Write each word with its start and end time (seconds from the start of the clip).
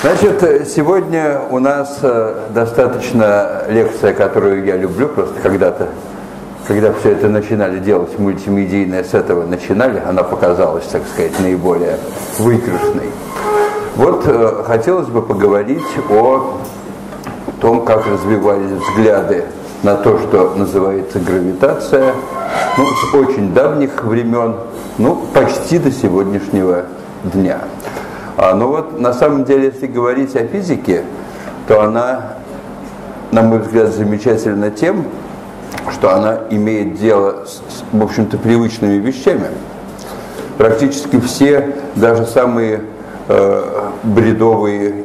Значит, 0.00 0.68
сегодня 0.68 1.40
у 1.50 1.58
нас 1.58 1.98
э, 2.02 2.34
достаточно 2.54 3.64
лекция, 3.68 4.14
которую 4.14 4.64
я 4.64 4.76
люблю, 4.76 5.08
просто 5.08 5.40
когда-то, 5.40 5.88
когда 6.68 6.92
все 6.92 7.10
это 7.10 7.28
начинали 7.28 7.80
делать 7.80 8.16
мультимедийное, 8.16 9.02
с 9.02 9.12
этого 9.12 9.44
начинали, 9.44 10.00
она 10.06 10.22
показалась, 10.22 10.84
так 10.84 11.02
сказать, 11.12 11.32
наиболее 11.40 11.98
выигрышной. 12.38 13.10
Вот 13.96 14.22
э, 14.28 14.62
хотелось 14.64 15.08
бы 15.08 15.20
поговорить 15.20 15.82
о 16.08 16.58
том, 17.60 17.84
как 17.84 18.06
развивались 18.06 18.70
взгляды 18.70 19.46
на 19.82 19.96
то, 19.96 20.16
что 20.20 20.54
называется 20.54 21.18
гравитация, 21.18 22.14
ну, 22.76 22.84
с 22.86 23.14
очень 23.14 23.52
давних 23.52 24.04
времен, 24.04 24.54
ну, 24.96 25.26
почти 25.34 25.78
до 25.80 25.90
сегодняшнего 25.90 26.84
дня. 27.24 27.62
А, 28.38 28.54
но 28.54 28.68
вот 28.68 29.00
на 29.00 29.12
самом 29.12 29.44
деле, 29.44 29.72
если 29.74 29.88
говорить 29.88 30.36
о 30.36 30.46
физике, 30.46 31.02
то 31.66 31.82
она, 31.82 32.34
на 33.32 33.42
мой 33.42 33.58
взгляд, 33.58 33.88
замечательна 33.88 34.70
тем, 34.70 35.04
что 35.92 36.14
она 36.14 36.42
имеет 36.50 36.94
дело 37.00 37.46
с, 37.46 37.60
в 37.92 38.00
общем-то, 38.00 38.38
привычными 38.38 38.98
вещами. 38.98 39.48
Практически 40.56 41.18
все, 41.18 41.74
даже 41.96 42.26
самые 42.26 42.82
э, 43.26 43.90
бредовые 44.04 45.04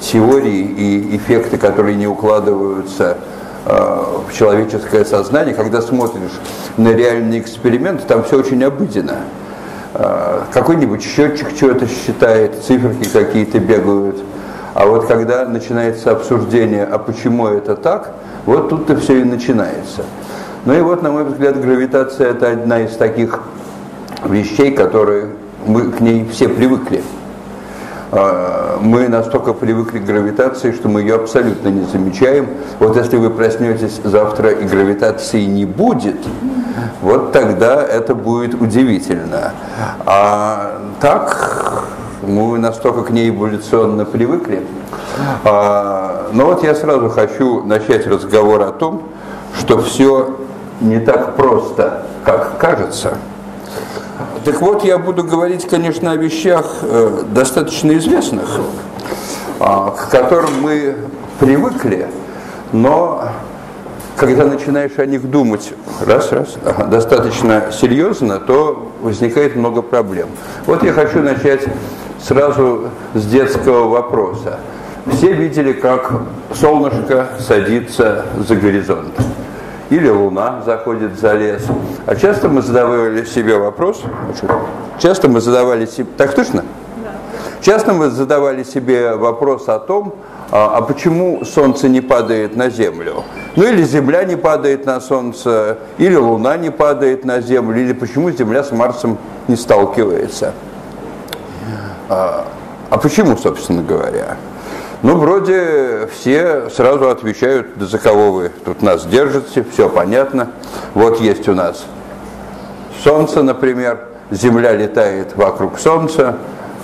теории 0.00 0.62
и 0.62 1.16
эффекты, 1.16 1.58
которые 1.58 1.94
не 1.94 2.08
укладываются 2.08 3.18
э, 3.64 4.04
в 4.28 4.36
человеческое 4.36 5.04
сознание, 5.04 5.54
когда 5.54 5.82
смотришь 5.82 6.32
на 6.76 6.92
реальный 6.92 7.38
эксперимент, 7.38 8.04
там 8.08 8.24
все 8.24 8.40
очень 8.40 8.62
обыденно. 8.64 9.18
Э, 9.94 10.42
какой-нибудь 10.52 11.02
счетчик 11.02 11.48
что-то 11.54 11.86
считает, 11.86 12.62
циферки 12.62 13.08
какие-то 13.08 13.58
бегают. 13.58 14.16
А 14.74 14.86
вот 14.86 15.06
когда 15.06 15.44
начинается 15.46 16.12
обсуждение, 16.12 16.84
а 16.84 16.98
почему 16.98 17.46
это 17.46 17.76
так, 17.76 18.14
вот 18.46 18.70
тут-то 18.70 18.96
все 18.96 19.20
и 19.20 19.24
начинается. 19.24 20.04
Ну 20.64 20.72
и 20.72 20.80
вот, 20.80 21.02
на 21.02 21.10
мой 21.10 21.24
взгляд, 21.24 21.60
гравитация 21.60 22.30
это 22.30 22.52
одна 22.52 22.80
из 22.80 22.96
таких 22.96 23.40
вещей, 24.24 24.72
которые 24.72 25.28
мы 25.66 25.90
к 25.90 26.00
ней 26.00 26.26
все 26.32 26.48
привыкли. 26.48 27.02
Э, 28.12 28.76
мы 28.80 29.08
настолько 29.08 29.54
привыкли 29.54 29.98
к 29.98 30.04
гравитации, 30.04 30.72
что 30.72 30.88
мы 30.88 31.00
ее 31.00 31.14
абсолютно 31.14 31.68
не 31.68 31.84
замечаем. 31.86 32.48
Вот 32.78 32.96
если 32.96 33.16
вы 33.16 33.30
проснетесь 33.30 34.00
завтра 34.04 34.50
и 34.50 34.64
гравитации 34.64 35.44
не 35.44 35.64
будет, 35.64 36.18
вот 37.00 37.32
тогда 37.32 37.82
это 37.82 38.14
будет 38.14 38.60
удивительно. 38.60 39.52
А 40.04 40.78
так 41.00 41.84
мы 42.22 42.58
настолько 42.58 43.02
к 43.02 43.10
ней 43.10 43.30
эволюционно 43.30 44.04
привыкли. 44.04 44.62
А, 45.44 46.28
но 46.32 46.46
вот 46.46 46.62
я 46.62 46.74
сразу 46.74 47.08
хочу 47.08 47.64
начать 47.64 48.06
разговор 48.06 48.60
о 48.62 48.72
том, 48.72 49.04
что 49.58 49.80
все 49.80 50.36
не 50.80 51.00
так 51.00 51.34
просто, 51.36 52.04
как 52.24 52.58
кажется. 52.58 53.16
Так 54.44 54.60
вот, 54.60 54.82
я 54.82 54.98
буду 54.98 55.22
говорить, 55.22 55.68
конечно, 55.68 56.10
о 56.10 56.16
вещах 56.16 56.78
э, 56.82 57.22
достаточно 57.28 57.96
известных, 57.96 58.58
э, 59.60 59.64
к 59.64 60.10
которым 60.10 60.60
мы 60.60 60.96
привыкли, 61.38 62.08
но 62.72 63.28
когда 64.16 64.46
начинаешь 64.46 64.98
о 64.98 65.06
них 65.06 65.30
думать 65.30 65.72
раз, 66.04 66.32
раз, 66.32 66.56
достаточно 66.88 67.66
серьезно, 67.70 68.40
то 68.40 68.90
возникает 69.00 69.54
много 69.54 69.80
проблем. 69.80 70.28
Вот 70.66 70.82
я 70.82 70.92
хочу 70.92 71.20
начать 71.20 71.62
сразу 72.20 72.88
с 73.14 73.24
детского 73.24 73.88
вопроса. 73.88 74.58
Все 75.12 75.32
видели, 75.32 75.72
как 75.72 76.22
солнышко 76.52 77.28
садится 77.38 78.24
за 78.36 78.56
горизонт. 78.56 79.14
Или 79.92 80.08
луна 80.08 80.62
заходит 80.64 81.20
за 81.20 81.34
лес. 81.34 81.66
А 82.06 82.16
часто 82.16 82.48
мы 82.48 82.62
задавали 82.62 83.26
себе 83.26 83.58
вопрос, 83.58 84.02
часто 84.98 85.28
мы 85.28 85.42
задавали 85.42 85.84
себе, 85.84 86.08
так 86.16 86.34
точно? 86.34 86.64
Часто 87.60 87.92
мы 87.92 88.08
задавали 88.08 88.64
себе 88.64 89.16
вопрос 89.16 89.68
о 89.68 89.78
том, 89.78 90.14
а, 90.50 90.78
а 90.78 90.80
почему 90.80 91.44
Солнце 91.44 91.90
не 91.90 92.00
падает 92.00 92.56
на 92.56 92.70
Землю? 92.70 93.22
Ну 93.54 93.64
или 93.64 93.82
Земля 93.82 94.24
не 94.24 94.36
падает 94.36 94.86
на 94.86 94.98
Солнце, 94.98 95.76
или 95.98 96.16
Луна 96.16 96.56
не 96.56 96.70
падает 96.70 97.26
на 97.26 97.42
Землю, 97.42 97.78
или 97.78 97.92
почему 97.92 98.30
Земля 98.30 98.64
с 98.64 98.72
Марсом 98.72 99.18
не 99.46 99.56
сталкивается? 99.56 100.54
А, 102.08 102.46
а 102.88 102.96
почему, 102.96 103.36
собственно 103.36 103.82
говоря? 103.82 104.38
Ну, 105.02 105.16
вроде 105.16 106.08
все 106.12 106.70
сразу 106.70 107.10
отвечают, 107.10 107.76
да 107.76 107.86
за 107.86 107.98
кого 107.98 108.32
вы 108.32 108.50
тут 108.64 108.82
нас 108.82 109.04
держите, 109.04 109.64
все 109.72 109.88
понятно. 109.88 110.52
Вот 110.94 111.20
есть 111.20 111.48
у 111.48 111.54
нас 111.54 111.84
Солнце, 113.02 113.42
например, 113.42 113.98
Земля 114.30 114.72
летает 114.72 115.36
вокруг 115.36 115.78
Солнца, 115.78 116.36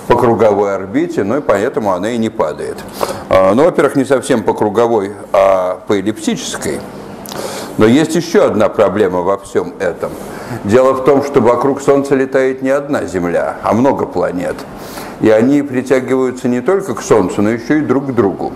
по 0.09 0.17
круговой 0.17 0.73
орбите, 0.73 1.23
ну 1.23 1.37
и 1.37 1.41
поэтому 1.41 1.93
она 1.93 2.09
и 2.09 2.17
не 2.17 2.29
падает. 2.29 2.77
А, 3.29 3.53
ну, 3.53 3.63
во-первых, 3.63 3.95
не 3.95 4.05
совсем 4.05 4.43
по 4.43 4.55
круговой, 4.55 5.13
а 5.31 5.81
по 5.87 5.93
эллиптической. 5.93 6.79
Но 7.77 7.85
есть 7.85 8.15
еще 8.15 8.43
одна 8.43 8.69
проблема 8.69 9.21
во 9.21 9.37
всем 9.37 9.75
этом. 9.79 10.11
Дело 10.63 10.93
в 10.93 11.05
том, 11.05 11.23
что 11.23 11.41
вокруг 11.41 11.79
Солнца 11.79 12.15
летает 12.15 12.63
не 12.63 12.71
одна 12.71 13.05
Земля, 13.05 13.57
а 13.61 13.73
много 13.73 14.07
планет. 14.07 14.55
И 15.21 15.29
они 15.29 15.61
притягиваются 15.61 16.47
не 16.47 16.61
только 16.61 16.95
к 16.95 17.01
Солнцу, 17.01 17.41
но 17.41 17.49
еще 17.49 17.79
и 17.79 17.81
друг 17.81 18.07
к 18.07 18.11
другу. 18.11 18.53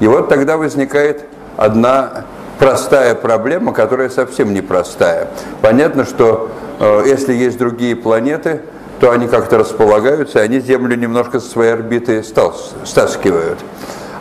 И 0.00 0.06
вот 0.06 0.28
тогда 0.28 0.56
возникает 0.56 1.24
одна 1.56 2.24
простая 2.58 3.14
проблема, 3.14 3.72
которая 3.72 4.08
совсем 4.10 4.52
не 4.52 4.60
простая. 4.60 5.28
Понятно, 5.62 6.04
что 6.04 6.50
э, 6.78 7.02
если 7.06 7.32
есть 7.32 7.58
другие 7.58 7.96
планеты, 7.96 8.60
то 9.00 9.10
они 9.10 9.26
как-то 9.26 9.58
располагаются, 9.58 10.40
и 10.40 10.42
они 10.42 10.60
Землю 10.60 10.96
немножко 10.96 11.40
со 11.40 11.48
своей 11.48 11.72
орбиты 11.72 12.22
стаскивают. 12.22 13.58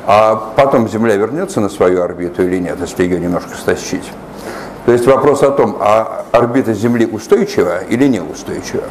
А 0.05 0.35
потом 0.55 0.87
Земля 0.87 1.15
вернется 1.15 1.61
на 1.61 1.69
свою 1.69 2.01
орбиту 2.01 2.43
или 2.43 2.59
нет, 2.59 2.77
если 2.79 3.03
ее 3.03 3.19
немножко 3.19 3.55
стащить. 3.55 4.11
То 4.85 4.91
есть 4.91 5.07
вопрос 5.07 5.41
о 5.41 5.51
том, 5.51 5.77
а 5.79 6.25
орбита 6.31 6.73
Земли 6.73 7.07
устойчива 7.07 7.83
или 7.85 8.07
неустойчива. 8.07 8.83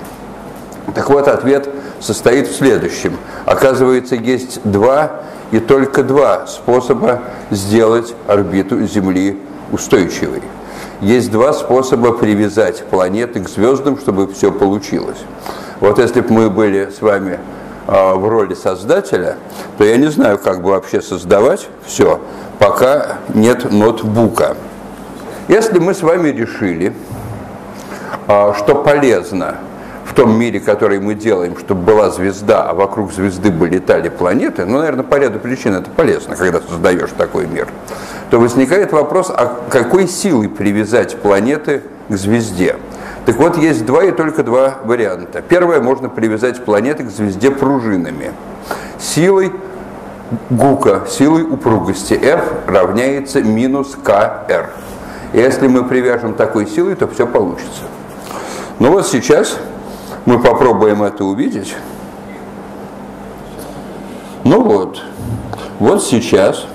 Так 0.95 1.09
вот, 1.09 1.29
ответ 1.29 1.69
состоит 2.05 2.49
в 2.49 2.57
следующем. 2.57 3.17
Оказывается, 3.47 4.15
есть 4.15 4.61
два 4.65 5.23
и 5.51 5.59
только 5.59 6.03
два 6.03 6.47
способа 6.47 7.23
сделать 7.51 8.15
орбиту 8.29 8.87
Земли 8.87 9.39
устойчивой. 9.73 10.43
Есть 11.01 11.31
два 11.31 11.53
способа 11.53 12.13
привязать 12.13 12.85
планеты 12.85 13.41
к 13.41 13.49
звездам, 13.49 13.99
чтобы 13.99 14.33
все 14.33 14.53
получилось. 14.53 15.19
Вот 15.81 15.99
если 15.99 16.21
бы 16.21 16.33
мы 16.33 16.51
были 16.51 16.91
с 16.97 17.01
вами 17.01 17.41
э, 17.87 18.15
в 18.15 18.29
роли 18.29 18.55
создателя, 18.55 19.37
то 19.79 19.85
я 19.85 19.97
не 19.97 20.09
знаю, 20.09 20.39
как 20.39 20.63
бы 20.63 20.71
вообще 20.71 21.01
создавать 21.01 21.69
все, 21.85 22.21
пока 22.59 23.19
нет 23.33 23.71
ноутбука. 23.73 24.57
Если 25.49 25.79
мы 25.79 25.95
с 25.95 26.03
вами 26.03 26.29
решили, 26.29 26.95
э, 28.29 28.53
что 28.57 28.75
полезно 28.77 29.57
в 30.05 30.15
том 30.15 30.39
мире, 30.39 30.61
который 30.61 31.01
мы 31.01 31.15
делаем, 31.15 31.57
чтобы 31.59 31.83
была 31.83 32.11
звезда, 32.11 32.69
а 32.69 32.75
вокруг 32.75 33.13
звезды 33.13 33.51
бы 33.51 33.69
летали 33.69 34.09
планеты, 34.09 34.65
ну, 34.65 34.79
наверное, 34.79 35.05
по 35.05 35.17
ряду 35.17 35.39
причин 35.39 35.75
это 35.75 35.91
полезно, 35.91 36.37
когда 36.37 36.61
создаешь 36.61 37.11
такой 37.17 37.47
мир, 37.47 37.69
то 38.31 38.39
возникает 38.39 38.93
вопрос, 38.93 39.31
а 39.31 39.61
какой 39.71 40.07
силой 40.07 40.49
привязать 40.49 41.17
планеты 41.17 41.83
к 42.09 42.15
звезде? 42.15 42.77
Так 43.27 43.37
вот, 43.37 43.57
есть 43.57 43.87
два 43.87 44.05
и 44.05 44.13
только 44.13 44.43
два 44.43 44.79
варианта. 44.85 45.41
Первое, 45.41 45.81
можно 45.81 46.11
привязать 46.11 46.63
планеты 46.65 47.05
к 47.05 47.11
звезде 47.11 47.51
пружинами. 47.51 48.33
Силой 48.99 49.53
Гука, 50.51 51.05
силой 51.09 51.43
упругости 51.43 52.15
F 52.15 52.45
равняется 52.67 53.43
минус 53.43 53.97
КР. 54.03 54.71
Если 55.33 55.69
мы 55.69 55.85
привяжем 55.85 56.35
такой 56.35 56.67
силой, 56.67 56.95
то 56.97 57.09
все 57.09 57.27
получится. 57.27 57.83
Ну 58.79 58.91
вот 58.91 59.07
сейчас 59.07 59.59
мы 60.27 60.39
попробуем 60.39 61.03
это 61.03 61.25
увидеть. 61.25 61.75
Ну 64.45 64.63
вот, 64.63 65.03
вот 65.79 66.03
сейчас 66.03 66.67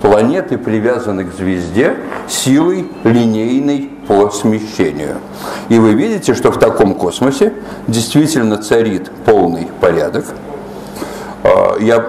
планеты 0.00 0.58
привязаны 0.58 1.24
к 1.24 1.34
звезде 1.34 1.96
силой 2.28 2.90
линейной 3.04 3.90
по 4.06 4.30
смещению. 4.30 5.18
И 5.68 5.78
вы 5.78 5.94
видите, 5.94 6.34
что 6.34 6.50
в 6.50 6.58
таком 6.58 6.94
космосе 6.94 7.52
действительно 7.86 8.56
царит 8.56 9.10
полный 9.24 9.68
порядок. 9.80 10.24
А, 11.44 11.76
я 11.78 12.06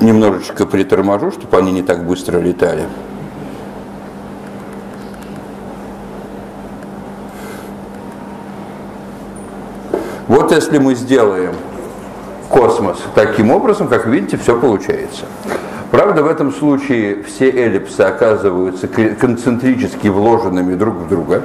немножечко 0.00 0.66
приторможу, 0.66 1.32
чтобы 1.32 1.56
они 1.56 1.72
не 1.72 1.82
так 1.82 2.06
быстро 2.06 2.38
летали. 2.38 2.84
Вот 10.28 10.50
если 10.52 10.78
мы 10.78 10.94
сделаем 10.94 11.54
космос. 12.48 12.98
Таким 13.14 13.50
образом, 13.50 13.88
как 13.88 14.06
видите, 14.06 14.36
все 14.36 14.58
получается. 14.58 15.24
Правда, 15.90 16.22
в 16.22 16.26
этом 16.26 16.52
случае 16.52 17.22
все 17.22 17.50
эллипсы 17.50 18.00
оказываются 18.00 18.88
концентрически 18.88 20.08
вложенными 20.08 20.74
друг 20.74 20.94
в 20.94 21.08
друга. 21.08 21.42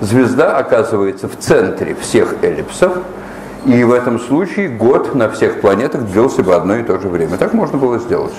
Звезда 0.00 0.56
оказывается 0.58 1.28
в 1.28 1.36
центре 1.36 1.96
всех 2.00 2.36
эллипсов, 2.42 2.98
и 3.64 3.82
в 3.82 3.92
этом 3.92 4.20
случае 4.20 4.68
год 4.68 5.14
на 5.14 5.28
всех 5.30 5.60
планетах 5.60 6.02
длился 6.02 6.42
бы 6.42 6.54
одно 6.54 6.76
и 6.76 6.82
то 6.82 7.00
же 7.00 7.08
время. 7.08 7.36
Так 7.36 7.54
можно 7.54 7.78
было 7.78 7.98
сделать. 7.98 8.34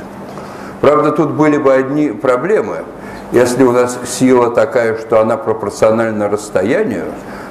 Правда, 0.79 1.11
тут 1.11 1.31
были 1.31 1.57
бы 1.57 1.73
одни 1.73 2.09
проблемы. 2.09 2.83
Если 3.31 3.63
у 3.63 3.71
нас 3.71 3.99
сила 4.05 4.51
такая, 4.51 4.97
что 4.97 5.19
она 5.19 5.35
пропорциональна 5.35 6.29
расстоянию, 6.29 7.05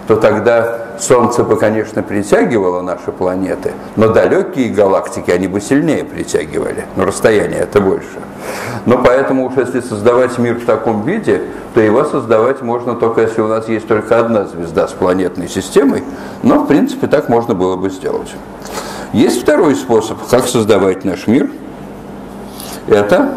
то 0.07 0.17
тогда 0.17 0.86
Солнце 0.99 1.45
бы, 1.45 1.57
конечно, 1.57 2.03
притягивало 2.03 2.81
наши 2.81 3.13
планеты, 3.13 3.73
но 3.97 4.09
далекие 4.09 4.71
галактики, 4.71 5.31
они 5.31 5.47
бы 5.47 5.61
сильнее 5.61 6.05
притягивали, 6.05 6.85
но 6.97 7.05
расстояние 7.05 7.61
это 7.61 7.81
больше. 7.81 8.07
Но 8.87 8.99
поэтому 8.99 9.47
уж 9.47 9.55
если 9.57 9.81
создавать 9.81 10.39
мир 10.39 10.55
в 10.55 10.65
таком 10.65 11.03
виде, 11.03 11.43
то 11.75 11.81
его 11.81 12.05
создавать 12.05 12.63
можно 12.63 12.95
только 12.95 13.23
если 13.23 13.43
у 13.43 13.49
нас 13.49 13.69
есть 13.69 13.87
только 13.87 14.19
одна 14.19 14.45
звезда 14.45 14.89
с 14.89 14.93
планетной 14.93 15.49
системой, 15.49 16.03
но 16.43 16.61
в 16.61 16.67
принципе 16.67 17.07
так 17.09 17.29
можно 17.29 17.55
было 17.55 17.77
бы 17.77 17.91
сделать. 17.91 18.35
Есть 19.13 19.43
второй 19.43 19.75
способ, 19.75 20.19
как 20.31 20.47
создавать 20.47 21.05
наш 21.05 21.27
мир. 21.27 21.51
Это 22.87 23.35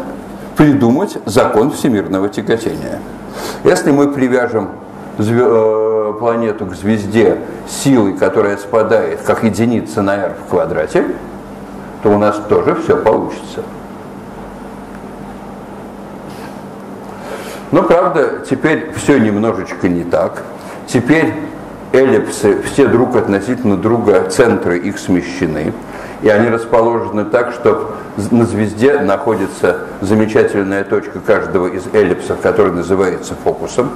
придумать 0.56 1.18
закон 1.26 1.70
всемирного 1.72 2.28
тяготения. 2.28 3.00
Если 3.64 3.90
мы 3.90 4.12
привяжем 4.12 4.70
планету 6.18 6.66
к 6.66 6.74
звезде 6.74 7.38
силой, 7.68 8.14
которая 8.14 8.56
спадает 8.56 9.20
как 9.22 9.42
единица 9.42 10.02
на 10.02 10.16
r 10.16 10.34
в 10.46 10.50
квадрате, 10.50 11.04
то 12.02 12.10
у 12.10 12.18
нас 12.18 12.40
тоже 12.48 12.74
все 12.76 12.96
получится. 12.96 13.62
Но, 17.72 17.82
правда, 17.82 18.42
теперь 18.48 18.92
все 18.96 19.18
немножечко 19.18 19.88
не 19.88 20.02
так. 20.02 20.42
Теперь 20.86 21.32
эллипсы 21.92 22.62
все 22.62 22.88
друг 22.88 23.16
относительно 23.16 23.76
друга, 23.76 24.28
центры 24.28 24.78
их 24.78 24.98
смещены. 24.98 25.72
И 26.22 26.28
они 26.28 26.48
расположены 26.48 27.24
так, 27.24 27.52
что 27.52 27.94
на 28.30 28.44
звезде 28.44 28.98
находится 29.00 29.78
замечательная 30.00 30.84
точка 30.84 31.20
каждого 31.20 31.68
из 31.68 31.84
эллипсов, 31.92 32.40
который 32.40 32.72
называется 32.72 33.34
фокусом. 33.42 33.90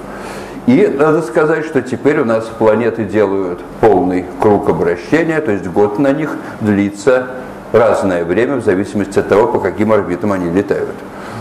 И 0.66 0.87
надо 0.87 1.20
сказать, 1.22 1.66
что 1.66 1.82
теперь 1.82 2.20
у 2.20 2.25
нас 2.25 2.46
планеты 2.58 3.05
делают 3.05 3.61
полный 3.81 4.25
круг 4.40 4.70
обращения, 4.70 5.40
то 5.40 5.52
есть 5.52 5.66
год 5.66 5.99
на 5.99 6.12
них 6.12 6.37
длится 6.61 7.26
разное 7.72 8.25
время 8.25 8.56
в 8.56 8.64
зависимости 8.64 9.19
от 9.19 9.28
того, 9.28 9.49
по 9.49 9.58
каким 9.58 9.93
орбитам 9.93 10.32
они 10.32 10.50
летают. 10.50 10.94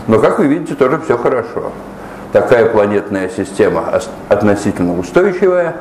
Но, 0.08 0.20
как 0.20 0.40
вы 0.40 0.48
видите, 0.48 0.76
тоже 0.76 1.00
все 1.00 1.18
хорошо. 1.18 1.72
Такая 2.34 2.66
планетная 2.66 3.30
система 3.30 4.02
относительно 4.28 5.00
устойчивая, 5.00 5.76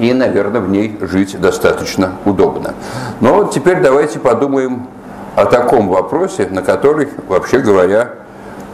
и, 0.00 0.14
наверное, 0.14 0.60
в 0.60 0.70
ней 0.70 0.98
жить 1.02 1.38
достаточно 1.38 2.12
удобно. 2.24 2.74
Но 3.20 3.34
вот 3.34 3.52
теперь 3.52 3.82
давайте 3.82 4.18
подумаем 4.18 4.86
о 5.36 5.44
таком 5.44 5.88
вопросе, 5.88 6.48
на 6.50 6.62
который, 6.62 7.08
вообще 7.28 7.58
говоря, 7.58 8.10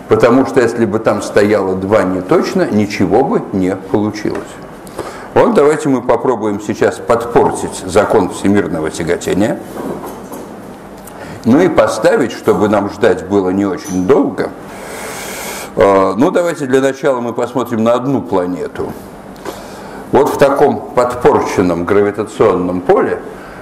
Потому 0.08 0.44
что 0.46 0.61
если 0.61 0.84
бы 0.84 0.99
там 0.99 1.22
стояло 1.22 1.76
два 1.76 2.02
не 2.02 2.20
точно, 2.20 2.69
ничего 2.69 3.22
бы 3.22 3.43
не 3.52 3.76
получилось. 3.76 4.49
Вот 5.34 5.55
давайте 5.55 5.88
мы 5.88 6.02
попробуем 6.02 6.61
сейчас 6.61 6.96
подпортить 6.96 7.84
закон 7.87 8.31
всемирного 8.31 8.90
тяготения. 8.90 9.61
Ну 11.44 11.61
и 11.61 11.69
поставить, 11.69 12.32
чтобы 12.32 12.69
нам 12.69 12.90
ждать 12.90 13.28
было 13.28 13.50
не 13.50 13.64
очень 13.64 14.06
долго. 14.06 14.50
А, 15.76 16.14
ну, 16.17 16.31
давайте 16.31 16.67
для 16.67 16.81
начала 16.81 17.20
мы 17.20 17.32
посмотрим 17.32 17.84
на 17.84 17.94
одну 17.94 18.20
планету. 18.20 18.93
Вот 20.12 20.28
в 20.28 20.38
таком 20.38 20.90
подпорченном 20.94 21.84
гравитационном 21.84 22.81
поле 22.81 23.20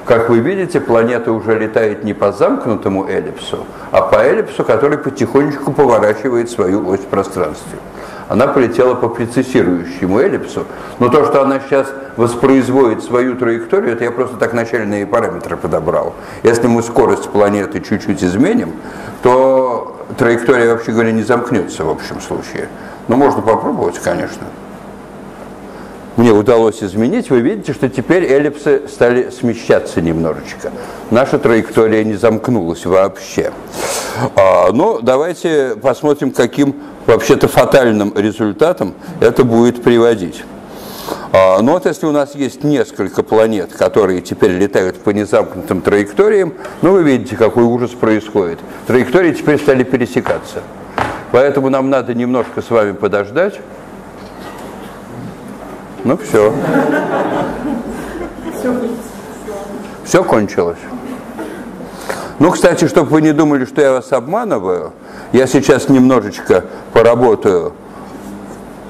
как 0.09 0.31
вы 0.31 0.39
видите, 0.39 0.81
планета 0.81 1.33
уже 1.33 1.59
летает 1.59 2.03
не 2.03 2.15
по 2.15 2.33
замкнутому 2.33 3.07
эллипсу, 3.07 3.67
а 3.91 4.01
по 4.01 4.17
эллипсу, 4.17 4.65
который 4.65 4.97
потихонечку 4.97 5.71
поворачивает 5.71 6.51
свою 6.51 6.89
ось 6.89 7.01
в 7.01 7.07
пространстве. 7.07 7.79
Она 8.27 8.47
полетела 8.47 8.95
по 8.95 9.11
прецессирующему 9.11 10.19
эллипсу, 10.19 10.65
но 10.99 11.11
то, 11.11 11.27
что 11.27 11.43
она 11.43 11.61
сейчас 11.61 11.93
воспроизводит 12.17 13.03
свою 13.03 13.37
траекторию, 13.37 13.93
это 13.93 14.05
я 14.05 14.11
просто 14.11 14.37
так 14.37 14.55
начальные 14.55 15.07
параметры 15.07 15.59
подобрал. 15.59 16.15
Если 16.43 16.67
мы 16.69 16.83
скорость 16.83 17.29
планеты 17.29 17.81
чуть-чуть 17.81 18.25
изменим, 18.25 18.73
то 19.23 20.07
траектория, 20.17 20.73
вообще 20.73 20.93
говоря, 20.93 21.13
не 21.13 21.23
замкнется 21.23 21.85
в 21.85 21.91
общем 21.91 22.21
случае. 22.23 22.69
Но 23.09 23.17
можно 23.17 23.43
попробовать, 23.43 23.99
конечно 23.99 24.47
мне 26.19 26.33
удалось 26.33 26.83
изменить, 26.83 27.31
вы 27.31 27.41
видите, 27.41 27.73
что 27.73 27.89
теперь 27.89 28.25
эллипсы 28.25 28.83
стали 28.89 29.31
смещаться 29.31 30.01
немножечко. 30.01 30.73
Наша 31.13 31.39
траектория 31.39 32.03
не 32.03 32.15
замкнулась 32.15 32.85
вообще. 32.85 33.53
А, 34.35 34.73
ну, 34.73 34.99
давайте 35.01 35.77
посмотрим, 35.81 36.33
каким 36.33 36.75
вообще-то 37.07 37.47
фатальным 37.47 38.13
результатом 38.17 38.95
это 39.21 39.45
будет 39.45 39.81
приводить. 39.85 40.43
А, 41.33 41.63
ну 41.63 41.73
вот 41.73 41.87
если 41.87 42.07
у 42.07 42.13
нас 42.13 42.35
есть 42.35 42.65
несколько 42.65 43.23
планет, 43.23 43.73
которые 43.73 44.21
теперь 44.21 44.51
летают 44.51 44.97
по 44.97 45.11
незамкнутым 45.11 45.83
траекториям, 45.83 46.53
ну 46.83 46.93
вы 46.93 47.05
видите, 47.05 47.37
какой 47.37 47.63
ужас 47.63 47.93
происходит. 47.93 48.59
Траектории 48.89 49.33
теперь 49.35 49.61
стали 49.61 49.85
пересекаться. 49.85 50.63
Поэтому 51.31 51.69
нам 51.69 51.91
надо 51.91 52.13
немножко 52.13 52.61
с 52.61 52.71
вами 52.71 52.91
подождать. 52.91 53.55
Ну 56.05 56.17
все. 56.17 56.53
Все 60.05 60.25
кончилось. 60.25 60.79
Ну, 62.39 62.51
кстати, 62.51 62.87
чтобы 62.87 63.11
вы 63.11 63.23
не 63.23 63.33
думали, 63.33 63.65
что 63.65 63.81
я 63.81 63.93
вас 63.93 64.13
обманываю, 64.13 64.93
я 65.33 65.47
сейчас 65.47 65.89
немножечко 65.89 66.65
поработаю 66.93 67.73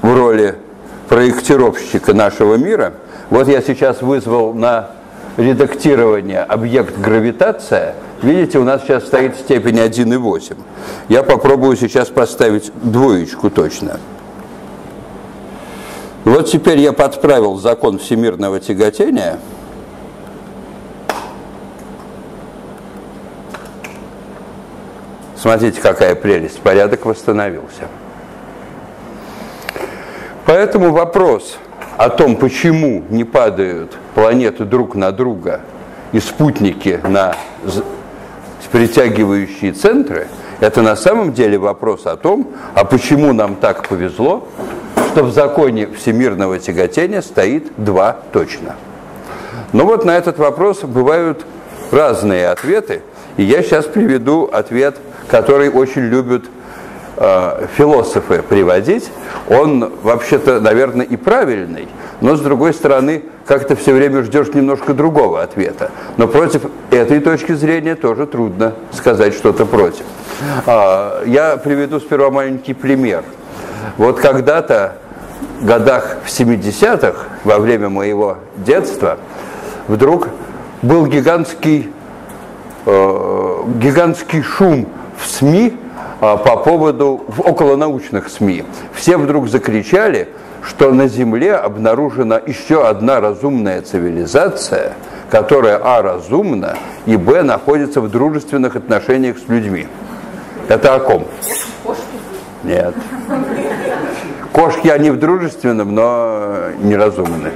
в 0.01 0.15
роли 0.15 0.55
проектировщика 1.07 2.13
нашего 2.13 2.55
мира. 2.55 2.93
Вот 3.29 3.47
я 3.47 3.61
сейчас 3.61 4.01
вызвал 4.01 4.53
на 4.53 4.91
редактирование 5.37 6.41
объект 6.41 6.97
гравитация. 6.97 7.95
Видите, 8.21 8.59
у 8.59 8.63
нас 8.63 8.83
сейчас 8.83 9.05
стоит 9.07 9.35
степень 9.35 9.79
1,8. 9.79 10.55
Я 11.07 11.23
попробую 11.23 11.75
сейчас 11.75 12.09
поставить 12.09 12.71
двоечку 12.83 13.49
точно. 13.49 13.99
Вот 16.29 16.45
теперь 16.45 16.77
я 16.77 16.93
подправил 16.93 17.55
закон 17.55 17.97
всемирного 17.97 18.59
тяготения. 18.59 19.39
Смотрите, 25.35 25.81
какая 25.81 26.13
прелесть, 26.13 26.59
порядок 26.59 27.07
восстановился. 27.07 27.87
Поэтому 30.45 30.91
вопрос 30.91 31.57
о 31.97 32.09
том, 32.09 32.35
почему 32.35 33.03
не 33.09 33.23
падают 33.23 33.97
планеты 34.13 34.65
друг 34.65 34.93
на 34.93 35.11
друга 35.11 35.61
и 36.11 36.19
спутники 36.19 36.99
на 37.05 37.35
притягивающие 38.71 39.73
центры, 39.73 40.27
это 40.59 40.81
на 40.81 40.95
самом 40.95 41.33
деле 41.33 41.57
вопрос 41.57 42.05
о 42.05 42.15
том, 42.15 42.47
а 42.75 42.83
почему 42.83 43.33
нам 43.33 43.55
так 43.55 43.87
повезло, 43.87 44.47
что 45.11 45.23
в 45.23 45.31
законе 45.31 45.87
всемирного 45.87 46.59
тяготения 46.59 47.21
стоит 47.21 47.71
два 47.77 48.17
точно. 48.31 48.75
Но 49.73 49.85
вот 49.85 50.05
на 50.05 50.17
этот 50.17 50.37
вопрос 50.37 50.81
бывают 50.83 51.45
разные 51.91 52.49
ответы, 52.49 53.01
и 53.37 53.43
я 53.43 53.63
сейчас 53.63 53.85
приведу 53.85 54.49
ответ, 54.51 54.97
который 55.27 55.69
очень 55.69 56.01
любят 56.01 56.43
э, 57.17 57.67
философы 57.75 58.41
приводить, 58.41 59.09
он 59.49 59.91
вообще-то, 60.03 60.59
наверное, 60.59 61.05
и 61.05 61.15
правильный, 61.15 61.87
но 62.21 62.35
с 62.35 62.41
другой 62.41 62.73
стороны, 62.73 63.23
как-то 63.49 63.75
все 63.75 63.93
время 63.93 64.21
ждешь 64.21 64.53
немножко 64.53 64.93
другого 64.93 65.41
ответа. 65.41 65.89
Но 66.17 66.27
против 66.27 66.67
этой 66.91 67.19
точки 67.19 67.53
зрения 67.53 67.95
тоже 67.95 68.27
трудно 68.27 68.75
сказать 68.91 69.33
что-то 69.33 69.65
против. 69.65 70.03
А, 70.67 71.23
я 71.25 71.57
приведу 71.57 71.99
сперва 71.99 72.29
маленький 72.29 72.75
пример. 72.75 73.23
Вот 73.97 74.19
когда-то, 74.19 74.97
в 75.61 75.65
годах 75.65 76.17
в 76.23 76.29
70-х, 76.29 77.23
во 77.43 77.57
время 77.57 77.89
моего 77.89 78.37
детства, 78.55 79.17
вдруг 79.87 80.27
был 80.83 81.07
гигантский, 81.07 81.89
э, 82.85 83.63
гигантский 83.81 84.43
шум 84.43 84.87
в 85.17 85.25
СМИ 85.25 85.73
э, 85.73 86.37
по 86.37 86.55
поводу, 86.57 87.23
в 87.27 87.41
околонаучных 87.41 88.29
СМИ. 88.29 88.63
Все 88.93 89.17
вдруг 89.17 89.49
закричали, 89.49 90.29
что 90.63 90.91
на 90.91 91.07
Земле 91.07 91.55
обнаружена 91.55 92.39
еще 92.45 92.87
одна 92.87 93.19
разумная 93.19 93.81
цивилизация, 93.81 94.93
которая, 95.29 95.79
а, 95.83 96.01
разумна, 96.01 96.77
и, 97.05 97.17
б, 97.17 97.43
находится 97.43 98.01
в 98.01 98.09
дружественных 98.09 98.75
отношениях 98.75 99.37
с 99.37 99.47
людьми. 99.47 99.87
Это 100.67 100.95
о 100.95 100.99
ком? 100.99 101.25
Нет. 102.63 102.93
Кошки, 104.51 104.87
они 104.87 105.09
в 105.11 105.19
дружественном, 105.19 105.95
но 105.95 106.69
неразумны. 106.81 107.51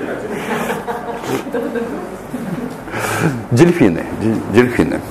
Дельфины. 3.51 4.03
Дельфины. 4.53 5.01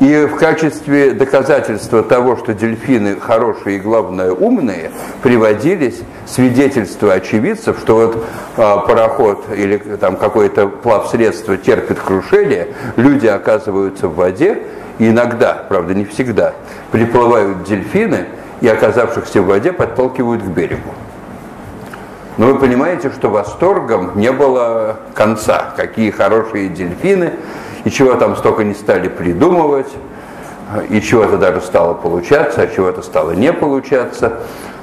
И 0.00 0.26
в 0.26 0.36
качестве 0.36 1.12
доказательства 1.12 2.02
того, 2.02 2.36
что 2.36 2.52
дельфины 2.52 3.18
хорошие 3.20 3.76
и, 3.76 3.80
главное, 3.80 4.32
умные, 4.32 4.90
приводились 5.22 6.00
свидетельства 6.26 7.12
очевидцев, 7.14 7.78
что 7.78 7.94
вот 7.96 8.24
а, 8.56 8.78
пароход 8.78 9.46
или 9.54 9.76
там 9.76 10.16
какое-то 10.16 10.66
плавсредство 10.66 11.56
терпит 11.56 12.00
крушение, 12.00 12.68
люди 12.96 13.28
оказываются 13.28 14.08
в 14.08 14.16
воде, 14.16 14.62
и 14.98 15.08
иногда, 15.10 15.64
правда 15.68 15.94
не 15.94 16.04
всегда, 16.04 16.54
приплывают 16.90 17.62
дельфины 17.62 18.26
и, 18.60 18.68
оказавшихся 18.68 19.42
в 19.42 19.46
воде, 19.46 19.72
подталкивают 19.72 20.42
к 20.42 20.46
берегу. 20.46 20.90
Но 22.36 22.46
вы 22.46 22.58
понимаете, 22.58 23.10
что 23.10 23.30
восторгом 23.30 24.18
не 24.18 24.32
было 24.32 24.98
конца. 25.14 25.72
Какие 25.76 26.10
хорошие 26.10 26.68
дельфины, 26.68 27.34
и 27.84 27.90
чего 27.90 28.14
там 28.14 28.36
столько 28.36 28.64
не 28.64 28.74
стали 28.74 29.08
придумывать, 29.08 29.92
и 30.88 31.00
чего-то 31.00 31.36
даже 31.36 31.60
стало 31.60 31.94
получаться, 31.94 32.62
а 32.62 32.66
чего-то 32.66 33.02
стало 33.02 33.32
не 33.32 33.52
получаться. 33.52 34.40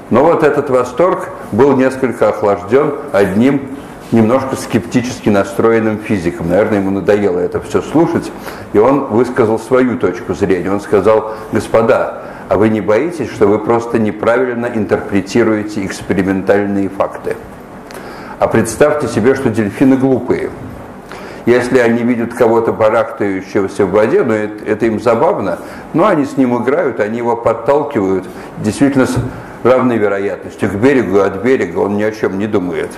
Но 0.10 0.24
вот 0.24 0.44
этот 0.44 0.70
восторг 0.70 1.30
был 1.52 1.76
несколько 1.76 2.30
охлажден 2.30 2.94
одним 3.12 3.78
немножко 4.12 4.56
скептически 4.58 5.30
настроенным 5.30 6.00
физиком. 6.00 6.50
Наверное, 6.50 6.80
ему 6.80 6.92
надоело 6.92 7.40
это 7.40 7.62
все 7.62 7.82
слушать, 7.82 8.30
и 8.74 8.78
он 8.78 9.06
высказал 9.06 9.58
свою 9.58 9.98
точку 9.98 10.34
зрения. 10.34 10.72
Он 10.72 10.82
сказал, 10.82 11.34
господа, 11.52 12.24
а 12.50 12.58
вы 12.58 12.68
не 12.70 12.82
боитесь, 12.82 13.32
что 13.32 13.48
вы 13.48 13.60
просто 13.60 14.00
неправильно 14.00 14.66
интерпретируете 14.66 15.86
экспериментальные 15.86 16.90
факты? 16.90 17.38
А 18.40 18.48
представьте 18.48 19.08
себе, 19.08 19.36
что 19.36 19.50
дельфины 19.50 19.96
глупые. 19.96 20.50
Если 21.46 21.80
они 21.80 22.04
видят 22.04 22.34
кого-то 22.34 22.72
барахтающегося 22.72 23.86
в 23.86 23.92
воде, 23.92 24.24
ну 24.24 24.34
это, 24.34 24.64
это 24.64 24.86
им 24.86 25.00
забавно, 25.00 25.58
но 25.94 26.06
они 26.06 26.26
с 26.26 26.38
ним 26.38 26.62
играют, 26.62 27.00
они 27.00 27.18
его 27.18 27.36
подталкивают, 27.36 28.26
действительно 28.60 29.08
с 29.08 29.16
равной 29.64 29.98
вероятностью 29.98 30.70
к 30.70 30.74
берегу, 30.76 31.20
от 31.20 31.44
берега 31.44 31.80
он 31.80 31.98
ни 31.98 32.04
о 32.04 32.12
чем 32.12 32.38
не 32.38 32.48
думает. 32.48 32.92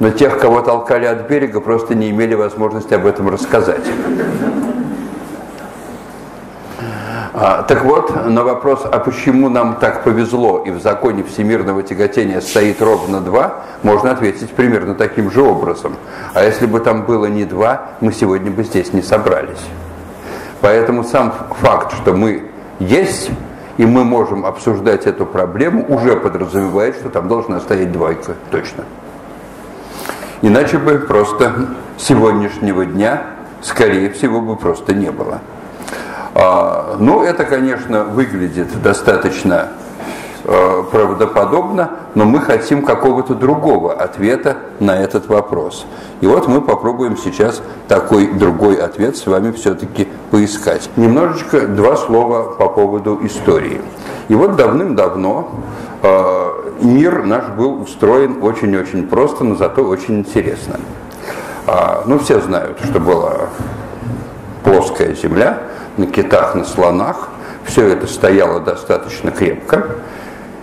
Но 0.00 0.10
тех, 0.10 0.38
кого 0.38 0.60
толкали 0.60 1.06
от 1.06 1.28
берега, 1.28 1.60
просто 1.60 1.94
не 1.94 2.10
имели 2.10 2.34
возможности 2.34 2.94
об 2.94 3.06
этом 3.06 3.28
рассказать. 3.28 3.84
А, 7.40 7.62
так 7.62 7.84
вот, 7.84 8.26
на 8.26 8.42
вопрос, 8.42 8.84
а 8.84 8.98
почему 8.98 9.48
нам 9.48 9.76
так 9.76 10.02
повезло 10.02 10.64
и 10.66 10.72
в 10.72 10.82
законе 10.82 11.22
всемирного 11.22 11.84
тяготения 11.84 12.40
стоит 12.40 12.82
ровно 12.82 13.20
два, 13.20 13.60
можно 13.84 14.10
ответить 14.10 14.50
примерно 14.50 14.96
таким 14.96 15.30
же 15.30 15.42
образом. 15.42 15.94
А 16.34 16.42
если 16.42 16.66
бы 16.66 16.80
там 16.80 17.04
было 17.04 17.26
не 17.26 17.44
два, 17.44 17.92
мы 18.00 18.12
сегодня 18.12 18.50
бы 18.50 18.64
здесь 18.64 18.92
не 18.92 19.02
собрались. 19.02 19.64
Поэтому 20.60 21.04
сам 21.04 21.32
факт, 21.60 21.92
что 21.92 22.12
мы 22.12 22.50
есть, 22.80 23.30
и 23.76 23.86
мы 23.86 24.02
можем 24.02 24.44
обсуждать 24.44 25.06
эту 25.06 25.24
проблему, 25.24 25.84
уже 25.88 26.16
подразумевает, 26.16 26.96
что 26.96 27.08
там 27.08 27.28
должна 27.28 27.60
стоять 27.60 27.92
двойка, 27.92 28.34
точно. 28.50 28.82
Иначе 30.42 30.78
бы 30.78 30.98
просто 30.98 31.68
сегодняшнего 31.98 32.84
дня, 32.84 33.22
скорее 33.62 34.10
всего, 34.10 34.40
бы 34.40 34.56
просто 34.56 34.92
не 34.92 35.12
было. 35.12 35.40
А, 36.34 36.96
ну, 36.98 37.22
это, 37.22 37.44
конечно, 37.44 38.04
выглядит 38.04 38.82
достаточно 38.82 39.68
э, 40.44 40.82
правдоподобно, 40.90 41.90
но 42.14 42.24
мы 42.24 42.40
хотим 42.40 42.82
какого-то 42.82 43.34
другого 43.34 43.92
ответа 43.92 44.56
на 44.80 44.96
этот 44.96 45.28
вопрос. 45.28 45.86
И 46.20 46.26
вот 46.26 46.48
мы 46.48 46.60
попробуем 46.60 47.16
сейчас 47.16 47.62
такой 47.86 48.32
другой 48.32 48.76
ответ 48.76 49.16
с 49.16 49.26
вами 49.26 49.52
все-таки 49.52 50.08
поискать. 50.30 50.90
Немножечко 50.96 51.66
два 51.66 51.96
слова 51.96 52.52
по 52.52 52.68
поводу 52.68 53.18
истории. 53.22 53.80
И 54.28 54.34
вот 54.34 54.56
давным-давно 54.56 55.50
э, 56.02 56.48
мир 56.82 57.24
наш 57.24 57.46
был 57.48 57.80
устроен 57.82 58.42
очень-очень 58.42 59.08
просто, 59.08 59.44
но 59.44 59.54
зато 59.54 59.82
очень 59.82 60.20
интересно. 60.20 60.78
А, 61.66 62.02
ну, 62.06 62.18
все 62.18 62.40
знают, 62.40 62.78
что 62.82 62.98
была 62.98 63.48
плоская 64.64 65.14
земля, 65.14 65.58
на 65.98 66.06
китах, 66.06 66.54
на 66.54 66.64
слонах. 66.64 67.28
Все 67.64 67.86
это 67.88 68.06
стояло 68.06 68.60
достаточно 68.60 69.30
крепко. 69.30 69.86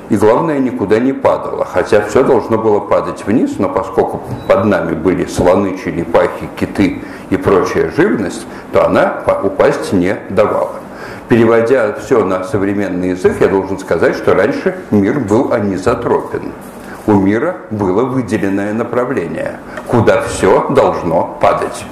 И 0.10 0.18
главное, 0.18 0.60
никуда 0.60 1.00
не 1.00 1.13
падало. 1.13 1.65
Хотя 1.65 2.01
все 2.01 2.24
должно 2.24 2.58
было 2.58 2.80
падать 2.80 3.25
вниз, 3.25 3.56
но 3.58 3.70
поскольку 3.70 4.22
под 4.48 4.65
нами 4.65 4.94
были 4.94 5.25
слоны, 5.25 5.77
черепахи, 5.84 6.50
киты 6.60 7.01
и 7.30 7.38
прочая 7.38 7.92
живность, 7.92 8.46
то 8.72 8.86
она 8.86 9.22
упасть 9.44 9.94
не 9.94 10.15
давала. 10.30 10.74
Переводя 11.27 11.94
все 11.94 12.24
на 12.24 12.44
современный 12.44 13.10
язык, 13.10 13.38
я 13.39 13.48
должен 13.48 13.80
сказать, 13.80 14.15
что 14.15 14.36
раньше 14.36 14.75
мир 14.92 15.20
был 15.20 15.51
анизотропен. 15.51 16.51
У 17.08 17.13
мира 17.13 17.58
было 17.72 18.04
выделенное 18.04 18.74
направление, 18.74 19.60
куда 19.88 20.22
все 20.22 20.68
должно 20.70 21.38
падать. 21.42 21.86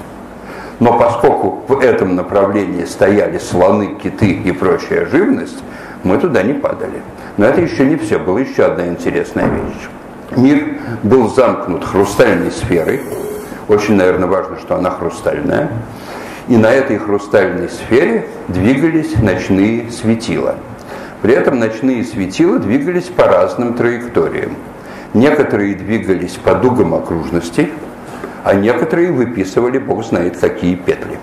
Но 0.80 0.98
поскольку 0.98 1.62
в 1.68 1.78
этом 1.80 2.16
направлении 2.16 2.84
стояли 2.84 3.38
слоны, 3.38 3.96
киты 4.02 4.32
и 4.32 4.52
прочая 4.52 5.06
живность, 5.06 5.62
мы 6.02 6.18
туда 6.18 6.42
не 6.42 6.54
падали. 6.54 7.02
Но 7.36 7.46
это 7.46 7.60
еще 7.60 7.84
не 7.84 7.96
все, 7.96 8.18
была 8.18 8.40
еще 8.40 8.64
одна 8.64 8.86
интересная 8.88 9.46
вещь. 9.46 9.88
Мир 10.36 10.78
был 11.02 11.28
замкнут 11.28 11.84
хрустальной 11.84 12.50
сферой, 12.50 13.00
очень, 13.68 13.94
наверное, 13.94 14.28
важно, 14.28 14.58
что 14.58 14.76
она 14.76 14.90
хрустальная, 14.90 15.70
и 16.48 16.56
на 16.56 16.70
этой 16.70 16.98
хрустальной 16.98 17.68
сфере 17.70 18.26
двигались 18.48 19.16
ночные 19.16 19.90
светила. 19.90 20.56
При 21.22 21.32
этом 21.32 21.58
ночные 21.58 22.04
светила 22.04 22.58
двигались 22.58 23.04
по 23.04 23.24
разным 23.24 23.74
траекториям. 23.74 24.56
Некоторые 25.14 25.74
двигались 25.74 26.32
по 26.32 26.54
дугам 26.54 26.94
окружности, 26.94 27.70
а 28.44 28.54
некоторые 28.54 29.10
выписывали, 29.10 29.78
бог 29.78 30.04
знает, 30.04 30.36
какие 30.36 30.76
петли. 30.76 31.18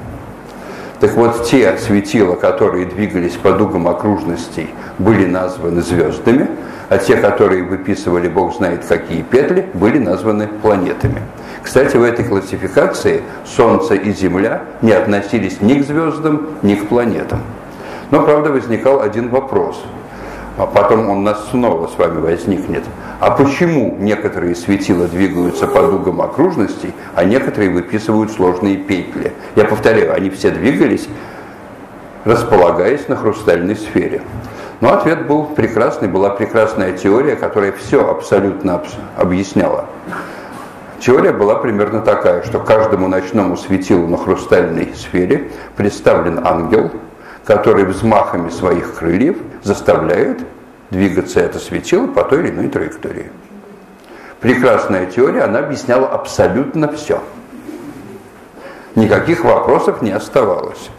Так 0.99 1.13
вот, 1.13 1.45
те 1.45 1.77
светила, 1.77 2.35
которые 2.35 2.85
двигались 2.85 3.33
по 3.33 3.53
дугам 3.53 3.87
окружностей, 3.87 4.69
были 4.99 5.25
названы 5.25 5.81
звездами, 5.81 6.49
а 6.89 6.97
те, 6.97 7.15
которые 7.15 7.63
выписывали, 7.63 8.27
бог 8.27 8.55
знает, 8.55 8.83
какие 8.85 9.21
петли, 9.21 9.67
были 9.73 9.99
названы 9.99 10.47
планетами. 10.47 11.21
Кстати, 11.63 11.95
в 11.95 12.03
этой 12.03 12.25
классификации 12.25 13.21
Солнце 13.45 13.93
и 13.95 14.11
Земля 14.13 14.63
не 14.81 14.91
относились 14.91 15.61
ни 15.61 15.75
к 15.75 15.85
звездам, 15.85 16.47
ни 16.63 16.73
к 16.75 16.87
планетам. 16.87 17.41
Но, 18.09 18.23
правда, 18.23 18.51
возникал 18.51 19.01
один 19.01 19.29
вопрос– 19.29 19.81
а 20.57 20.65
потом 20.65 21.09
он 21.09 21.23
нас 21.23 21.49
снова 21.49 21.87
с 21.87 21.97
вами 21.97 22.19
возникнет. 22.19 22.83
А 23.19 23.31
почему 23.31 23.95
некоторые 23.99 24.55
светила 24.55 25.07
двигаются 25.07 25.67
по 25.67 25.83
дугам 25.83 26.21
окружностей, 26.21 26.93
а 27.15 27.23
некоторые 27.23 27.71
выписывают 27.71 28.31
сложные 28.31 28.77
петли? 28.77 29.33
Я 29.55 29.65
повторяю, 29.65 30.13
они 30.13 30.29
все 30.29 30.51
двигались, 30.51 31.07
располагаясь 32.25 33.07
на 33.07 33.15
хрустальной 33.15 33.75
сфере. 33.75 34.21
Но 34.81 34.93
ответ 34.93 35.27
был 35.27 35.45
прекрасный, 35.45 36.07
была 36.07 36.31
прекрасная 36.31 36.93
теория, 36.93 37.35
которая 37.35 37.71
все 37.71 38.09
абсолютно 38.09 38.81
объясняла. 39.15 39.85
Теория 40.99 41.31
была 41.31 41.55
примерно 41.55 42.01
такая, 42.01 42.43
что 42.43 42.59
каждому 42.59 43.07
ночному 43.07 43.57
светилу 43.57 44.07
на 44.07 44.17
хрустальной 44.17 44.93
сфере 44.95 45.49
представлен 45.75 46.45
ангел– 46.45 46.91
который 47.45 47.85
взмахами 47.85 48.49
своих 48.49 48.95
крыльев 48.95 49.37
заставляет 49.63 50.39
двигаться 50.89 51.39
это 51.39 51.59
светило 51.59 52.07
по 52.07 52.23
той 52.23 52.41
или 52.41 52.49
иной 52.49 52.67
траектории. 52.67 53.31
Прекрасная 54.39 55.05
теория, 55.05 55.43
она 55.43 55.59
объясняла 55.59 56.07
абсолютно 56.07 56.91
все. 56.91 57.21
Никаких 58.95 59.43
вопросов 59.43 60.01
не 60.01 60.11
оставалось. 60.11 60.89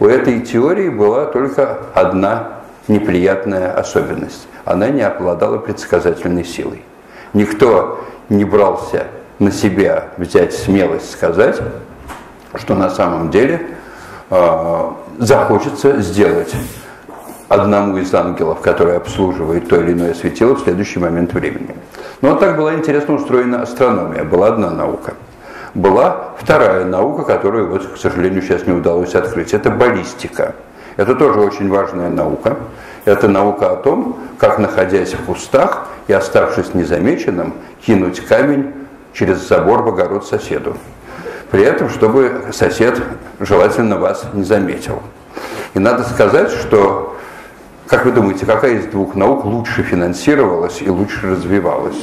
У 0.00 0.06
этой 0.06 0.40
теории 0.40 0.88
была 0.88 1.26
только 1.26 1.78
одна 1.94 2.60
неприятная 2.88 3.72
особенность. 3.72 4.48
Она 4.64 4.88
не 4.88 5.02
обладала 5.02 5.58
предсказательной 5.58 6.44
силой. 6.44 6.82
Никто 7.32 8.04
не 8.28 8.44
брался 8.44 9.06
на 9.38 9.52
себя 9.52 10.08
взять 10.16 10.54
смелость 10.54 11.10
сказать, 11.10 11.60
что 12.54 12.74
на 12.74 12.90
самом 12.90 13.30
деле 13.30 13.68
э, 14.30 14.90
захочется 15.18 16.00
сделать 16.00 16.54
одному 17.48 17.96
из 17.98 18.12
ангелов, 18.14 18.60
который 18.60 18.96
обслуживает 18.96 19.68
то 19.68 19.80
или 19.80 19.92
иное 19.92 20.14
светило 20.14 20.54
в 20.54 20.60
следующий 20.60 20.98
момент 20.98 21.32
времени. 21.32 21.74
Но 22.20 22.30
вот 22.30 22.40
так 22.40 22.56
была 22.56 22.74
интересно 22.74 23.14
устроена 23.14 23.62
астрономия. 23.62 24.24
Была 24.24 24.48
одна 24.48 24.70
наука. 24.70 25.14
Была 25.74 26.30
вторая 26.38 26.84
наука, 26.84 27.24
которую, 27.24 27.68
вот, 27.68 27.86
к 27.86 27.96
сожалению, 27.98 28.42
сейчас 28.42 28.66
не 28.66 28.72
удалось 28.72 29.14
открыть. 29.14 29.52
Это 29.52 29.70
баллистика. 29.70 30.54
Это 30.96 31.14
тоже 31.14 31.40
очень 31.40 31.68
важная 31.68 32.08
наука. 32.08 32.56
Это 33.04 33.28
наука 33.28 33.72
о 33.72 33.76
том, 33.76 34.18
как, 34.38 34.58
находясь 34.58 35.12
в 35.14 35.24
кустах 35.26 35.86
и 36.08 36.12
оставшись 36.12 36.74
незамеченным, 36.74 37.54
кинуть 37.84 38.20
камень 38.20 38.72
через 39.12 39.46
забор 39.46 39.82
в 39.82 39.88
огород 39.88 40.26
соседу. 40.26 40.76
При 41.50 41.62
этом, 41.62 41.88
чтобы 41.90 42.46
сосед 42.52 43.00
желательно 43.38 43.98
вас 43.98 44.24
не 44.32 44.42
заметил. 44.42 45.02
И 45.74 45.78
надо 45.78 46.02
сказать, 46.04 46.50
что, 46.50 47.16
как 47.88 48.04
вы 48.04 48.12
думаете, 48.12 48.46
какая 48.46 48.78
из 48.78 48.86
двух 48.86 49.14
наук 49.14 49.44
лучше 49.44 49.82
финансировалась 49.82 50.82
и 50.82 50.90
лучше 50.90 51.30
развивалась? 51.30 51.96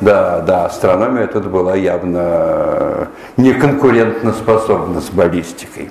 Да, 0.00 0.40
да, 0.40 0.66
астрономия 0.66 1.26
тут 1.26 1.46
была 1.46 1.76
явно 1.76 3.08
не 3.36 3.52
конкурентно 3.52 4.32
способна 4.32 5.00
с 5.00 5.10
баллистикой. 5.10 5.90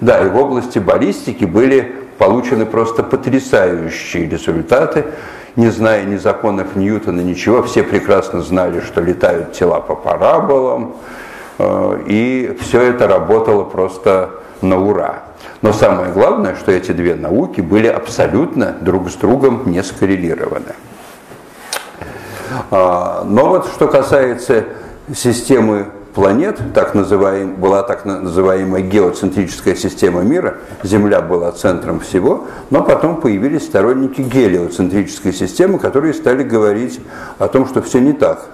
Да, 0.00 0.20
и 0.20 0.28
в 0.28 0.36
области 0.36 0.78
баллистики 0.78 1.44
были 1.44 1.94
получены 2.18 2.66
просто 2.66 3.02
потрясающие 3.02 4.26
результаты. 4.28 5.04
Не 5.54 5.68
зная 5.68 6.04
ни 6.04 6.16
законов 6.16 6.76
Ньютона, 6.76 7.20
ничего, 7.20 7.62
все 7.62 7.82
прекрасно 7.82 8.40
знали, 8.40 8.80
что 8.80 9.02
летают 9.02 9.52
тела 9.52 9.80
по 9.80 9.94
параболам, 9.94 10.94
э, 10.94 11.21
и 11.58 12.56
все 12.60 12.80
это 12.82 13.06
работало 13.06 13.64
просто 13.64 14.30
на 14.60 14.82
ура. 14.82 15.22
Но 15.60 15.72
самое 15.72 16.12
главное, 16.12 16.56
что 16.56 16.72
эти 16.72 16.92
две 16.92 17.14
науки 17.14 17.60
были 17.60 17.86
абсолютно 17.86 18.76
друг 18.80 19.10
с 19.10 19.14
другом 19.14 19.62
не 19.66 19.82
скоррелированы. 19.82 20.74
А, 22.70 23.24
но 23.24 23.48
вот 23.48 23.66
что 23.66 23.88
касается 23.88 24.64
системы 25.14 25.86
планет, 26.14 26.60
так 26.74 26.94
называем, 26.94 27.54
была 27.54 27.82
так 27.82 28.04
называемая 28.04 28.82
геоцентрическая 28.82 29.74
система 29.74 30.22
мира, 30.22 30.58
Земля 30.82 31.20
была 31.20 31.52
центром 31.52 32.00
всего, 32.00 32.46
но 32.70 32.82
потом 32.82 33.20
появились 33.20 33.64
сторонники 33.64 34.20
гелиоцентрической 34.20 35.32
системы, 35.32 35.78
которые 35.78 36.12
стали 36.12 36.42
говорить 36.42 37.00
о 37.38 37.48
том, 37.48 37.66
что 37.66 37.82
все 37.82 38.00
не 38.00 38.12
так, 38.12 38.44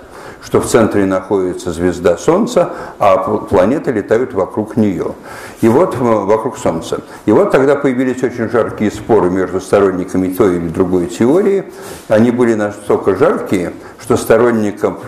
что 0.42 0.60
в 0.60 0.66
центре 0.66 1.04
находится 1.04 1.72
звезда 1.72 2.16
Солнца, 2.16 2.72
а 2.98 3.16
планеты 3.16 3.92
летают 3.92 4.32
вокруг 4.32 4.76
нее. 4.76 5.14
И 5.60 5.68
вот 5.68 5.94
э, 5.94 5.98
вокруг 5.98 6.56
Солнца. 6.58 7.00
И 7.26 7.32
вот 7.32 7.50
тогда 7.50 7.74
появились 7.76 8.22
очень 8.22 8.48
жаркие 8.48 8.90
споры 8.90 9.30
между 9.30 9.60
сторонниками 9.60 10.32
той 10.32 10.56
или 10.56 10.68
другой 10.68 11.06
теории. 11.06 11.64
Они 12.08 12.30
были 12.30 12.54
настолько 12.54 13.16
жаркие, 13.16 13.72
что 14.00 14.16
сторонникам 14.16 14.98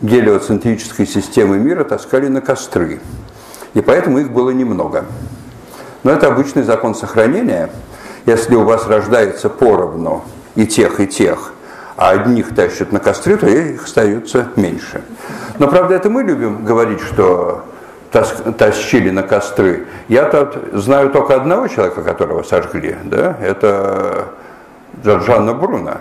гелиоцентрической 0.00 1.06
системы 1.06 1.58
мира 1.58 1.84
таскали 1.84 2.28
на 2.28 2.40
костры. 2.40 3.00
И 3.74 3.80
поэтому 3.80 4.18
их 4.18 4.32
было 4.32 4.50
немного. 4.50 5.04
Но 6.04 6.12
это 6.12 6.28
обычный 6.28 6.62
закон 6.62 6.94
сохранения. 6.94 7.70
Если 8.26 8.54
у 8.54 8.62
вас 8.62 8.86
рождается 8.86 9.48
поровну 9.48 10.24
и 10.54 10.66
тех, 10.66 11.00
и 11.00 11.06
тех, 11.06 11.52
а 11.98 12.10
одних 12.10 12.54
тащат 12.54 12.92
на 12.92 13.00
костры, 13.00 13.36
то 13.36 13.48
их 13.48 13.84
остается 13.84 14.48
меньше. 14.54 15.02
Но, 15.58 15.66
правда, 15.66 15.96
это 15.96 16.08
мы 16.08 16.22
любим 16.22 16.64
говорить, 16.64 17.00
что 17.00 17.64
тащили 18.56 19.10
на 19.10 19.24
костры. 19.24 19.86
Я 20.06 20.26
тут 20.26 20.80
знаю 20.80 21.10
только 21.10 21.34
одного 21.34 21.66
человека, 21.66 22.02
которого 22.02 22.44
сожгли. 22.44 22.96
Да? 23.04 23.36
Это 23.42 24.26
Джорджана 25.04 25.54
Бруно. 25.54 25.96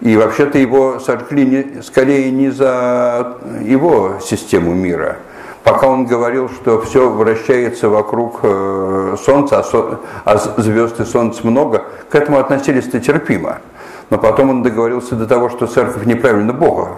И 0.00 0.16
вообще-то 0.16 0.58
его 0.58 0.98
сожгли 0.98 1.46
не, 1.46 1.82
скорее 1.82 2.32
не 2.32 2.50
за 2.50 3.36
его 3.62 4.18
систему 4.20 4.74
мира. 4.74 5.18
Пока 5.62 5.86
он 5.86 6.06
говорил, 6.06 6.50
что 6.50 6.80
все 6.80 7.08
вращается 7.08 7.88
вокруг 7.88 8.40
э, 8.42 9.16
Солнца, 9.24 9.64
а, 9.72 9.98
а 10.24 10.36
звезд 10.60 10.98
и 10.98 11.04
Солнца 11.04 11.46
много, 11.46 11.84
к 12.10 12.14
этому 12.16 12.38
относились-то 12.38 12.98
терпимо. 12.98 13.60
Но 14.14 14.20
потом 14.20 14.48
он 14.50 14.62
договорился 14.62 15.16
до 15.16 15.26
того, 15.26 15.50
что 15.50 15.66
церковь 15.66 16.06
неправильно 16.06 16.52
Бога 16.52 16.90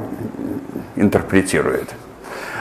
интерпретирует. 0.96 1.94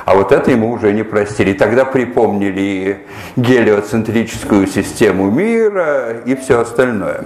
А 0.06 0.16
вот 0.16 0.32
это 0.32 0.50
ему 0.50 0.72
уже 0.72 0.94
не 0.94 1.04
простили. 1.04 1.50
И 1.52 1.54
тогда 1.56 1.84
припомнили 1.84 3.06
гелиоцентрическую 3.36 4.68
систему 4.68 5.30
мира 5.30 6.22
и 6.26 6.36
все 6.36 6.62
остальное. 6.62 7.26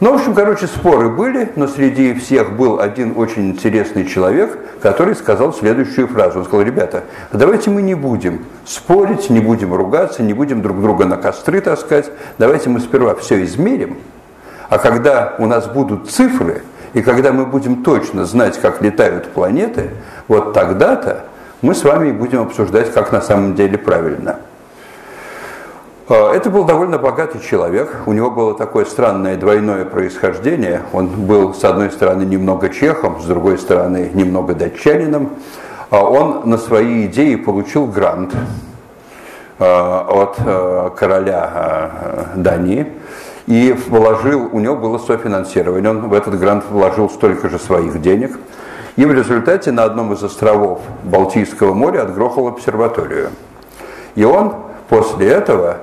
Ну, 0.00 0.10
в 0.10 0.14
общем, 0.16 0.34
короче, 0.34 0.66
споры 0.66 1.10
были, 1.10 1.48
но 1.54 1.68
среди 1.68 2.12
всех 2.14 2.56
был 2.56 2.80
один 2.80 3.12
очень 3.16 3.50
интересный 3.50 4.04
человек, 4.04 4.58
который 4.80 5.14
сказал 5.14 5.54
следующую 5.54 6.08
фразу. 6.08 6.40
Он 6.40 6.44
сказал, 6.44 6.66
ребята, 6.66 7.04
давайте 7.32 7.70
мы 7.70 7.82
не 7.82 7.94
будем 7.94 8.46
спорить, 8.64 9.30
не 9.30 9.38
будем 9.38 9.72
ругаться, 9.72 10.24
не 10.24 10.32
будем 10.32 10.60
друг 10.60 10.80
друга 10.80 11.04
на 11.04 11.18
костры 11.18 11.60
таскать. 11.60 12.10
Давайте 12.38 12.68
мы 12.68 12.80
сперва 12.80 13.14
все 13.14 13.44
измерим, 13.44 13.98
а 14.72 14.78
когда 14.78 15.34
у 15.38 15.44
нас 15.44 15.66
будут 15.66 16.10
цифры, 16.10 16.62
и 16.94 17.02
когда 17.02 17.30
мы 17.30 17.44
будем 17.44 17.82
точно 17.82 18.24
знать, 18.24 18.58
как 18.58 18.80
летают 18.80 19.26
планеты, 19.26 19.90
вот 20.28 20.54
тогда-то 20.54 21.26
мы 21.60 21.74
с 21.74 21.84
вами 21.84 22.10
будем 22.10 22.40
обсуждать, 22.40 22.90
как 22.90 23.12
на 23.12 23.20
самом 23.20 23.54
деле 23.54 23.76
правильно. 23.76 24.36
А, 26.08 26.32
это 26.32 26.48
был 26.48 26.64
довольно 26.64 26.96
богатый 26.96 27.42
человек, 27.42 27.96
у 28.06 28.14
него 28.14 28.30
было 28.30 28.54
такое 28.54 28.86
странное 28.86 29.36
двойное 29.36 29.84
происхождение. 29.84 30.80
Он 30.94 31.08
был, 31.08 31.52
с 31.52 31.62
одной 31.64 31.90
стороны, 31.90 32.22
немного 32.22 32.70
чехом, 32.70 33.20
с 33.20 33.26
другой 33.26 33.58
стороны, 33.58 34.10
немного 34.14 34.54
датчанином. 34.54 35.32
А 35.90 36.02
он 36.02 36.48
на 36.48 36.56
свои 36.56 37.04
идеи 37.04 37.34
получил 37.34 37.84
грант 37.88 38.32
а, 39.58 40.06
от 40.08 40.94
короля 40.96 42.30
Дании 42.36 42.90
и 43.46 43.72
вложил, 43.88 44.48
у 44.52 44.60
него 44.60 44.76
было 44.76 44.98
софинансирование, 44.98 45.90
он 45.90 46.08
в 46.08 46.12
этот 46.12 46.38
грант 46.38 46.64
вложил 46.70 47.10
столько 47.10 47.48
же 47.48 47.58
своих 47.58 48.00
денег. 48.00 48.38
И 48.96 49.04
в 49.04 49.12
результате 49.12 49.72
на 49.72 49.84
одном 49.84 50.12
из 50.12 50.22
островов 50.22 50.80
Балтийского 51.02 51.72
моря 51.72 52.02
отгрохал 52.02 52.48
обсерваторию. 52.48 53.30
И 54.14 54.24
он 54.24 54.54
после 54.88 55.28
этого 55.28 55.78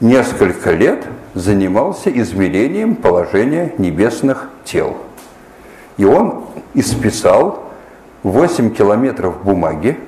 несколько 0.00 0.72
лет 0.72 1.06
занимался 1.34 2.10
измерением 2.10 2.96
положения 2.96 3.74
небесных 3.78 4.48
тел. 4.64 4.96
И 5.96 6.04
он 6.04 6.46
исписал 6.74 7.64
8 8.24 8.74
километров 8.74 9.42
бумаги 9.44 9.98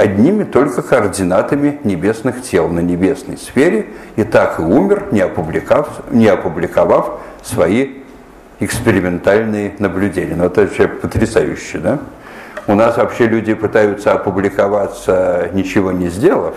одними 0.00 0.44
только 0.44 0.80
координатами 0.80 1.78
небесных 1.84 2.42
тел 2.42 2.68
на 2.68 2.80
небесной 2.80 3.36
сфере, 3.36 3.86
и 4.16 4.24
так 4.24 4.58
и 4.58 4.62
умер, 4.62 5.08
не 5.10 5.20
опубликовав, 5.20 5.88
не 6.10 6.26
опубликовав 6.26 7.20
свои 7.42 7.98
экспериментальные 8.60 9.74
наблюдения. 9.78 10.34
Ну, 10.36 10.46
это 10.46 10.62
вообще 10.62 10.88
потрясающе, 10.88 11.78
да? 11.78 11.98
У 12.66 12.74
нас 12.74 12.96
вообще 12.96 13.26
люди 13.26 13.52
пытаются 13.52 14.12
опубликоваться, 14.12 15.50
ничего 15.52 15.92
не 15.92 16.08
сделав, 16.08 16.54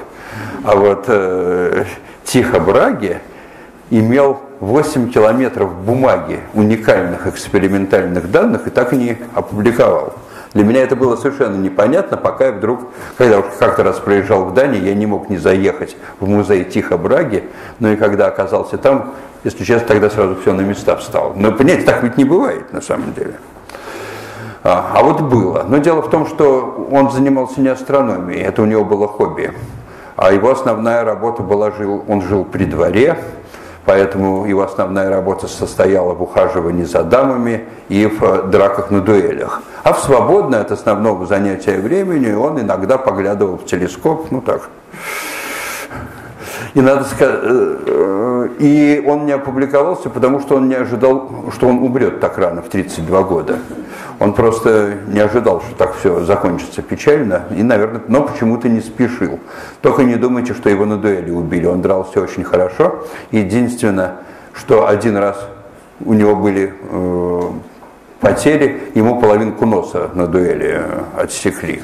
а 0.63 0.75
вот 0.75 1.05
э, 1.07 1.83
Тихо 2.23 2.61
Браги 2.61 3.17
имел 3.89 4.39
8 4.61 5.11
километров 5.11 5.73
бумаги 5.83 6.39
уникальных 6.53 7.27
экспериментальных 7.27 8.31
данных 8.31 8.67
и 8.67 8.69
так 8.69 8.93
и 8.93 8.97
не 8.97 9.17
опубликовал. 9.33 10.13
Для 10.53 10.63
меня 10.63 10.83
это 10.83 10.95
было 10.95 11.15
совершенно 11.15 11.55
непонятно, 11.55 12.15
пока 12.15 12.47
я 12.47 12.51
вдруг, 12.51 12.81
когда 13.17 13.41
как-то 13.41 13.83
раз 13.83 13.99
проезжал 13.99 14.45
в 14.45 14.53
Дании, 14.53 14.81
я 14.81 14.93
не 14.93 15.05
мог 15.05 15.29
не 15.29 15.37
заехать 15.37 15.97
в 16.19 16.27
музей 16.27 16.63
Тихо 16.63 16.97
Браги, 16.97 17.45
но 17.79 17.89
и 17.89 17.95
когда 17.95 18.27
оказался 18.27 18.77
там, 18.77 19.13
если 19.43 19.63
честно, 19.63 19.87
тогда 19.87 20.09
сразу 20.09 20.35
все 20.35 20.53
на 20.53 20.61
места 20.61 20.95
встало. 20.95 21.33
Но, 21.35 21.51
понимаете, 21.51 21.85
так 21.85 22.03
ведь 22.03 22.17
не 22.17 22.23
бывает 22.23 22.71
на 22.71 22.81
самом 22.81 23.13
деле. 23.13 23.33
А, 24.63 24.91
а 24.95 25.03
вот 25.03 25.21
было. 25.21 25.65
Но 25.67 25.77
дело 25.79 26.01
в 26.01 26.09
том, 26.09 26.27
что 26.27 26.87
он 26.91 27.11
занимался 27.11 27.59
не 27.59 27.69
астрономией, 27.69 28.41
это 28.41 28.61
у 28.61 28.65
него 28.65 28.85
было 28.85 29.07
хобби 29.07 29.53
а 30.15 30.31
его 30.31 30.51
основная 30.51 31.03
работа 31.03 31.43
была, 31.43 31.71
жил, 31.71 32.03
он 32.07 32.21
жил 32.21 32.45
при 32.45 32.65
дворе, 32.65 33.17
Поэтому 33.85 34.45
его 34.45 34.61
основная 34.61 35.09
работа 35.09 35.47
состояла 35.47 36.13
в 36.13 36.23
ухаживании 36.23 36.83
за 36.83 37.03
дамами 37.03 37.65
и 37.89 38.05
в 38.05 38.23
э, 38.23 38.43
драках 38.43 38.91
на 38.91 39.01
дуэлях. 39.01 39.61
А 39.83 39.91
в 39.91 39.99
свободное 39.99 40.61
от 40.61 40.71
основного 40.71 41.25
занятия 41.25 41.77
времени 41.77 42.31
он 42.31 42.61
иногда 42.61 42.97
поглядывал 42.97 43.57
в 43.57 43.65
телескоп, 43.65 44.31
ну 44.31 44.41
так. 44.41 44.69
И 46.73 46.81
надо 46.81 47.03
сказать, 47.03 47.39
э, 47.43 47.77
э, 47.85 48.49
и 48.59 49.03
он 49.05 49.25
не 49.25 49.33
опубликовался, 49.33 50.09
потому 50.09 50.39
что 50.39 50.55
он 50.55 50.69
не 50.69 50.75
ожидал, 50.75 51.29
что 51.53 51.67
он 51.67 51.79
умрет 51.79 52.21
так 52.21 52.37
рано, 52.37 52.61
в 52.61 52.69
32 52.69 53.23
года. 53.23 53.57
Он 54.23 54.31
просто 54.31 54.99
не 55.07 55.19
ожидал, 55.19 55.59
что 55.59 55.75
так 55.75 55.95
все 55.95 56.21
закончится 56.21 56.81
печально, 56.81 57.43
и, 57.53 57.61
наверное, 57.61 58.03
но 58.07 58.21
почему-то 58.21 58.69
не 58.69 58.79
спешил. 58.79 59.37
Только 59.81 60.03
не 60.03 60.15
думайте, 60.15 60.53
что 60.53 60.69
его 60.69 60.85
на 60.85 60.95
дуэли 60.95 61.29
убили. 61.29 61.65
Он 61.65 61.81
дрался 61.81 62.21
очень 62.21 62.45
хорошо. 62.45 63.03
Единственное, 63.31 64.13
что 64.53 64.87
один 64.87 65.17
раз 65.17 65.45
у 66.05 66.13
него 66.13 66.37
были 66.37 66.73
э, 66.89 67.41
потери, 68.21 68.83
ему 68.95 69.19
половинку 69.19 69.65
носа 69.65 70.09
на 70.13 70.25
дуэли 70.25 70.71
э, 70.71 71.03
отсекли. 71.17 71.83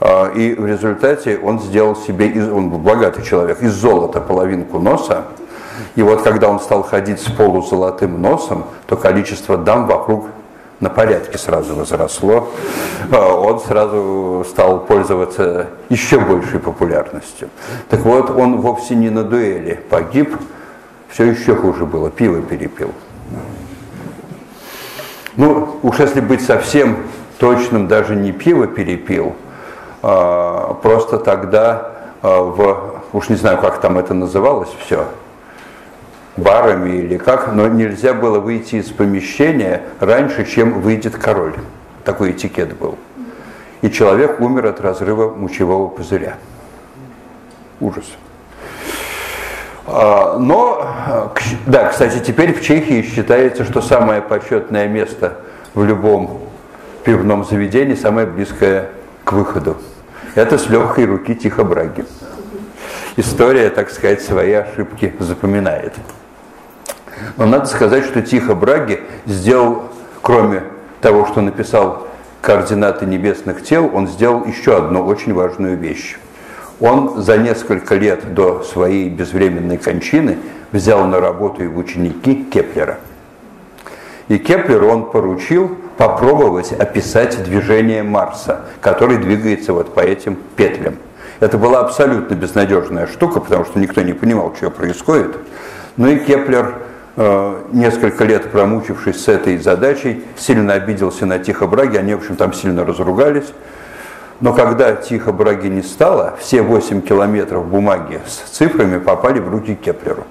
Э, 0.00 0.34
и 0.34 0.54
в 0.54 0.66
результате 0.66 1.38
он 1.38 1.60
сделал 1.60 1.94
себе, 1.94 2.42
он 2.52 2.70
богатый 2.70 3.22
человек, 3.22 3.62
из 3.62 3.72
золота 3.72 4.20
половинку 4.20 4.80
носа. 4.80 5.26
И 5.94 6.02
вот 6.02 6.22
когда 6.22 6.48
он 6.48 6.58
стал 6.58 6.82
ходить 6.82 7.20
с 7.20 7.30
полузолотым 7.30 8.20
носом, 8.20 8.64
то 8.88 8.96
количество 8.96 9.56
дам 9.56 9.86
вокруг 9.86 10.26
на 10.82 10.90
порядке 10.90 11.38
сразу 11.38 11.76
возросло, 11.76 12.50
а 13.12 13.34
он 13.34 13.60
сразу 13.60 14.44
стал 14.48 14.80
пользоваться 14.80 15.68
еще 15.88 16.18
большей 16.18 16.58
популярностью. 16.58 17.48
Так 17.88 18.00
вот, 18.00 18.30
он 18.30 18.60
вовсе 18.60 18.96
не 18.96 19.08
на 19.08 19.22
дуэли 19.22 19.78
погиб, 19.88 20.36
все 21.08 21.26
еще 21.26 21.54
хуже 21.54 21.86
было, 21.86 22.10
пиво 22.10 22.42
перепил. 22.42 22.90
Ну, 25.36 25.76
уж 25.82 26.00
если 26.00 26.20
быть 26.20 26.44
совсем 26.44 26.96
точным, 27.38 27.86
даже 27.86 28.16
не 28.16 28.32
пиво 28.32 28.66
перепил, 28.66 29.36
а, 30.02 30.74
просто 30.82 31.18
тогда 31.18 31.92
а, 32.22 32.42
в, 32.42 33.02
уж 33.12 33.28
не 33.28 33.36
знаю, 33.36 33.58
как 33.58 33.80
там 33.80 33.98
это 33.98 34.14
называлось 34.14 34.70
все, 34.84 35.06
барами 36.36 36.96
или 36.98 37.16
как, 37.16 37.52
но 37.52 37.68
нельзя 37.68 38.14
было 38.14 38.38
выйти 38.38 38.76
из 38.76 38.90
помещения 38.90 39.82
раньше, 40.00 40.44
чем 40.44 40.80
выйдет 40.80 41.16
король. 41.16 41.54
Такой 42.04 42.32
этикет 42.32 42.76
был. 42.76 42.96
И 43.82 43.90
человек 43.90 44.40
умер 44.40 44.66
от 44.66 44.80
разрыва 44.80 45.34
мочевого 45.34 45.88
пузыря. 45.88 46.34
Ужас. 47.80 48.04
А, 49.86 50.38
но, 50.38 51.32
да, 51.66 51.88
кстати, 51.88 52.20
теперь 52.20 52.54
в 52.54 52.62
Чехии 52.62 53.02
считается, 53.02 53.64
что 53.64 53.82
самое 53.82 54.22
почетное 54.22 54.86
место 54.86 55.38
в 55.74 55.84
любом 55.84 56.42
пивном 57.04 57.44
заведении, 57.44 57.94
самое 57.94 58.26
близкое 58.26 58.90
к 59.24 59.32
выходу. 59.32 59.76
Это 60.34 60.56
с 60.56 60.68
легкой 60.68 61.06
руки 61.06 61.34
Тихо 61.34 61.64
Браги. 61.64 62.04
История, 63.16 63.68
так 63.70 63.90
сказать, 63.90 64.22
свои 64.22 64.52
ошибки 64.52 65.14
запоминает. 65.18 65.92
Но 67.36 67.46
надо 67.46 67.66
сказать, 67.66 68.04
что 68.04 68.22
Тихо 68.22 68.54
Браге 68.54 69.00
сделал, 69.26 69.84
кроме 70.22 70.62
того, 71.00 71.26
что 71.26 71.40
написал 71.40 72.06
координаты 72.40 73.06
небесных 73.06 73.62
тел, 73.62 73.90
он 73.92 74.08
сделал 74.08 74.44
еще 74.44 74.76
одну 74.76 75.04
очень 75.04 75.32
важную 75.32 75.76
вещь. 75.76 76.18
Он 76.80 77.22
за 77.22 77.38
несколько 77.38 77.94
лет 77.94 78.34
до 78.34 78.62
своей 78.62 79.08
безвременной 79.08 79.78
кончины 79.78 80.38
взял 80.72 81.06
на 81.06 81.20
работу 81.20 81.68
в 81.70 81.78
ученики 81.78 82.44
Кеплера. 82.44 82.98
И 84.28 84.38
Кеплеру 84.38 84.88
он 84.88 85.10
поручил 85.10 85.76
попробовать 85.96 86.72
описать 86.72 87.42
движение 87.44 88.02
Марса, 88.02 88.62
который 88.80 89.18
двигается 89.18 89.72
вот 89.72 89.94
по 89.94 90.00
этим 90.00 90.36
петлям. 90.56 90.96
Это 91.38 91.58
была 91.58 91.80
абсолютно 91.80 92.34
безнадежная 92.34 93.06
штука, 93.06 93.40
потому 93.40 93.64
что 93.64 93.78
никто 93.78 94.00
не 94.02 94.12
понимал, 94.12 94.54
что 94.56 94.70
происходит. 94.70 95.36
Но 95.96 96.08
и 96.08 96.18
Кеплер 96.18 96.78
несколько 97.16 98.24
лет 98.24 98.50
промучившись 98.50 99.24
с 99.24 99.28
этой 99.28 99.58
задачей, 99.58 100.24
сильно 100.36 100.74
обиделся 100.74 101.26
на 101.26 101.38
Тихо 101.38 101.66
Браге, 101.66 101.96
они, 101.96 102.14
в 102.14 102.18
общем, 102.18 102.36
там 102.36 102.52
сильно 102.52 102.84
разругались. 102.84 103.52
Но 104.40 104.52
когда 104.52 104.94
Тихо 104.94 105.32
Браге 105.32 105.68
не 105.68 105.82
стало, 105.82 106.34
все 106.40 106.62
8 106.62 107.02
километров 107.02 107.66
бумаги 107.66 108.20
с 108.26 108.50
цифрами 108.50 108.98
попали 108.98 109.38
в 109.38 109.48
руки 109.48 109.74
Кеплеру. 109.74 110.26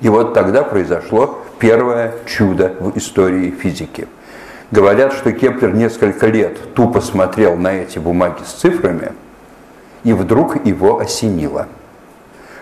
И 0.00 0.08
вот 0.08 0.34
тогда 0.34 0.62
произошло 0.62 1.42
первое 1.58 2.14
чудо 2.26 2.74
в 2.78 2.96
истории 2.96 3.50
физики. 3.50 4.06
Говорят, 4.70 5.12
что 5.14 5.32
Кеплер 5.32 5.74
несколько 5.74 6.26
лет 6.28 6.74
тупо 6.74 7.00
смотрел 7.00 7.56
на 7.56 7.72
эти 7.72 7.98
бумаги 7.98 8.42
с 8.46 8.52
цифрами, 8.52 9.12
и 10.04 10.12
вдруг 10.12 10.64
его 10.64 11.00
осенило, 11.00 11.66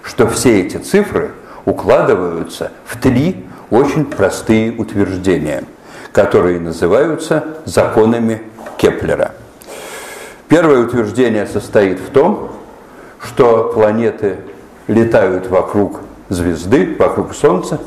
что 0.02 0.26
все 0.28 0.60
эти 0.60 0.76
цифры– 0.76 1.32
укладываются 1.68 2.72
в 2.86 2.98
три 2.98 3.44
очень 3.70 4.06
простые 4.06 4.72
утверждения, 4.72 5.64
которые 6.12 6.58
называются 6.58 7.44
законами 7.66 8.40
Кеплера. 8.78 9.32
Первое 10.48 10.78
утверждение 10.80 11.46
состоит 11.46 12.00
в 12.00 12.10
том, 12.10 12.52
что 13.22 13.70
планеты 13.74 14.38
летают 14.86 15.48
вокруг 15.48 16.00
звезды, 16.30 16.96
вокруг 16.98 17.34
Солнца, 17.34 17.78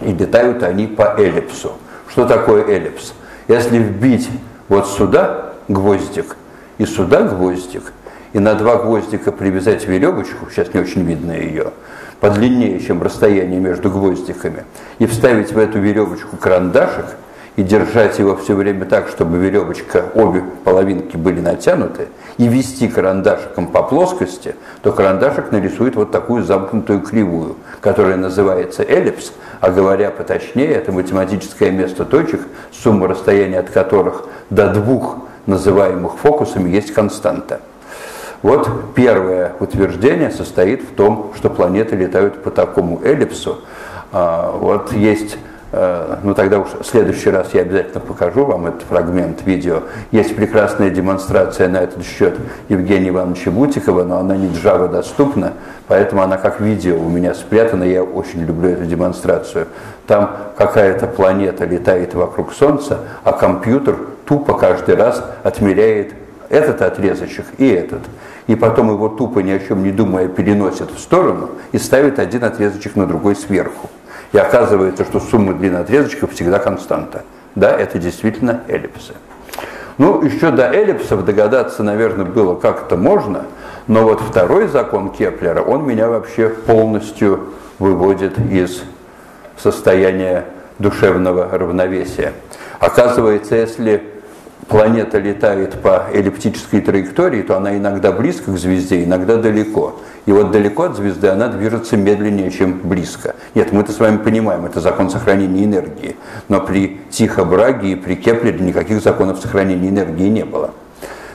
и 0.00 0.12
летают 0.12 0.64
они 0.64 0.88
по 0.88 1.14
эллипсу. 1.16 1.74
Что 2.08 2.26
такое 2.26 2.66
эллипс? 2.66 3.12
Если 3.46 3.78
вбить 3.78 4.28
вот 4.68 4.88
сюда 4.88 5.52
гвоздик 5.68 6.36
и 6.78 6.84
сюда 6.84 7.22
гвоздик, 7.22 7.92
и 8.32 8.40
на 8.40 8.54
два 8.54 8.76
гвоздика 8.76 9.30
привязать 9.30 9.86
веревочку, 9.86 10.50
сейчас 10.50 10.74
не 10.74 10.80
очень 10.80 11.04
видно 11.04 11.30
ее, 11.30 11.72
подлиннее, 12.24 12.80
чем 12.80 13.02
расстояние 13.02 13.60
между 13.60 13.90
гвоздиками, 13.90 14.64
и 14.98 15.04
вставить 15.04 15.52
в 15.52 15.58
эту 15.58 15.78
веревочку 15.78 16.38
карандашик 16.38 17.04
и 17.56 17.62
держать 17.62 18.18
его 18.18 18.34
все 18.34 18.54
время 18.54 18.86
так, 18.86 19.08
чтобы 19.08 19.36
веревочка, 19.36 20.06
обе 20.14 20.42
половинки 20.64 21.18
были 21.18 21.40
натянуты, 21.40 22.08
и 22.38 22.48
вести 22.48 22.88
карандашиком 22.88 23.66
по 23.66 23.82
плоскости, 23.82 24.54
то 24.80 24.92
карандашик 24.92 25.52
нарисует 25.52 25.96
вот 25.96 26.12
такую 26.12 26.44
замкнутую 26.44 27.02
кривую, 27.02 27.56
которая 27.82 28.16
называется 28.16 28.82
эллипс, 28.82 29.32
а 29.60 29.70
говоря 29.70 30.10
поточнее, 30.10 30.70
это 30.70 30.92
математическое 30.92 31.70
место 31.70 32.06
точек, 32.06 32.40
сумма 32.72 33.06
расстояния 33.06 33.58
от 33.58 33.68
которых 33.68 34.24
до 34.48 34.72
двух 34.72 35.18
называемых 35.44 36.16
фокусами 36.16 36.70
есть 36.70 36.94
константа. 36.94 37.60
Вот 38.44 38.68
первое 38.94 39.54
утверждение 39.58 40.30
состоит 40.30 40.82
в 40.82 40.94
том, 40.94 41.32
что 41.34 41.48
планеты 41.48 41.96
летают 41.96 42.42
по 42.42 42.50
такому 42.50 43.00
эллипсу. 43.02 43.62
А, 44.12 44.52
вот 44.52 44.92
есть 44.92 45.38
э, 45.72 46.18
ну 46.22 46.34
тогда 46.34 46.58
уж 46.58 46.68
в 46.78 46.84
следующий 46.84 47.30
раз 47.30 47.54
я 47.54 47.62
обязательно 47.62 48.00
покажу 48.00 48.44
вам 48.44 48.66
этот 48.66 48.82
фрагмент 48.82 49.46
видео. 49.46 49.84
Есть 50.10 50.36
прекрасная 50.36 50.90
демонстрация 50.90 51.68
на 51.68 51.78
этот 51.78 52.04
счет 52.04 52.34
Евгения 52.68 53.08
Ивановича 53.08 53.50
Бутикова, 53.50 54.04
но 54.04 54.18
она 54.18 54.36
не 54.36 54.48
Java 54.48 54.90
доступна, 54.90 55.54
поэтому 55.88 56.20
она 56.20 56.36
как 56.36 56.60
видео 56.60 56.98
у 56.98 57.08
меня 57.08 57.32
спрятана, 57.32 57.84
я 57.84 58.02
очень 58.04 58.44
люблю 58.44 58.68
эту 58.68 58.84
демонстрацию. 58.84 59.68
Там 60.06 60.36
какая-то 60.58 61.06
планета 61.06 61.64
летает 61.64 62.12
вокруг 62.12 62.52
Солнца, 62.52 62.98
а 63.24 63.32
компьютер 63.32 63.96
тупо 64.26 64.52
каждый 64.52 64.96
раз 64.96 65.24
отмеряет 65.44 66.12
этот 66.50 66.82
отрезочек 66.82 67.46
и 67.56 67.66
этот 67.66 68.02
и 68.46 68.54
потом 68.54 68.90
его 68.90 69.08
тупо 69.08 69.40
ни 69.40 69.50
о 69.50 69.58
чем 69.58 69.82
не 69.82 69.90
думая 69.90 70.28
переносят 70.28 70.90
в 70.90 70.98
сторону 70.98 71.50
и 71.72 71.78
ставят 71.78 72.18
один 72.18 72.44
отрезочек 72.44 72.96
на 72.96 73.06
другой 73.06 73.36
сверху. 73.36 73.88
И 74.32 74.38
оказывается, 74.38 75.04
что 75.04 75.20
сумма 75.20 75.54
длины 75.54 75.76
отрезочков 75.76 76.32
всегда 76.32 76.58
константа. 76.58 77.24
Да, 77.54 77.70
это 77.70 77.98
действительно 77.98 78.62
эллипсы. 78.68 79.14
Ну, 79.96 80.22
еще 80.22 80.50
до 80.50 80.72
эллипсов 80.72 81.24
догадаться, 81.24 81.84
наверное, 81.84 82.24
было 82.24 82.56
как-то 82.56 82.96
можно, 82.96 83.44
но 83.86 84.02
вот 84.02 84.20
второй 84.20 84.66
закон 84.66 85.10
Кеплера, 85.10 85.62
он 85.62 85.86
меня 85.86 86.08
вообще 86.08 86.48
полностью 86.48 87.50
выводит 87.78 88.38
из 88.50 88.82
состояния 89.56 90.46
душевного 90.80 91.48
равновесия. 91.52 92.32
Оказывается, 92.80 93.54
если 93.54 94.13
планета 94.68 95.18
летает 95.18 95.74
по 95.80 96.06
эллиптической 96.12 96.80
траектории, 96.80 97.42
то 97.42 97.56
она 97.56 97.76
иногда 97.76 98.12
близко 98.12 98.52
к 98.52 98.58
звезде, 98.58 99.04
иногда 99.04 99.36
далеко. 99.36 100.00
И 100.26 100.32
вот 100.32 100.50
далеко 100.50 100.84
от 100.84 100.96
звезды 100.96 101.28
она 101.28 101.48
движется 101.48 101.96
медленнее, 101.96 102.50
чем 102.50 102.80
близко. 102.82 103.34
Нет, 103.54 103.72
мы 103.72 103.82
это 103.82 103.92
с 103.92 103.98
вами 103.98 104.16
понимаем, 104.16 104.64
это 104.64 104.80
закон 104.80 105.10
сохранения 105.10 105.64
энергии. 105.64 106.16
Но 106.48 106.60
при 106.60 107.00
Тихо 107.10 107.44
Браге 107.44 107.92
и 107.92 107.94
при 107.94 108.14
Кеплере 108.14 108.58
никаких 108.60 109.02
законов 109.02 109.40
сохранения 109.40 109.88
энергии 109.88 110.28
не 110.28 110.44
было. 110.44 110.70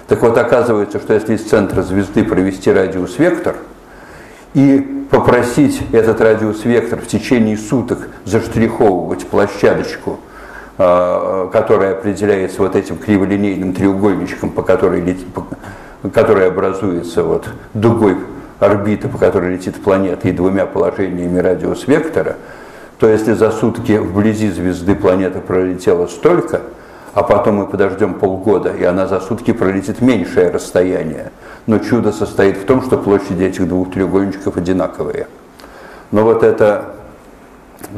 Так 0.08 0.24
вот, 0.24 0.38
оказывается, 0.38 1.00
что 1.00 1.14
если 1.14 1.36
из 1.36 1.44
центра 1.44 1.84
звезды 1.84 2.24
провести 2.24 2.72
радиус-вектор 2.72 3.58
и 4.56 5.06
попросить 5.12 5.82
этот 5.92 6.20
радиус-вектор 6.20 7.00
в 7.00 7.06
течение 7.06 7.58
суток 7.58 8.10
заштриховывать 8.26 9.28
площадочку, 9.28 10.20
которая 10.80 11.92
определяется 11.92 12.62
вот 12.62 12.74
этим 12.74 12.96
криволинейным 12.96 13.74
треугольничком, 13.74 14.50
по 14.50 14.62
которой, 14.62 15.18
по, 15.34 15.46
который 16.10 16.48
образуется 16.48 17.22
вот 17.26 17.50
дугой 17.74 18.16
орбиты, 18.60 19.10
по 19.10 19.18
которой 19.18 19.56
летит 19.56 19.76
планета, 19.84 20.30
и 20.30 20.32
двумя 20.32 20.66
положениями 20.66 21.38
радиус-вектора, 21.38 22.38
то 22.98 23.10
если 23.10 23.34
за 23.34 23.52
сутки 23.52 23.98
вблизи 23.98 24.50
звезды 24.50 24.96
планета 24.96 25.42
пролетела 25.42 26.08
столько, 26.08 26.62
а 27.14 27.24
потом 27.24 27.56
мы 27.56 27.66
подождем 27.66 28.14
полгода, 28.14 28.70
и 28.70 28.86
она 28.86 29.06
за 29.06 29.20
сутки 29.20 29.52
пролетит 29.52 30.00
меньшее 30.00 30.50
расстояние, 30.50 31.34
но 31.68 31.80
чудо 31.80 32.14
состоит 32.14 32.56
в 32.56 32.64
том, 32.64 32.84
что 32.84 32.98
площади 32.98 33.44
этих 33.44 33.68
двух 33.68 33.92
треугольничков 33.92 34.56
одинаковые. 34.56 35.28
Но 36.12 36.24
вот 36.24 36.42
это, 36.42 36.96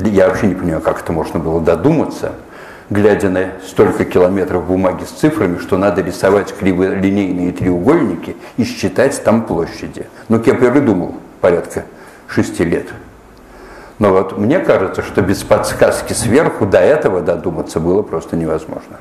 я 0.03 0.29
вообще 0.29 0.47
не 0.47 0.55
понимаю, 0.55 0.81
как 0.81 1.01
это 1.03 1.11
можно 1.11 1.39
было 1.39 1.61
додуматься, 1.61 2.31
глядя 2.91 3.29
на 3.29 3.53
столько 3.65 4.03
километров 4.05 4.67
бумаги 4.67 5.05
с 5.05 5.07
цифрами, 5.07 5.57
что 5.57 5.77
надо 5.77 6.01
рисовать 6.01 6.53
криволинейные 6.53 7.53
треугольники 7.53 8.35
и 8.57 8.65
считать 8.65 9.23
там 9.23 9.45
площади. 9.45 10.07
Но 10.27 10.39
Кеплер 10.39 10.77
и 10.77 10.81
думал 10.81 11.15
порядка 11.39 11.85
шести 12.27 12.63
лет. 12.65 12.87
Но 13.97 14.11
вот 14.11 14.37
мне 14.37 14.59
кажется, 14.59 15.03
что 15.03 15.21
без 15.21 15.41
подсказки 15.43 16.11
сверху 16.11 16.65
до 16.65 16.79
этого 16.79 17.21
додуматься 17.21 17.79
было 17.79 18.01
просто 18.01 18.35
невозможно. 18.35 18.99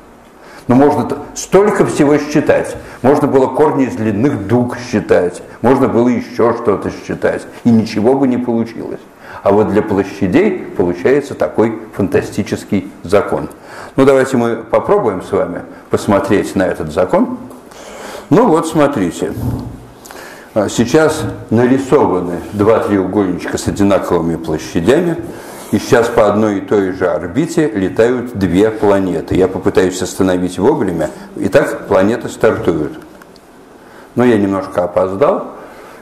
Но 0.67 0.75
можно 0.75 1.09
столько 1.33 1.85
всего 1.85 2.17
считать. 2.17 2.77
Можно 3.01 3.27
было 3.27 3.47
корни 3.47 3.85
из 3.85 3.95
длинных 3.95 4.47
дуг 4.47 4.77
считать, 4.77 5.41
можно 5.61 5.89
было 5.89 6.07
еще 6.07 6.53
что-то 6.53 6.91
считать, 6.91 7.45
и 7.65 7.69
ничего 7.69 8.13
бы 8.13 8.27
не 8.27 8.37
получилось. 8.37 9.01
А 9.43 9.51
вот 9.51 9.69
для 9.69 9.81
площадей 9.81 10.59
получается 10.77 11.33
такой 11.33 11.79
фантастический 11.93 12.91
закон. 13.03 13.49
Ну 13.95 14.05
давайте 14.05 14.37
мы 14.37 14.57
попробуем 14.57 15.21
с 15.21 15.31
вами 15.31 15.63
посмотреть 15.89 16.55
на 16.55 16.63
этот 16.63 16.93
закон. 16.93 17.37
Ну 18.29 18.47
вот 18.47 18.67
смотрите. 18.67 19.33
А, 20.53 20.69
сейчас 20.69 21.23
нарисованы 21.49 22.39
два 22.53 22.79
треугольничка 22.79 23.57
с 23.57 23.67
одинаковыми 23.67 24.37
площадями, 24.37 25.17
и 25.71 25.79
сейчас 25.79 26.07
по 26.07 26.27
одной 26.27 26.57
и 26.57 26.61
той 26.61 26.91
же 26.91 27.07
орбите 27.07 27.69
летают 27.69 28.37
две 28.37 28.69
планеты. 28.69 29.35
Я 29.35 29.47
попытаюсь 29.47 30.01
остановить 30.01 30.59
вовремя. 30.59 31.09
Итак, 31.37 31.87
планеты 31.87 32.27
стартуют. 32.27 32.99
Но 34.15 34.25
я 34.25 34.37
немножко 34.37 34.83
опоздал, 34.83 35.51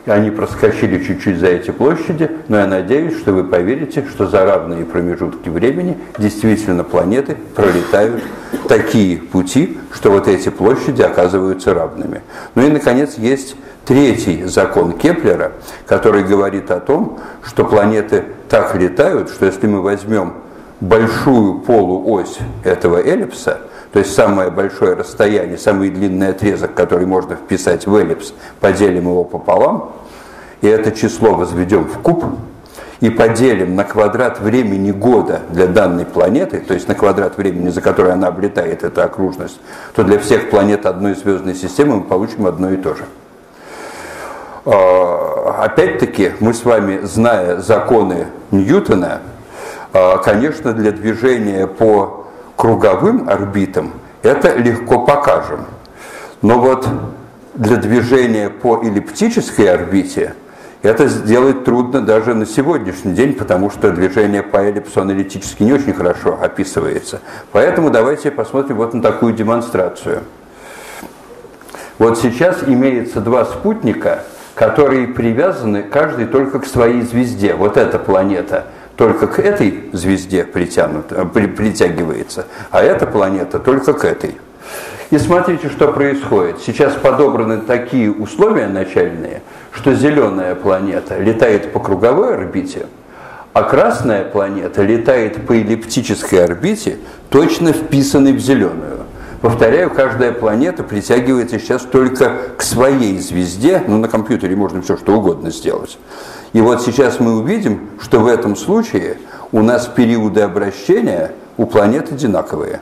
они 0.09 0.31
проскочили 0.31 1.03
чуть-чуть 1.03 1.39
за 1.39 1.47
эти 1.47 1.71
площади, 1.71 2.29
но 2.47 2.57
я 2.57 2.67
надеюсь, 2.67 3.17
что 3.17 3.31
вы 3.31 3.43
поверите, 3.43 4.05
что 4.09 4.27
за 4.27 4.43
равные 4.45 4.85
промежутки 4.85 5.49
времени 5.49 5.97
действительно 6.17 6.83
планеты 6.83 7.37
пролетают 7.55 8.23
такие 8.67 9.17
пути, 9.17 9.77
что 9.93 10.11
вот 10.11 10.27
эти 10.27 10.49
площади 10.49 11.01
оказываются 11.01 11.73
равными. 11.73 12.21
Ну 12.55 12.65
и, 12.65 12.69
наконец, 12.69 13.17
есть 13.17 13.55
третий 13.85 14.43
закон 14.45 14.93
Кеплера, 14.93 15.53
который 15.85 16.23
говорит 16.23 16.71
о 16.71 16.79
том, 16.79 17.19
что 17.43 17.65
планеты 17.65 18.23
так 18.49 18.75
летают, 18.75 19.29
что 19.29 19.45
если 19.45 19.67
мы 19.67 19.81
возьмем 19.81 20.33
большую 20.81 21.59
полуось 21.59 22.37
этого 22.63 22.97
эллипса, 22.97 23.61
то 23.91 23.99
есть 23.99 24.13
самое 24.13 24.51
большое 24.51 24.93
расстояние, 24.93 25.57
самый 25.57 25.89
длинный 25.89 26.29
отрезок, 26.29 26.73
который 26.75 27.05
можно 27.05 27.35
вписать 27.35 27.87
в 27.87 27.95
эллипс, 27.95 28.33
поделим 28.59 29.03
его 29.03 29.23
пополам, 29.23 29.93
и 30.61 30.67
это 30.67 30.91
число 30.91 31.33
возведем 31.33 31.85
в 31.85 31.99
куб, 31.99 32.25
и 32.99 33.09
поделим 33.09 33.75
на 33.75 33.85
квадрат 33.85 34.39
времени 34.41 34.91
года 34.91 35.41
для 35.49 35.67
данной 35.67 36.05
планеты, 36.05 36.59
то 36.59 36.73
есть 36.73 36.87
на 36.87 36.95
квадрат 36.95 37.37
времени, 37.37 37.69
за 37.69 37.81
который 37.81 38.11
она 38.11 38.27
облетает, 38.27 38.83
эта 38.83 39.05
окружность, 39.05 39.59
то 39.95 40.03
для 40.03 40.19
всех 40.19 40.49
планет 40.49 40.85
одной 40.85 41.15
звездной 41.15 41.55
системы 41.55 41.97
мы 41.97 42.03
получим 42.03 42.45
одно 42.45 42.71
и 42.71 42.77
то 42.77 42.95
же. 42.95 43.05
А, 44.65 45.63
опять-таки, 45.63 46.33
мы 46.41 46.53
с 46.53 46.65
вами, 46.65 46.99
зная 47.03 47.57
законы 47.57 48.27
Ньютона, 48.51 49.21
а, 49.93 50.17
конечно, 50.17 50.73
для 50.73 50.91
движения 50.91 51.67
по 51.67 52.18
круговым 52.59 53.29
орбитам 53.29 53.93
это 54.21 54.53
легко 54.57 55.05
покажем. 55.05 55.65
Но 56.41 56.59
вот 56.59 56.85
для 57.53 57.77
движения 57.77 58.49
по 58.49 58.83
эллиптической 58.83 59.73
орбите 59.73 60.33
это 60.81 61.07
сделать 61.07 61.63
трудно 61.63 62.01
даже 62.01 62.33
на 62.33 62.45
сегодняшний 62.45 63.13
день, 63.13 63.33
потому 63.33 63.69
что 63.69 63.91
движение 63.91 64.43
по 64.43 64.57
эллипсу 64.57 64.99
аналитически 64.99 65.63
не 65.63 65.71
очень 65.71 65.93
хорошо 65.93 66.37
описывается. 66.41 67.21
Поэтому 67.53 67.91
давайте 67.91 68.29
посмотрим 68.29 68.75
вот 68.75 68.93
на 68.93 69.01
такую 69.01 69.33
демонстрацию. 69.33 70.23
Вот 71.97 72.17
сейчас 72.17 72.63
имеется 72.67 73.21
два 73.21 73.45
спутника– 73.45 74.23
которые 74.59 75.07
привязаны 75.07 75.83
каждый 75.83 76.25
только 76.25 76.59
к 76.59 76.65
своей 76.65 77.03
звезде. 77.03 77.53
Вот 77.53 77.77
эта 77.77 77.97
планета 77.97 78.65
только 78.99 79.27
к 79.27 79.39
этой 79.39 79.85
звезде 79.93 80.43
притянута, 80.43 81.23
при, 81.23 81.47
притягивается, 81.47 82.47
а 82.69 82.83
эта 82.83 83.07
планета 83.07 83.57
только 83.57 83.93
к 83.93 84.03
этой. 84.03 84.35
И 85.09 85.17
смотрите, 85.17 85.69
что 85.69 85.87
происходит. 85.93 86.57
Сейчас 86.59 86.95
подобраны 86.95 87.59
такие 87.59 88.11
условия 88.11 88.67
начальные, 88.67 89.41
что 89.71 89.93
зеленая 89.93 90.53
планета 90.53 91.17
летает 91.17 91.71
по 91.71 91.79
круговой 91.79 92.35
орбите, 92.35 92.87
а 93.53 93.63
красная 93.63 94.25
планета 94.25 94.83
летает 94.83 95.47
по 95.47 95.53
эллиптической 95.53 96.43
орбите, 96.43 96.97
точно 97.29 97.71
вписанной 97.71 98.33
в 98.33 98.39
зеленую. 98.39 99.05
Повторяю, 99.41 99.89
каждая 99.91 100.33
планета 100.33 100.83
притягивается 100.83 101.57
сейчас 101.57 101.83
только 101.83 102.33
к 102.57 102.61
своей 102.61 103.17
звезде, 103.19 103.81
ну 103.87 103.97
на 103.97 104.09
компьютере 104.09 104.57
можно 104.57 104.81
все 104.81 104.97
что 104.97 105.13
угодно 105.13 105.51
сделать. 105.51 105.97
И 106.53 106.61
вот 106.61 106.81
сейчас 106.81 107.19
мы 107.19 107.37
увидим, 107.37 107.89
что 108.01 108.19
в 108.19 108.27
этом 108.27 108.55
случае 108.55 109.17
у 109.51 109.61
нас 109.61 109.85
периоды 109.87 110.41
обращения 110.41 111.33
у 111.57 111.65
планет 111.65 112.11
одинаковые. 112.11 112.81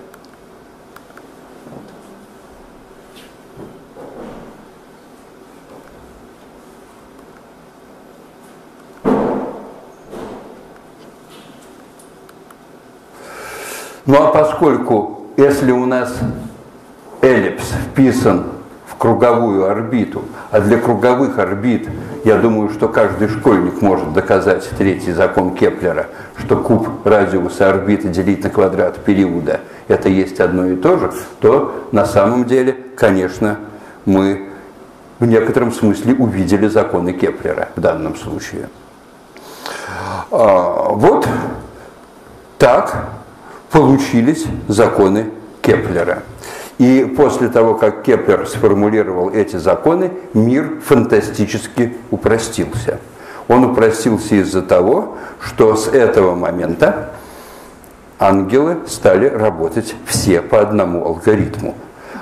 Ну 14.06 14.24
а 14.24 14.28
поскольку, 14.32 15.26
если 15.36 15.74
у 15.74 15.86
нас 15.86 16.18
эллипс 17.22 17.66
вписан 17.92 18.46
в 18.86 18.96
круговую 18.96 19.70
орбиту, 19.70 20.24
а 20.52 20.62
для 20.62 20.78
круговых 20.78 21.40
орбит, 21.40 21.88
я 22.24 22.38
думаю, 22.38 22.70
что 22.70 22.88
каждый 22.88 23.28
школьник 23.30 23.82
может 23.82 24.14
доказать 24.14 24.70
третий 24.78 25.14
закон 25.14 25.56
Кеплера, 25.56 26.08
что 26.38 26.58
куб 26.58 27.06
радиуса 27.06 27.70
орбиты 27.70 28.10
делить 28.10 28.44
на 28.44 28.50
квадрат 28.50 28.98
периода– 28.98 29.62
это 29.88 30.10
есть 30.10 30.40
одно 30.40 30.66
и 30.66 30.76
то 30.76 30.98
же, 30.98 31.12
то 31.40 31.88
на 31.92 32.06
самом 32.06 32.46
деле, 32.46 32.78
конечно, 32.96 33.58
мы 34.06 34.50
в 35.20 35.26
некотором 35.26 35.72
смысле 35.72 36.14
увидели 36.16 36.68
законы 36.68 37.14
Кеплера 37.14 37.70
в 37.76 37.82
данном 37.82 38.16
случае. 38.16 38.70
А, 40.30 40.90
вот 40.90 41.28
так 42.58 43.10
получились 43.72 44.46
законы 44.68 45.32
Кеплера. 45.62 46.24
И 46.78 47.12
после 47.18 47.50
того, 47.50 47.74
как 47.74 48.04
Кеплер 48.04 48.48
сформулировал 48.48 49.32
эти 49.32 49.56
законы, 49.56 50.12
мир 50.34 50.80
фантастически 50.86 51.98
упростился. 52.12 53.00
Он 53.48 53.64
упростился 53.66 54.36
из-за 54.36 54.62
того, 54.62 55.18
что 55.42 55.76
с 55.76 55.88
этого 55.88 56.36
момента 56.36 57.12
ангелы 58.20 58.78
стали 58.88 59.28
работать 59.28 59.96
все 60.06 60.42
по 60.42 60.60
одному 60.60 61.06
алгоритму. 61.06 61.76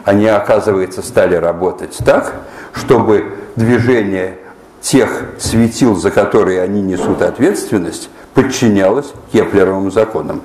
Они, 0.06 0.28
оказывается, 0.28 1.02
стали 1.02 1.36
работать 1.36 1.98
так, 2.06 2.36
чтобы 2.74 3.34
движение 3.56 4.38
тех 4.80 5.26
светил, 5.40 5.96
за 5.96 6.12
которые 6.12 6.62
они 6.62 6.82
несут 6.82 7.22
ответственность, 7.24 8.10
подчинялось 8.36 9.14
Кеплеровым 9.32 9.92
законам. 9.92 10.44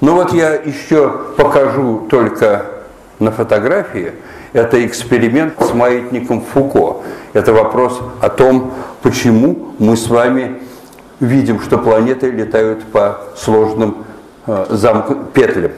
Ну 0.00 0.14
вот 0.14 0.34
я 0.34 0.52
еще 0.52 1.10
покажу 1.36 2.06
только 2.10 2.66
на 3.22 3.30
фотографии, 3.30 4.12
это 4.52 4.84
эксперимент 4.84 5.54
с 5.60 5.72
маятником 5.72 6.42
Фуко. 6.42 7.02
Это 7.32 7.52
вопрос 7.52 8.00
о 8.20 8.28
том, 8.28 8.72
почему 9.02 9.74
мы 9.78 9.96
с 9.96 10.08
вами 10.08 10.60
видим, 11.20 11.60
что 11.60 11.78
планеты 11.78 12.30
летают 12.30 12.84
по 12.84 13.18
сложным 13.36 14.04
э, 14.46 14.66
петлям. 15.32 15.72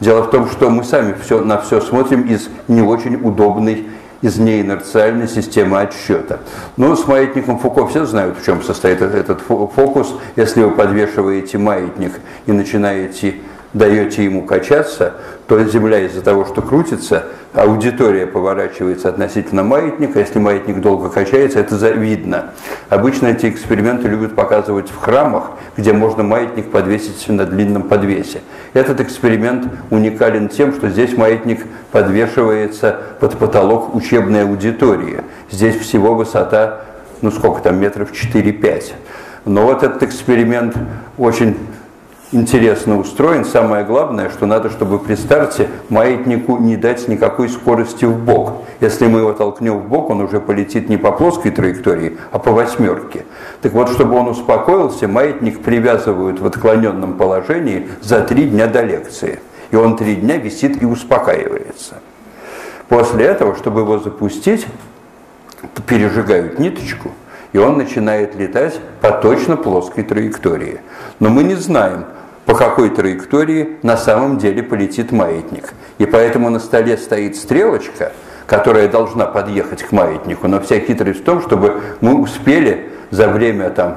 Дело 0.00 0.22
в 0.22 0.30
том, 0.30 0.48
что 0.48 0.70
мы 0.70 0.84
сами 0.84 1.14
все, 1.22 1.40
на 1.40 1.58
все 1.58 1.80
смотрим 1.80 2.22
из 2.22 2.48
не 2.68 2.82
очень 2.82 3.16
удобной 3.16 3.86
из 4.20 4.36
неинерциальной 4.36 5.28
системы 5.28 5.80
отсчета. 5.80 6.40
Ну, 6.76 6.96
с 6.96 7.06
маятником 7.06 7.58
Фуко 7.58 7.86
все 7.86 8.04
знают, 8.04 8.38
в 8.38 8.44
чем 8.44 8.62
состоит 8.62 9.00
этот 9.00 9.40
фокус. 9.40 10.14
Если 10.34 10.62
вы 10.62 10.72
подвешиваете 10.72 11.58
маятник 11.58 12.12
и 12.46 12.52
начинаете 12.52 13.36
даете 13.72 14.24
ему 14.24 14.44
качаться, 14.44 15.14
то 15.46 15.62
Земля 15.64 16.00
из-за 16.00 16.22
того, 16.22 16.44
что 16.44 16.62
крутится, 16.62 17.24
аудитория 17.54 18.26
поворачивается 18.26 19.08
относительно 19.08 19.62
маятника. 19.62 20.20
Если 20.20 20.38
маятник 20.38 20.80
долго 20.80 21.08
качается, 21.10 21.60
это 21.60 21.74
видно. 21.90 22.50
Обычно 22.88 23.28
эти 23.28 23.48
эксперименты 23.48 24.08
любят 24.08 24.34
показывать 24.34 24.88
в 24.88 24.96
храмах, 24.96 25.52
где 25.76 25.92
можно 25.92 26.22
маятник 26.22 26.70
подвесить 26.70 27.28
на 27.28 27.44
длинном 27.44 27.82
подвесе. 27.82 28.40
Этот 28.72 29.00
эксперимент 29.00 29.66
уникален 29.90 30.48
тем, 30.48 30.72
что 30.72 30.88
здесь 30.88 31.16
маятник 31.16 31.64
подвешивается 31.92 32.96
под 33.20 33.38
потолок 33.38 33.94
учебной 33.94 34.44
аудитории. 34.44 35.22
Здесь 35.50 35.76
всего 35.76 36.14
высота, 36.14 36.80
ну 37.22 37.30
сколько 37.30 37.62
там, 37.62 37.80
метров 37.80 38.12
4-5. 38.12 38.92
Но 39.44 39.64
вот 39.64 39.82
этот 39.82 40.02
эксперимент 40.02 40.76
очень 41.16 41.56
интересно 42.32 42.98
устроен. 42.98 43.44
Самое 43.44 43.84
главное, 43.84 44.30
что 44.30 44.46
надо, 44.46 44.70
чтобы 44.70 44.98
при 44.98 45.14
старте 45.14 45.68
маятнику 45.88 46.58
не 46.58 46.76
дать 46.76 47.08
никакой 47.08 47.48
скорости 47.48 48.04
в 48.04 48.18
бок. 48.18 48.64
Если 48.80 49.06
мы 49.06 49.20
его 49.20 49.32
толкнем 49.32 49.78
в 49.78 49.88
бок, 49.88 50.10
он 50.10 50.20
уже 50.20 50.40
полетит 50.40 50.88
не 50.88 50.96
по 50.96 51.12
плоской 51.12 51.50
траектории, 51.50 52.18
а 52.30 52.38
по 52.38 52.52
восьмерке. 52.52 53.24
Так 53.62 53.72
вот, 53.72 53.90
чтобы 53.90 54.16
он 54.16 54.28
успокоился, 54.28 55.08
маятник 55.08 55.62
привязывают 55.62 56.40
в 56.40 56.46
отклоненном 56.46 57.14
положении 57.14 57.88
за 58.02 58.20
три 58.20 58.44
дня 58.44 58.66
до 58.66 58.82
лекции. 58.82 59.40
И 59.70 59.76
он 59.76 59.96
три 59.96 60.16
дня 60.16 60.36
висит 60.36 60.82
и 60.82 60.86
успокаивается. 60.86 61.96
После 62.88 63.26
этого, 63.26 63.54
чтобы 63.54 63.82
его 63.82 63.98
запустить, 63.98 64.66
пережигают 65.86 66.58
ниточку, 66.58 67.10
и 67.52 67.58
он 67.58 67.76
начинает 67.76 68.34
летать 68.34 68.80
по 69.00 69.10
точно 69.10 69.56
плоской 69.56 70.04
траектории. 70.04 70.80
Но 71.18 71.28
мы 71.28 71.42
не 71.42 71.54
знаем, 71.54 72.04
по 72.48 72.54
какой 72.54 72.88
траектории 72.88 73.76
на 73.82 73.98
самом 73.98 74.38
деле 74.38 74.62
полетит 74.62 75.12
маятник. 75.12 75.74
И 75.98 76.06
поэтому 76.06 76.48
на 76.48 76.60
столе 76.60 76.96
стоит 76.96 77.36
стрелочка, 77.36 78.12
которая 78.46 78.88
должна 78.88 79.26
подъехать 79.26 79.82
к 79.82 79.92
маятнику, 79.92 80.48
но 80.48 80.58
вся 80.58 80.80
хитрость 80.80 81.20
в 81.20 81.24
том, 81.24 81.42
чтобы 81.42 81.82
мы 82.00 82.18
успели 82.18 82.88
за 83.10 83.28
время 83.28 83.68
там, 83.68 83.96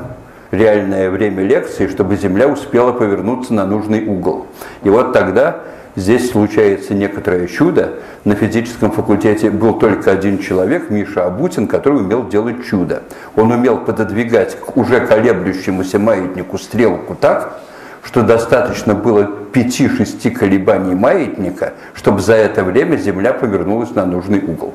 реальное 0.52 1.10
время 1.10 1.44
лекции, 1.44 1.88
чтобы 1.88 2.18
Земля 2.18 2.50
успела 2.50 2.92
повернуться 2.92 3.54
на 3.54 3.66
нужный 3.66 4.06
угол. 4.06 4.48
И 4.84 4.90
вот 4.90 5.14
тогда 5.14 5.62
здесь 5.96 6.30
случается 6.30 6.94
некоторое 6.94 7.48
чудо. 7.48 8.00
На 8.26 8.36
физическом 8.36 8.92
факультете 8.92 9.50
был 9.50 9.76
только 9.76 10.12
один 10.12 10.40
человек, 10.40 10.90
Миша 10.90 11.26
Абутин, 11.26 11.68
который 11.70 12.00
умел 12.00 12.28
делать 12.28 12.66
чудо. 12.66 13.04
Он 13.38 13.50
умел 13.50 13.78
пододвигать 13.78 14.60
к 14.60 14.76
уже 14.76 15.00
колеблющемуся 15.00 16.00
маятнику 16.00 16.58
стрелку 16.58 17.16
так, 17.16 17.62
что 18.04 18.24
достаточно 18.24 18.94
было 18.94 19.30
5-6 19.54 20.32
колебаний 20.32 20.96
маятника, 20.96 21.74
чтобы 21.94 22.22
за 22.22 22.34
это 22.34 22.64
время 22.64 22.98
Земля 22.98 23.34
повернулась 23.34 23.92
на 23.92 24.06
нужный 24.06 24.40
угол. 24.40 24.74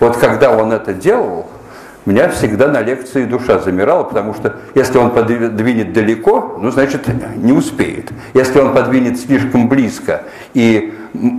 Вот 0.00 0.16
когда 0.16 0.50
он 0.50 0.72
это 0.72 0.92
делал, 0.92 1.46
меня 2.06 2.28
всегда 2.28 2.68
на 2.68 2.80
лекции 2.80 3.24
душа 3.24 3.58
замирала, 3.58 4.04
потому 4.04 4.32
что 4.32 4.56
если 4.74 4.96
он 4.96 5.10
подвинет 5.10 5.92
далеко, 5.92 6.56
ну, 6.60 6.70
значит, 6.70 7.08
не 7.36 7.52
успеет. 7.52 8.12
Если 8.32 8.60
он 8.60 8.72
подвинет 8.72 9.18
слишком 9.18 9.68
близко, 9.68 10.22
и 10.54 10.94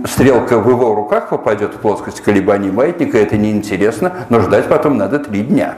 стрелка 0.06 0.58
в 0.58 0.68
его 0.68 0.94
руках 0.94 1.30
попадет 1.30 1.74
в 1.74 1.78
плоскость 1.78 2.20
колебаний 2.20 2.70
маятника, 2.70 3.16
это 3.16 3.38
неинтересно, 3.38 4.12
но 4.28 4.40
ждать 4.40 4.66
потом 4.66 4.98
надо 4.98 5.18
три 5.18 5.40
дня. 5.40 5.76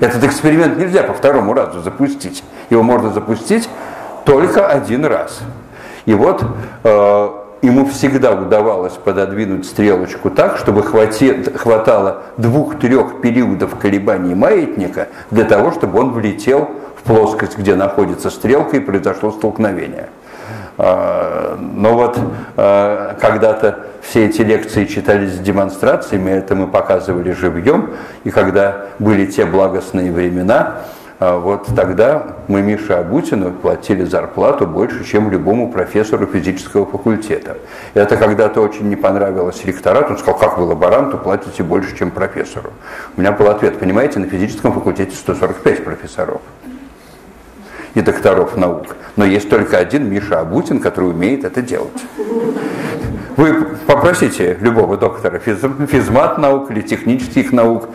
Этот 0.00 0.24
эксперимент 0.24 0.76
нельзя 0.76 1.04
по 1.04 1.14
второму 1.14 1.54
разу 1.54 1.80
запустить. 1.80 2.42
Его 2.70 2.82
можно 2.82 3.10
запустить 3.10 3.68
только 4.24 4.66
один 4.66 5.04
раз. 5.04 5.40
И 6.06 6.14
вот 6.14 6.44
э, 6.82 7.28
ему 7.64 7.86
всегда 7.86 8.32
удавалось 8.32 8.92
пододвинуть 8.92 9.66
стрелочку 9.66 10.30
так, 10.30 10.58
чтобы 10.58 10.82
хвати, 10.82 11.44
хватало 11.56 12.22
двух-трех 12.36 13.20
периодов 13.20 13.76
колебаний 13.76 14.34
маятника 14.34 15.08
для 15.30 15.44
того, 15.44 15.72
чтобы 15.72 16.00
он 16.00 16.12
влетел 16.12 16.70
в 16.96 17.02
плоскость, 17.02 17.58
где 17.58 17.74
находится 17.74 18.30
стрелка, 18.30 18.76
и 18.76 18.80
произошло 18.80 19.30
столкновение. 19.30 20.08
А, 20.76 21.56
но 21.58 21.94
вот 21.94 22.18
а, 22.56 23.16
когда-то 23.20 23.86
все 24.02 24.26
эти 24.26 24.42
лекции 24.42 24.84
читались 24.84 25.34
с 25.34 25.38
демонстрациями, 25.38 26.30
это 26.30 26.54
мы 26.54 26.66
показывали 26.66 27.32
живьем, 27.32 27.90
и 28.24 28.30
когда 28.30 28.86
были 28.98 29.26
те 29.26 29.44
благостные 29.44 30.12
времена, 30.12 30.80
вот 31.20 31.68
тогда 31.76 32.34
мы 32.48 32.60
Мише 32.62 32.92
Абутину 32.92 33.52
платили 33.52 34.04
зарплату 34.04 34.66
больше, 34.66 35.04
чем 35.04 35.30
любому 35.30 35.70
профессору 35.70 36.26
физического 36.26 36.86
факультета. 36.86 37.56
Это 37.94 38.16
когда-то 38.16 38.60
очень 38.60 38.88
не 38.88 38.96
понравилось 38.96 39.64
ректорату. 39.64 40.12
Он 40.12 40.18
сказал, 40.18 40.38
как 40.38 40.58
вы 40.58 40.64
лаборанту 40.64 41.18
платите 41.18 41.62
больше, 41.62 41.96
чем 41.96 42.10
профессору. 42.10 42.72
У 43.16 43.20
меня 43.20 43.32
был 43.32 43.48
ответ, 43.48 43.78
понимаете, 43.78 44.18
на 44.18 44.26
физическом 44.26 44.72
факультете 44.72 45.14
145 45.14 45.84
профессоров 45.84 46.40
и 47.94 48.00
докторов 48.00 48.56
наук. 48.56 48.96
Но 49.16 49.24
есть 49.24 49.48
только 49.48 49.78
один 49.78 50.10
Миша 50.10 50.40
Абутин, 50.40 50.80
который 50.80 51.10
умеет 51.10 51.44
это 51.44 51.62
делать. 51.62 51.92
Вы 53.36 53.76
попросите 53.86 54.56
любого 54.60 54.96
доктора 54.96 55.38
физ, 55.38 55.58
физмат 55.88 56.38
наук 56.38 56.70
или 56.70 56.80
технических 56.82 57.52
наук, 57.52 57.88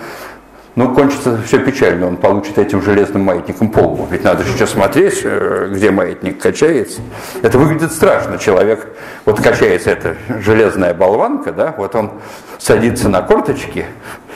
ну, 0.75 0.93
кончится 0.93 1.37
все 1.45 1.59
печально, 1.59 2.07
он 2.07 2.17
получит 2.17 2.57
этим 2.57 2.81
железным 2.81 3.23
маятником 3.23 3.69
полбу. 3.69 4.07
Ведь 4.09 4.23
надо 4.23 4.43
сейчас 4.43 4.71
смотреть, 4.71 5.21
э, 5.23 5.69
где 5.71 5.91
маятник 5.91 6.39
качается. 6.39 7.01
Это 7.41 7.57
выглядит 7.57 7.91
страшно. 7.91 8.37
Человек, 8.37 8.87
вот 9.25 9.41
качается 9.41 9.91
эта 9.91 10.15
железная 10.39 10.93
болванка, 10.93 11.51
да, 11.51 11.73
вот 11.77 11.95
он 11.95 12.11
садится 12.57 13.09
на 13.09 13.21
корточки, 13.21 13.85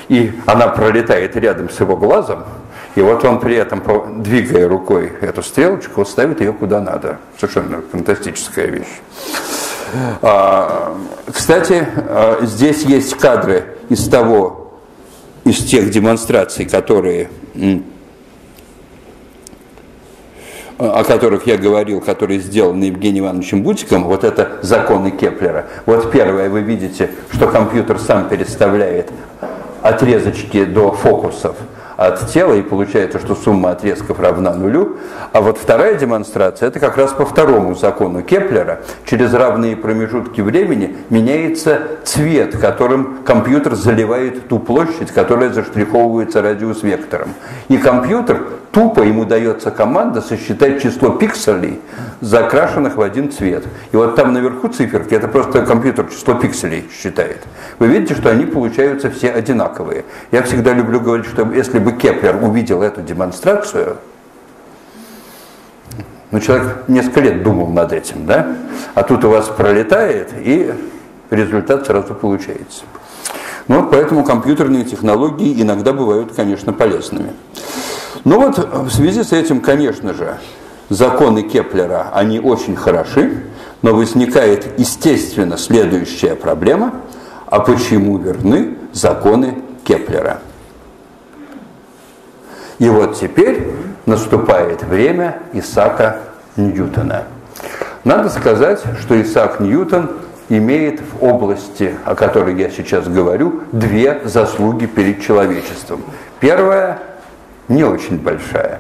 и 0.10 0.34
она 0.46 0.68
пролетает 0.68 1.36
рядом 1.36 1.70
с 1.70 1.80
его 1.80 1.96
глазом, 1.96 2.44
и 2.96 3.02
вот 3.02 3.24
он 3.26 3.40
при 3.40 3.56
этом, 3.56 3.82
двигая 4.22 4.68
рукой 4.68 5.12
эту 5.22 5.42
стрелочку, 5.42 6.06
ставит 6.06 6.42
ее 6.42 6.54
куда 6.54 6.80
надо. 6.80 7.18
Совершенно 7.40 7.82
фантастическая 7.92 8.68
вещь. 8.68 9.02
А, 10.22 10.96
кстати, 11.32 11.88
а, 11.96 12.40
здесь 12.42 12.84
есть 12.84 13.18
кадры 13.18 13.78
из 13.90 14.08
того 14.08 14.63
из 15.46 15.64
тех 15.64 15.90
демонстраций, 15.90 16.66
которые, 16.66 17.30
о 20.78 21.04
которых 21.04 21.48
я 21.48 21.58
говорил, 21.58 22.02
которые 22.02 22.40
сделаны 22.40 22.86
Евгением 22.86 23.26
Ивановичем 23.26 23.64
Бутиком, 23.64 24.06
вот 24.06 24.24
это 24.24 24.60
законы 24.62 25.12
Кеплера. 25.12 25.68
Вот 25.86 26.12
первое, 26.12 26.50
вы 26.50 26.62
видите, 26.62 27.12
что 27.32 27.48
компьютер 27.48 28.00
сам 28.00 28.30
переставляет 28.30 29.12
отрезочки 29.82 30.64
до 30.64 30.92
фокусов 30.92 31.58
от 31.98 32.32
тела, 32.32 32.54
и 32.54 32.62
получается, 32.62 33.20
что 33.20 33.36
сумма 33.36 33.72
отрезков 33.72 34.20
равна 34.20 34.54
нулю. 34.54 34.98
А 35.32 35.42
вот 35.42 35.58
вторая 35.58 35.96
демонстрация, 35.96 36.68
это 36.68 36.80
как 36.80 36.98
раз 36.98 37.12
по 37.12 37.26
второму 37.26 37.76
закону 37.76 38.22
Кеплера. 38.22 38.82
Через 39.06 39.34
равные 39.34 39.76
промежутки 39.76 40.42
времени 40.42 40.98
меняется 41.10 41.82
цвет, 42.04 42.58
которым 42.58 43.20
компьютер 43.24 43.76
заливает 43.76 44.48
ту 44.48 44.60
площадь, 44.60 45.12
которая 45.12 45.52
заштриховывается 45.52 46.42
радиус-вектором. 46.42 47.30
И 47.68 47.78
компьютер 47.78 48.44
тупо 48.74 49.02
ему 49.02 49.24
дается 49.24 49.72
команда 49.72 50.22
сосчитать 50.22 50.82
число 50.82 51.12
пикселей, 51.12 51.80
закрашенных 52.22 52.98
в 52.98 53.02
один 53.02 53.32
цвет. 53.32 53.64
И 53.92 53.96
вот 53.96 54.16
там 54.16 54.34
наверху 54.34 54.68
циферки, 54.68 55.14
это 55.14 55.28
просто 55.28 55.64
компьютер 55.64 56.08
число 56.08 56.34
пикселей 56.34 56.90
считает. 56.92 57.42
Вы 57.78 57.88
видите, 57.88 58.16
что 58.16 58.32
они 58.32 58.46
получаются 58.46 59.12
все 59.12 59.30
одинаковые. 59.30 60.04
Я 60.32 60.42
всегда 60.42 60.74
люблю 60.74 61.00
говорить, 61.00 61.28
что 61.28 61.50
если 61.54 61.78
бы 61.78 61.92
Кеплер 61.94 62.36
увидел 62.42 62.82
эту 62.82 63.02
демонстрацию, 63.02 63.98
ну, 66.32 66.40
человек 66.40 66.86
несколько 66.88 67.20
лет 67.20 67.44
думал 67.44 67.68
над 67.68 67.94
этим, 67.94 68.26
да? 68.26 68.56
А 68.96 69.04
тут 69.04 69.24
у 69.24 69.30
вас 69.30 69.50
пролетает, 69.50 70.32
и 70.36 70.74
результат 71.30 71.86
сразу 71.86 72.16
получается. 72.16 72.86
Ну, 73.68 73.82
вот 73.82 73.92
поэтому 73.92 74.24
компьютерные 74.24 74.84
технологии 74.84 75.62
иногда 75.62 75.94
бывают, 75.94 76.34
конечно, 76.36 76.74
полезными. 76.74 77.34
Ну 78.24 78.40
вот 78.40 78.58
в 78.58 78.90
связи 78.90 79.24
с 79.24 79.34
этим, 79.34 79.60
конечно 79.60 80.14
же, 80.14 80.38
законы 80.90 81.44
Кеплера, 81.44 82.10
они 82.14 82.40
очень 82.40 82.76
хороши, 82.76 83.44
но 83.82 83.94
возникает, 83.94 84.80
естественно, 84.80 85.58
следующая 85.58 86.36
проблема, 86.36 86.94
а 87.48 87.60
почему 87.60 88.18
верны 88.18 88.78
законы 88.94 89.62
Кеплера? 89.84 90.40
И 92.80 92.88
вот 92.88 93.20
теперь 93.20 93.68
наступает 94.06 94.84
время 94.84 95.40
Исаака 95.52 96.20
Ньютона. 96.56 97.26
Надо 98.04 98.30
сказать, 98.30 98.82
что 99.02 99.22
Исаак 99.22 99.60
Ньютон 99.60 100.12
имеет 100.50 101.00
в 101.00 101.24
области, 101.24 101.96
о 102.06 102.16
которой 102.16 102.56
я 102.56 102.70
сейчас 102.70 103.08
говорю, 103.08 103.62
две 103.72 104.22
заслуги 104.26 104.86
перед 104.86 105.22
человечеством. 105.22 106.02
Первая 106.40 107.00
не 107.74 107.84
очень 107.84 108.18
большая. 108.18 108.80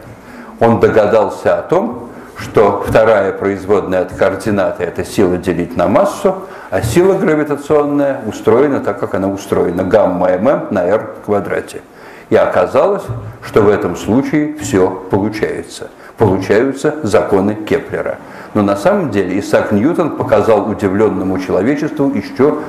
Он 0.59 0.79
догадался 0.79 1.57
о 1.57 1.61
том, 1.61 2.09
что 2.37 2.83
вторая 2.87 3.31
производная 3.31 4.01
от 4.01 4.13
координаты– 4.13 4.83
это 4.85 5.03
сила 5.03 5.37
делить 5.37 5.77
на 5.77 5.87
массу, 5.87 6.35
а 6.69 6.81
сила 6.81 7.13
гравитационная 7.13 8.21
устроена 8.25 8.79
так, 8.79 8.99
как 8.99 9.13
она 9.13 9.27
устроена, 9.29 9.83
гамма 9.83 10.29
м 10.29 10.67
на 10.71 10.85
r 10.85 11.15
квадрате. 11.25 11.81
И 12.29 12.35
оказалось, 12.35 13.03
что 13.45 13.61
в 13.61 13.69
этом 13.69 13.95
случае 13.95 14.55
все 14.55 14.89
получается. 15.11 15.89
Получаются 16.17 16.95
законы 17.03 17.55
Кеплера. 17.55 18.17
Но 18.53 18.61
на 18.61 18.75
самом 18.75 19.11
деле 19.11 19.39
Исаак 19.39 19.71
Ньютон 19.71 20.11
показал 20.17 20.69
удивленному 20.69 21.39
человечеству 21.39 22.11
еще 22.13 22.59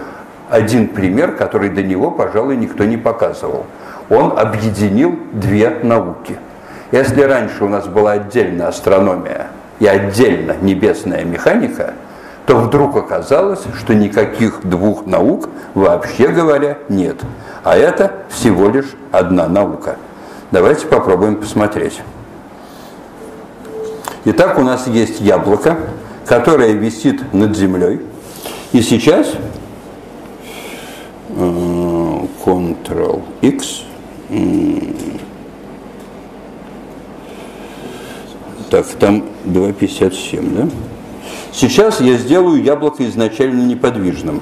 один 0.51 0.89
пример, 0.89 1.33
который 1.33 1.71
до 1.71 1.83
него, 1.83 2.11
пожалуй, 2.11 2.57
никто 2.57 2.85
не 2.85 2.97
показывал. 2.97 3.65
Он 4.11 4.39
объединил 4.39 5.19
две 5.33 5.71
науки. 5.83 6.39
Если 6.93 7.23
раньше 7.23 7.65
у 7.65 7.69
нас 7.69 7.87
была 7.87 8.13
отдельная 8.13 8.69
астрономия 8.69 9.49
и 9.81 9.87
отдельно 9.87 10.55
небесная 10.61 11.25
механика, 11.25 11.95
то 12.47 12.57
вдруг 12.57 12.97
оказалось, 12.97 13.63
что 13.79 13.95
никаких 13.95 14.61
двух 14.65 15.07
наук, 15.07 15.49
вообще 15.73 16.29
говоря, 16.29 16.79
нет. 16.89 17.17
А 17.63 17.77
это 17.77 18.13
всего 18.29 18.69
лишь 18.69 18.95
одна 19.11 19.49
наука. 19.49 19.97
Давайте 20.51 20.87
попробуем 20.87 21.37
посмотреть. 21.37 22.03
Итак, 24.27 24.59
у 24.59 24.63
нас 24.63 24.87
есть 24.87 25.21
яблоко, 25.21 25.79
которое 26.27 26.73
висит 26.73 27.33
над 27.33 27.57
землей. 27.57 28.01
И 28.73 28.83
сейчас 28.83 29.33
Ctrl-X 32.45 33.85
так, 38.75 38.87
там 38.99 39.25
2,57, 39.45 40.57
да? 40.57 40.69
Сейчас 41.53 42.01
я 42.01 42.17
сделаю 42.17 42.61
яблоко 42.61 43.07
изначально 43.07 43.63
неподвижным. 43.63 44.41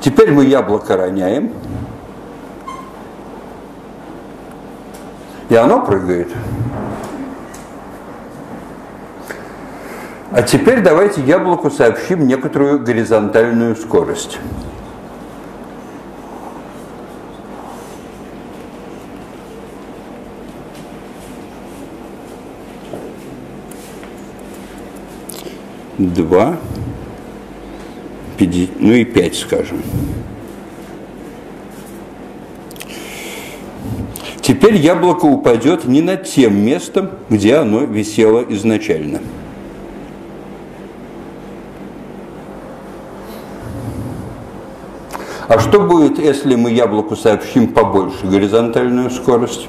Теперь 0.00 0.32
мы 0.32 0.44
яблоко 0.44 0.96
роняем. 0.96 1.52
И 5.48 5.54
оно 5.54 5.86
прыгает. 5.86 6.28
А 10.32 10.42
теперь 10.42 10.80
давайте 10.80 11.22
яблоку 11.22 11.70
сообщим 11.70 12.26
некоторую 12.26 12.80
горизонтальную 12.80 13.76
скорость. 13.76 14.38
Два, 26.14 26.56
ну 28.38 28.92
и 28.92 29.04
пять, 29.04 29.34
скажем. 29.34 29.82
Теперь 34.40 34.76
яблоко 34.76 35.24
упадет 35.24 35.86
не 35.86 36.02
над 36.02 36.22
тем 36.24 36.64
местом, 36.64 37.10
где 37.28 37.56
оно 37.56 37.80
висело 37.80 38.44
изначально. 38.50 39.20
А 45.48 45.58
что 45.58 45.80
будет, 45.80 46.20
если 46.20 46.54
мы 46.54 46.70
яблоку 46.70 47.16
сообщим 47.16 47.68
побольше 47.68 48.26
горизонтальную 48.26 49.10
скорость? 49.10 49.66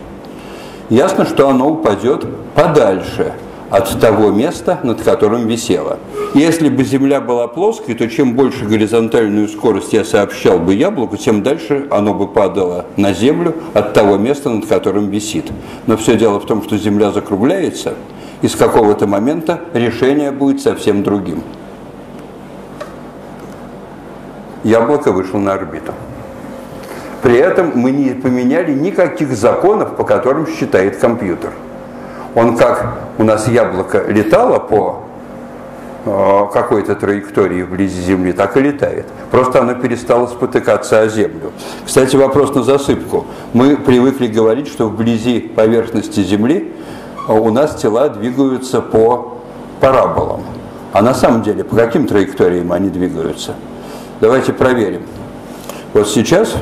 Ясно, 0.89 1.25
что 1.25 1.49
оно 1.49 1.71
упадет 1.71 2.27
подальше– 2.53 3.33
от 3.69 3.99
того 3.99 4.31
места, 4.31 4.79
над 4.83 5.01
которым 5.01 5.47
висела. 5.47 5.99
Если 6.33 6.69
бы 6.69 6.83
Земля 6.83 7.19
была 7.19 7.47
плоской, 7.47 7.95
то 7.95 8.07
чем 8.07 8.33
больше 8.33 8.65
горизонтальную 8.65 9.47
скорость 9.47 9.93
я 9.93 10.03
сообщал 10.03 10.59
бы 10.59 10.73
яблоку, 10.73 11.17
тем 11.17 11.43
дальше 11.43 11.87
оно 11.91 12.13
бы 12.13 12.27
падало 12.27 12.85
на 12.95 13.13
Землю 13.13 13.55
от 13.73 13.93
того 13.93 14.17
места, 14.17 14.49
над 14.49 14.65
которым 14.65 15.09
висит. 15.09 15.51
Но 15.85 15.97
все 15.97 16.15
дело 16.15 16.39
в 16.39 16.45
том, 16.45 16.63
что 16.63 16.77
Земля 16.77 17.11
закругляется, 17.11 17.95
и 18.41 18.47
с 18.47 18.55
какого-то 18.55 19.07
момента 19.07 19.61
решение 19.73 20.31
будет 20.31 20.61
совсем 20.61 21.03
другим. 21.03 21.43
Яблоко 24.63 25.11
вышло 25.11 25.39
на 25.39 25.53
орбиту. 25.53 25.93
При 27.21 27.35
этом 27.35 27.71
мы 27.75 27.91
не 27.91 28.11
поменяли 28.11 28.73
никаких 28.73 29.35
законов, 29.35 29.95
по 29.95 30.03
которым 30.03 30.47
считает 30.47 30.97
компьютер– 30.97 31.51
он 32.37 32.55
как 32.55 32.99
у 33.17 33.23
нас 33.23 33.47
яблоко 33.47 34.03
летало 34.07 34.59
по 34.59 34.99
э, 36.05 36.41
какой-то 36.53 36.93
траектории 36.93 37.63
вблизи 37.63 37.99
Земли, 37.99 38.31
так 38.31 38.55
и 38.57 38.59
летает. 38.59 39.07
Просто 39.31 39.61
оно 39.61 39.73
перестало 39.73 40.27
спотыкаться 40.27 41.01
о 41.01 41.07
Землю. 41.07 41.51
Кстати, 41.83 42.15
вопрос 42.15 42.53
на 42.53 42.61
засыпку. 42.61 43.25
Мы 43.53 43.75
привыкли 43.75 44.27
говорить, 44.27 44.67
что 44.67 44.87
вблизи 44.87 45.39
поверхности 45.39 46.19
Земли 46.19 46.71
э, 47.27 47.33
у 47.33 47.49
нас 47.49 47.73
тела 47.73 48.07
двигаются 48.09 48.81
по 48.81 49.39
параболам. 49.81 50.43
А 50.93 51.01
на 51.01 51.15
самом 51.15 51.41
деле, 51.41 51.63
по 51.63 51.75
каким 51.75 52.05
траекториям 52.05 52.71
они 52.71 52.89
двигаются? 52.89 53.55
Давайте 54.21 54.53
проверим. 54.53 55.01
Вот 55.91 56.07
сейчас 56.07 56.53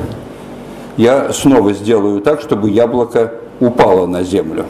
я 0.96 1.34
снова 1.34 1.74
сделаю 1.74 2.22
так, 2.22 2.40
чтобы 2.40 2.70
яблоко 2.70 3.34
упало 3.60 4.06
на 4.06 4.22
Землю. 4.22 4.64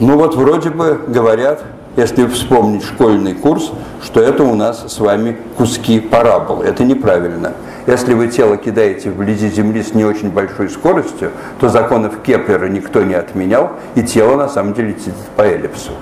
Ну 0.00 0.18
вот 0.18 0.34
вроде 0.34 0.70
бы 0.70 1.00
говорят, 1.06 1.62
если 1.96 2.26
вспомнить 2.26 2.82
школьный 2.82 3.32
курс, 3.32 3.70
что 4.02 4.20
это 4.20 4.42
у 4.42 4.56
нас 4.56 4.92
с 4.92 4.98
вами 4.98 5.36
куски 5.56 6.00
парабол. 6.00 6.62
Это 6.62 6.82
неправильно. 6.82 7.52
Если 7.86 8.14
вы 8.14 8.26
тело 8.26 8.56
кидаете 8.56 9.10
вблизи 9.10 9.48
Земли 9.50 9.84
с 9.84 9.94
не 9.94 10.04
очень 10.04 10.30
большой 10.30 10.68
скоростью, 10.68 11.30
то 11.60 11.68
законов 11.68 12.22
Кеплера 12.22 12.66
никто 12.66 13.02
не 13.02 13.14
отменял, 13.14 13.70
и 13.94 14.02
тело 14.02 14.36
на 14.36 14.48
самом 14.48 14.74
деле 14.74 14.88
летит 14.88 15.14
по 15.36 15.42
эллипсу. 15.42 15.92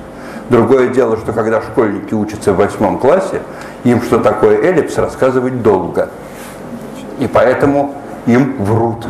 Другое 0.48 0.88
дело, 0.88 1.18
что 1.18 1.34
когда 1.34 1.60
школьники 1.60 2.14
учатся 2.14 2.54
в 2.54 2.56
восьмом 2.56 2.98
классе, 2.98 3.42
им 3.84 4.00
что 4.00 4.18
такое 4.18 4.62
эллипс 4.62 4.96
рассказывать 4.96 5.62
долго. 5.62 6.08
И 7.18 7.26
поэтому 7.26 7.94
им 8.24 8.56
врут. 8.58 9.06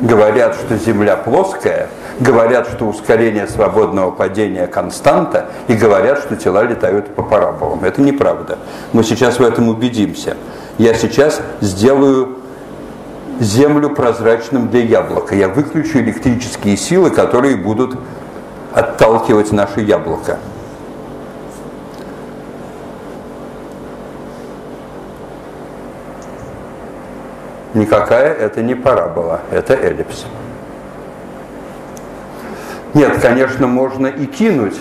Говорят, 0.00 0.56
что 0.56 0.76
Земля 0.76 1.16
плоская– 1.16 1.88
говорят, 2.20 2.68
что 2.68 2.86
ускорение 2.86 3.46
свободного 3.46 4.10
падения 4.10 4.66
константа, 4.66 5.46
и 5.68 5.74
говорят, 5.74 6.18
что 6.18 6.36
тела 6.36 6.62
летают 6.62 7.14
по 7.14 7.22
параболам. 7.22 7.84
Это 7.84 8.00
неправда. 8.00 8.58
Мы 8.92 9.02
сейчас 9.04 9.38
в 9.38 9.42
этом 9.42 9.68
убедимся. 9.68 10.36
Я 10.78 10.94
сейчас 10.94 11.40
сделаю 11.60 12.38
землю 13.40 13.90
прозрачным 13.90 14.68
для 14.68 14.82
яблока. 14.82 15.34
Я 15.34 15.48
выключу 15.48 15.98
электрические 15.98 16.76
силы, 16.76 17.10
которые 17.10 17.56
будут 17.56 17.96
отталкивать 18.72 19.52
наше 19.52 19.80
яблоко. 19.80 20.38
Никакая 27.74 28.32
это 28.32 28.62
не 28.62 28.76
парабола, 28.76 29.40
это 29.50 29.74
эллипс. 29.74 30.26
Нет, 32.94 33.18
конечно, 33.20 33.66
можно 33.66 34.06
и 34.06 34.26
кинуть 34.26 34.78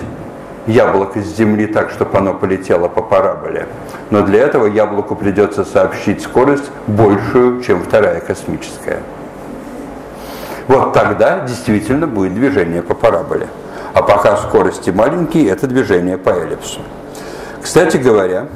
яблоко 0.68 1.20
с 1.20 1.36
земли 1.36 1.66
так, 1.66 1.90
чтобы 1.90 2.18
оно 2.18 2.34
полетело 2.36 2.88
по 2.88 3.02
параболе. 3.02 3.68
Но 4.12 4.22
для 4.22 4.42
этого 4.42 4.68
яблоку 4.68 5.16
придется 5.16 5.66
сообщить 5.66 6.22
скорость 6.22 6.70
большую, 6.88 7.62
чем 7.64 7.82
вторая 7.84 8.20
космическая. 8.20 9.00
Вот 10.68 10.94
тогда 10.94 11.42
действительно 11.42 12.08
будет 12.08 12.36
движение 12.36 12.82
по 12.82 12.94
параболе. 12.94 13.48
А 13.94 14.02
пока 14.02 14.38
скорости 14.38 14.92
маленькие, 14.92 15.50
это 15.50 15.68
движение 15.68 16.18
по 16.18 16.30
эллипсу. 16.30 16.80
Кстати 17.62 17.98
говоря, 17.98 18.48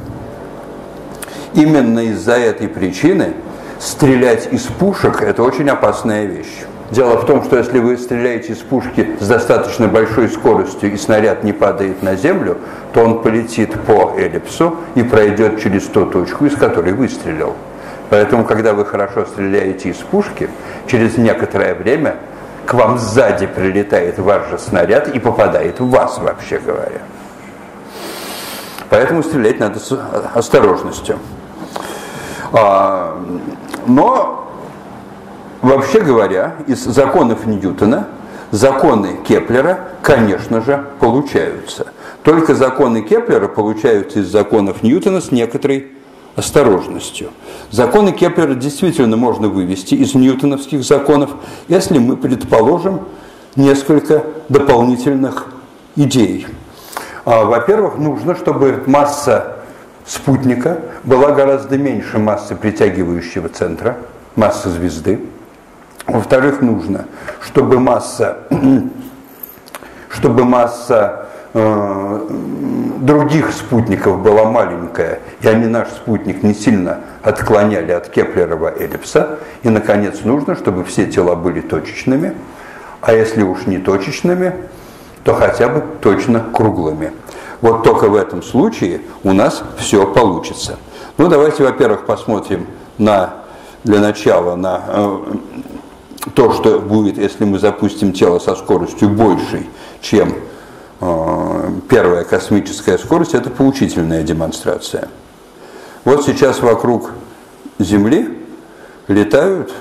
именно 1.54 2.00
из-за 2.00 2.38
этой 2.38 2.68
причины 2.68 3.34
стрелять 3.80 4.52
из 4.52 4.64
пушек– 4.64 5.22
это 5.24 5.44
очень 5.44 5.70
опасная 5.70 6.26
вещь. 6.26 6.66
Дело 6.90 7.18
в 7.18 7.26
том, 7.26 7.44
что 7.44 7.58
если 7.58 7.80
вы 7.80 7.98
стреляете 7.98 8.54
из 8.54 8.60
пушки 8.60 9.18
с 9.20 9.28
достаточно 9.28 9.88
большой 9.88 10.30
скоростью 10.30 10.94
и 10.94 10.98
снаряд 10.98 11.44
не 11.44 11.52
падает 11.52 12.02
на 12.02 12.16
землю, 12.16 12.58
то 12.94 13.02
он 13.02 13.22
полетит 13.22 13.74
по 13.82 14.14
эллипсу 14.18 14.78
и 14.96 15.04
пройдет 15.04 15.62
через 15.62 15.84
ту 15.84 16.06
точку, 16.06 16.46
из 16.46 16.56
которой 16.56 16.94
выстрелил. 16.94 17.56
Поэтому, 18.10 18.46
когда 18.46 18.74
вы 18.74 18.86
хорошо 18.86 19.26
стреляете 19.26 19.90
из 19.90 19.98
пушки, 19.98 20.50
через 20.88 21.18
некоторое 21.18 21.76
время 21.76 22.16
к 22.66 22.74
вам 22.74 22.98
сзади 22.98 23.48
прилетает 23.48 24.18
ваш 24.18 24.50
же 24.50 24.58
снаряд 24.58 25.10
и 25.10 25.20
попадает 25.20 25.82
в 25.82 25.90
вас, 25.90 26.18
вообще 26.20 26.60
говоря. 26.60 27.02
Поэтому 28.90 29.24
стрелять 29.24 29.60
надо 29.60 29.80
с 29.80 30.00
осторожностью. 30.34 31.20
А, 32.54 33.22
но, 33.86 34.47
вообще 35.62 36.02
говоря, 36.02 36.56
из 36.68 36.84
законов 36.84 37.46
Ньютона 37.46 38.08
законы 38.52 39.18
Кеплера, 39.28 39.90
конечно 40.02 40.62
же, 40.62 40.86
получаются. 41.00 41.88
Только 42.24 42.56
законы 42.56 43.02
Кеплера 43.02 43.48
получаются 43.48 44.20
из 44.20 44.28
законов 44.28 44.84
Ньютона 44.84 45.22
с 45.22 45.32
некоторой 45.32 45.92
осторожностью. 46.36 47.30
Законы 47.72 48.12
Кеплера 48.12 48.54
действительно 48.54 49.18
можно 49.18 49.50
вывести 49.50 49.96
из 49.96 50.14
ньютоновских 50.14 50.84
законов, 50.84 51.32
если 51.68 51.98
мы 51.98 52.16
предположим 52.16 53.02
несколько 53.56 54.24
дополнительных 54.48 55.48
идей. 55.96 56.46
А, 57.26 57.44
во-первых, 57.44 57.98
нужно, 57.98 58.36
чтобы 58.36 58.84
масса 58.86 59.58
спутника 60.06 60.80
была 61.04 61.32
гораздо 61.32 61.78
меньше 61.78 62.20
массы 62.20 62.56
притягивающего 62.56 63.50
центра, 63.50 63.98
массы 64.36 64.70
звезды. 64.70 65.20
Во-вторых, 66.08 66.62
нужно, 66.62 67.06
чтобы 67.42 67.80
масса, 67.80 68.38
чтобы 70.10 70.46
масса 70.46 71.28
э, 71.54 72.28
других 73.02 73.52
спутников 73.52 74.22
была 74.22 74.46
маленькая, 74.46 75.20
и 75.42 75.48
они 75.48 75.68
наш 75.68 75.90
спутник 75.90 76.44
не 76.44 76.54
сильно 76.54 77.02
отклоняли 77.24 77.92
от 77.92 78.08
Кеплерова 78.08 78.74
эллипса. 78.74 79.40
И, 79.64 79.70
наконец, 79.70 80.22
нужно, 80.24 80.56
чтобы 80.56 80.86
все 80.86 81.08
тела 81.08 81.36
были 81.36 81.60
точечными, 81.60 82.36
а 83.02 83.14
если 83.14 83.44
уж 83.44 83.66
не 83.66 83.78
точечными, 83.78 84.54
то 85.26 85.34
хотя 85.34 85.68
бы 85.68 85.84
точно 86.02 86.42
круглыми. 86.54 87.12
Вот 87.60 87.84
только 87.84 88.08
в 88.08 88.16
этом 88.16 88.44
случае 88.44 89.02
у 89.24 89.34
нас 89.34 89.62
все 89.78 90.08
получится. 90.08 90.78
Ну, 91.18 91.28
давайте, 91.28 91.64
во-первых, 91.64 92.06
посмотрим 92.06 92.66
на, 92.98 93.34
для 93.84 94.00
начала 94.00 94.56
на 94.56 94.82
э, 94.88 95.18
то, 96.36 96.54
что 96.54 96.80
будет, 96.80 97.18
если 97.18 97.46
мы 97.46 97.60
запустим 97.60 98.14
тело 98.14 98.40
со 98.40 98.56
скоростью 98.56 99.10
большей, 99.10 99.70
чем 100.02 100.36
э, 101.00 101.70
первая 101.90 102.24
космическая 102.24 102.98
скорость, 102.98 103.34
это 103.34 103.50
поучительная 103.50 104.24
демонстрация. 104.24 105.10
Вот 106.04 106.26
сейчас 106.26 106.62
вокруг 106.62 107.12
Земли 107.80 108.40
летают 109.08 109.74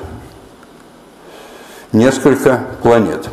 несколько 1.92 2.64
планет. 2.82 3.28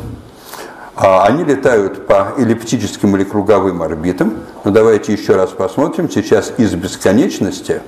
А 0.96 1.24
они 1.26 1.44
летают 1.44 2.06
по 2.06 2.34
эллиптическим 2.38 3.16
или 3.16 3.24
круговым 3.24 3.82
орбитам. 3.82 4.34
Но 4.62 4.70
давайте 4.70 5.12
еще 5.12 5.34
раз 5.34 5.50
посмотрим. 5.50 6.08
Сейчас 6.08 6.52
из 6.56 6.72
бесконечности 6.74 7.82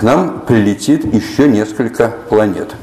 к 0.00 0.02
нам 0.02 0.40
прилетит 0.46 1.04
еще 1.12 1.46
несколько 1.46 2.08
планет 2.30 2.74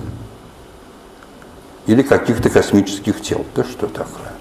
или 1.87 2.03
каких-то 2.03 2.51
космических 2.51 3.19
тел. 3.21 3.43
Да 3.55 3.63
что 3.63 3.87
такое? 3.87 4.33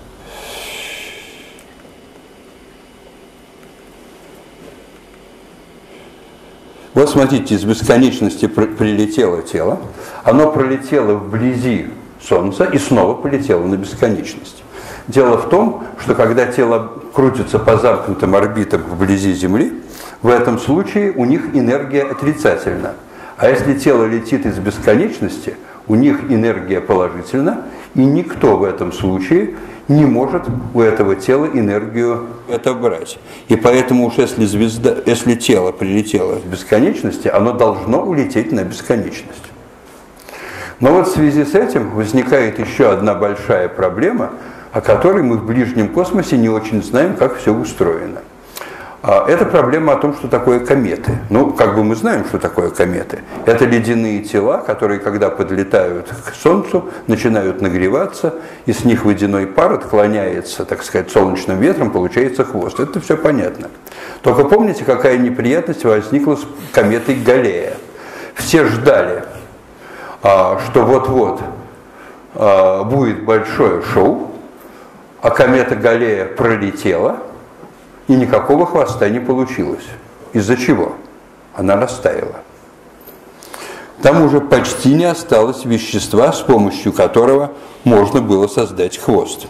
Вот 6.92 7.08
смотрите, 7.08 7.54
из 7.54 7.64
бесконечности 7.64 8.46
прилетело 8.46 9.40
тело, 9.40 9.80
оно 10.22 10.52
пролетело 10.52 11.14
вблизи 11.14 11.86
Солнца 12.20 12.64
и 12.64 12.76
снова 12.76 13.14
полетело 13.14 13.64
на 13.64 13.76
бесконечность. 13.76 14.62
Дело 15.08 15.38
в 15.38 15.48
том, 15.48 15.84
что 16.02 16.14
когда 16.14 16.44
тело 16.44 16.92
крутится 17.14 17.58
по 17.58 17.78
замкнутым 17.78 18.34
орбитам 18.34 18.82
вблизи 18.82 19.32
Земли, 19.32 19.82
в 20.22 20.28
этом 20.28 20.58
случае 20.58 21.12
у 21.12 21.24
них 21.24 21.54
энергия 21.54 22.02
отрицательна. 22.02 22.94
А 23.36 23.48
если 23.48 23.74
тело 23.74 24.04
летит 24.04 24.46
из 24.46 24.58
бесконечности, 24.58 25.54
у 25.88 25.94
них 25.94 26.30
энергия 26.30 26.80
положительна, 26.80 27.62
и 27.94 28.04
никто 28.04 28.56
в 28.56 28.64
этом 28.64 28.92
случае 28.92 29.54
не 29.88 30.04
может 30.04 30.44
у 30.74 30.80
этого 30.80 31.14
тела 31.14 31.46
энергию 31.46 32.26
отобрать. 32.52 33.18
И 33.48 33.56
поэтому 33.56 34.06
уж 34.06 34.14
если, 34.14 34.46
звезда, 34.46 34.96
если 35.04 35.34
тело 35.34 35.70
прилетело 35.70 36.36
в 36.36 36.46
бесконечности, 36.46 37.28
оно 37.28 37.52
должно 37.52 38.02
улететь 38.02 38.52
на 38.52 38.64
бесконечность. 38.64 39.44
Но 40.80 40.92
вот 40.92 41.08
в 41.08 41.12
связи 41.12 41.44
с 41.44 41.54
этим 41.54 41.90
возникает 41.90 42.58
еще 42.58 42.90
одна 42.90 43.14
большая 43.14 43.68
проблема, 43.68 44.32
о 44.72 44.80
которой 44.80 45.22
мы 45.22 45.36
в 45.36 45.46
ближнем 45.46 45.88
космосе 45.88 46.36
не 46.36 46.48
очень 46.48 46.82
знаем, 46.82 47.14
как 47.14 47.36
все 47.36 47.52
устроено– 47.52 48.20
это 49.02 49.44
проблема 49.44 49.92
о 49.92 49.96
том, 49.96 50.14
что 50.14 50.26
такое 50.26 50.60
кометы. 50.60 51.12
Ну, 51.30 51.52
как 51.52 51.76
бы 51.76 51.84
мы 51.84 51.94
знаем, 51.94 52.24
что 52.24 52.38
такое 52.38 52.70
кометы. 52.70 53.20
Это 53.44 53.64
ледяные 53.64 54.20
тела, 54.20 54.58
которые, 54.58 55.00
когда 55.00 55.30
подлетают 55.30 56.08
к 56.08 56.34
Солнцу, 56.34 56.90
начинают 57.06 57.60
нагреваться, 57.60 58.34
и 58.64 58.72
с 58.72 58.84
них 58.84 59.04
водяной 59.04 59.46
пар 59.46 59.74
отклоняется, 59.74 60.64
так 60.64 60.82
сказать, 60.82 61.10
солнечным 61.10 61.60
ветром, 61.60 61.90
получается 61.90 62.44
хвост. 62.44 62.80
Это 62.80 63.00
все 63.00 63.16
понятно. 63.16 63.68
Только 64.22 64.44
помните, 64.44 64.84
какая 64.84 65.18
неприятность 65.18 65.84
возникла 65.84 66.36
с 66.36 66.46
кометой 66.72 67.14
Галлея. 67.16 67.74
Все 68.34 68.64
ждали, 68.64 69.24
а, 70.22 70.58
что 70.66 70.84
вот-вот 70.84 71.40
а, 72.34 72.82
будет 72.84 73.24
большое 73.24 73.82
шоу, 73.82 74.32
а 75.20 75.30
комета 75.30 75.76
Галлея 75.76 76.24
пролетела– 76.24 77.18
и 78.08 78.14
никакого 78.14 78.66
хвоста 78.66 79.08
не 79.08 79.20
получилось. 79.20 79.84
Из-за 80.32 80.56
чего? 80.56 80.96
Она 81.54 81.76
растаяла. 81.76 82.36
Там 84.02 84.22
уже 84.22 84.40
почти 84.40 84.94
не 84.94 85.04
осталось 85.04 85.64
вещества, 85.64 86.32
с 86.32 86.40
помощью 86.40 86.92
которого 86.92 87.52
можно 87.84 88.20
было 88.20 88.46
создать 88.46 88.98
хвост. 88.98 89.46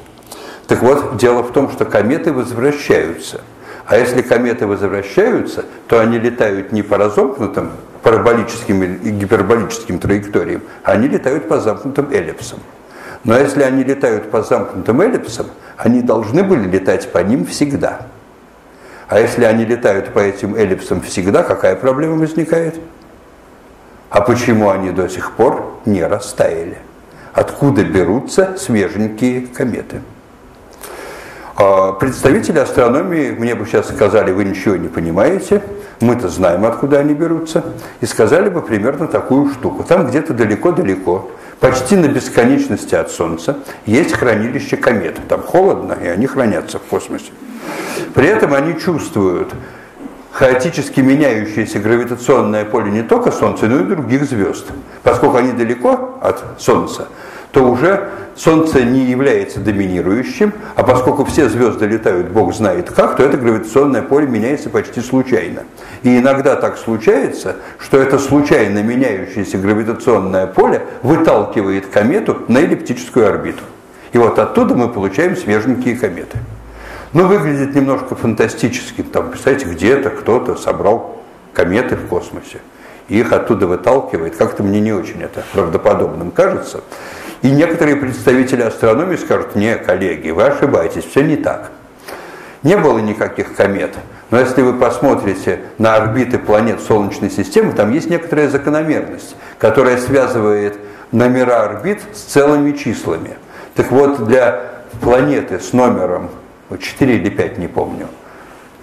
Так 0.67 0.83
вот, 0.83 1.17
дело 1.17 1.43
в 1.43 1.53
том, 1.53 1.71
что 1.71 1.85
кометы 1.85 2.33
возвращаются. 2.33 3.43
А 3.87 3.99
если 3.99 4.23
кометы 4.23 4.67
возвращаются, 4.67 5.65
то 5.89 6.01
они 6.01 6.19
летают 6.19 6.73
не 6.73 6.83
по 6.83 6.97
разомкнутым 6.97 7.73
параболическим 8.03 8.83
и 8.83 9.11
гиперболическим 9.11 9.99
траекториям, 9.99 10.63
а 10.85 10.93
они 10.93 11.09
летают 11.09 11.49
по 11.49 11.59
замкнутым 11.59 12.11
эллипсам. 12.13 12.61
Но 13.25 13.37
если 13.37 13.63
они 13.63 13.83
летают 13.83 14.31
по 14.31 14.43
замкнутым 14.43 15.01
эллипсам, 15.01 15.47
они 15.77 16.03
должны 16.03 16.45
были 16.45 16.69
летать 16.69 17.11
по 17.11 17.19
ним 17.19 17.47
всегда. 17.47 18.07
А 19.09 19.21
если 19.21 19.45
они 19.45 19.65
летают 19.65 20.13
по 20.13 20.19
этим 20.19 20.57
эллипсам 20.57 21.01
всегда, 21.01 21.43
какая 21.43 21.77
проблема 21.77 22.17
возникает? 22.17 22.75
А 24.11 24.21
почему 24.21 24.71
они 24.71 24.91
до 24.91 25.09
сих 25.09 25.33
пор 25.33 25.81
не 25.85 26.03
растаяли? 26.05 26.79
Откуда 27.33 27.85
берутся 27.85 28.57
свеженькие 28.59 29.43
кометы? 29.43 30.01
А, 31.57 31.93
представители 31.93 32.59
астрономии 32.59 33.31
мне 33.31 33.55
бы 33.55 33.65
сейчас 33.65 33.89
сказали, 33.89 34.33
вы 34.33 34.45
ничего 34.45 34.77
не 34.77 34.89
понимаете, 34.89 35.63
мы-то 36.01 36.29
знаем, 36.29 36.65
откуда 36.67 36.99
они 36.99 37.15
берутся, 37.15 37.65
и 38.01 38.07
сказали 38.07 38.49
бы 38.49 38.61
примерно 38.61 39.07
такую 39.07 39.53
штуку. 39.53 39.85
Там 39.85 40.07
где-то 40.07 40.35
далеко-далеко, 40.35 41.31
почти 41.61 41.97
на 41.97 42.09
бесконечности 42.09 42.95
от 42.95 43.11
Солнца, 43.11 43.57
есть 43.87 44.13
хранилище 44.13 44.77
комет. 44.77 45.17
Там 45.29 45.43
холодно, 45.43 45.97
и 46.03 46.07
они 46.07 46.27
хранятся 46.27 46.79
в 46.79 46.83
космосе. 46.83 47.33
При 48.15 48.27
этом 48.27 48.55
они 48.55 48.79
чувствуют 48.79 49.53
хаотически 50.33 51.01
меняющееся 51.01 51.79
гравитационное 51.79 52.65
поле 52.65 52.91
не 52.91 53.03
только 53.03 53.33
Солнца, 53.33 53.67
но 53.67 53.81
и 53.81 53.85
других 53.85 54.25
звезд. 54.25 54.67
Поскольку 55.03 55.39
они 55.39 55.53
далеко 55.53 56.19
от 56.21 56.43
Солнца, 56.59 57.09
то 57.53 57.63
уже 57.63 58.11
Солнце 58.35 58.83
не 58.83 59.07
является 59.07 59.61
доминирующим, 59.61 60.53
а 60.75 60.83
поскольку 60.83 61.25
все 61.25 61.49
звезды 61.49 61.87
летают 61.87 62.29
бог 62.29 62.55
знает 62.55 62.91
как, 62.91 63.17
то 63.17 63.23
это 63.23 63.39
гравитационное 63.39 64.03
поле 64.03 64.27
меняется 64.27 64.69
почти 64.69 65.01
случайно. 65.01 65.63
И 66.03 66.19
иногда 66.19 66.57
так 66.57 66.77
случается, 66.77 67.57
что 67.79 67.97
это 67.97 68.19
случайно 68.19 68.83
меняющееся 68.83 69.57
гравитационное 69.57 70.47
поле 70.47 70.83
выталкивает 71.03 71.87
комету 71.87 72.43
на 72.49 72.59
эллиптическую 72.59 73.27
орбиту. 73.27 73.63
И 74.13 74.19
вот 74.19 74.39
оттуда 74.39 74.75
мы 74.75 74.91
получаем 74.91 75.35
свеженькие 75.35 75.97
кометы. 75.97 76.37
Ну, 77.17 77.29
выглядит 77.29 77.75
немножко 77.75 78.15
фантастически. 78.15 79.01
Там, 79.01 79.31
представляете, 79.31 79.71
где-то 79.71 80.11
кто-то 80.11 80.55
собрал 80.55 81.17
кометы 81.55 81.97
в 81.97 82.09
космосе. 82.09 82.59
И 83.09 83.19
их 83.19 83.33
оттуда 83.33 83.67
выталкивает. 83.67 84.37
Как-то 84.37 84.63
мне 84.63 84.81
не 84.81 84.93
очень 84.93 85.23
это 85.23 85.43
правдоподобным 85.55 86.31
кажется. 86.31 86.83
И 87.41 87.51
некоторые 87.51 87.97
представители 87.97 88.61
астрономии 88.61 89.17
скажут, 89.17 89.57
не, 89.57 89.77
коллеги, 89.77 90.29
вы 90.29 90.43
ошибаетесь, 90.43 91.05
все 91.07 91.23
не 91.23 91.37
так. 91.37 91.71
Не 92.63 92.77
было 92.77 92.99
никаких 92.99 93.55
комет. 93.55 93.95
Но 94.31 94.39
если 94.39 94.61
вы 94.61 94.75
посмотрите 94.75 95.61
на 95.79 95.95
орбиты 95.95 96.39
планет 96.39 96.83
Солнечной 96.83 97.31
системы, 97.31 97.73
там 97.73 97.95
есть 97.95 98.11
некоторая 98.11 98.51
закономерность, 98.51 99.37
которая 99.59 99.97
связывает 99.97 100.77
номера 101.13 101.63
орбит 101.63 102.03
с 102.13 102.19
целыми 102.19 102.73
числами. 102.73 103.39
Так 103.75 103.91
вот, 103.91 104.27
для 104.27 104.83
планеты 105.01 105.61
с 105.61 105.73
номером 105.73 106.29
4 106.71 107.17
или 107.17 107.29
5, 107.29 107.59
не 107.59 107.69
помню, 107.69 108.09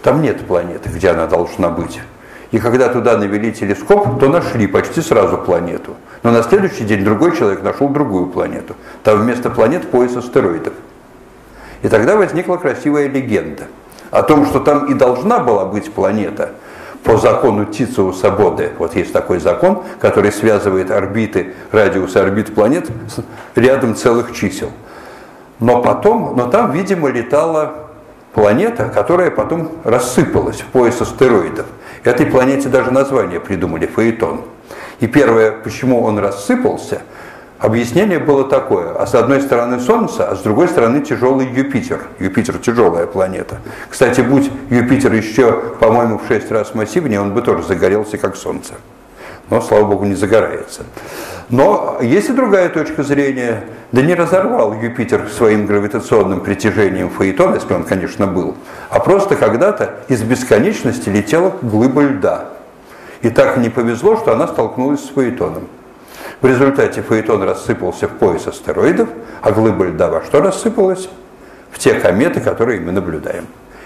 там 0.01 0.21
нет 0.21 0.45
планеты, 0.45 0.89
где 0.89 1.09
она 1.09 1.27
должна 1.27 1.69
быть. 1.69 1.99
И 2.51 2.59
когда 2.59 2.89
туда 2.89 3.17
навели 3.17 3.51
телескоп, 3.51 4.19
то 4.19 4.29
нашли 4.29 4.67
почти 4.67 5.01
сразу 5.01 5.37
планету. 5.39 5.95
Но 6.21 6.31
на 6.31 6.43
следующий 6.43 6.83
день 6.83 7.03
другой 7.03 7.35
человек 7.35 7.63
нашел 7.63 7.89
другую 7.89 8.27
планету. 8.27 8.75
Там 9.03 9.19
вместо 9.19 9.49
планет 9.49 9.89
пояс 9.89 10.15
астероидов. 10.15 10.73
И 11.81 11.89
тогда 11.89 12.15
возникла 12.15 12.57
красивая 12.57 13.07
легенда 13.07 13.63
о 14.11 14.21
том, 14.21 14.45
что 14.45 14.59
там 14.59 14.85
и 14.85 14.93
должна 14.93 15.39
была 15.39 15.65
быть 15.65 15.91
планета 15.91 16.51
по 17.03 17.17
закону 17.17 17.65
Тициуса 17.65 18.29
Боде. 18.29 18.71
Вот 18.77 18.95
есть 18.95 19.11
такой 19.11 19.39
закон, 19.39 19.83
который 19.99 20.31
связывает 20.31 20.91
орбиты, 20.91 21.53
радиус 21.71 22.15
орбит 22.15 22.53
планет 22.53 22.87
с 23.07 23.23
рядом 23.55 23.95
целых 23.95 24.33
чисел. 24.33 24.71
Но 25.59 25.81
потом, 25.81 26.35
но 26.35 26.47
там, 26.47 26.71
видимо, 26.71 27.09
летала 27.09 27.73
планета, 28.33 28.89
которая 28.89 29.31
потом 29.31 29.71
рассыпалась 29.83 30.61
в 30.61 30.65
пояс 30.65 30.99
астероидов. 31.01 31.65
Этой 32.03 32.25
планете 32.25 32.69
даже 32.69 32.91
название 32.91 33.39
придумали– 33.39 33.85
Фаэтон. 33.95 34.41
И 34.99 35.07
первое, 35.07 35.51
почему 35.51 36.03
он 36.03 36.19
рассыпался, 36.19 37.01
объяснение 37.59 38.19
было 38.19 38.43
такое. 38.43 38.93
А 38.93 39.07
с 39.07 39.15
одной 39.15 39.41
стороны 39.41 39.79
Солнце, 39.79 40.27
а 40.27 40.35
с 40.35 40.41
другой 40.41 40.67
стороны 40.67 41.01
тяжелый 41.01 41.47
Юпитер. 41.47 42.01
Юпитер– 42.19 42.57
тяжелая 42.59 43.05
планета. 43.05 43.59
Кстати, 43.89 44.21
будь 44.21 44.51
Юпитер 44.69 45.13
еще, 45.13 45.53
по-моему, 45.79 46.17
в 46.17 46.27
шесть 46.27 46.51
раз 46.51 46.73
массивнее, 46.73 47.21
он 47.21 47.33
бы 47.33 47.41
тоже 47.41 47.63
загорелся, 47.63 48.17
как 48.17 48.35
Солнце. 48.35 48.73
Но, 49.53 49.61
слава 49.61 49.85
богу, 49.85 50.05
не 50.05 50.15
загорается. 50.15 50.81
Но 51.49 51.99
есть 52.01 52.27
и 52.27 52.33
другая 52.33 52.69
точка 52.69 53.03
зрения. 53.03 53.65
Да 53.91 54.01
не 54.01 54.15
разорвал 54.15 54.73
Юпитер 54.73 55.29
своим 55.29 55.67
гравитационным 55.67 56.39
притяжением 56.41 57.11
Фаэтон, 57.11 57.53
если 57.53 57.71
он, 57.71 57.83
конечно, 57.83 58.25
был, 58.25 58.55
а 58.89 58.99
просто 58.99 59.35
когда-то 59.35 59.99
из 60.07 60.23
бесконечности 60.23 61.07
летела 61.09 61.53
глыба 61.61 62.01
льда. 62.01 62.45
И 63.21 63.29
так 63.29 63.57
не 63.57 63.69
повезло, 63.69 64.17
что 64.17 64.33
она 64.33 64.47
столкнулась 64.47 65.05
с 65.05 65.09
Фаэтоном. 65.09 65.67
В 66.41 66.47
результате 66.47 67.03
Фаэтон 67.03 67.43
рассыпался 67.43 68.07
в 68.07 68.13
пояс 68.13 68.47
астероидов, 68.47 69.07
а 69.43 69.51
глыба 69.51 69.85
льда 69.85 70.09
во 70.09 70.23
что 70.23 70.41
рассыпалась? 70.41 71.07
В 71.69 71.77
те 71.77 71.93
кометы, 71.93 72.41
которые 72.41 72.79
мы 72.79 72.91
наблюдаем. 72.91 73.45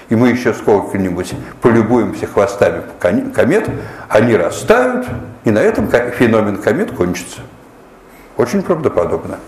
И 0.10 0.16
мы 0.16 0.30
еще 0.30 0.54
сколько-нибудь 0.54 1.34
полюбуемся 1.62 2.28
хвостами 2.28 2.84
комет, 3.00 3.70
они 4.08 4.36
растают, 4.36 5.06
и 5.44 5.52
на 5.52 5.60
этом 5.60 5.90
феномен 5.90 6.58
комет 6.58 6.92
кончится. 6.92 7.42
Очень 8.38 8.62
правдоподобно. 8.62 9.40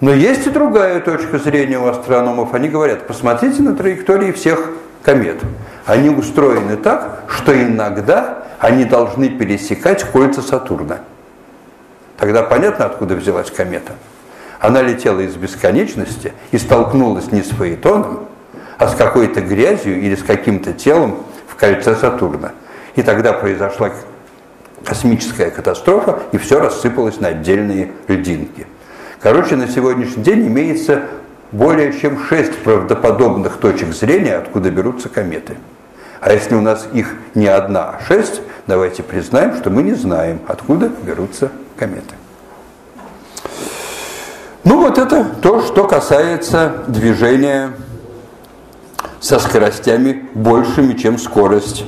Но 0.00 0.12
есть 0.12 0.46
и 0.46 0.50
другая 0.50 1.00
точка 1.00 1.38
зрения 1.38 1.78
у 1.78 1.86
астрономов. 1.86 2.54
Они 2.54 2.68
говорят, 2.68 3.06
посмотрите 3.06 3.62
на 3.62 3.74
траектории 3.74 4.32
всех 4.32 4.70
комет. 5.02 5.40
Они 5.86 6.08
устроены 6.08 6.76
так, 6.76 7.24
что 7.28 7.52
иногда 7.52 8.44
они 8.60 8.84
должны 8.84 9.28
пересекать 9.28 10.04
кольца 10.04 10.42
Сатурна. 10.42 11.00
Тогда 12.16 12.42
понятно, 12.42 12.86
откуда 12.86 13.14
взялась 13.14 13.50
комета. 13.50 13.92
Она 14.60 14.82
летела 14.82 15.20
из 15.20 15.34
бесконечности 15.36 16.32
и 16.50 16.58
столкнулась 16.58 17.30
не 17.30 17.42
с 17.42 17.48
Фаэтоном, 17.50 18.27
а 18.78 18.88
с 18.88 18.94
какой-то 18.94 19.40
грязью 19.40 20.00
или 20.00 20.14
с 20.14 20.22
каким-то 20.22 20.72
телом 20.72 21.18
в 21.48 21.56
кольце 21.56 21.96
Сатурна. 21.96 22.52
И 22.94 23.02
тогда 23.02 23.32
произошла 23.32 23.90
космическая 24.84 25.50
катастрофа, 25.50 26.20
и 26.32 26.38
все 26.38 26.60
рассыпалось 26.60 27.20
на 27.20 27.28
отдельные 27.28 27.90
льдинки. 28.06 28.66
Короче, 29.20 29.56
на 29.56 29.68
сегодняшний 29.68 30.22
день 30.22 30.46
имеется 30.46 31.02
более 31.50 31.92
чем 31.92 32.22
шесть 32.24 32.56
правдоподобных 32.58 33.56
точек 33.56 33.92
зрения, 33.92 34.36
откуда 34.36 34.70
берутся 34.70 35.08
кометы. 35.08 35.56
А 36.20 36.32
если 36.32 36.54
у 36.54 36.60
нас 36.60 36.86
их 36.92 37.14
не 37.34 37.46
одна, 37.46 37.90
а 37.90 38.00
шесть, 38.06 38.40
давайте 38.66 39.02
признаем, 39.02 39.56
что 39.56 39.70
мы 39.70 39.82
не 39.82 39.94
знаем, 39.94 40.40
откуда 40.46 40.90
берутся 41.02 41.50
кометы. 41.76 42.14
Ну 44.64 44.80
вот 44.80 44.98
это 44.98 45.24
то, 45.42 45.62
что 45.62 45.84
касается 45.84 46.84
движения 46.88 47.70
со 49.20 49.38
скоростями 49.38 50.28
большими, 50.34 50.94
чем 50.94 51.18
скорость 51.18 51.84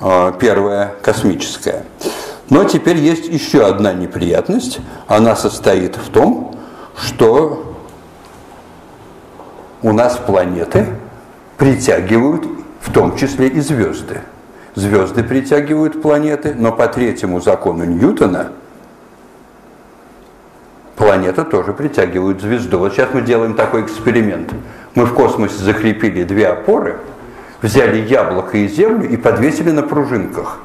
э, 0.00 0.32
первая 0.38 0.94
космическая. 1.02 1.84
Но 2.50 2.64
теперь 2.64 2.98
есть 2.98 3.26
еще 3.26 3.66
одна 3.66 3.92
неприятность. 3.92 4.80
Она 5.06 5.36
состоит 5.36 5.96
в 5.96 6.10
том, 6.10 6.56
что 6.96 7.76
у 9.82 9.92
нас 9.92 10.16
планеты 10.18 10.86
притягивают 11.56 12.44
в 12.80 12.92
том 12.92 13.16
числе 13.16 13.48
и 13.48 13.60
звезды. 13.60 14.20
Звезды 14.74 15.22
притягивают 15.22 16.02
планеты, 16.02 16.54
но 16.56 16.72
по 16.72 16.88
третьему 16.88 17.40
закону 17.40 17.84
Ньютона 17.84 18.52
планета 20.96 21.44
тоже 21.44 21.72
притягивает 21.72 22.40
звезду. 22.40 22.78
Вот 22.78 22.92
сейчас 22.92 23.10
мы 23.12 23.22
делаем 23.22 23.54
такой 23.54 23.82
эксперимент. 23.82 24.52
Мы 24.94 25.06
в 25.06 25.14
космосе 25.14 25.56
закрепили 25.56 26.22
две 26.22 26.48
опоры, 26.48 26.98
взяли 27.62 27.98
яблоко 27.98 28.58
и 28.58 28.68
землю 28.68 29.08
и 29.08 29.16
подвесили 29.16 29.70
на 29.70 29.82
пружинках. 29.82 30.58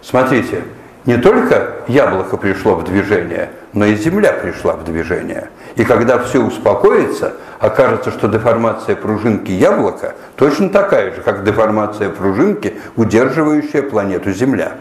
Смотрите, 0.00 0.62
не 1.06 1.16
только 1.16 1.72
яблоко 1.88 2.36
пришло 2.36 2.76
в 2.76 2.84
движение, 2.84 3.50
но 3.72 3.84
и 3.84 3.96
земля 3.96 4.32
пришла 4.32 4.74
в 4.74 4.84
движение. 4.84 5.48
И 5.74 5.84
когда 5.84 6.18
все 6.18 6.40
успокоится, 6.40 7.34
окажется, 7.58 8.10
что 8.10 8.28
деформация 8.28 8.94
пружинки 8.94 9.50
яблока 9.50 10.14
точно 10.36 10.68
такая 10.68 11.14
же, 11.14 11.20
как 11.20 11.44
деформация 11.44 12.10
пружинки, 12.10 12.74
удерживающая 12.96 13.82
планету 13.82 14.32
Земля. 14.32 14.74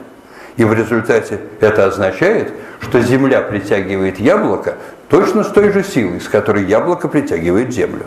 И 0.57 0.63
в 0.63 0.73
результате 0.73 1.39
это 1.59 1.85
означает, 1.85 2.53
что 2.79 3.01
Земля 3.01 3.41
притягивает 3.41 4.19
яблоко 4.19 4.75
точно 5.09 5.43
с 5.43 5.47
той 5.47 5.71
же 5.71 5.83
силой, 5.83 6.21
с 6.21 6.27
которой 6.27 6.63
яблоко 6.63 7.07
притягивает 7.07 7.73
Землю. 7.73 8.05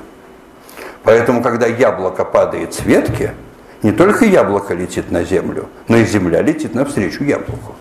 Поэтому, 1.04 1.42
когда 1.42 1.66
яблоко 1.66 2.24
падает 2.24 2.74
с 2.74 2.84
ветки, 2.84 3.32
не 3.82 3.92
только 3.92 4.24
яблоко 4.24 4.74
летит 4.74 5.10
на 5.10 5.24
Землю, 5.24 5.68
но 5.86 5.96
и 5.96 6.04
Земля 6.04 6.42
летит 6.42 6.74
навстречу 6.74 7.24
яблоку. 7.24 7.74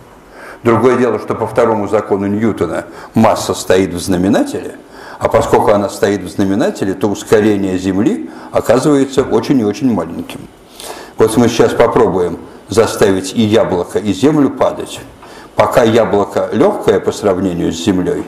Другое 0.62 0.96
дело, 0.96 1.18
что 1.18 1.34
по 1.34 1.46
второму 1.46 1.88
закону 1.88 2.26
Ньютона 2.26 2.86
масса 3.14 3.54
стоит 3.54 3.92
в 3.92 3.98
знаменателе, 3.98 4.76
а 5.18 5.28
поскольку 5.28 5.70
она 5.72 5.88
стоит 5.88 6.22
в 6.22 6.28
знаменателе, 6.28 6.94
то 6.94 7.08
ускорение 7.08 7.78
Земли 7.78 8.30
оказывается 8.52 9.22
очень 9.22 9.60
и 9.60 9.64
очень 9.64 9.92
маленьким. 9.92 10.40
Вот 11.16 11.36
мы 11.36 11.48
сейчас 11.48 11.72
попробуем 11.72 12.38
заставить 12.68 13.34
и 13.34 13.42
яблоко, 13.42 13.98
и 13.98 14.12
Землю 14.12 14.50
падать. 14.50 15.00
Пока 15.56 15.82
яблоко 15.82 16.48
легкое 16.52 17.00
по 17.00 17.10
сравнению 17.10 17.72
с 17.72 17.76
Землей, 17.76 18.24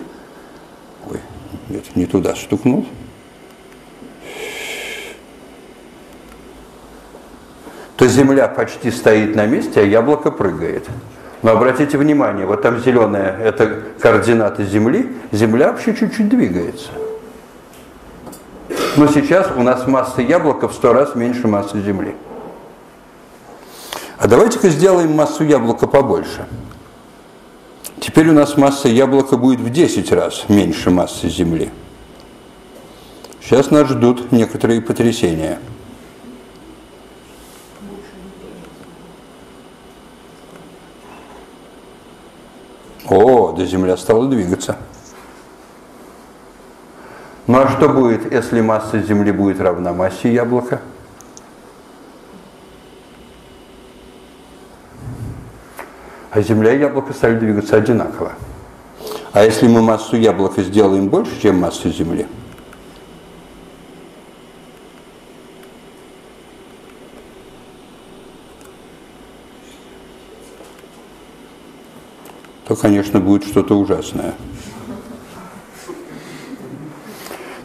ой, 1.09 1.21
нет, 1.69 1.85
не 1.95 2.07
туда 2.07 2.35
стукнул, 2.35 2.85
то 8.01 8.09
Земля 8.09 8.49
почти 8.49 8.91
стоит 8.91 9.37
на 9.37 9.45
месте, 9.45 9.83
а 9.83 9.85
яблоко 9.85 10.31
прыгает. 10.31 10.89
Но 11.43 11.51
обратите 11.51 11.99
внимание, 11.99 12.47
вот 12.47 12.63
там 12.63 12.81
зеленая, 12.81 13.37
это 13.37 13.79
координаты 14.01 14.65
Земли, 14.65 15.13
Земля 15.33 15.71
вообще 15.71 15.95
чуть-чуть 15.95 16.31
двигается. 16.31 16.89
Но 18.97 19.07
сейчас 19.07 19.49
у 19.55 19.63
нас 19.63 19.87
масса 19.87 20.23
яблока 20.23 20.67
в 20.69 20.73
сто 20.73 20.95
раз 20.95 21.15
меньше 21.15 21.47
массы 21.47 21.79
Земли. 21.83 22.15
А 24.17 24.27
давайте-ка 24.27 24.71
сделаем 24.71 25.13
массу 25.13 25.45
яблока 25.45 25.87
побольше. 25.87 26.47
Теперь 28.01 28.31
у 28.31 28.33
нас 28.33 28.57
масса 28.57 28.89
яблока 28.89 29.37
будет 29.37 29.61
в 29.61 29.69
10 29.69 30.11
раз 30.13 30.47
меньше 30.49 30.89
массы 30.89 31.29
Земли. 31.29 31.69
Сейчас 33.43 33.71
нас 33.71 33.89
ждут 33.89 34.33
некоторые 34.33 34.81
потрясения. 34.81 35.59
О, 43.61 43.63
да 43.63 43.67
Земля 43.67 43.97
стала 43.97 44.27
двигаться. 44.27 44.77
Ну 47.47 47.59
а 47.59 47.69
что 47.69 47.89
будет, 47.89 48.33
если 48.33 48.61
масса 48.61 49.03
Земли 49.03 49.33
будет 49.33 49.61
равна 49.61 49.93
массе 49.93 50.33
яблока? 50.33 50.81
А 56.31 56.41
Земля 56.41 56.73
и 56.73 56.79
яблоко 56.79 57.13
стали 57.13 57.39
двигаться 57.39 57.77
одинаково. 57.77 58.33
А 59.33 59.45
если 59.45 59.69
мы 59.69 59.83
массу 59.83 60.17
яблока 60.17 60.63
сделаем 60.63 61.09
больше, 61.09 61.41
чем 61.41 61.61
массу 61.61 61.91
Земли, 61.91 62.27
то, 72.71 72.77
конечно, 72.77 73.19
будет 73.19 73.43
что-то 73.43 73.77
ужасное. 73.77 74.33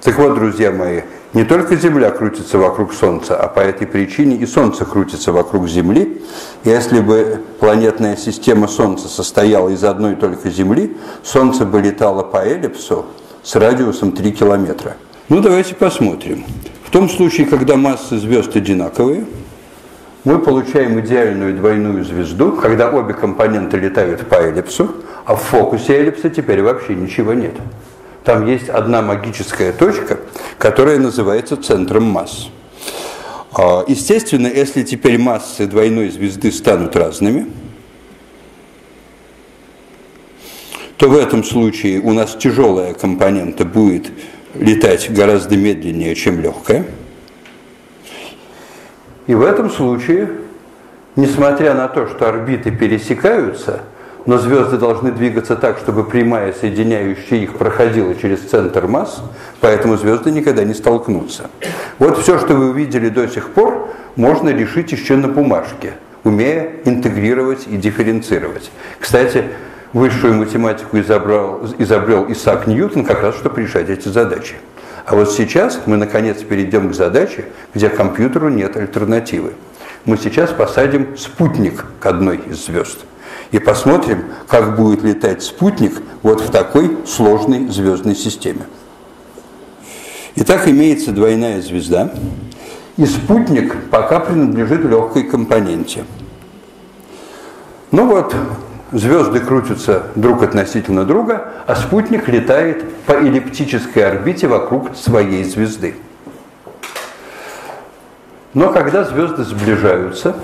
Так 0.01 0.17
вот, 0.17 0.33
друзья 0.33 0.71
мои, 0.71 1.01
не 1.33 1.43
только 1.43 1.75
Земля 1.75 2.09
крутится 2.09 2.57
вокруг 2.57 2.91
Солнца, 2.91 3.37
а 3.39 3.47
по 3.47 3.59
этой 3.59 3.85
причине 3.85 4.35
и 4.35 4.47
Солнце 4.47 4.83
крутится 4.83 5.31
вокруг 5.31 5.69
Земли. 5.69 6.23
Если 6.63 7.01
бы 7.01 7.39
планетная 7.59 8.17
система 8.17 8.67
Солнца 8.67 9.07
состояла 9.07 9.69
из 9.69 9.83
одной 9.83 10.15
только 10.15 10.49
Земли, 10.49 10.97
Солнце 11.21 11.65
бы 11.65 11.81
летало 11.81 12.23
по 12.23 12.37
эллипсу 12.37 13.05
с 13.43 13.55
радиусом 13.55 14.11
3 14.11 14.31
километра. 14.31 14.97
Ну, 15.29 15.39
давайте 15.39 15.75
посмотрим. 15.75 16.45
В 16.83 16.89
том 16.89 17.09
случае, 17.09 17.45
когда 17.45 17.75
массы 17.75 18.17
звезд 18.17 18.55
одинаковые, 18.55 19.27
мы 20.25 20.39
получаем 20.39 20.99
идеальную 20.99 21.55
двойную 21.55 22.03
звезду, 22.03 22.51
когда 22.53 22.91
обе 22.91 23.13
компоненты 23.13 23.77
летают 23.77 24.27
по 24.27 24.35
эллипсу, 24.35 24.95
а 25.23 25.35
в 25.35 25.41
фокусе 25.41 25.93
эллипса 25.93 26.29
теперь 26.29 26.61
вообще 26.63 26.95
ничего 26.95 27.33
нет. 27.33 27.53
Там 28.23 28.47
есть 28.47 28.69
одна 28.69 29.03
магическая 29.03 29.71
точка, 29.71 30.19
которая 30.57 30.97
называется 30.97 31.57
центром 31.57 32.05
масс. 32.05 32.49
А, 33.53 33.85
естественно, 33.87 34.47
если 34.47 34.81
теперь 34.81 35.19
массы 35.19 35.67
двойной 35.67 36.09
звезды 36.09 36.51
станут 36.51 36.95
разными, 36.95 37.45
то 40.97 41.07
в 41.07 41.15
этом 41.15 41.43
случае 41.43 41.99
у 41.99 42.13
нас 42.13 42.35
тяжелая 42.35 42.95
компонента 42.95 43.63
будет 43.63 44.07
летать 44.55 45.13
гораздо 45.13 45.55
медленнее, 45.55 46.15
чем 46.15 46.41
легкая. 46.41 46.85
И 49.27 49.35
в 49.35 49.43
этом 49.43 49.69
случае, 49.69 50.29
несмотря 51.15 51.73
на 51.73 51.87
то, 51.87 52.07
что 52.07 52.29
орбиты 52.29 52.71
пересекаются– 52.71 53.81
но 54.25 54.37
звезды 54.37 54.77
должны 54.77 55.11
двигаться 55.11 55.55
так, 55.55 55.77
чтобы 55.77 56.03
прямая, 56.03 56.53
соединяющая 56.53 57.39
их, 57.39 57.55
проходила 57.57 58.15
через 58.15 58.39
центр 58.39 58.87
масс, 58.87 59.21
поэтому 59.61 59.97
звезды 59.97 60.31
никогда 60.31 60.63
не 60.63 60.73
столкнутся. 60.73 61.49
Вот 61.99 62.17
все, 62.17 62.39
что 62.39 62.55
вы 62.55 62.69
увидели 62.71 63.09
до 63.09 63.27
сих 63.27 63.49
пор, 63.51 63.89
можно 64.15 64.49
решить 64.49 64.91
еще 64.91 65.15
на 65.15 65.27
бумажке, 65.27 65.93
умея 66.23 66.71
интегрировать 66.85 67.67
и 67.67 67.77
дифференцировать. 67.77 68.71
Кстати, 68.99 69.43
высшую 69.93 70.33
математику 70.33 70.97
изобрел, 70.99 71.61
изобрел 71.77 72.25
Исаак 72.29 72.65
Ньютон 72.67 73.05
как 73.05 73.21
раз, 73.21 73.35
чтобы 73.35 73.61
решать 73.61 73.89
эти 73.89 74.07
задачи. 74.07 74.55
А 75.05 75.15
вот 75.15 75.31
сейчас 75.31 75.81
мы 75.85 75.97
наконец 75.97 76.41
перейдем 76.41 76.89
к 76.89 76.95
задаче, 76.95 77.45
где 77.73 77.89
компьютеру 77.89 78.49
нет 78.49 78.75
альтернативы. 78.75 79.53
Мы 80.05 80.17
сейчас 80.17 80.51
посадим 80.51 81.17
спутник 81.17 81.85
к 81.99 82.05
одной 82.05 82.37
из 82.37 82.65
звезд– 82.65 82.99
и 83.51 83.59
посмотрим, 83.59 84.25
как 84.47 84.75
будет 84.75 85.03
летать 85.03 85.43
спутник 85.43 86.01
вот 86.23 86.41
в 86.41 86.51
такой 86.51 86.97
сложной 87.05 87.67
звездной 87.69 88.15
системе. 88.15 88.61
Итак, 90.35 90.67
имеется 90.67 91.11
двойная 91.11 91.61
звезда, 91.61 92.13
и 92.97 93.05
спутник 93.05 93.89
пока 93.89 94.19
принадлежит 94.19 94.83
легкой 94.83 95.23
компоненте. 95.23 96.05
Ну 97.91 98.07
вот, 98.07 98.35
звезды 98.91 99.39
крутятся 99.39 100.03
друг 100.15 100.43
относительно 100.43 101.05
друга, 101.05 101.49
а 101.67 101.75
спутник 101.75 102.27
летает 102.27 102.83
по 103.05 103.13
эллиптической 103.13 104.05
орбите 104.05 104.47
вокруг 104.47 104.95
своей 104.95 105.43
звезды. 105.43 105.95
Но 108.53 108.71
когда 108.71 109.03
звезды 109.03 109.43
сближаются, 109.43 110.35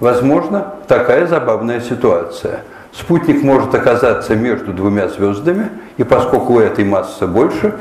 возможно 0.00 0.74
такая 0.88 1.26
забавная 1.26 1.80
ситуация. 1.80 2.64
Спутник 2.92 3.44
может 3.44 3.72
оказаться 3.74 4.34
между 4.34 4.72
двумя 4.72 5.08
звездами, 5.08 5.70
и 5.96 6.02
поскольку 6.02 6.54
у 6.54 6.58
этой 6.58 6.84
массы 6.84 7.26
больше, 7.26 7.74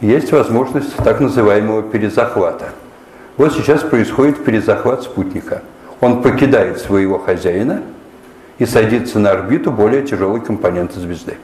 есть 0.00 0.32
возможность 0.32 0.96
так 0.96 1.20
называемого 1.20 1.82
перезахвата. 1.82 2.70
Вот 3.36 3.52
сейчас 3.52 3.82
происходит 3.82 4.42
перезахват 4.44 5.02
спутника. 5.02 5.62
Он 6.00 6.22
покидает 6.22 6.80
своего 6.80 7.18
хозяина 7.18 7.82
и 8.62 8.66
садится 8.66 9.18
на 9.18 9.30
орбиту 9.30 9.70
более 9.70 10.02
тяжелой 10.02 10.40
компоненты 10.40 11.00
звезды. 11.00 11.36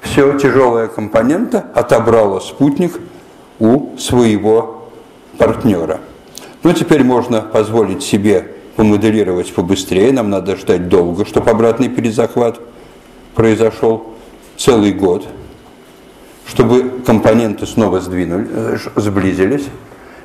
Все, 0.00 0.38
тяжелая 0.38 0.88
компонента 0.88 1.66
отобрала 1.74 2.40
спутник 2.40 2.98
у 3.58 3.96
своего 3.98 4.90
партнера– 5.38 6.00
ну, 6.62 6.72
теперь 6.72 7.02
можно 7.02 7.40
позволить 7.40 8.04
себе 8.04 8.52
помоделировать 8.76 9.52
побыстрее. 9.52 10.12
Нам 10.12 10.30
надо 10.30 10.56
ждать 10.56 10.88
долго, 10.88 11.24
чтобы 11.26 11.50
обратный 11.50 11.88
перезахват 11.88 12.60
произошел 13.34 14.14
целый 14.56 14.92
год, 14.92 15.26
чтобы 16.46 17.00
компоненты 17.04 17.66
снова 17.66 18.00
сдвинули, 18.00 18.46
э, 18.48 18.76
сблизились. 18.94 19.64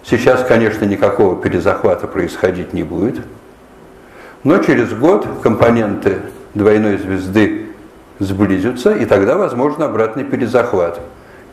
Сейчас, 0.05 0.43
конечно, 0.43 0.85
никакого 0.85 1.41
перезахвата 1.41 2.07
происходить 2.07 2.71
не 2.71 2.83
будет. 2.83 3.19
Но 4.43 4.59
через 4.59 4.93
год 4.93 5.27
компоненты 5.41 6.19
двойной 6.53 6.97
звезды 6.97 7.67
сблизятся, 8.19 8.93
и 8.93 9.05
тогда 9.05 9.37
возможно 9.37 9.85
обратный 9.85 10.23
перезахват. 10.23 10.99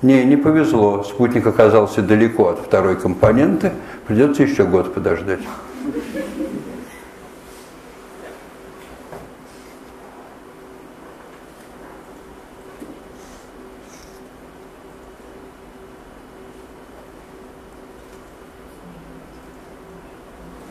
Не, 0.03 0.25
не 0.25 0.37
повезло. 0.37 1.03
Спутник 1.03 1.47
оказался 1.47 2.03
далеко 2.03 2.49
от 2.49 2.59
второй 2.59 2.97
компоненты. 2.97 3.73
Придется 4.07 4.43
еще 4.43 4.65
год 4.65 4.93
подождать. 4.93 5.41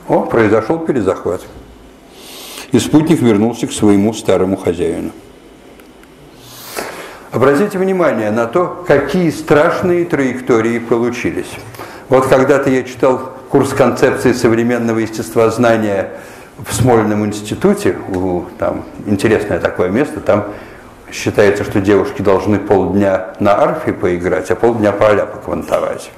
О, 0.07 0.21
произошел 0.27 0.77
перезахват. 0.77 1.41
И 2.73 2.79
спутник 2.79 3.21
вернулся 3.21 3.67
к 3.67 3.71
своему 3.71 4.13
старому 4.13 4.57
хозяину. 4.57 5.11
Обратите 7.31 7.77
внимание 7.77 8.31
на 8.31 8.47
то, 8.47 8.83
какие 8.87 9.29
страшные 9.29 10.05
траектории 10.05 10.79
получились. 10.79 11.51
Вот 12.09 12.25
когда-то 12.25 12.71
я 12.71 12.81
читал 12.81 13.31
курс 13.49 13.69
концепции 13.73 14.33
современного 14.33 14.97
естествознания 14.99 16.09
в 16.57 16.73
Смольном 16.73 17.23
институте, 17.27 17.95
у, 18.09 18.45
там 18.57 18.85
интересное 19.05 19.59
такое 19.59 19.89
место, 19.89 20.19
там 20.19 20.45
считается, 21.11 21.63
что 21.63 21.79
девушки 21.79 22.23
должны 22.23 22.57
полдня 22.57 23.35
на 23.39 23.53
арфе 23.55 23.93
поиграть, 23.93 24.49
а 24.49 24.55
полдня 24.55 24.91
поля 24.91 25.27
поквантовать. 25.27 26.09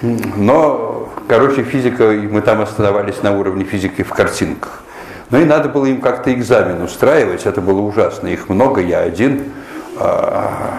Но, 0.00 1.08
короче, 1.26 1.64
физика, 1.64 2.04
мы 2.04 2.40
там 2.40 2.60
оставались 2.60 3.22
на 3.24 3.36
уровне 3.36 3.64
физики 3.64 4.04
в 4.04 4.10
картинках. 4.10 4.84
Ну 5.30 5.40
и 5.40 5.44
надо 5.44 5.68
было 5.68 5.86
им 5.86 6.00
как-то 6.00 6.32
экзамен 6.32 6.82
устраивать, 6.82 7.46
это 7.46 7.60
было 7.60 7.80
ужасно. 7.80 8.28
Их 8.28 8.48
много, 8.48 8.80
я 8.80 9.00
один– 9.00 9.44
а, 10.02 10.78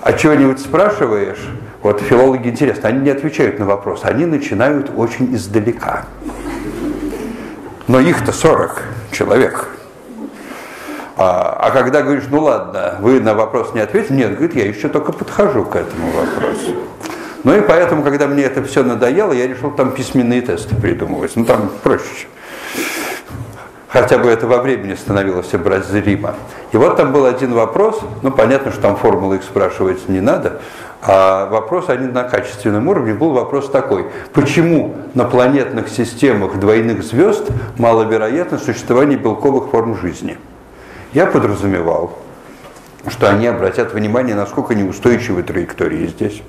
а 0.00 0.12
чего-нибудь 0.14 0.60
спрашиваешь, 0.60 1.46
вот 1.82 2.00
филологи 2.00 2.48
интересно, 2.48 2.88
они 2.88 3.00
не 3.00 3.10
отвечают 3.10 3.58
на 3.58 3.66
вопрос, 3.66 4.00
они 4.04 4.24
начинают 4.24 4.90
очень 4.96 5.34
издалека. 5.34 6.06
Но 7.86 8.00
их-то 8.00 8.32
40 8.32 8.82
человек. 9.12 9.68
А, 11.18 11.58
а 11.60 11.70
когда 11.70 12.00
говоришь, 12.00 12.24
ну 12.30 12.40
ладно, 12.40 12.96
вы 13.00 13.20
на 13.20 13.34
вопрос 13.34 13.74
не 13.74 13.80
ответили, 13.80 14.16
нет, 14.16 14.34
говорит, 14.34 14.56
я 14.56 14.66
еще 14.66 14.88
только 14.88 15.12
подхожу 15.12 15.66
к 15.66 15.76
этому 15.76 16.10
вопросу. 16.12 16.76
Ну 17.44 17.56
и 17.56 17.60
поэтому, 17.60 18.02
когда 18.02 18.26
мне 18.26 18.44
это 18.44 18.62
все 18.62 18.82
надоело, 18.82 19.32
я 19.32 19.46
решил 19.46 19.70
там 19.70 19.92
письменные 19.92 20.42
тесты 20.42 20.74
придумывать. 20.76 21.32
Ну 21.34 21.44
там 21.44 21.70
проще 21.82 22.26
хотя 23.92 24.18
бы 24.18 24.30
это 24.30 24.46
во 24.46 24.58
времени 24.62 24.94
становилось 24.94 25.52
образримо. 25.52 26.34
И 26.72 26.76
вот 26.76 26.96
там 26.96 27.12
был 27.12 27.26
один 27.26 27.52
вопрос, 27.52 28.00
ну 28.22 28.30
понятно, 28.30 28.72
что 28.72 28.80
там 28.80 28.96
формулы 28.96 29.36
их 29.36 29.42
спрашивать 29.42 30.08
не 30.08 30.20
надо, 30.20 30.60
а 31.02 31.46
вопрос 31.46 31.88
они 31.88 32.06
на 32.06 32.24
качественном 32.24 32.88
уровне 32.88 33.12
был 33.12 33.32
вопрос 33.32 33.68
такой, 33.68 34.06
почему 34.32 34.94
на 35.14 35.24
планетных 35.24 35.88
системах 35.88 36.58
двойных 36.58 37.02
звезд 37.04 37.48
маловероятно 37.76 38.58
существование 38.58 39.18
белковых 39.18 39.70
форм 39.70 39.98
жизни? 39.98 40.38
Я 41.12 41.26
подразумевал, 41.26 42.18
что 43.08 43.28
они 43.28 43.46
обратят 43.46 43.92
внимание, 43.92 44.34
насколько 44.34 44.74
неустойчивы 44.74 45.42
траектории 45.42 46.06
здесь. 46.06 46.40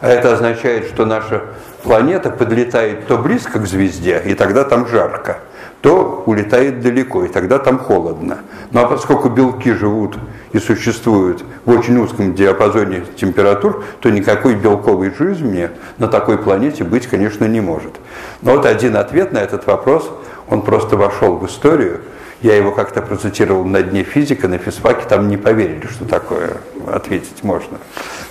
А 0.00 0.08
это 0.08 0.34
означает, 0.34 0.86
что 0.86 1.04
наша 1.04 1.42
планета 1.82 2.30
подлетает 2.30 3.06
то 3.06 3.18
близко 3.18 3.58
к 3.58 3.66
звезде, 3.66 4.22
и 4.24 4.34
тогда 4.34 4.64
там 4.64 4.86
жарко, 4.86 5.38
то 5.80 6.22
улетает 6.26 6.80
далеко, 6.80 7.24
и 7.24 7.28
тогда 7.28 7.58
там 7.58 7.78
холодно. 7.78 8.38
Ну 8.70 8.80
а 8.80 8.86
поскольку 8.86 9.28
белки 9.28 9.72
живут 9.72 10.16
и 10.52 10.58
существуют 10.58 11.44
в 11.64 11.70
очень 11.70 11.98
узком 11.98 12.34
диапазоне 12.34 13.04
температур, 13.16 13.84
то 14.00 14.10
никакой 14.10 14.54
белковой 14.54 15.12
жизни 15.14 15.68
на 15.98 16.08
такой 16.08 16.38
планете 16.38 16.84
быть, 16.84 17.06
конечно, 17.06 17.44
не 17.44 17.60
может. 17.60 17.92
Но 18.40 18.52
вот 18.52 18.64
один 18.66 18.96
ответ 18.96 19.32
на 19.32 19.38
этот 19.38 19.66
вопрос 19.66 20.10
Он 20.48 20.62
просто 20.62 20.96
вошел 20.96 21.36
в 21.36 21.46
историю. 21.46 22.00
Я 22.42 22.56
его 22.56 22.72
как-то 22.72 23.00
процитировал 23.00 23.64
на 23.64 23.82
дне 23.82 24.02
физика, 24.02 24.48
на 24.48 24.58
физфаке, 24.58 25.06
там 25.08 25.28
не 25.28 25.36
поверили, 25.36 25.86
что 25.86 26.04
такое 26.04 26.58
ответить 26.86 27.42
можно. 27.42 27.78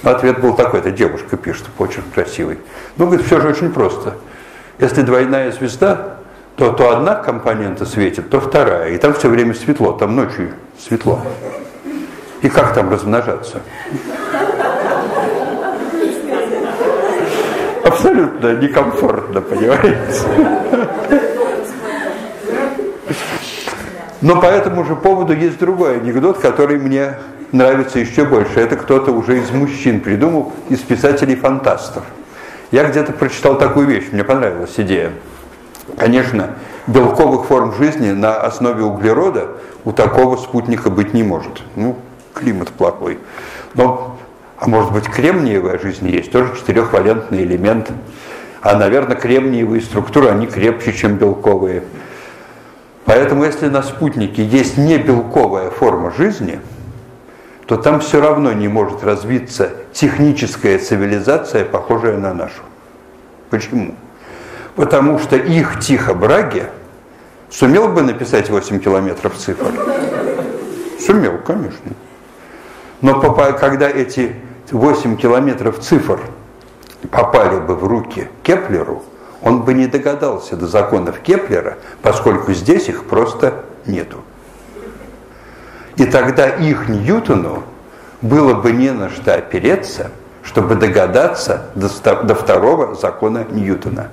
Но 0.04 0.12
ответ 0.12 0.40
был 0.40 0.54
такой, 0.54 0.82
это 0.82 0.92
девушка 0.92 1.38
пишет, 1.38 1.66
почерк 1.78 2.06
красивый. 2.14 2.60
Ну, 2.98 3.08
говорит, 3.08 3.26
все 3.26 3.40
же 3.42 3.48
очень 3.48 3.72
просто. 3.72 4.16
Если 4.78 5.02
двойная 5.02 5.52
звезда, 5.52 6.18
то, 6.56 6.72
то 6.72 6.96
одна 6.96 7.16
компонента 7.16 7.86
светит, 7.86 8.30
то 8.30 8.40
вторая. 8.40 8.92
И 8.92 8.98
там 8.98 9.14
все 9.14 9.30
время 9.30 9.54
светло, 9.54 9.94
там 9.94 10.16
ночью 10.16 10.52
светло. 10.78 11.22
И 12.42 12.50
как 12.50 12.74
там 12.74 12.92
размножаться? 12.92 13.62
Абсолютно 17.84 18.54
некомфортно, 18.58 19.42
понимаете? 19.42 19.98
Но 24.24 24.40
по 24.40 24.46
этому 24.46 24.86
же 24.86 24.96
поводу 24.96 25.36
есть 25.36 25.60
другой 25.60 25.98
анекдот, 25.98 26.38
который 26.40 26.80
мне 26.80 27.16
нравится 27.52 28.00
еще 28.00 28.24
больше. 28.24 28.58
Это 28.62 28.78
кто-то 28.78 29.12
уже 29.12 29.38
из 29.38 29.52
мужчин 29.52 30.00
придумал, 30.00 30.54
из 30.70 30.80
писателей-фантастов. 30.80 32.04
Я 32.72 32.86
где-то 32.86 33.12
прочитал 33.12 33.58
такую 33.58 33.86
вещь, 33.86 34.06
мне 34.14 34.24
понравилась 34.24 34.74
идея. 34.78 35.12
Конечно, 35.98 36.52
белковых 36.88 37.48
форм 37.48 37.76
жизни 37.76 38.12
на 38.12 38.38
основе 38.38 38.84
углерода 38.84 39.50
у 39.84 39.92
такого 39.92 40.38
спутника 40.38 40.90
быть 40.90 41.14
не 41.14 41.22
может. 41.22 41.62
Ну, 41.76 41.98
климат 42.34 42.70
плохой. 42.70 43.20
Но, 43.74 44.18
а 44.58 44.70
может 44.70 44.94
быть, 44.94 45.04
кремниевая 45.04 45.78
жизнь 45.80 46.08
есть, 46.08 46.32
тоже 46.32 46.56
четырехвалентный 46.56 47.44
элемент. 47.44 47.92
А, 48.62 48.78
наверное, 48.78 49.18
кремниевые 49.18 49.82
структуры, 49.82 50.30
они 50.30 50.48
крепче, 50.48 50.94
чем 50.94 51.18
белковые. 51.18 51.84
Поэтому, 53.06 53.44
если 53.44 53.68
на 53.68 53.84
спутнике 53.84 54.46
есть 54.46 54.78
не 54.78 54.98
белковая 54.98 55.70
форма 55.70 56.12
жизни, 56.12 56.60
то 57.66 57.78
там 57.78 58.00
все 58.00 58.22
равно 58.22 58.54
не 58.54 58.68
может 58.68 59.04
развиться 59.04 59.72
техническая 59.92 60.80
цивилизация, 60.80 61.66
похожая 61.66 62.18
на 62.18 62.34
нашу. 62.34 62.62
Почему? 63.50 63.96
Потому 64.76 65.20
что 65.20 65.36
их 65.36 65.80
Тихо 65.80 66.14
Браге 66.14 66.70
сумел 67.50 67.90
бы 67.90 68.02
написать 68.02 68.50
8 68.50 68.80
километров 68.80 69.38
цифр? 69.38 69.72
Сумел, 71.00 71.38
конечно. 71.46 71.92
Но 73.02 73.20
когда 73.20 73.90
эти 73.90 74.36
8 74.72 75.18
километров 75.18 75.80
цифр 75.80 76.20
попали 77.12 77.60
бы 77.60 77.76
в 77.76 77.84
руки 77.86 78.30
Кеплеру, 78.44 79.04
он 79.44 79.64
бы 79.64 79.74
не 79.74 79.88
догадался 79.88 80.56
до 80.56 80.68
законов 80.68 81.20
Кеплера, 81.20 81.78
поскольку 82.02 82.54
здесь 82.54 82.88
их 82.88 83.06
просто 83.06 83.66
нету. 83.86 84.22
И 85.98 86.06
тогда 86.06 86.48
их 86.48 86.88
Ньютону 86.88 87.64
было 88.22 88.54
бы 88.54 88.72
не 88.72 88.92
на 88.92 89.10
что 89.10 89.36
опереться, 89.36 90.12
чтобы 90.44 90.76
догадаться 90.76 91.68
до, 91.76 91.90
второго 92.36 92.96
закона 92.96 93.46
Ньютона. 93.50 94.10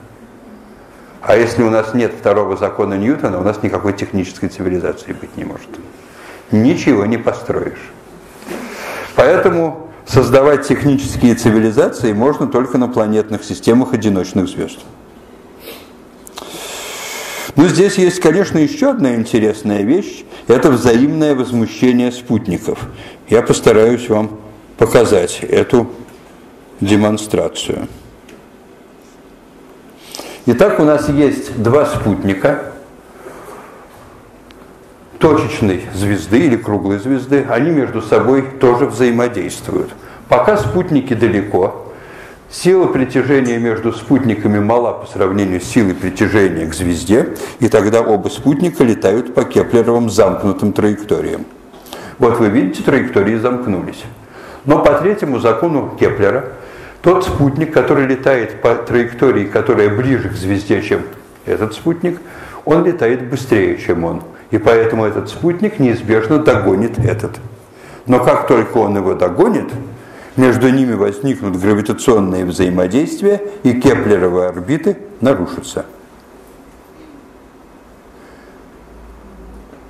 А 1.22 1.36
если 1.36 1.62
у 1.62 1.70
нас 1.70 1.94
нет 1.94 2.12
второго 2.18 2.56
закона 2.56 2.94
Ньютона, 2.94 3.38
у 3.38 3.42
нас 3.42 3.62
никакой 3.62 3.92
технической 3.92 4.48
цивилизации 4.48 5.12
быть 5.12 5.36
не 5.36 5.44
может. 5.44 5.68
Ничего 6.50 7.06
не 7.06 7.18
построишь. 7.18 7.90
Поэтому 9.14 9.90
создавать 10.06 10.66
технические 10.66 11.34
цивилизации 11.34 12.12
можно 12.12 12.48
только 12.48 12.78
на 12.78 12.88
планетных 12.88 13.44
системах 13.44 13.92
одиночных 13.92 14.48
звезд. 14.48 14.80
Но 17.56 17.66
здесь 17.66 17.96
есть, 17.98 18.20
конечно, 18.20 18.58
еще 18.58 18.90
одна 18.90 19.14
интересная 19.14 19.82
вещь. 19.82 20.24
Это 20.46 20.70
взаимное 20.70 21.34
возмущение 21.34 22.12
спутников. 22.12 22.78
Я 23.28 23.42
постараюсь 23.42 24.08
вам 24.08 24.38
показать 24.78 25.40
эту 25.42 25.90
демонстрацию. 26.80 27.88
Итак, 30.46 30.80
у 30.80 30.84
нас 30.84 31.08
есть 31.08 31.62
два 31.62 31.86
спутника 31.86 32.72
точечной 35.18 35.84
звезды 35.94 36.40
или 36.46 36.56
круглой 36.56 36.98
звезды. 36.98 37.46
Они 37.48 37.70
между 37.70 38.00
собой 38.00 38.42
тоже 38.58 38.86
взаимодействуют. 38.86 39.90
Пока 40.28 40.56
спутники 40.56 41.12
далеко, 41.12 41.89
Сила 42.52 42.88
притяжения 42.88 43.58
между 43.58 43.92
спутниками 43.92 44.58
мала 44.58 44.92
по 44.92 45.06
сравнению 45.06 45.60
с 45.60 45.64
силой 45.64 45.94
притяжения 45.94 46.66
к 46.66 46.74
звезде, 46.74 47.28
и 47.60 47.68
тогда 47.68 48.00
оба 48.02 48.28
спутника 48.28 48.82
летают 48.82 49.34
по 49.34 49.44
Кеплеровым 49.44 50.10
замкнутым 50.10 50.72
траекториям. 50.72 51.44
Вот 52.18 52.40
вы 52.40 52.48
видите, 52.48 52.82
траектории 52.82 53.36
замкнулись. 53.36 54.02
Но 54.64 54.82
по 54.84 54.94
третьему 54.94 55.38
закону 55.38 55.96
Кеплера 55.98 56.46
тот 57.02 57.24
спутник, 57.24 57.72
который 57.72 58.08
летает 58.08 58.60
по 58.60 58.74
траектории, 58.74 59.44
которая 59.44 59.88
ближе 59.88 60.28
к 60.28 60.32
звезде, 60.32 60.82
чем 60.82 61.02
этот 61.46 61.74
спутник, 61.74 62.18
он 62.64 62.84
летает 62.84 63.30
быстрее, 63.30 63.78
чем 63.78 64.02
он. 64.02 64.22
И 64.50 64.58
поэтому 64.58 65.04
этот 65.04 65.28
спутник 65.28 65.78
неизбежно 65.78 66.38
догонит 66.38 66.98
этот. 66.98 67.38
Но 68.06 68.18
как 68.24 68.48
только 68.48 68.78
он 68.78 68.96
его 68.96 69.14
догонит, 69.14 69.70
между 70.40 70.70
ними 70.70 70.94
возникнут 70.94 71.60
гравитационные 71.60 72.46
взаимодействия, 72.46 73.42
и 73.62 73.74
Кеплеровые 73.74 74.48
орбиты 74.48 74.96
нарушатся. 75.20 75.84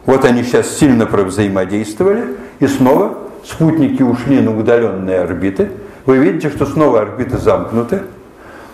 Вот 0.06 0.24
они 0.24 0.42
сейчас 0.42 0.76
сильно 0.76 1.06
провзаимодействовали, 1.06 2.36
и 2.58 2.66
снова 2.66 3.16
спутники 3.44 4.02
ушли 4.02 4.40
на 4.40 4.58
удаленные 4.58 5.20
орбиты. 5.20 5.70
Вы 6.04 6.18
видите, 6.18 6.50
что 6.50 6.66
снова 6.66 7.02
орбиты 7.02 7.38
замкнуты, 7.38 8.02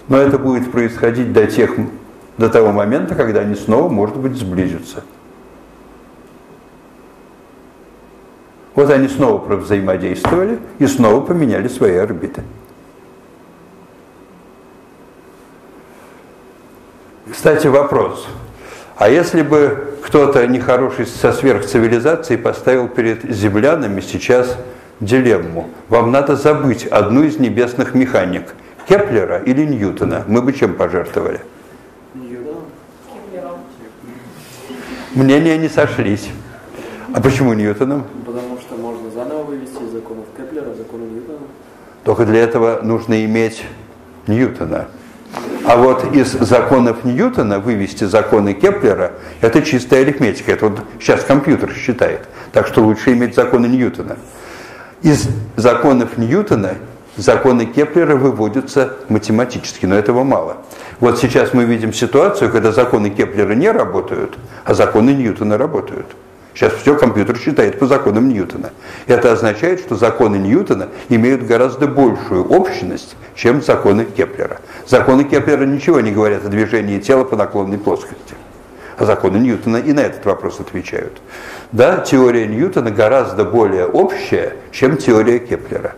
но 0.08 0.16
это 0.16 0.38
будет 0.38 0.72
происходить 0.72 1.34
до, 1.34 1.46
тех, 1.46 1.72
до 2.38 2.48
того 2.48 2.72
момента, 2.72 3.14
когда 3.14 3.40
они 3.40 3.54
снова, 3.54 3.90
может 3.90 4.16
быть, 4.16 4.36
сблизятся. 4.36 5.02
Вот 8.76 8.90
они 8.90 9.08
снова 9.08 9.56
взаимодействовали 9.56 10.58
и 10.78 10.86
снова 10.86 11.20
поменяли 11.20 11.66
свои 11.66 11.96
орбиты. 11.96 12.42
Кстати, 17.32 17.66
вопрос. 17.66 18.28
А 18.96 19.08
если 19.08 19.42
бы 19.42 19.96
кто-то 20.06 20.46
нехороший 20.46 21.06
со 21.06 21.32
сверхцивилизацией 21.32 22.38
поставил 22.38 22.88
перед 22.88 23.24
землянами 23.24 24.00
сейчас 24.00 24.56
дилемму. 25.00 25.68
Вам 25.88 26.10
надо 26.10 26.36
забыть 26.36 26.86
одну 26.86 27.24
из 27.24 27.38
небесных 27.38 27.94
механик. 27.94 28.54
Кеплера 28.88 29.38
или 29.38 29.64
Ньютона. 29.64 30.24
Мы 30.28 30.42
бы 30.42 30.52
чем 30.52 30.74
пожертвовали? 30.74 31.40
Мнения 35.14 35.58
не 35.58 35.68
сошлись. 35.68 36.30
А 37.12 37.20
почему 37.20 37.52
Ньютоном? 37.54 38.04
Только 42.06 42.24
для 42.24 42.44
этого 42.44 42.82
нужно 42.82 43.24
иметь 43.24 43.64
Ньютона. 44.28 44.86
А 45.64 45.76
вот 45.76 46.14
из 46.14 46.30
законов 46.34 47.02
Ньютона 47.02 47.58
вывести 47.58 48.04
законы 48.04 48.54
Кеплера– 48.54 49.14
это 49.40 49.60
чистая 49.60 50.02
арифметика. 50.02 50.52
Это 50.52 50.68
вот 50.68 50.80
сейчас 51.00 51.24
компьютер 51.24 51.74
считает. 51.74 52.20
Так 52.52 52.68
что 52.68 52.84
лучше 52.84 53.12
иметь 53.12 53.34
законы 53.34 53.66
Ньютона. 53.66 54.18
Из 55.02 55.28
законов 55.56 56.16
Ньютона 56.16 56.74
законы 57.16 57.66
Кеплера 57.66 58.14
выводятся 58.14 58.94
математически, 59.08 59.84
но 59.86 59.96
этого 59.96 60.22
мало. 60.22 60.58
Вот 61.00 61.18
сейчас 61.18 61.54
мы 61.54 61.64
видим 61.64 61.92
ситуацию, 61.92 62.52
когда 62.52 62.70
законы 62.70 63.10
Кеплера 63.10 63.54
не 63.54 63.68
работают, 63.68 64.38
а 64.64 64.74
законы 64.74 65.10
Ньютона 65.10 65.58
работают. 65.58 66.06
Сейчас 66.56 66.72
все 66.72 66.96
компьютер 66.96 67.36
считает 67.36 67.78
по 67.78 67.86
законам 67.86 68.30
Ньютона. 68.30 68.70
Это 69.06 69.30
означает, 69.30 69.78
что 69.80 69.94
законы 69.94 70.36
Ньютона 70.36 70.88
имеют 71.10 71.42
гораздо 71.42 71.86
большую 71.86 72.46
общность, 72.46 73.14
чем 73.34 73.60
законы 73.60 74.06
Кеплера. 74.06 74.60
Законы 74.86 75.24
Кеплера 75.24 75.66
ничего 75.66 76.00
не 76.00 76.12
говорят 76.12 76.46
о 76.46 76.48
движении 76.48 76.98
тела 76.98 77.24
по 77.24 77.36
наклонной 77.36 77.76
плоскости. 77.76 78.34
А 78.96 79.04
законы 79.04 79.36
Ньютона 79.36 79.76
и 79.76 79.92
на 79.92 80.00
этот 80.00 80.24
вопрос 80.24 80.58
отвечают. 80.58 81.20
Да, 81.72 81.98
теория 81.98 82.46
Ньютона 82.46 82.90
гораздо 82.90 83.44
более 83.44 83.84
общая, 83.84 84.54
чем 84.72 84.96
теория 84.96 85.38
Кеплера. 85.38 85.94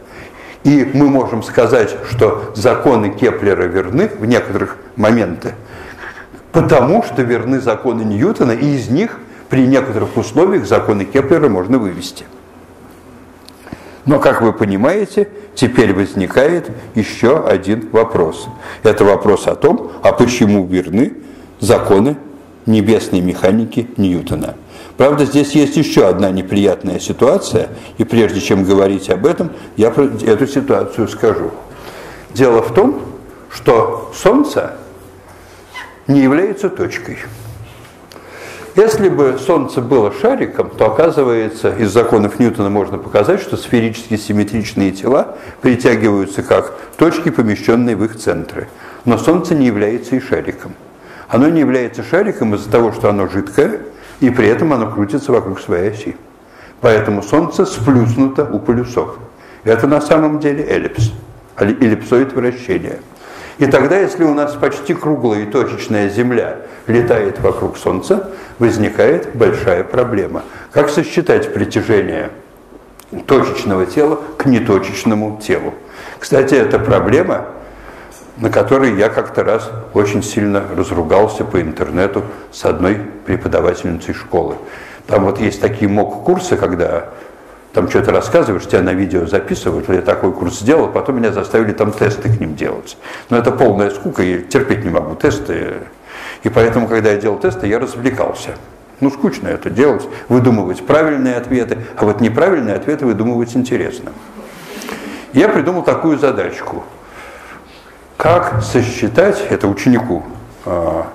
И 0.64 0.90
мы 0.92 1.09
можем 1.09 1.44
сказать, 1.44 1.94
что 2.11 2.52
законы 2.56 3.11
Кеплера 3.11 3.62
верны 3.62 4.11
в 4.18 4.24
некоторых 4.24 4.76
моментах, 4.96 5.52
потому 6.50 7.04
что 7.04 7.22
верны 7.22 7.61
законы 7.61 8.02
Ньютона, 8.02 8.50
и 8.50 8.74
из 8.74 8.88
них 8.88 9.20
при 9.49 9.66
некоторых 9.66 10.16
условиях 10.16 10.66
законы 10.66 11.05
Кеплера 11.05 11.49
можно 11.49 11.78
вывести. 11.78 12.24
Но, 14.05 14.18
как 14.18 14.40
вы 14.40 14.53
понимаете, 14.53 15.28
теперь 15.55 15.92
возникает 15.92 16.70
еще 16.94 17.44
один 17.44 17.88
вопрос. 17.92 18.49
Это 18.82 19.05
вопрос 19.05 19.46
о 19.46 19.55
том, 19.55 19.92
а 20.03 20.12
почему 20.12 20.66
верны 20.66 21.14
законы 21.61 22.16
небесной 22.64 23.20
механики 23.20 23.88
Ньютона. 23.96 24.55
Правда, 24.96 25.24
здесь 25.24 25.53
есть 25.53 25.76
еще 25.76 26.07
одна 26.09 26.30
неприятная 26.30 26.99
ситуация, 26.99 27.68
и 27.99 28.05
прежде 28.05 28.40
чем 28.40 28.64
говорить 28.64 29.11
об 29.11 29.26
этом, 29.26 29.53
я 29.76 29.90
про 29.90 30.05
эту 30.05 30.46
ситуацию 30.46 31.09
скажу. 31.09 31.51
Дело 32.34 32.62
в 32.62 32.74
том, 32.74 33.01
что 33.51 34.12
Солнце 34.14 34.74
не 36.07 36.20
является 36.20 36.68
точкой. 36.68 37.18
Если 38.78 39.08
бы 39.08 39.36
Солнце 39.44 39.80
было 39.80 40.12
шариком, 40.12 40.70
то 40.70 40.86
оказывается, 40.86 41.74
из 41.74 41.92
законов 41.92 42.38
Ньютона 42.38 42.70
можно 42.70 42.96
показать, 42.96 43.40
что 43.40 43.56
сферически 43.56 44.16
симметричные 44.16 44.92
тела 44.92 45.36
притягиваются 45.60 46.44
как 46.44 46.78
точки, 46.96 47.30
помещенные 47.30 47.96
в 47.96 48.04
их 48.04 48.14
центры. 48.14 48.68
Но 49.04 49.18
Солнце 49.18 49.56
не 49.56 49.66
является 49.66 50.14
и 50.14 50.20
шариком. 50.20 50.74
Оно 51.26 51.48
не 51.48 51.58
является 51.58 52.04
шариком 52.04 52.54
из-за 52.54 52.70
того, 52.70 52.92
что 52.92 53.10
оно 53.10 53.26
жидкое, 53.26 53.80
и 54.20 54.30
при 54.30 54.46
этом 54.46 54.72
оно 54.72 54.88
крутится 54.88 55.32
вокруг 55.32 55.58
своей 55.58 55.90
оси. 55.90 56.16
Поэтому 56.80 57.24
Солнце 57.24 57.66
сплюснуто 57.66 58.44
у 58.44 58.60
полюсов. 58.60 59.18
Это 59.64 59.88
на 59.88 60.00
самом 60.00 60.38
деле 60.38 60.64
эллипс, 60.64 61.10
эллипсоид 61.58 62.32
вращения. 62.32 63.00
И 63.59 63.66
тогда, 63.66 63.98
если 63.98 64.22
у 64.24 64.34
нас 64.34 64.54
почти 64.54 64.94
круглая 64.94 65.40
и 65.40 65.46
точечная 65.46 66.09
Земля 66.09 66.59
летает 66.86 67.40
вокруг 67.40 67.76
Солнца, 67.76 68.30
возникает 68.59 69.34
большая 69.34 69.82
проблема. 69.82 70.42
Как 70.70 70.90
сосчитать 70.90 71.52
притяжение 71.52 72.30
точечного 73.26 73.84
тела 73.86 74.20
к 74.36 74.46
неточечному 74.46 75.40
телу? 75.42 75.74
Кстати, 76.20 76.54
это 76.54 76.78
проблема, 76.78 77.46
на 78.36 78.50
которой 78.50 78.96
я 78.96 79.09
как-то 79.09 79.42
раз 79.42 79.68
очень 79.92 80.22
сильно 80.22 80.62
разругался 80.76 81.44
по 81.44 81.61
интернету 81.61 82.22
с 82.52 82.64
одной 82.64 83.00
преподавательницей 83.26 84.14
школы. 84.14 84.54
Там 85.09 85.24
вот 85.24 85.40
есть 85.40 85.61
такие 85.61 85.90
мок-курсы, 85.90 86.56
когда 86.56 87.09
там 87.78 87.88
что-то 87.88 88.10
рассказываешь, 88.10 88.66
тебя 88.66 88.82
на 88.82 88.92
видео 88.92 89.26
записывают, 89.26 89.88
я 89.88 90.02
такой 90.02 90.32
курс 90.32 90.58
сделал, 90.58 90.88
потом 90.88 91.18
меня 91.18 91.30
заставили 91.30 91.72
там 91.72 91.92
тесты 91.92 92.28
к 92.28 92.40
ним 92.40 92.56
делать. 92.56 92.98
Но 93.30 93.36
это 93.36 93.52
полная 93.52 93.90
скука, 93.90 94.24
я 94.24 94.40
терпеть 94.40 94.84
не 94.84 94.90
могу 94.90 95.14
тесты. 95.14 95.74
И 96.42 96.48
поэтому, 96.48 96.88
когда 96.88 97.12
я 97.12 97.18
делал 97.18 97.38
тесты, 97.38 97.68
я 97.68 97.78
развлекался. 97.78 98.56
Ну, 98.98 99.12
скучно 99.12 99.46
это 99.46 99.70
делать, 99.70 100.02
выдумывать 100.28 100.84
правильные 100.84 101.36
ответы, 101.36 101.78
а 101.96 102.04
вот 102.04 102.20
неправильные 102.20 102.74
ответы 102.74 103.06
выдумывать 103.06 103.54
интересно. 103.54 104.10
Я 105.32 105.48
придумал 105.48 105.84
такую 105.84 106.18
задачку. 106.18 106.82
Как 108.16 108.60
сосчитать, 108.60 109.40
это 109.50 109.68
ученику 109.68 110.24
а, 110.64 111.06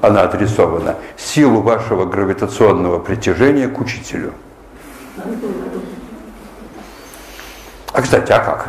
она 0.00 0.22
адресована, 0.22 0.94
силу 1.18 1.60
вашего 1.60 2.06
гравитационного 2.06 2.98
притяжения 2.98 3.68
к 3.68 3.78
учителю– 3.78 4.32
а, 7.92 8.02
кстати, 8.02 8.32
а 8.32 8.38
как? 8.38 8.68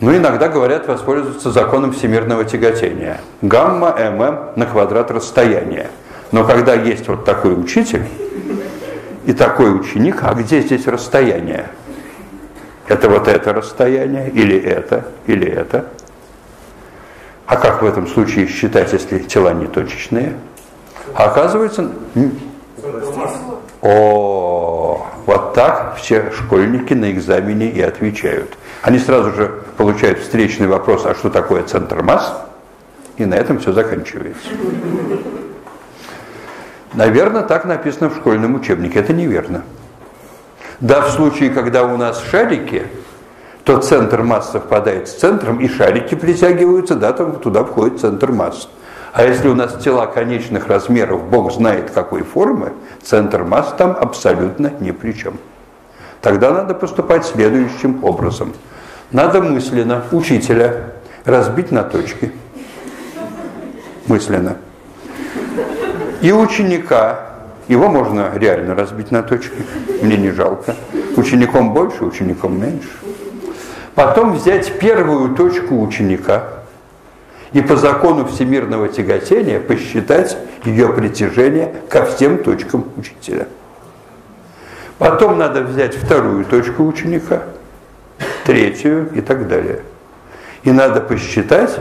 Ну, 0.00 0.14
иногда 0.14 0.48
говорят 0.48 0.86
воспользоваться 0.86 1.50
законом 1.50 1.92
всемирного 1.92 2.44
тяготения. 2.44 3.20
Гамма 3.40 3.96
ММ 3.98 4.52
на 4.56 4.66
квадрат 4.66 5.10
расстояния. 5.10 5.90
Но 6.32 6.44
когда 6.44 6.74
есть 6.74 7.08
вот 7.08 7.24
такой 7.24 7.58
учитель 7.58 8.04
и 9.24 9.32
такой 9.32 9.74
ученик, 9.74 10.22
а 10.22 10.34
где 10.34 10.60
здесь 10.60 10.86
расстояние? 10.86 11.68
Это 12.88 13.08
вот 13.08 13.26
это 13.26 13.52
расстояние, 13.52 14.30
или 14.30 14.56
это, 14.56 15.06
или 15.26 15.48
это? 15.48 15.86
А 17.46 17.56
как 17.56 17.82
в 17.82 17.86
этом 17.86 18.06
случае 18.06 18.46
считать, 18.48 18.92
если 18.92 19.18
тела 19.20 19.54
не 19.54 19.66
точечные? 19.66 20.34
А 21.14 21.24
оказывается, 21.24 21.90
о, 23.82 25.06
вот 25.26 25.54
так 25.54 25.96
все 25.96 26.30
школьники 26.32 26.94
на 26.94 27.10
экзамене 27.12 27.70
и 27.70 27.80
отвечают. 27.80 28.56
Они 28.82 28.98
сразу 28.98 29.32
же 29.32 29.62
получают 29.76 30.18
встречный 30.20 30.66
вопрос, 30.66 31.06
а 31.06 31.14
что 31.14 31.30
такое 31.30 31.62
центр 31.62 32.02
масс? 32.02 32.34
И 33.16 33.24
на 33.24 33.34
этом 33.34 33.58
все 33.58 33.72
заканчивается. 33.72 34.48
Наверное, 36.94 37.42
так 37.42 37.64
написано 37.64 38.10
в 38.10 38.16
школьном 38.16 38.54
учебнике. 38.54 39.00
Это 39.00 39.12
неверно. 39.12 39.64
Да, 40.80 41.00
в 41.00 41.10
случае, 41.10 41.50
когда 41.50 41.84
у 41.84 41.96
нас 41.96 42.22
шарики, 42.22 42.86
то 43.64 43.78
центр 43.78 44.22
масс 44.22 44.52
совпадает 44.52 45.08
с 45.08 45.14
центром, 45.14 45.60
и 45.60 45.68
шарики 45.68 46.14
притягиваются, 46.14 46.94
да, 46.94 47.12
там 47.12 47.40
туда 47.40 47.64
входит 47.64 48.00
центр 48.00 48.30
масс. 48.30 48.68
А 49.16 49.22
если 49.22 49.48
у 49.48 49.54
нас 49.54 49.82
тела 49.82 50.04
конечных 50.04 50.66
размеров, 50.66 51.24
Бог 51.30 51.50
знает 51.50 51.90
какой 51.90 52.22
формы, 52.22 52.74
центр 53.02 53.44
масс 53.44 53.72
там 53.78 53.96
абсолютно 53.98 54.74
ни 54.80 54.90
при 54.90 55.12
чем. 55.12 55.38
Тогда 56.20 56.50
надо 56.50 56.74
поступать 56.74 57.24
следующим 57.24 58.04
образом. 58.04 58.52
Надо 59.12 59.40
мысленно 59.40 60.04
учителя 60.12 60.92
разбить 61.24 61.72
на 61.72 61.82
точки. 61.82 62.30
Мысленно. 64.06 64.58
И 66.20 66.30
ученика, 66.30 67.20
его 67.68 67.88
можно 67.88 68.32
реально 68.34 68.74
разбить 68.74 69.12
на 69.12 69.22
точки, 69.22 69.64
мне 70.02 70.18
не 70.18 70.30
жалко. 70.30 70.76
Учеником 71.16 71.72
больше, 71.72 72.04
учеником 72.04 72.60
меньше. 72.60 72.90
Потом 73.94 74.34
взять 74.34 74.78
первую 74.78 75.34
точку 75.34 75.80
ученика– 75.80 76.48
и 77.56 77.62
по 77.62 77.74
закону 77.74 78.26
всемирного 78.26 78.88
тяготения 78.88 79.58
посчитать 79.60 80.36
ее 80.66 80.92
притяжение 80.92 81.72
ко 81.88 82.04
всем 82.04 82.44
точкам 82.44 82.84
учителя. 82.98 83.48
Потом 84.98 85.38
надо 85.38 85.62
взять 85.62 85.94
вторую 85.94 86.44
точку 86.44 86.84
ученика, 86.84 87.44
третью 88.44 89.08
и 89.14 89.22
так 89.22 89.48
далее. 89.48 89.80
И 90.64 90.70
надо 90.70 91.00
посчитать 91.00 91.80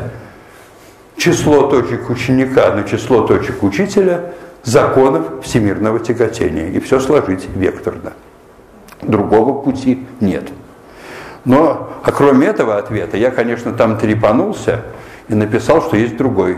число 1.18 1.68
точек 1.68 2.10
ученика 2.10 2.74
на 2.74 2.86
число 2.86 3.28
точек 3.28 3.62
учителя 3.62 4.32
законов 4.64 5.44
всемирного 5.44 6.00
тяготения. 6.00 6.70
И 6.70 6.80
все 6.80 7.02
сложить 7.02 7.50
векторно. 7.54 8.14
Другого 9.02 9.62
пути 9.62 10.08
нет. 10.22 10.48
Но, 11.44 11.90
а 12.02 12.12
кроме 12.14 12.48
этого 12.48 12.78
ответа, 12.78 13.18
я, 13.18 13.30
конечно, 13.30 13.74
там 13.74 13.98
трепанулся, 13.98 14.82
и 15.28 15.36
написал, 15.36 15.82
что 15.82 15.98
есть 15.98 16.18
другой 16.18 16.58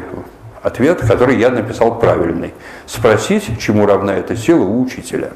ответ, 0.62 1.02
который 1.02 1.38
я 1.38 1.50
написал 1.50 2.00
правильный. 2.00 2.54
Спросить, 2.86 3.60
чему 3.60 3.86
равна 3.86 4.16
эта 4.16 4.36
сила 4.36 4.64
у 4.64 4.82
учителя. 4.82 5.32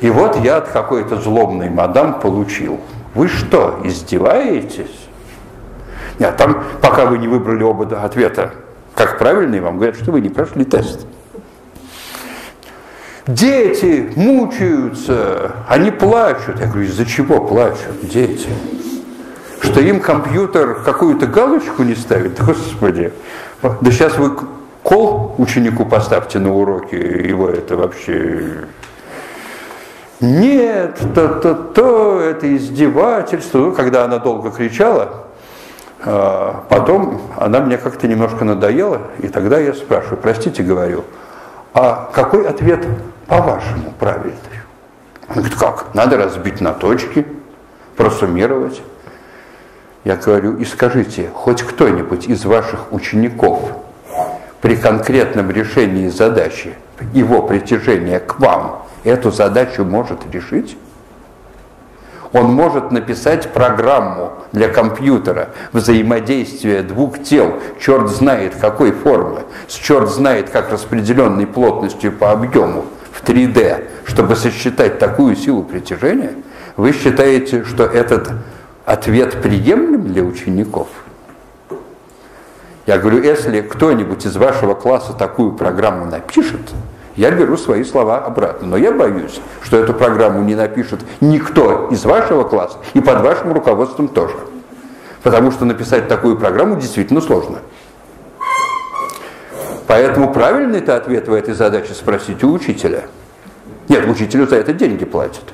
И 0.00 0.10
вот 0.10 0.36
я 0.44 0.58
от 0.58 0.68
какой-то 0.68 1.16
злобной 1.16 1.70
мадам 1.70 2.20
получил. 2.20 2.80
Вы 3.14 3.28
что, 3.28 3.80
издеваетесь? 3.84 5.08
Нет, 6.18 6.36
там, 6.36 6.62
пока 6.80 7.06
вы 7.06 7.18
не 7.18 7.26
выбрали 7.26 7.62
оба 7.62 7.84
ответа 8.02 8.52
как 8.98 9.16
правильный, 9.16 9.60
вам 9.60 9.76
говорят, 9.76 9.94
что 9.94 10.10
вы 10.10 10.20
не 10.20 10.28
прошли 10.28 10.64
тест. 10.64 11.06
Дети 13.28 14.10
мучаются, 14.16 15.52
они 15.68 15.92
плачут. 15.92 16.58
Я 16.58 16.66
говорю, 16.66 16.82
из-за 16.82 17.06
чего 17.06 17.40
плачут 17.40 18.00
дети? 18.02 18.48
Что 19.60 19.80
им 19.80 20.00
компьютер 20.00 20.82
какую-то 20.84 21.26
галочку 21.26 21.82
не 21.82 21.94
ставит, 21.94 22.42
господи. 22.42 23.12
Да 23.62 23.90
сейчас 23.90 24.16
вы 24.16 24.36
кол 24.82 25.34
ученику 25.38 25.84
поставьте 25.84 26.38
на 26.38 26.54
уроке, 26.54 26.98
его 27.28 27.48
это 27.48 27.76
вообще... 27.76 28.64
Нет, 30.20 30.98
то-то-то, 31.14 32.20
это 32.20 32.56
издевательство. 32.56 33.58
Ну, 33.58 33.72
когда 33.72 34.04
она 34.04 34.18
долго 34.18 34.50
кричала, 34.50 35.26
а, 36.00 36.64
потом 36.68 37.20
она 37.36 37.60
мне 37.60 37.78
как-то 37.78 38.08
немножко 38.08 38.44
надоела, 38.44 39.02
и 39.20 39.28
тогда 39.28 39.58
я 39.60 39.74
спрашиваю, 39.74 40.18
простите, 40.18 40.64
говорю, 40.64 41.04
а 41.72 42.10
какой 42.12 42.48
ответ 42.48 42.84
по-вашему 43.28 43.92
правильный? 43.98 44.34
Он 45.28 45.36
говорит, 45.36 45.56
как? 45.56 45.94
Надо 45.94 46.16
разбить 46.16 46.60
на 46.60 46.72
точки, 46.72 47.24
просуммировать. 47.96 48.80
Я 50.08 50.16
говорю, 50.16 50.56
и 50.56 50.64
скажите, 50.64 51.28
хоть 51.34 51.60
кто-нибудь 51.62 52.28
из 52.28 52.46
ваших 52.46 52.94
учеников 52.94 53.60
при 54.62 54.74
конкретном 54.74 55.50
решении 55.50 56.08
задачи, 56.08 56.72
его 57.12 57.42
притяжения 57.42 58.18
к 58.18 58.40
вам, 58.40 58.86
эту 59.04 59.30
задачу 59.30 59.84
может 59.84 60.20
решить? 60.32 60.78
Он 62.32 62.46
может 62.46 62.90
написать 62.90 63.52
программу 63.52 64.32
для 64.50 64.70
компьютера 64.70 65.50
взаимодействия 65.74 66.80
двух 66.80 67.22
тел, 67.22 67.58
черт 67.78 68.08
знает 68.08 68.54
какой 68.58 68.92
формы, 68.92 69.42
с 69.66 69.74
черт 69.74 70.08
знает 70.08 70.48
как 70.48 70.72
распределенной 70.72 71.46
плотностью 71.46 72.12
по 72.12 72.32
объему 72.32 72.86
в 73.12 73.22
3D, 73.28 73.88
чтобы 74.06 74.36
сосчитать 74.36 74.98
такую 74.98 75.36
силу 75.36 75.64
притяжения? 75.64 76.32
Вы 76.78 76.94
считаете, 76.94 77.64
что 77.64 77.84
этот 77.84 78.30
ответ 78.88 79.42
приемлем 79.42 80.10
для 80.12 80.22
учеников? 80.22 80.88
Я 82.86 82.96
говорю, 82.98 83.22
если 83.22 83.60
кто-нибудь 83.60 84.24
из 84.24 84.34
вашего 84.36 84.74
класса 84.74 85.12
такую 85.12 85.52
программу 85.52 86.06
напишет, 86.06 86.60
я 87.14 87.30
беру 87.30 87.58
свои 87.58 87.84
слова 87.84 88.24
обратно. 88.24 88.66
Но 88.66 88.76
я 88.78 88.92
боюсь, 88.92 89.40
что 89.62 89.76
эту 89.76 89.92
программу 89.92 90.42
не 90.42 90.54
напишет 90.54 91.00
никто 91.20 91.88
из 91.90 92.02
вашего 92.06 92.44
класса 92.44 92.78
и 92.94 93.00
под 93.00 93.20
вашим 93.20 93.52
руководством 93.52 94.08
тоже. 94.08 94.36
Потому 95.22 95.50
что 95.50 95.66
написать 95.66 96.08
такую 96.08 96.38
программу 96.38 96.76
действительно 96.76 97.20
сложно. 97.20 97.58
Поэтому 99.86 100.32
правильный-то 100.32 100.96
ответ 100.96 101.28
в 101.28 101.32
этой 101.34 101.52
задаче 101.52 101.92
спросить 101.92 102.42
у 102.42 102.52
учителя. 102.52 103.02
Нет, 103.88 104.08
учителю 104.08 104.46
за 104.46 104.56
это 104.56 104.72
деньги 104.72 105.04
платят. 105.04 105.44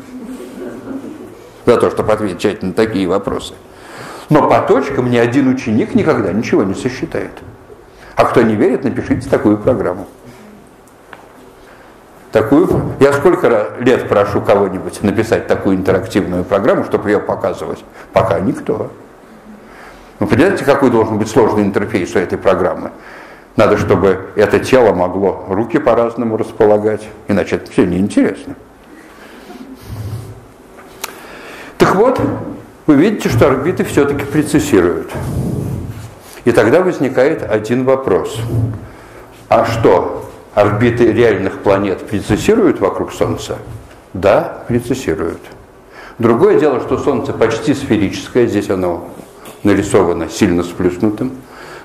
За 1.66 1.76
то, 1.76 1.90
чтобы 1.90 2.12
отвечать 2.12 2.62
на 2.62 2.72
такие 2.72 3.08
вопросы. 3.08 3.54
Но 4.28 4.48
по 4.48 4.60
точкам 4.60 5.10
ни 5.10 5.16
один 5.16 5.48
ученик 5.48 5.94
никогда 5.94 6.32
ничего 6.32 6.62
не 6.62 6.74
сосчитает. 6.74 7.32
А 8.16 8.24
кто 8.24 8.42
не 8.42 8.54
верит, 8.54 8.84
напишите 8.84 9.28
такую 9.28 9.58
программу. 9.58 10.06
Такую, 12.32 12.68
я 12.98 13.12
сколько 13.12 13.76
лет 13.78 14.08
прошу 14.08 14.40
кого-нибудь 14.40 15.02
написать 15.02 15.46
такую 15.46 15.76
интерактивную 15.76 16.42
программу, 16.44 16.84
чтобы 16.84 17.10
ее 17.10 17.20
показывать? 17.20 17.84
Пока 18.12 18.40
никто. 18.40 18.90
Вы 20.18 20.26
понимаете, 20.26 20.64
какой 20.64 20.90
должен 20.90 21.18
быть 21.18 21.28
сложный 21.28 21.62
интерфейс 21.62 22.14
у 22.16 22.18
этой 22.18 22.38
программы? 22.38 22.90
Надо, 23.56 23.78
чтобы 23.78 24.30
это 24.34 24.58
тело 24.58 24.92
могло 24.92 25.44
руки 25.48 25.78
по-разному 25.78 26.36
располагать, 26.36 27.06
иначе 27.28 27.56
это 27.56 27.70
все 27.70 27.86
неинтересно. 27.86 28.56
Вот, 31.94 32.20
вы 32.88 32.96
видите, 32.96 33.28
что 33.28 33.46
орбиты 33.46 33.84
все-таки 33.84 34.24
прецессируют. 34.24 35.12
И 36.44 36.50
тогда 36.50 36.80
возникает 36.80 37.48
один 37.48 37.84
вопрос. 37.84 38.36
А 39.48 39.64
что, 39.64 40.28
орбиты 40.54 41.12
реальных 41.12 41.60
планет 41.60 42.00
прецессируют 42.04 42.80
вокруг 42.80 43.12
Солнца? 43.12 43.58
Да, 44.12 44.64
прецессируют. 44.66 45.40
Другое 46.18 46.58
дело, 46.58 46.80
что 46.80 46.98
Солнце 46.98 47.32
почти 47.32 47.74
сферическое, 47.74 48.48
здесь 48.48 48.70
оно 48.70 49.10
нарисовано 49.62 50.28
сильно 50.28 50.64
сплюснутым. 50.64 51.30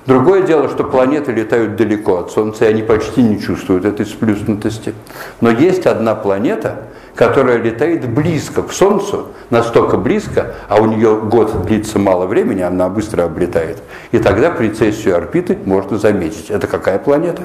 Другое 0.06 0.42
дело, 0.42 0.68
что 0.68 0.82
планеты 0.82 1.30
летают 1.30 1.76
далеко 1.76 2.18
от 2.18 2.32
Солнца, 2.32 2.64
и 2.64 2.68
они 2.68 2.82
почти 2.82 3.22
не 3.22 3.40
чувствуют 3.40 3.84
этой 3.84 4.06
сплюснутости. 4.06 4.92
Но 5.40 5.50
есть 5.50 5.86
одна 5.86 6.16
планета, 6.16 6.82
которая 7.20 7.58
летает 7.58 8.08
близко 8.08 8.62
к 8.62 8.72
Солнцу, 8.72 9.26
настолько 9.50 9.98
близко, 9.98 10.54
а 10.68 10.80
у 10.80 10.86
нее 10.86 11.20
год 11.20 11.66
длится 11.66 11.98
мало 11.98 12.24
времени, 12.24 12.62
она 12.62 12.88
быстро 12.88 13.24
облетает. 13.24 13.76
И 14.10 14.18
тогда 14.18 14.50
прецессию 14.50 15.18
орбиты 15.18 15.58
можно 15.66 15.98
заметить. 15.98 16.48
Это 16.48 16.66
какая 16.66 16.98
планета? 16.98 17.42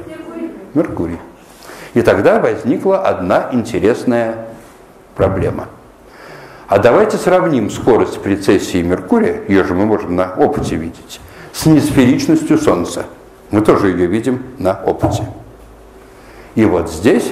Меркурий. 0.74 1.20
И 1.94 2.02
тогда 2.02 2.40
возникла 2.40 3.00
одна 3.00 3.50
интересная 3.52 4.48
проблема. 5.14 5.68
А 6.70 6.80
давайте 6.80 7.18
сравним 7.18 7.70
скорость 7.70 8.22
прецессии 8.22 8.82
Меркурия, 8.82 9.42
ее 9.50 9.66
же 9.66 9.74
мы 9.74 9.86
можем 9.86 10.16
на 10.16 10.36
опыте 10.36 10.78
видеть, 10.78 11.20
с 11.52 11.66
несферичностью 11.66 12.58
Солнца. 12.60 13.08
Мы 13.52 13.60
тоже 13.60 13.90
ее 13.90 14.06
видим 14.06 14.42
на 14.58 14.80
опыте. 14.86 15.26
И 16.56 16.64
вот 16.64 16.90
здесь 16.90 17.30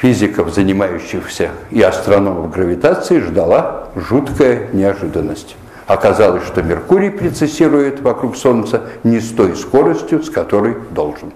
физиков, 0.00 0.52
занимающихся 0.54 1.50
и 1.70 1.80
астрономов 1.82 2.50
гравитацией, 2.50 3.20
ждала 3.20 3.88
жуткая 3.94 4.68
неожиданность. 4.72 5.56
Оказалось, 5.86 6.44
что 6.44 6.62
Меркурий 6.62 7.10
прецессирует 7.10 8.00
вокруг 8.00 8.36
Солнца 8.36 8.82
не 9.04 9.20
с 9.20 9.30
той 9.30 9.54
скоростью, 9.56 10.22
с 10.22 10.30
которой 10.30 10.76
должен, 10.90 11.32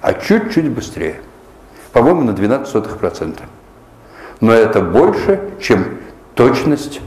а 0.00 0.14
чуть-чуть 0.14 0.70
быстрее. 0.70 1.16
По-моему, 1.92 2.22
на 2.22 2.30
12%. 2.30 3.38
Но 4.40 4.52
это 4.52 4.80
больше, 4.80 5.40
чем 5.60 5.98
точность 6.34 7.00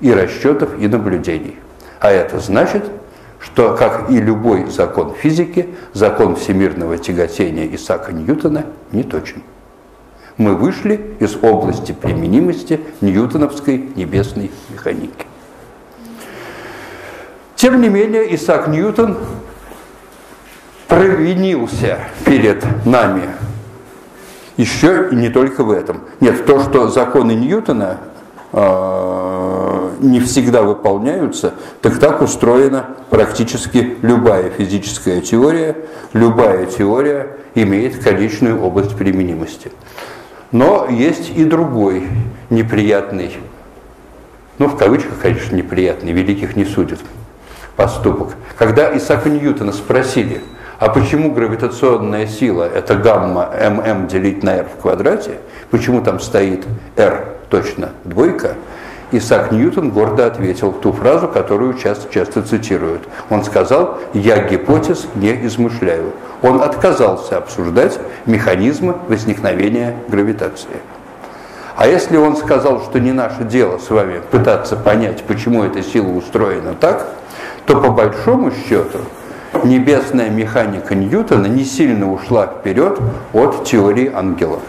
и 0.00 0.12
расчетов, 0.12 0.78
и 0.78 0.88
наблюдений. 0.88 1.56
А 2.00 2.10
это 2.10 2.40
значит, 2.40 2.84
что, 3.38 3.76
как 3.76 4.10
и 4.10 4.20
любой 4.20 4.70
закон 4.70 5.14
физики, 5.14 5.68
закон 5.92 6.36
всемирного 6.36 6.98
тяготения 6.98 7.72
Исаака 7.74 8.12
Ньютона 8.12 8.64
не 8.90 9.02
точен 9.02 9.42
мы 10.36 10.54
вышли 10.56 11.14
из 11.20 11.36
области 11.42 11.92
применимости 11.92 12.80
ньютоновской 13.00 13.90
небесной 13.94 14.50
механики. 14.70 15.26
Тем 17.56 17.80
не 17.80 17.88
менее, 17.88 18.34
Исаак 18.34 18.68
Ньютон 18.68 19.16
провинился 20.88 21.98
перед 22.24 22.64
нами 22.84 23.28
еще 24.56 25.08
и 25.10 25.14
не 25.14 25.30
только 25.30 25.64
в 25.64 25.70
этом. 25.70 26.02
Нет, 26.20 26.46
то, 26.46 26.60
что 26.60 26.88
законы 26.88 27.32
Ньютона 27.32 27.98
э, 28.52 29.90
не 30.00 30.20
всегда 30.20 30.62
выполняются, 30.62 31.54
так 31.80 31.98
так 31.98 32.22
устроена 32.22 32.86
практически 33.10 33.96
любая 34.02 34.50
физическая 34.50 35.20
теория. 35.20 35.76
Любая 36.12 36.66
теория 36.66 37.36
имеет 37.54 38.02
конечную 38.02 38.60
область 38.62 38.96
применимости. 38.96 39.72
Но 40.54 40.86
есть 40.88 41.32
и 41.36 41.44
другой 41.44 42.06
неприятный, 42.48 43.38
ну 44.58 44.68
в 44.68 44.76
кавычках, 44.76 45.18
конечно, 45.20 45.56
неприятный, 45.56 46.12
великих 46.12 46.54
не 46.54 46.64
судят, 46.64 47.00
поступок. 47.74 48.36
Когда 48.56 48.96
Исаака 48.96 49.30
Ньютона 49.30 49.72
спросили, 49.72 50.42
а 50.78 50.90
почему 50.90 51.32
гравитационная 51.32 52.28
сила 52.28 52.62
это 52.72 52.94
гамма 52.94 53.50
ММ 53.68 54.06
делить 54.06 54.44
на 54.44 54.58
r 54.58 54.66
в 54.66 54.80
квадрате, 54.80 55.38
почему 55.72 56.02
там 56.02 56.20
стоит 56.20 56.64
r 56.96 57.34
точно 57.50 57.90
двойка, 58.04 58.54
Исаак 59.16 59.52
Ньютон 59.52 59.90
гордо 59.90 60.26
ответил 60.26 60.72
ту 60.72 60.92
фразу, 60.92 61.28
которую 61.28 61.74
часто-часто 61.74 62.42
цитируют. 62.42 63.08
Он 63.30 63.44
сказал, 63.44 63.98
я 64.12 64.42
гипотез 64.48 65.06
не 65.14 65.46
измышляю. 65.46 66.10
Он 66.42 66.60
отказался 66.60 67.36
обсуждать 67.36 67.96
механизмы 68.26 68.96
возникновения 69.06 69.94
гравитации. 70.08 70.80
А 71.76 71.86
если 71.86 72.16
он 72.16 72.36
сказал, 72.36 72.82
что 72.82 72.98
не 72.98 73.12
наше 73.12 73.44
дело 73.44 73.78
с 73.78 73.88
вами 73.88 74.20
пытаться 74.32 74.74
понять, 74.74 75.22
почему 75.22 75.62
эта 75.62 75.80
сила 75.84 76.08
устроена 76.08 76.74
так, 76.74 77.06
то 77.66 77.80
по 77.80 77.90
большому 77.90 78.50
счету 78.50 78.98
небесная 79.62 80.28
механика 80.28 80.96
Ньютона 80.96 81.46
не 81.46 81.64
сильно 81.64 82.12
ушла 82.12 82.46
вперед 82.46 82.98
от 83.32 83.64
теории 83.64 84.10
ангелов. 84.12 84.60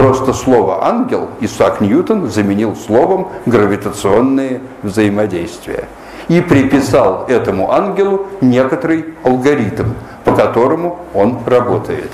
Просто 0.00 0.32
слово 0.32 0.86
«ангел» 0.86 1.28
Исаак 1.40 1.82
Ньютон 1.82 2.30
заменил 2.30 2.74
словом 2.74 3.28
«гравитационные 3.44 4.62
взаимодействия» 4.82 5.88
и 6.28 6.40
приписал 6.40 7.26
этому 7.28 7.70
ангелу 7.70 8.26
некоторый 8.40 9.12
алгоритм, 9.24 9.88
по 10.24 10.32
которому 10.32 11.00
он 11.12 11.40
работает. 11.44 12.10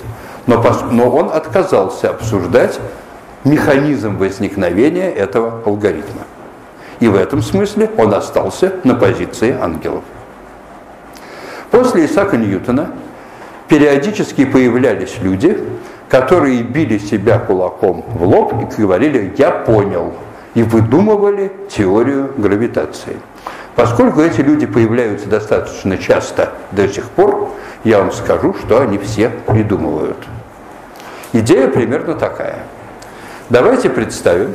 Но, 0.48 0.60
но 0.90 1.08
он 1.08 1.30
отказался 1.32 2.10
обсуждать 2.10 2.80
механизм 3.44 4.16
возникновения 4.16 5.12
этого 5.12 5.62
алгоритма. 5.64 6.22
И 6.98 7.06
в 7.06 7.14
этом 7.14 7.40
смысле 7.40 7.88
он 7.96 8.12
остался 8.14 8.72
на 8.82 8.96
позиции 8.96 9.56
ангелов. 9.56 10.02
После 11.70 12.06
Исаака 12.06 12.36
Ньютона 12.36 12.90
периодически 13.68 14.44
появлялись 14.44 15.18
люди, 15.22 15.56
которые 16.08 16.62
били 16.62 16.98
себя 16.98 17.38
кулаком 17.38 18.04
в 18.06 18.22
лоб 18.22 18.54
и 18.54 18.80
говорили 18.80 19.34
«я 19.36 19.50
понял», 19.50 20.14
и 20.54 20.62
выдумывали 20.62 21.52
теорию 21.68 22.32
гравитации. 22.36 23.16
Поскольку 23.74 24.22
эти 24.22 24.40
люди 24.40 24.64
появляются 24.64 25.28
достаточно 25.28 25.98
часто 25.98 26.52
до 26.72 26.88
сих 26.88 27.04
пор, 27.10 27.50
я 27.84 27.98
вам 27.98 28.10
скажу, 28.10 28.54
что 28.54 28.80
они 28.80 28.96
все 28.96 29.28
придумывают. 29.28 30.16
Идея 31.34 31.68
примерно 31.68 32.14
такая. 32.14 32.60
Давайте 33.50 33.90
представим, 33.90 34.54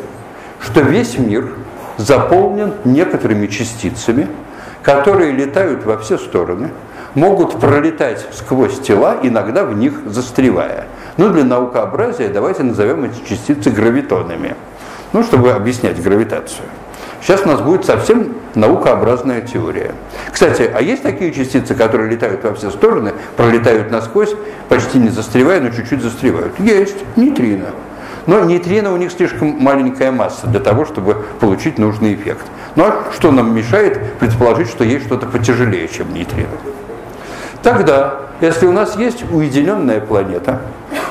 что 0.60 0.82
весь 0.82 1.20
мир 1.20 1.50
заполнен 1.98 2.74
некоторыми 2.84 3.46
частицами, 3.46 4.28
которые 4.82 5.32
летают 5.34 5.86
во 5.86 6.00
все 6.00 6.18
стороны, 6.18 6.72
могут 7.14 7.60
пролетать 7.60 8.26
сквозь 8.32 8.80
тела, 8.80 9.18
иногда 9.22 9.66
в 9.66 9.78
них 9.78 9.94
застревая– 10.08 10.86
ну, 11.18 11.30
для 11.30 11.44
наукообразия 11.44 12.30
давайте 12.30 12.64
назовем 12.64 13.04
эти 13.06 13.28
частицы 13.28 13.70
гравитонами, 13.70 14.56
ну, 15.14 15.24
чтобы 15.24 15.52
объяснять 15.52 16.02
гравитацию. 16.02 16.66
Сейчас 17.22 17.46
у 17.46 17.50
нас 17.50 17.62
будет 17.62 17.86
совсем 17.86 18.36
наукообразная 18.56 19.42
теория. 19.42 19.94
Кстати, 20.32 20.70
а 20.74 20.82
есть 20.82 21.04
такие 21.04 21.32
частицы, 21.32 21.76
которые 21.76 22.10
летают 22.10 22.44
во 22.44 22.56
все 22.56 22.72
стороны, 22.72 23.14
пролетают 23.38 23.92
насквозь, 23.92 24.34
почти 24.70 24.98
не 24.98 25.10
застревая, 25.10 25.62
но 25.62 25.70
чуть-чуть 25.70 26.02
застревают? 26.02 26.60
Есть, 26.60 26.98
нейтрино. 27.16 27.68
Но 28.26 28.40
нейтрино 28.44 28.94
у 28.94 28.98
них 28.98 29.12
слишком 29.12 29.50
маленькая 29.60 30.12
масса 30.12 30.48
для 30.48 30.60
того, 30.60 30.86
чтобы 30.86 31.24
получить 31.40 31.78
нужный 31.78 32.16
эффект. 32.16 32.46
Ну 32.76 32.86
а 32.86 33.12
что 33.14 33.32
нам 33.32 33.54
мешает 33.54 34.14
предположить, 34.20 34.70
что 34.70 34.84
есть 34.84 35.06
что-то 35.06 35.28
потяжелее, 35.28 35.88
чем 35.88 36.14
нейтрино? 36.14 36.48
Тогда, 37.64 38.16
если 38.42 38.66
у 38.66 38.72
нас 38.72 38.96
есть 38.96 39.24
уединенная 39.32 40.02
планета, 40.02 40.62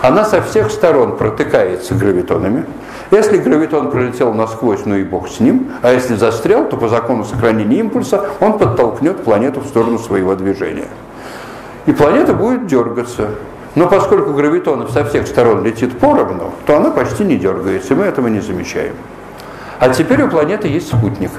она 0.03 0.25
со 0.25 0.43
всех 0.43 0.71
сторон 0.71 1.17
протыкается 1.17 1.95
гравитонами. 1.95 2.65
Если 3.11 3.39
гравитон 3.39 3.91
пролетел 3.91 4.33
насквозь, 4.35 4.85
ну 4.85 4.97
и 4.97 5.05
бог 5.05 5.29
с 5.29 5.41
ним, 5.41 5.73
а 5.83 5.93
если 5.93 6.17
застрял, 6.17 6.65
то 6.65 6.77
по 6.77 6.89
закону 6.89 7.25
сохранения 7.25 7.79
импульса 7.79 8.25
он 8.41 8.59
подтолкнет 8.59 9.23
планету 9.23 9.61
в 9.61 9.67
сторону 9.67 9.99
своего 9.99 10.35
движения. 10.35 10.89
И 11.87 11.93
планета 11.93 12.35
будет 12.35 12.67
дергаться. 12.67 13.31
Но 13.75 13.89
поскольку 13.89 14.33
гравитонов 14.33 14.91
со 14.91 15.05
всех 15.05 15.27
сторон 15.29 15.65
летит 15.65 15.99
поровну, 15.99 16.53
то 16.67 16.77
она 16.77 16.91
почти 16.91 17.25
не 17.25 17.37
дергается, 17.37 17.95
и 17.95 17.97
мы 17.97 18.05
этого 18.05 18.27
не 18.27 18.41
замечаем. 18.41 18.95
А 19.79 19.89
теперь 19.91 20.23
у 20.23 20.29
планеты 20.29 20.69
есть 20.69 20.89
спутник. 20.89 21.31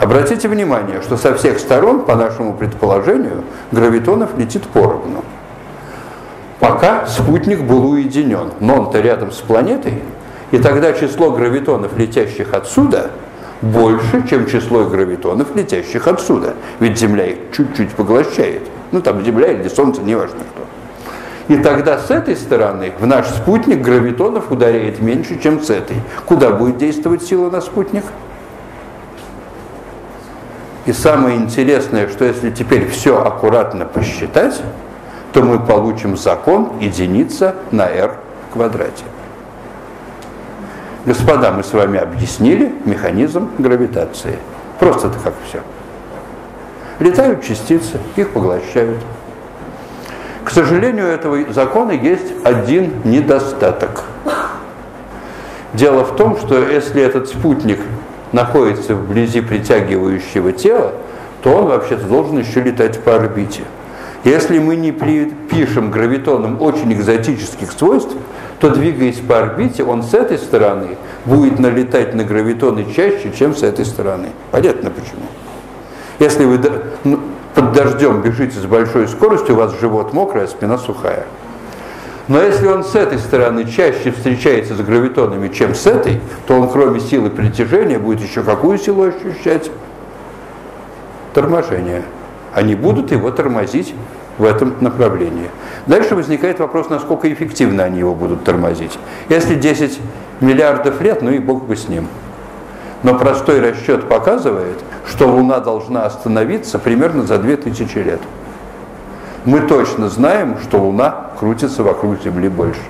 Обратите 0.00 0.48
внимание, 0.48 1.02
что 1.02 1.18
со 1.18 1.34
всех 1.34 1.58
сторон, 1.58 2.06
по 2.06 2.16
нашему 2.16 2.54
предположению, 2.54 3.44
гравитонов 3.70 4.30
летит 4.38 4.62
поровну. 4.62 5.22
Пока 6.58 7.06
спутник 7.06 7.60
был 7.60 7.90
уединен, 7.90 8.52
но 8.60 8.76
он-то 8.80 9.00
рядом 9.00 9.30
с 9.30 9.36
планетой, 9.36 10.02
и 10.52 10.58
тогда 10.58 10.94
число 10.94 11.32
гравитонов, 11.32 11.98
летящих 11.98 12.54
отсюда, 12.54 13.10
больше, 13.60 14.26
чем 14.26 14.46
число 14.46 14.84
гравитонов, 14.84 15.54
летящих 15.54 16.08
отсюда. 16.08 16.54
Ведь 16.78 16.98
Земля 16.98 17.26
их 17.26 17.36
чуть-чуть 17.54 17.90
поглощает. 17.90 18.62
Ну 18.92 19.02
там 19.02 19.22
Земля 19.22 19.52
или 19.52 19.68
Солнце, 19.68 20.00
неважно 20.00 20.40
кто. 20.54 21.54
И 21.54 21.58
тогда 21.58 21.98
с 21.98 22.10
этой 22.10 22.36
стороны 22.36 22.92
в 22.98 23.06
наш 23.06 23.26
спутник 23.26 23.82
гравитонов 23.82 24.50
ударяет 24.50 25.02
меньше, 25.02 25.38
чем 25.42 25.60
с 25.60 25.68
этой. 25.68 25.96
Куда 26.24 26.52
будет 26.52 26.78
действовать 26.78 27.22
сила 27.22 27.50
на 27.50 27.60
спутник? 27.60 28.04
И 30.90 30.92
самое 30.92 31.36
интересное, 31.36 32.08
что 32.08 32.24
если 32.24 32.50
теперь 32.50 32.88
все 32.90 33.22
аккуратно 33.22 33.84
посчитать, 33.84 34.60
то 35.32 35.40
мы 35.40 35.60
получим 35.60 36.16
закон 36.16 36.80
единица 36.80 37.54
на 37.70 37.88
r 37.88 38.16
в 38.48 38.54
квадрате. 38.54 39.04
Господа, 41.06 41.52
мы 41.52 41.62
с 41.62 41.72
вами 41.72 42.00
объяснили 42.00 42.74
механизм 42.84 43.52
гравитации. 43.58 44.36
Просто-то 44.80 45.20
как 45.22 45.34
все. 45.48 45.60
Летают 46.98 47.44
частицы, 47.44 48.00
их 48.16 48.30
поглощают. 48.30 48.98
К 50.44 50.50
сожалению, 50.50 51.04
у 51.04 51.10
этого 51.10 51.52
закона 51.52 51.92
есть 51.92 52.32
один 52.42 52.94
недостаток. 53.04 54.02
Дело 55.72 56.02
в 56.02 56.16
том, 56.16 56.36
что 56.36 56.58
если 56.58 57.00
этот 57.00 57.28
спутник 57.28 57.78
находится 58.32 58.94
вблизи 58.94 59.40
притягивающего 59.40 60.52
тела, 60.52 60.92
то 61.42 61.50
он 61.50 61.66
вообще-то 61.66 62.04
должен 62.04 62.38
еще 62.38 62.60
летать 62.60 63.02
по 63.02 63.16
орбите. 63.16 63.62
Если 64.24 64.58
мы 64.58 64.76
не 64.76 64.92
припишем 64.92 65.90
гравитонам 65.90 66.60
очень 66.60 66.92
экзотических 66.92 67.72
свойств, 67.72 68.14
то 68.60 68.68
двигаясь 68.68 69.18
по 69.18 69.38
орбите, 69.38 69.82
он 69.82 70.02
с 70.02 70.12
этой 70.12 70.36
стороны 70.36 70.98
будет 71.24 71.58
налетать 71.58 72.14
на 72.14 72.24
гравитоны 72.24 72.86
чаще, 72.94 73.32
чем 73.36 73.56
с 73.56 73.62
этой 73.62 73.86
стороны. 73.86 74.28
Понятно 74.50 74.90
почему? 74.90 75.22
Если 76.18 76.44
вы 76.44 76.60
ну, 77.04 77.20
под 77.54 77.72
дождем 77.72 78.20
бежите 78.20 78.58
с 78.58 78.66
большой 78.66 79.08
скоростью, 79.08 79.54
у 79.54 79.58
вас 79.58 79.78
живот 79.80 80.12
мокрый, 80.12 80.44
а 80.44 80.46
спина 80.46 80.76
сухая. 80.76 81.24
Но 82.30 82.40
если 82.40 82.68
он 82.68 82.84
с 82.84 82.94
этой 82.94 83.18
стороны 83.18 83.64
чаще 83.64 84.12
встречается 84.12 84.76
с 84.76 84.80
гравитонами, 84.80 85.48
чем 85.48 85.74
с 85.74 85.84
этой, 85.84 86.20
то 86.46 86.54
он 86.54 86.70
кроме 86.70 87.00
силы 87.00 87.28
притяжения 87.28 87.98
будет 87.98 88.20
еще 88.20 88.44
какую 88.44 88.78
силу 88.78 89.02
ощущать? 89.02 89.68
Торможение. 91.34 92.04
Они 92.54 92.76
будут 92.76 93.10
его 93.10 93.32
тормозить 93.32 93.96
в 94.38 94.44
этом 94.44 94.76
направлении. 94.80 95.50
Дальше 95.88 96.14
возникает 96.14 96.60
вопрос, 96.60 96.88
насколько 96.88 97.32
эффективно 97.32 97.82
они 97.82 97.98
его 97.98 98.14
будут 98.14 98.44
тормозить. 98.44 98.96
Если 99.28 99.56
10 99.56 99.98
миллиардов 100.38 101.00
лет, 101.00 101.22
ну 101.22 101.32
и 101.32 101.40
бог 101.40 101.64
бы 101.64 101.74
с 101.74 101.88
ним. 101.88 102.06
Но 103.02 103.18
простой 103.18 103.58
расчет 103.58 104.08
показывает, 104.08 104.78
что 105.04 105.26
Луна 105.26 105.58
должна 105.58 106.06
остановиться 106.06 106.78
примерно 106.78 107.24
за 107.24 107.38
2000 107.38 107.98
лет. 107.98 108.20
Мы 109.44 109.60
точно 109.60 110.08
знаем, 110.08 110.58
что 110.62 110.78
Луна 110.78 111.30
крутится 111.38 111.82
вокруг 111.82 112.22
Земли 112.22 112.48
больше. 112.48 112.80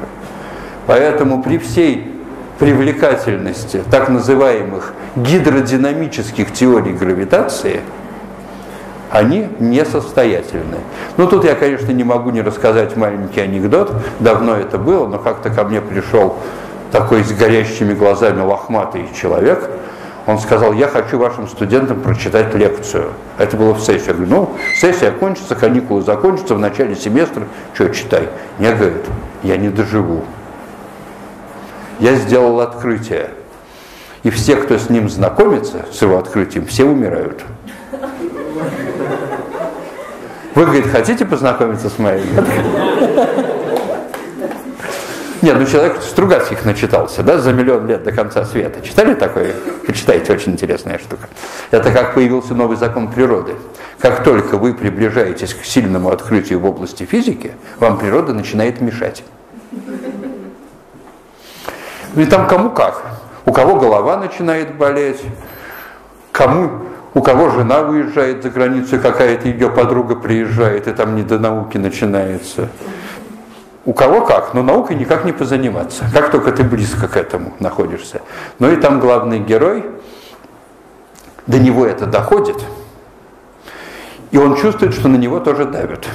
Поэтому 0.87 1.43
при 1.43 1.59
всей 1.59 2.13
привлекательности 2.59 3.83
так 3.91 4.09
называемых 4.09 4.93
гидродинамических 5.17 6.53
теорий 6.53 6.93
гравитации 6.93 7.81
они 9.11 9.49
несостоятельны. 9.59 10.79
Ну 11.17 11.27
тут 11.27 11.45
я, 11.45 11.55
конечно, 11.55 11.91
не 11.91 12.05
могу 12.05 12.31
не 12.31 12.43
рассказать 12.43 12.97
маленький 12.97 13.41
анекдот, 13.41 13.93
давно 14.21 14.57
это 14.57 14.79
было, 14.79 15.07
но 15.07 15.19
как-то 15.19 15.51
ко 15.51 15.65
мне 15.65 15.81
пришел 15.81 16.37
такой 16.93 17.25
с 17.25 17.33
горящими 17.33 17.95
глазами 17.95 18.41
лохматый 18.41 19.09
человек, 19.21 19.69
он 20.31 20.39
сказал, 20.39 20.73
я 20.73 20.87
хочу 20.87 21.19
вашим 21.19 21.49
студентам 21.49 22.01
прочитать 22.01 22.55
лекцию. 22.55 23.13
Это 23.37 23.57
было 23.57 23.75
в 23.75 23.81
сессии. 23.81 24.09
Я 24.09 24.15
говорю, 24.15 24.31
ну, 24.31 24.57
сессия 24.77 25.11
кончится, 25.11 25.57
каникулы 25.57 26.03
закончатся, 26.03 26.55
в 26.55 26.59
начале 26.61 26.95
семестра, 26.95 27.45
что 27.75 27.89
читай? 27.89 28.29
Мне 28.59 28.73
говорит, 28.73 29.05
я 29.43 29.57
не 29.57 29.71
доживу. 29.71 30.25
Я 31.99 32.15
сделал 32.15 32.61
открытие. 32.61 33.31
И 34.23 34.31
все, 34.31 34.55
кто 34.57 34.79
с 34.79 34.89
ним 34.89 35.09
знакомится, 35.09 35.87
с 35.91 36.01
его 36.01 36.19
открытием, 36.19 36.65
все 36.67 36.85
умирают. 36.85 37.43
Вы, 40.55 40.65
говорит, 40.65 40.87
хотите 40.87 41.25
познакомиться 41.25 41.89
с 41.89 41.99
моей? 41.99 42.25
Нет, 45.43 45.57
ну 45.59 45.65
человек 45.65 46.03
Стругацких 46.03 46.67
начитался, 46.67 47.23
да, 47.23 47.39
за 47.39 47.53
миллион 47.53 47.87
лет 47.87 48.03
до 48.03 48.13
конца 48.13 48.45
света. 48.45 48.83
Читали 48.83 49.15
такое? 49.15 49.55
Почитайте, 49.87 50.33
очень 50.33 50.53
интересная 50.53 50.99
штука. 50.99 51.29
Это 51.71 51.91
как 51.93 52.15
появился 52.15 52.55
новый 52.55 52.77
закон 52.77 53.11
природы. 53.11 53.55
Как 53.99 54.23
только 54.23 54.59
вы 54.59 54.75
приближаетесь 54.75 55.55
к 55.55 55.65
сильному 55.65 56.11
открытию 56.11 56.61
в 56.61 56.67
области 56.67 57.05
физики, 57.05 57.53
вам 57.79 57.99
природа 57.99 58.35
начинает 58.35 58.83
мешать. 58.83 59.25
И 62.17 62.25
там 62.27 62.47
кому 62.47 62.71
как. 62.71 63.03
У 63.47 63.53
кого 63.53 63.77
голова 63.77 64.19
начинает 64.19 64.75
болеть, 64.75 65.23
кому 66.33 66.83
у 67.15 67.23
кого 67.23 67.51
жена 67.51 67.81
уезжает 67.81 68.43
за 68.43 68.51
границу, 68.51 69.01
какая-то 69.01 69.49
ее 69.49 69.71
подруга 69.71 70.15
приезжает, 70.15 70.87
и 70.87 70.93
там 70.93 71.17
не 71.17 71.23
до 71.23 71.39
науки 71.39 71.77
начинается. 71.77 72.69
У 73.85 73.95
кого 73.95 74.27
как, 74.27 74.53
но 74.53 74.63
наукой 74.63 74.97
никак 74.97 75.25
не 75.25 75.33
позаниматься, 75.33 76.05
как 76.13 76.31
только 76.31 76.53
ты 76.53 76.63
близко 76.63 77.09
к 77.09 77.17
этому 77.17 77.55
находишься. 77.61 78.21
Ну 78.59 78.71
и 78.71 78.77
там 78.77 79.01
главный 79.01 79.39
герой, 79.39 79.87
до 81.47 81.59
него 81.59 81.87
это 81.87 82.05
доходит, 82.05 82.63
и 84.31 84.39
он 84.39 84.57
чувствует, 84.57 84.93
что 84.93 85.09
на 85.09 85.17
него 85.17 85.41
тоже 85.41 85.65
давят. 85.65 86.07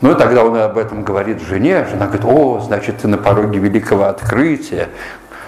Ну 0.00 0.12
и 0.12 0.14
тогда 0.14 0.44
он 0.44 0.56
об 0.56 0.78
этом 0.78 1.02
говорит 1.02 1.42
жене, 1.42 1.86
жена 1.90 2.06
говорит, 2.06 2.24
о, 2.24 2.60
значит, 2.60 2.98
ты 2.98 3.08
на 3.08 3.18
пороге 3.18 3.58
великого 3.58 4.04
открытия, 4.04 4.88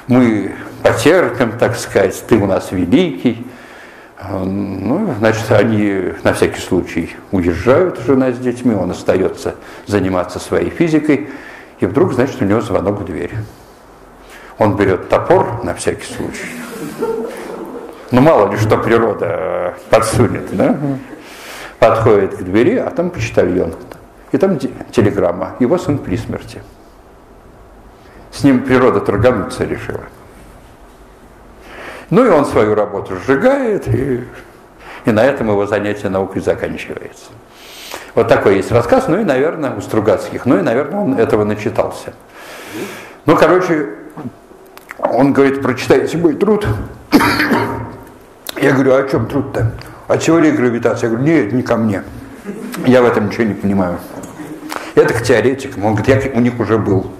мы 0.08 0.54
потерпим, 0.82 1.56
так 1.56 1.76
сказать, 1.76 2.22
ты 2.28 2.36
у 2.36 2.46
нас 2.46 2.72
великий. 2.72 3.46
Ну, 4.28 5.14
значит, 5.18 5.50
они 5.50 6.12
на 6.22 6.34
всякий 6.34 6.60
случай 6.60 7.16
уезжают, 7.32 8.00
жена 8.00 8.32
с 8.32 8.38
детьми, 8.38 8.74
он 8.74 8.90
остается 8.90 9.54
заниматься 9.86 10.38
своей 10.38 10.68
физикой, 10.68 11.30
и 11.78 11.86
вдруг, 11.86 12.12
значит, 12.12 12.40
у 12.42 12.44
него 12.44 12.60
звонок 12.60 13.00
в 13.00 13.04
дверь. 13.04 13.32
Он 14.58 14.76
берет 14.76 15.08
топор 15.08 15.64
на 15.64 15.74
всякий 15.74 16.04
случай. 16.04 16.50
Ну, 18.10 18.20
мало 18.20 18.50
ли 18.50 18.58
что 18.58 18.76
природа 18.76 19.74
подсунет, 19.88 20.54
да? 20.54 20.76
Подходит 21.78 22.36
к 22.36 22.42
двери, 22.42 22.76
а 22.76 22.90
там 22.90 23.08
почтальон. 23.08 23.74
И 24.32 24.36
там 24.36 24.58
телеграмма. 24.58 25.56
Его 25.60 25.78
сын 25.78 25.96
при 25.96 26.16
смерти. 26.16 26.62
С 28.30 28.44
ним 28.44 28.64
природа 28.64 29.00
торгануться 29.00 29.64
решила. 29.64 30.04
Ну 32.10 32.24
и 32.24 32.28
он 32.28 32.44
свою 32.44 32.74
работу 32.74 33.16
сжигает, 33.16 33.86
и, 33.88 34.24
и 35.04 35.10
на 35.10 35.24
этом 35.24 35.48
его 35.48 35.66
занятие 35.66 36.08
наукой 36.08 36.42
заканчивается. 36.42 37.26
Вот 38.14 38.28
такой 38.28 38.56
есть 38.56 38.72
рассказ, 38.72 39.06
ну 39.06 39.20
и, 39.20 39.24
наверное, 39.24 39.74
у 39.74 39.80
Стругацких, 39.80 40.44
ну 40.44 40.58
и, 40.58 40.62
наверное, 40.62 41.00
он 41.00 41.14
этого 41.14 41.44
начитался. 41.44 42.12
Ну, 43.26 43.36
короче, 43.36 43.90
он 44.98 45.32
говорит, 45.32 45.62
прочитайте 45.62 46.16
мой 46.18 46.34
труд. 46.34 46.66
Я 48.60 48.72
говорю, 48.72 48.94
а 48.94 48.98
о 48.98 49.08
чем 49.08 49.26
труд-то? 49.26 49.72
О 50.08 50.16
теории 50.18 50.50
гравитации. 50.50 51.06
Я 51.06 51.10
говорю, 51.10 51.24
нет, 51.24 51.52
не 51.52 51.62
ко 51.62 51.76
мне. 51.76 52.02
Я 52.86 53.02
в 53.02 53.06
этом 53.06 53.28
ничего 53.28 53.44
не 53.44 53.54
понимаю. 53.54 53.98
Это 54.94 55.14
к 55.14 55.22
теоретикам. 55.22 55.84
Он 55.84 55.94
говорит, 55.94 56.24
я 56.24 56.32
у 56.32 56.40
них 56.40 56.58
уже 56.58 56.76
был. 56.76 57.12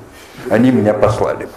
Они 0.51 0.71
меня 0.71 0.93
послали. 0.93 1.49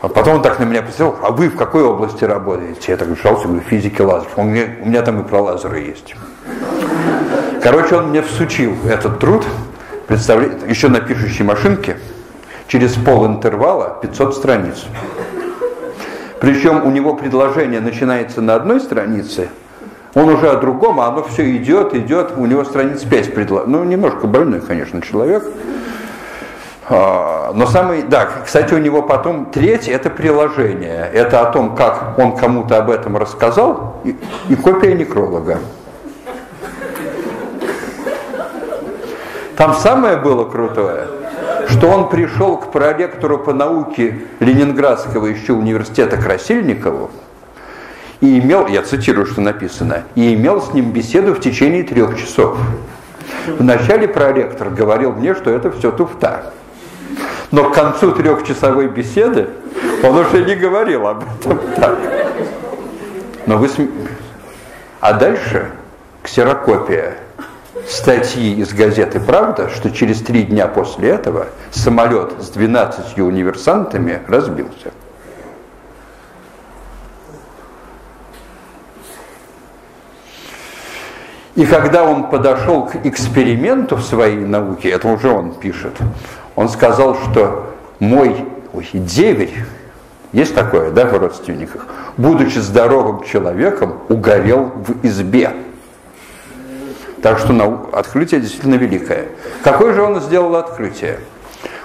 А 0.00 0.08
потом 0.08 0.36
он 0.36 0.42
так 0.42 0.60
на 0.60 0.64
меня 0.64 0.82
посмотрел, 0.82 1.16
а 1.22 1.32
вы 1.32 1.48
в 1.48 1.56
какой 1.56 1.82
области 1.82 2.22
работаете? 2.24 2.92
Я 2.92 2.96
так 2.96 3.08
жался, 3.20 3.48
говорю, 3.48 3.62
физики 3.62 4.00
лазеров. 4.00 4.32
Он 4.36 4.46
мне, 4.46 4.76
у 4.82 4.88
меня 4.88 5.02
там 5.02 5.20
и 5.20 5.24
про 5.24 5.40
лазеры 5.40 5.80
есть. 5.80 6.14
Короче, 7.62 7.96
он 7.96 8.10
мне 8.10 8.22
всучил 8.22 8.76
этот 8.88 9.18
труд, 9.18 9.44
представляете, 10.06 10.68
еще 10.68 10.88
на 10.88 11.00
пишущей 11.00 11.44
машинке, 11.44 11.96
через 12.68 12.94
пол 12.94 13.26
интервала 13.26 13.98
500 14.00 14.36
страниц. 14.36 14.84
Причем 16.40 16.86
у 16.86 16.90
него 16.90 17.14
предложение 17.14 17.80
начинается 17.80 18.40
на 18.40 18.54
одной 18.54 18.80
странице, 18.80 19.48
он 20.14 20.28
уже 20.28 20.48
о 20.48 20.56
другом, 20.56 21.00
а 21.00 21.08
оно 21.08 21.24
все 21.24 21.56
идет, 21.56 21.94
идет, 21.94 22.32
у 22.36 22.46
него 22.46 22.64
страниц 22.64 23.02
5 23.02 23.34
предложений. 23.34 23.72
Ну, 23.72 23.84
немножко 23.84 24.28
больной, 24.28 24.60
конечно, 24.60 25.02
человек. 25.02 25.44
А, 26.90 27.52
но 27.54 27.66
самый, 27.66 28.02
да, 28.02 28.28
кстати, 28.44 28.72
у 28.72 28.78
него 28.78 29.02
потом 29.02 29.46
третье, 29.46 29.92
это 29.92 30.08
приложение. 30.08 31.10
Это 31.12 31.42
о 31.42 31.52
том, 31.52 31.76
как 31.76 32.18
он 32.18 32.36
кому-то 32.36 32.78
об 32.78 32.90
этом 32.90 33.16
рассказал, 33.16 34.00
и, 34.04 34.16
и 34.48 34.56
копия 34.56 34.94
некролога. 34.94 35.58
Там 39.56 39.74
самое 39.74 40.16
было 40.16 40.44
крутое, 40.44 41.08
что 41.68 41.88
он 41.88 42.08
пришел 42.08 42.56
к 42.56 42.70
проректору 42.70 43.38
по 43.38 43.52
науке 43.52 44.20
Ленинградского 44.38 45.26
еще 45.26 45.52
университета 45.52 46.16
Красильникову, 46.16 47.10
и 48.20 48.38
имел, 48.38 48.66
я 48.66 48.82
цитирую, 48.82 49.26
что 49.26 49.40
написано, 49.40 50.04
и 50.14 50.34
имел 50.34 50.62
с 50.62 50.72
ним 50.72 50.92
беседу 50.92 51.34
в 51.34 51.40
течение 51.40 51.82
трех 51.82 52.16
часов. 52.18 52.56
Вначале 53.58 54.08
проректор 54.08 54.70
говорил 54.70 55.12
мне, 55.12 55.34
что 55.34 55.50
это 55.50 55.70
все 55.70 55.90
туфта. 55.90 56.52
Но 57.50 57.70
к 57.70 57.74
концу 57.74 58.12
трехчасовой 58.12 58.88
беседы 58.88 59.48
он 60.02 60.16
уже 60.16 60.44
не 60.44 60.54
говорил 60.54 61.06
об 61.06 61.22
этом 61.22 61.58
так. 61.76 61.98
Но 63.46 63.56
вы 63.56 63.68
см... 63.68 63.90
А 65.00 65.12
дальше 65.14 65.70
ксерокопия 66.22 67.16
статьи 67.88 68.54
из 68.60 68.72
газеты 68.74 69.20
«Правда», 69.20 69.70
что 69.70 69.90
через 69.90 70.20
три 70.20 70.42
дня 70.42 70.66
после 70.66 71.10
этого 71.10 71.46
самолет 71.70 72.32
с 72.40 72.50
12 72.50 73.18
универсантами 73.18 74.20
разбился. 74.26 74.92
И 81.58 81.66
когда 81.66 82.04
он 82.04 82.30
подошел 82.30 82.86
к 82.86 82.94
эксперименту 83.04 83.96
в 83.96 84.02
своей 84.02 84.36
науке, 84.36 84.90
это 84.90 85.08
уже 85.08 85.28
он 85.28 85.54
пишет, 85.54 85.92
он 86.58 86.68
сказал, 86.68 87.14
что 87.14 87.72
мой 88.00 88.44
ой, 88.72 88.88
деверь, 88.92 89.54
есть 90.32 90.56
такое, 90.56 90.90
да, 90.90 91.06
в 91.06 91.16
родственниках, 91.16 91.86
будучи 92.16 92.58
здоровым 92.58 93.22
человеком, 93.22 94.00
угорел 94.08 94.72
в 94.74 95.06
избе. 95.06 95.52
Так 97.22 97.38
что 97.38 97.88
открытие 97.92 98.40
действительно 98.40 98.74
великое. 98.74 99.28
Какое 99.62 99.92
же 99.94 100.02
он 100.02 100.20
сделал 100.20 100.56
открытие? 100.56 101.20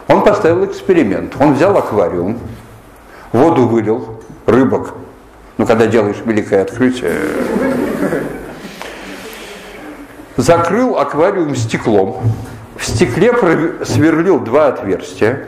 Он 0.07 0.23
поставил 0.23 0.65
эксперимент. 0.65 1.35
Он 1.39 1.53
взял 1.53 1.77
аквариум, 1.77 2.39
воду 3.31 3.67
вылил, 3.67 4.23
рыбок. 4.47 4.95
Ну, 5.59 5.67
когда 5.67 5.85
делаешь 5.85 6.17
великое 6.25 6.63
открытие, 6.63 7.13
закрыл 10.35 10.97
аквариум 10.97 11.55
стеклом, 11.55 12.23
в 12.75 12.85
стекле 12.85 13.33
сверлил 13.83 14.39
два 14.39 14.67
отверстия 14.67 15.47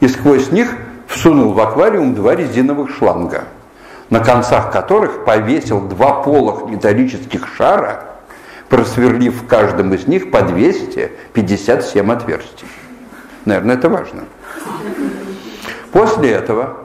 и 0.00 0.08
сквозь 0.08 0.50
них 0.50 0.68
всунул 1.06 1.52
в 1.52 1.60
аквариум 1.60 2.14
два 2.14 2.34
резиновых 2.34 2.90
шланга, 2.96 3.44
на 4.10 4.20
концах 4.20 4.72
которых 4.72 5.24
повесил 5.24 5.80
два 5.80 6.22
полых 6.22 6.68
металлических 6.68 7.46
шара, 7.56 8.04
просверлив 8.68 9.42
в 9.42 9.46
каждом 9.46 9.94
из 9.94 10.06
них 10.06 10.30
по 10.30 10.42
257 10.42 12.12
отверстий. 12.12 12.66
Наверное, 13.44 13.76
это 13.76 13.88
важно. 13.88 14.24
После 15.92 16.30
этого, 16.30 16.76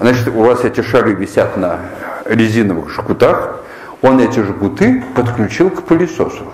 значит, 0.00 0.28
у 0.28 0.40
вас 0.40 0.64
эти 0.64 0.80
шары 0.80 1.12
висят 1.12 1.56
на 1.58 1.80
резиновых 2.24 2.90
жгутах, 2.90 3.60
он 4.02 4.18
эти 4.20 4.40
жгуты 4.40 5.04
подключил 5.14 5.70
к 5.70 5.82
пылесосу. 5.82 6.52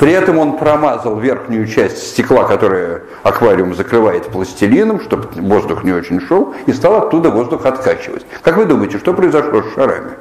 При 0.00 0.12
этом 0.12 0.38
он 0.38 0.56
промазал 0.56 1.18
верхнюю 1.18 1.66
часть 1.66 1.98
стекла, 1.98 2.44
которая 2.44 3.02
аквариум 3.22 3.74
закрывает 3.74 4.28
пластилином, 4.28 4.98
чтобы 4.98 5.28
воздух 5.34 5.84
не 5.84 5.92
очень 5.92 6.22
шел, 6.22 6.54
и 6.64 6.72
стал 6.72 6.94
оттуда 6.96 7.28
воздух 7.28 7.66
откачивать. 7.66 8.24
Как 8.40 8.56
вы 8.56 8.64
думаете, 8.64 8.98
что 8.98 9.12
произошло 9.12 9.62
с 9.62 9.74
шарами? 9.74 10.12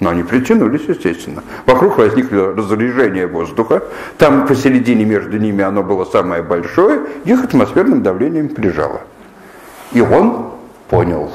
Но 0.00 0.08
они 0.08 0.22
притянулись, 0.22 0.80
естественно. 0.88 1.44
Вокруг 1.66 1.98
возникло 1.98 2.54
разрежение 2.54 3.26
воздуха. 3.26 3.82
Там 4.16 4.46
посередине 4.46 5.04
между 5.04 5.36
ними 5.36 5.62
оно 5.62 5.82
было 5.82 6.06
самое 6.06 6.42
большое, 6.42 7.02
их 7.26 7.44
атмосферным 7.44 8.02
давлением 8.02 8.48
прижало. 8.48 9.02
И 9.92 10.00
он 10.00 10.52
понял. 10.88 11.30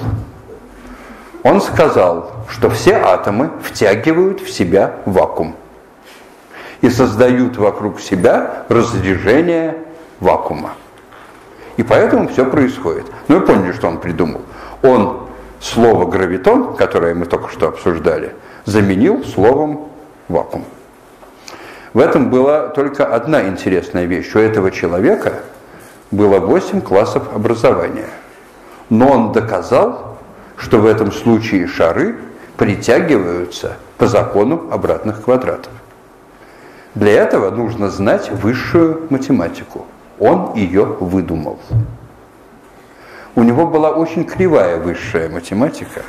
Он 1.43 1.61
сказал, 1.61 2.31
что 2.49 2.71
все 2.71 2.95
атомы 2.95 3.51
втягивают 3.61 4.41
в 4.41 4.49
себя 4.49 4.95
вакуум 5.05 5.55
и 6.81 6.89
создают 6.89 7.57
вокруг 7.57 7.99
себя 7.99 8.65
разрежение 8.69 9.75
вакуума. 10.19 10.71
И 11.77 11.83
поэтому 11.83 12.27
все 12.27 12.45
происходит. 12.45 13.05
Ну, 13.27 13.39
вы 13.39 13.45
поняли, 13.45 13.71
что 13.71 13.87
он 13.87 13.99
придумал. 13.99 14.41
Он 14.83 15.27
слово 15.59 16.05
гравитон, 16.09 16.75
которое 16.75 17.13
мы 17.13 17.25
только 17.25 17.49
что 17.49 17.67
обсуждали, 17.67 18.33
заменил 18.65 19.23
словом 19.23 19.89
вакуум. 20.27 20.65
В 21.93 21.99
этом 21.99 22.29
была 22.29 22.67
только 22.67 23.05
одна 23.05 23.47
интересная 23.47 24.05
вещь. 24.05 24.35
У 24.35 24.39
этого 24.39 24.71
человека 24.71 25.33
было 26.11 26.39
8 26.39 26.81
классов 26.81 27.23
образования. 27.33 28.09
Но 28.89 29.09
он 29.09 29.31
доказал, 29.31 30.17
что 30.57 30.79
в 30.79 30.85
этом 30.85 31.11
случае 31.11 31.67
шары 31.67 32.17
притягиваются 32.55 33.77
по 33.97 34.07
закону 34.07 34.67
обратных 34.71 35.23
квадратов. 35.23 35.71
Для 36.95 37.11
этого 37.11 37.51
нужно 37.51 37.89
знать 37.89 38.31
высшую 38.31 39.07
математику. 39.09 39.85
Он 40.19 40.53
ее 40.55 40.83
выдумал. 40.83 41.59
У 43.35 43.43
него 43.43 43.67
была 43.67 43.91
очень 43.91 44.23
кривая 44.23 44.77
высшая 44.77 45.29
математика. 45.29 46.01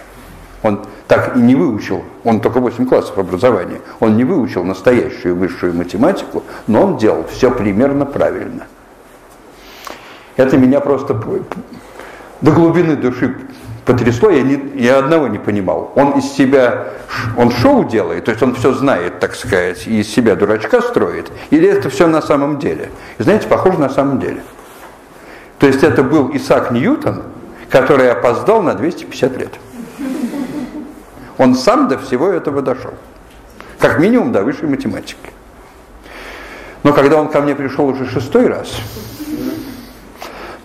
Он 0.62 0.86
так 1.06 1.36
и 1.36 1.40
не 1.40 1.54
выучил, 1.54 2.02
он 2.24 2.40
только 2.40 2.60
8 2.60 2.86
классов 2.86 3.16
образования, 3.16 3.80
он 4.00 4.16
не 4.16 4.24
выучил 4.24 4.64
настоящую 4.64 5.36
высшую 5.36 5.74
математику, 5.74 6.42
но 6.66 6.82
он 6.82 6.96
делал 6.96 7.24
все 7.30 7.50
примерно 7.50 8.06
правильно. 8.06 8.66
Это 10.36 10.56
меня 10.56 10.80
просто 10.80 11.14
до 12.40 12.50
глубины 12.50 12.96
души 12.96 13.36
потрясло, 13.88 14.28
я, 14.28 14.42
не, 14.42 14.60
я 14.74 14.98
одного 14.98 15.28
не 15.28 15.38
понимал. 15.38 15.92
Он 15.96 16.10
из 16.18 16.30
себя, 16.32 16.88
он 17.38 17.50
шоу 17.50 17.84
делает, 17.84 18.26
то 18.26 18.30
есть 18.30 18.42
он 18.42 18.54
все 18.54 18.74
знает, 18.74 19.18
так 19.18 19.34
сказать, 19.34 19.86
и 19.86 20.00
из 20.00 20.08
себя 20.08 20.36
дурачка 20.36 20.82
строит, 20.82 21.32
или 21.48 21.66
это 21.66 21.88
все 21.88 22.06
на 22.06 22.20
самом 22.20 22.58
деле? 22.58 22.90
И 23.16 23.22
знаете, 23.22 23.48
похоже 23.48 23.78
на 23.80 23.88
самом 23.88 24.20
деле. 24.20 24.42
То 25.58 25.66
есть 25.66 25.82
это 25.82 26.02
был 26.02 26.30
Исаак 26.34 26.70
Ньютон, 26.70 27.22
который 27.70 28.12
опоздал 28.12 28.62
на 28.62 28.74
250 28.74 29.38
лет. 29.38 29.54
Он 31.38 31.54
сам 31.54 31.88
до 31.88 31.98
всего 31.98 32.28
этого 32.28 32.60
дошел. 32.60 32.92
Как 33.78 33.98
минимум 33.98 34.32
до 34.32 34.42
высшей 34.42 34.68
математики. 34.68 35.32
Но 36.82 36.92
когда 36.92 37.16
он 37.16 37.28
ко 37.28 37.40
мне 37.40 37.54
пришел 37.54 37.86
уже 37.86 38.06
шестой 38.06 38.48
раз, 38.48 38.68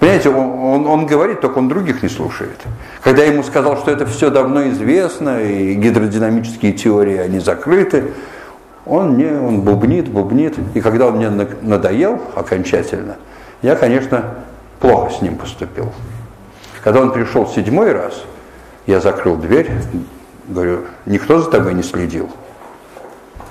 Понимаете, 0.04 0.32
он, 0.32 0.60
он, 0.60 0.86
он 0.86 1.06
говорит, 1.06 1.40
только 1.40 1.60
он 1.60 1.70
других 1.70 2.04
не 2.04 2.10
слушает. 2.10 2.60
Когда 3.02 3.24
я 3.24 3.32
ему 3.32 3.42
сказал, 3.42 3.78
что 3.78 3.90
это 3.90 4.06
все 4.06 4.30
давно 4.30 4.68
известно, 4.68 5.42
и 5.42 5.76
гидродинамические 5.76 6.74
теории, 6.74 7.16
они 7.16 7.40
закрыты, 7.40 8.12
он 8.86 9.16
не, 9.16 9.28
он 9.28 9.62
бубнит, 9.62 10.10
бубнит. 10.10 10.58
И 10.74 10.82
когда 10.82 11.08
он 11.08 11.16
мне 11.16 11.30
надоел 11.30 12.22
окончательно, 12.36 13.16
я, 13.62 13.78
конечно, 13.78 14.26
плохо 14.82 15.14
с 15.14 15.22
ним 15.22 15.38
поступил. 15.38 15.94
Когда 16.84 17.00
он 17.00 17.14
пришел 17.14 17.48
седьмой 17.48 17.94
раз, 17.94 18.26
я 18.88 19.00
закрыл 19.00 19.38
дверь, 19.38 19.72
говорю, 20.50 20.82
никто 21.06 21.40
за 21.40 21.50
тобой 21.50 21.76
не 21.76 21.84
следил? 21.84 22.30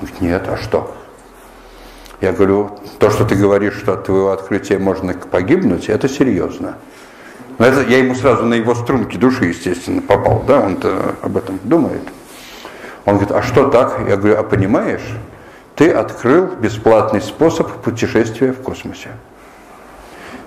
Говорит, 0.02 0.20
нет, 0.20 0.42
а 0.48 0.58
что? 0.58 0.94
Я 2.22 2.30
говорю, 2.30 2.78
то, 3.00 3.10
что 3.10 3.24
ты 3.24 3.34
говоришь, 3.34 3.74
что 3.74 3.94
от 3.94 4.04
твоего 4.04 4.30
открытия 4.30 4.78
можно 4.78 5.12
погибнуть, 5.12 5.88
это 5.88 6.08
серьезно. 6.08 6.76
Но 7.58 7.66
это 7.66 7.82
я 7.82 7.98
ему 7.98 8.14
сразу 8.14 8.44
на 8.46 8.54
его 8.54 8.76
струнки 8.76 9.16
души, 9.16 9.46
естественно, 9.46 10.00
попал, 10.00 10.44
да, 10.46 10.60
он-то 10.60 11.16
об 11.20 11.36
этом 11.36 11.58
думает. 11.64 12.02
Он 13.06 13.16
говорит, 13.16 13.32
а 13.32 13.42
что 13.42 13.68
так? 13.70 13.98
Я 14.08 14.16
говорю, 14.16 14.38
а 14.38 14.44
понимаешь, 14.44 15.02
ты 15.74 15.90
открыл 15.90 16.46
бесплатный 16.46 17.20
способ 17.20 17.68
путешествия 17.82 18.52
в 18.52 18.62
космосе. 18.62 19.10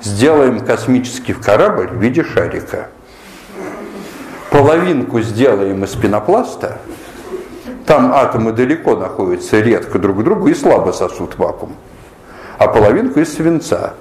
сделаем 0.02 0.62
космический 0.62 1.34
корабль 1.34 1.88
в 1.88 2.02
виде 2.02 2.24
шарика. 2.24 2.88
Половинку 4.50 5.20
сделаем 5.20 5.84
из 5.84 5.94
пенопласта, 5.94 6.78
там 7.86 8.12
атомы 8.14 8.52
далеко 8.52 8.96
находятся, 8.96 9.60
редко 9.60 10.00
друг 10.00 10.20
к 10.20 10.24
другу 10.24 10.48
и 10.48 10.54
слабо 10.54 10.92
сосут 10.92 11.38
вакуум. 11.38 11.76
А 12.58 12.68
половинку 12.68 13.20
из 13.20 13.34
свинца. 13.34 13.94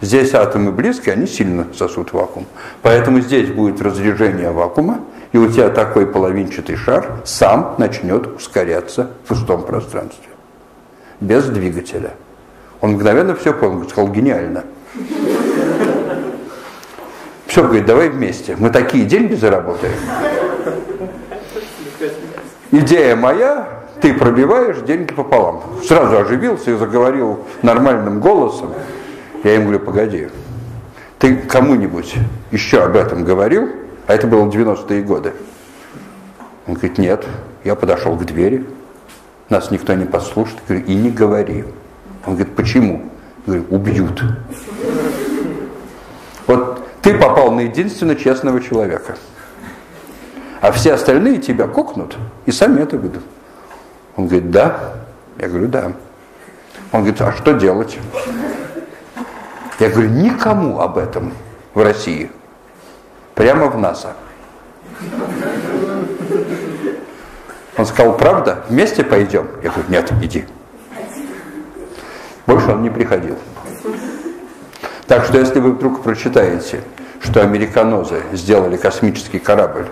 Здесь 0.00 0.34
атомы 0.34 0.72
близкие, 0.72 1.14
они 1.14 1.26
сильно 1.26 1.66
сосут 1.74 2.12
вакуум. 2.12 2.46
Поэтому 2.82 3.20
здесь 3.20 3.50
будет 3.50 3.80
разрежение 3.80 4.50
вакуума, 4.50 5.00
и 5.30 5.38
у 5.38 5.48
тебя 5.50 5.70
такой 5.70 6.06
половинчатый 6.06 6.76
шар 6.76 7.20
сам 7.24 7.76
начнет 7.78 8.26
ускоряться 8.36 9.10
в 9.24 9.28
пустом 9.28 9.62
пространстве. 9.62 10.28
Без 11.20 11.44
двигателя. 11.46 12.14
Он 12.80 12.92
мгновенно 12.92 13.34
все 13.36 13.54
понял, 13.54 13.88
сказал, 13.88 14.10
гениально. 14.10 14.64
Все, 17.46 17.62
говорит, 17.62 17.86
давай 17.86 18.08
вместе. 18.08 18.56
Мы 18.58 18.70
такие 18.70 19.04
деньги 19.04 19.34
заработаем. 19.34 19.92
Идея 22.72 23.16
моя, 23.16 23.68
ты 24.00 24.14
пробиваешь 24.14 24.78
деньги 24.78 25.12
пополам. 25.12 25.62
Сразу 25.86 26.16
оживился 26.16 26.70
и 26.70 26.74
заговорил 26.74 27.44
нормальным 27.60 28.18
голосом. 28.18 28.72
Я 29.44 29.56
им 29.56 29.64
говорю, 29.64 29.80
погоди, 29.80 30.28
ты 31.18 31.36
кому-нибудь 31.36 32.14
еще 32.50 32.82
об 32.82 32.96
этом 32.96 33.24
говорил? 33.24 33.68
А 34.06 34.14
это 34.14 34.26
было 34.26 34.46
90-е 34.46 35.02
годы. 35.02 35.34
Он 36.66 36.74
говорит, 36.74 36.96
нет. 36.96 37.26
Я 37.62 37.74
подошел 37.74 38.16
к 38.16 38.24
двери, 38.24 38.66
нас 39.50 39.70
никто 39.70 39.92
не 39.92 40.06
послушает. 40.06 40.58
Я 40.68 40.76
говорю, 40.76 40.86
и 40.86 40.94
не 40.94 41.10
говори. 41.10 41.64
Он 42.24 42.36
говорит, 42.36 42.56
почему? 42.56 43.02
Я 43.46 43.52
говорю, 43.52 43.66
убьют. 43.68 44.22
Вот 46.46 46.88
ты 47.02 47.18
попал 47.18 47.52
на 47.52 47.60
единственно 47.60 48.16
честного 48.16 48.62
человека. 48.62 49.16
А 50.62 50.70
все 50.70 50.94
остальные 50.94 51.38
тебя 51.38 51.66
кокнут 51.66 52.16
и 52.46 52.52
сами 52.52 52.82
это 52.82 52.96
выйдут. 52.96 53.24
Он 54.16 54.28
говорит, 54.28 54.52
да. 54.52 54.94
Я 55.36 55.48
говорю, 55.48 55.66
да. 55.66 55.92
Он 56.92 57.00
говорит, 57.00 57.20
а 57.20 57.32
что 57.32 57.54
делать? 57.54 57.98
Я 59.80 59.90
говорю, 59.90 60.10
никому 60.10 60.78
об 60.78 60.98
этом 60.98 61.32
в 61.74 61.82
России. 61.82 62.30
Прямо 63.34 63.66
в 63.66 63.76
НАСА. 63.76 64.12
Он 67.76 67.84
сказал, 67.84 68.16
правда, 68.16 68.62
вместе 68.68 69.02
пойдем? 69.02 69.48
Я 69.64 69.70
говорю, 69.70 69.88
нет, 69.88 70.12
иди. 70.22 70.44
Больше 72.46 72.70
он 72.70 72.82
не 72.82 72.90
приходил. 72.90 73.36
Так 75.08 75.24
что 75.24 75.38
если 75.38 75.58
вы 75.58 75.72
вдруг 75.72 76.04
прочитаете, 76.04 76.82
что 77.20 77.42
американозы 77.42 78.22
сделали 78.32 78.76
космический 78.76 79.40
корабль, 79.40 79.88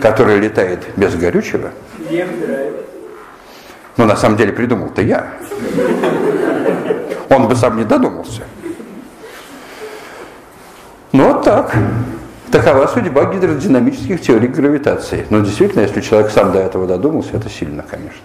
который 0.00 0.38
летает 0.38 0.84
без 0.96 1.14
горючего, 1.14 1.70
ну 3.96 4.06
на 4.06 4.16
самом 4.16 4.36
деле 4.36 4.52
придумал-то 4.52 5.02
я. 5.02 5.26
Он 7.28 7.46
бы 7.48 7.54
сам 7.54 7.76
не 7.76 7.84
додумался. 7.84 8.42
Ну 11.12 11.32
вот 11.32 11.44
так. 11.44 11.74
Такова 12.50 12.86
судьба 12.88 13.32
гидродинамических 13.32 14.20
теорий 14.20 14.48
гравитации. 14.48 15.24
Но 15.30 15.40
действительно, 15.40 15.82
если 15.82 16.00
человек 16.00 16.32
сам 16.32 16.50
до 16.52 16.58
этого 16.58 16.86
додумался, 16.86 17.36
это 17.36 17.48
сильно, 17.48 17.84
конечно. 17.88 18.22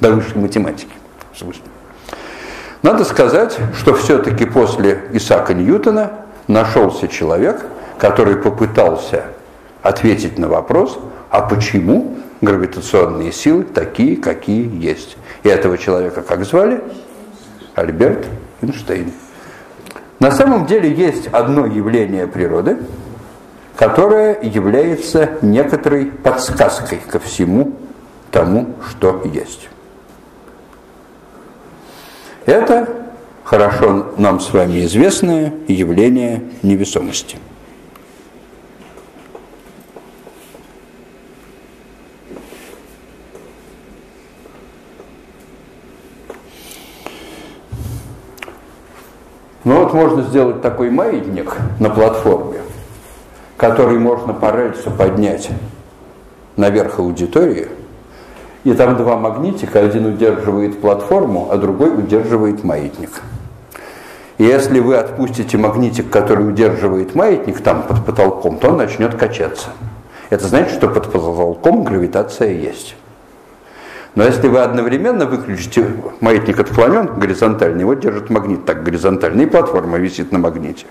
До 0.00 0.10
высшей 0.10 0.40
математики. 0.40 0.92
В 1.32 1.38
смысле. 1.38 1.62
Надо 2.82 3.04
сказать, 3.04 3.56
что 3.78 3.94
все-таки 3.94 4.44
после 4.44 5.02
Исаака 5.12 5.54
Ньютона 5.54 6.12
нашелся 6.48 7.06
человек, 7.08 7.64
который 7.98 8.36
попытался 8.36 9.24
ответить 9.88 10.38
на 10.38 10.48
вопрос, 10.48 10.98
а 11.30 11.42
почему 11.42 12.16
гравитационные 12.40 13.32
силы 13.32 13.64
такие, 13.64 14.16
какие 14.16 14.70
есть. 14.82 15.16
И 15.42 15.48
этого 15.48 15.78
человека 15.78 16.22
как 16.22 16.44
звали? 16.44 16.82
Альберт 17.74 18.26
Эйнштейн. 18.62 19.12
На 20.18 20.30
самом 20.30 20.66
деле 20.66 20.92
есть 20.92 21.26
одно 21.28 21.66
явление 21.66 22.26
природы, 22.26 22.78
которое 23.76 24.40
является 24.40 25.32
некоторой 25.42 26.06
подсказкой 26.06 26.98
ко 26.98 27.18
всему 27.18 27.74
тому, 28.30 28.74
что 28.88 29.22
есть. 29.24 29.68
Это 32.46 32.88
хорошо 33.44 34.12
нам 34.16 34.40
с 34.40 34.52
вами 34.52 34.84
известное 34.84 35.52
явление 35.68 36.42
невесомости. 36.62 37.38
Ну 49.66 49.80
вот 49.80 49.92
можно 49.92 50.22
сделать 50.22 50.62
такой 50.62 50.88
маятник 50.88 51.54
на 51.78 51.90
платформе, 51.90 52.60
который 53.58 53.98
можно 53.98 54.32
по 54.32 54.50
рельсу 54.50 54.90
поднять 54.90 55.50
наверх 56.56 56.98
аудитории– 57.00 57.68
и 58.66 58.72
там 58.74 58.96
два 58.96 59.16
магнитика, 59.16 59.78
один 59.78 60.06
удерживает 60.06 60.80
платформу, 60.80 61.46
а 61.52 61.56
другой 61.56 61.96
удерживает 61.96 62.64
маятник. 62.64 63.22
И 64.38 64.42
если 64.42 64.80
вы 64.80 64.96
отпустите 64.96 65.56
магнитик, 65.56 66.10
который 66.10 66.48
удерживает 66.48 67.14
маятник 67.14 67.60
там 67.60 67.84
под 67.84 68.04
потолком, 68.04 68.58
то 68.58 68.70
он 68.70 68.78
начнет 68.78 69.14
качаться. 69.14 69.68
Это 70.30 70.48
значит, 70.48 70.72
что 70.72 70.88
под 70.88 71.12
потолком 71.12 71.84
гравитация 71.84 72.50
есть. 72.50 72.96
Но 74.16 74.24
если 74.24 74.48
вы 74.48 74.58
одновременно 74.58 75.26
выключите, 75.26 75.86
маятник 76.20 76.58
отклонен 76.58 77.06
горизонтально, 77.16 77.80
его 77.80 77.94
держит 77.94 78.28
магнит 78.28 78.64
так 78.64 78.82
горизонтально, 78.82 79.42
и 79.42 79.46
платформа 79.46 79.98
висит 79.98 80.32
на 80.32 80.40
магните. 80.40 80.86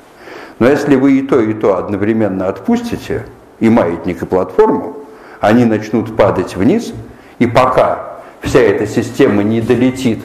Но 0.60 0.70
если 0.70 0.96
вы 0.96 1.18
и 1.18 1.22
то, 1.22 1.42
и 1.42 1.54
то 1.54 1.78
одновременно 1.78 2.48
отпустите, 2.48 3.26
и 3.60 3.70
маятник, 3.70 4.22
и 4.22 4.26
платформу, 4.26 4.96
они 5.42 5.66
начнут 5.66 6.16
падать 6.16 6.56
вниз– 6.56 6.94
и 7.40 7.48
пока 7.48 8.20
вся 8.42 8.60
эта 8.60 8.88
система 8.88 9.44
не 9.44 9.62
долетит 9.62 10.24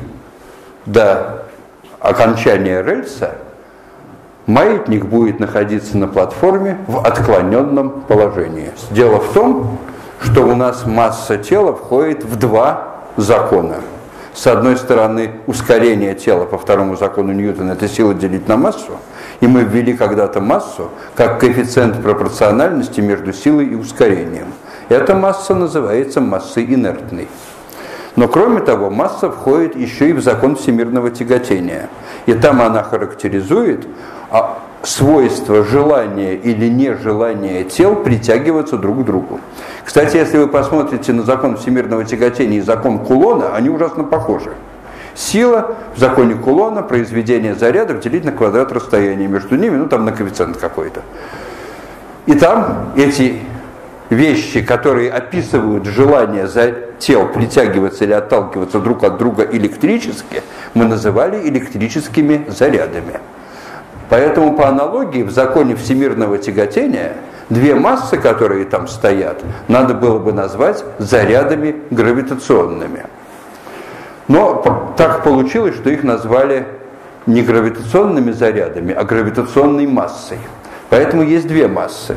до 0.86 1.44
окончания 1.98 2.82
рельса, 2.82 3.36
маятник 4.46 5.06
будет 5.06 5.40
находиться 5.40 5.98
на 5.98 6.06
платформе 6.06 6.78
в 6.86 7.04
отклоненном 7.04 8.02
положении. 8.02 8.70
Дело 8.90 9.20
в 9.20 9.32
том, 9.32 9.78
что 10.20 10.42
у 10.46 10.54
нас 10.54 10.86
масса 10.86 11.36
тела 11.36 11.74
входит 11.74 12.24
в 12.24 12.36
два 12.36 12.89
закона. 13.16 13.76
С 14.32 14.46
одной 14.46 14.76
стороны, 14.76 15.32
ускорение 15.46 16.14
тела 16.14 16.44
по 16.44 16.56
второму 16.56 16.96
закону 16.96 17.32
Ньютона– 17.32 17.72
это 17.72 17.88
сила 17.88 18.14
делить 18.14 18.48
на 18.48 18.56
массу. 18.56 18.92
И 19.40 19.46
мы 19.46 19.64
ввели 19.64 19.94
когда-то 19.94 20.40
массу 20.40 20.90
как 21.16 21.40
коэффициент 21.40 22.00
пропорциональности 22.02 23.00
между 23.00 23.32
силой 23.32 23.66
и 23.66 23.74
ускорением– 23.74 24.46
эта 24.90 25.14
масса 25.14 25.54
называется 25.54 26.20
массой 26.20 26.64
инертной. 26.64 27.28
Но 28.16 28.26
кроме 28.26 28.60
того, 28.60 28.90
масса 28.90 29.30
входит 29.30 29.76
еще 29.76 30.10
и 30.10 30.12
в 30.12 30.20
закон 30.20 30.56
всемирного 30.56 31.10
тяготения. 31.12 31.88
И 32.26 32.34
там 32.34 32.60
она 32.60 32.82
характеризует 32.82 33.86
а, 34.82 34.86
свойство 34.86 35.64
желания 35.64 36.34
или 36.34 36.68
нежелания 36.68 37.64
тел 37.64 37.96
притягиваться 37.96 38.76
друг 38.76 39.02
к 39.02 39.04
другу. 39.04 39.40
Кстати, 39.84 40.16
если 40.16 40.38
вы 40.38 40.46
посмотрите 40.46 41.12
на 41.12 41.22
закон 41.22 41.56
всемирного 41.56 42.04
тяготения 42.04 42.58
и 42.58 42.62
закон 42.62 42.98
Кулона, 43.00 43.54
они 43.54 43.68
ужасно 43.70 44.04
похожи. 44.04 44.52
Сила 45.14 45.74
в 45.94 45.98
законе 45.98 46.34
Кулона, 46.34 46.82
произведение 46.82 47.54
зарядов 47.54 48.00
делить 48.00 48.24
на 48.24 48.32
квадрат 48.32 48.72
расстояния 48.72 49.26
между 49.26 49.56
ними, 49.56 49.76
ну 49.76 49.86
там 49.86 50.04
на 50.04 50.12
коэффициент 50.12 50.56
какой-то. 50.56 51.02
И 52.26 52.34
там 52.34 52.92
эти 52.96 53.40
вещи, 54.10 54.62
которые 54.62 55.10
описывают 55.10 55.86
желание 55.86 56.46
за 56.46 56.72
тел 56.98 57.28
притягиваться 57.28 58.04
или 58.04 58.12
отталкиваться 58.12 58.78
друг 58.78 59.04
от 59.04 59.18
друга 59.18 59.44
электрически, 59.50 60.42
мы 60.74 60.84
называли 60.84 61.48
электрическими 61.48 62.46
зарядами. 62.48 63.20
Поэтому 64.10 64.56
по 64.56 64.68
аналогии 64.68 65.22
в 65.22 65.30
законе 65.30 65.76
всемирного 65.76 66.36
тяготения 66.36 67.14
две 67.48 67.74
массы, 67.76 68.18
которые 68.18 68.64
там 68.64 68.88
стоят, 68.88 69.42
надо 69.68 69.94
было 69.94 70.18
бы 70.18 70.32
назвать 70.32 70.84
зарядами 70.98 71.76
гравитационными. 71.90 73.06
Но 74.28 74.94
так 74.96 75.22
получилось, 75.24 75.76
что 75.76 75.90
их 75.90 76.02
назвали 76.02 76.66
не 77.26 77.42
гравитационными 77.42 78.32
зарядами, 78.32 78.92
а 78.92 79.04
гравитационной 79.04 79.86
массой. 79.86 80.38
Поэтому 80.88 81.22
есть 81.22 81.46
две 81.46 81.68
массы. 81.68 82.16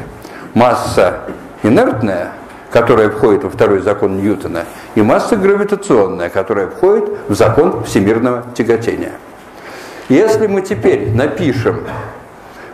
Масса 0.56 1.22
инертная, 1.62 2.32
которая 2.72 3.10
входит 3.10 3.44
во 3.44 3.52
второй 3.52 3.82
закон 3.82 4.18
Ньютона, 4.18 4.66
и 4.96 5.02
масса 5.04 5.36
гравитационная, 5.36 6.30
которая 6.30 6.68
входит 6.68 7.10
в 7.28 7.36
закон 7.36 7.84
всемирного 7.84 8.44
тяготения. 8.56 9.14
Если 10.10 10.48
мы 10.48 10.62
теперь 10.62 11.12
напишем 11.12 11.82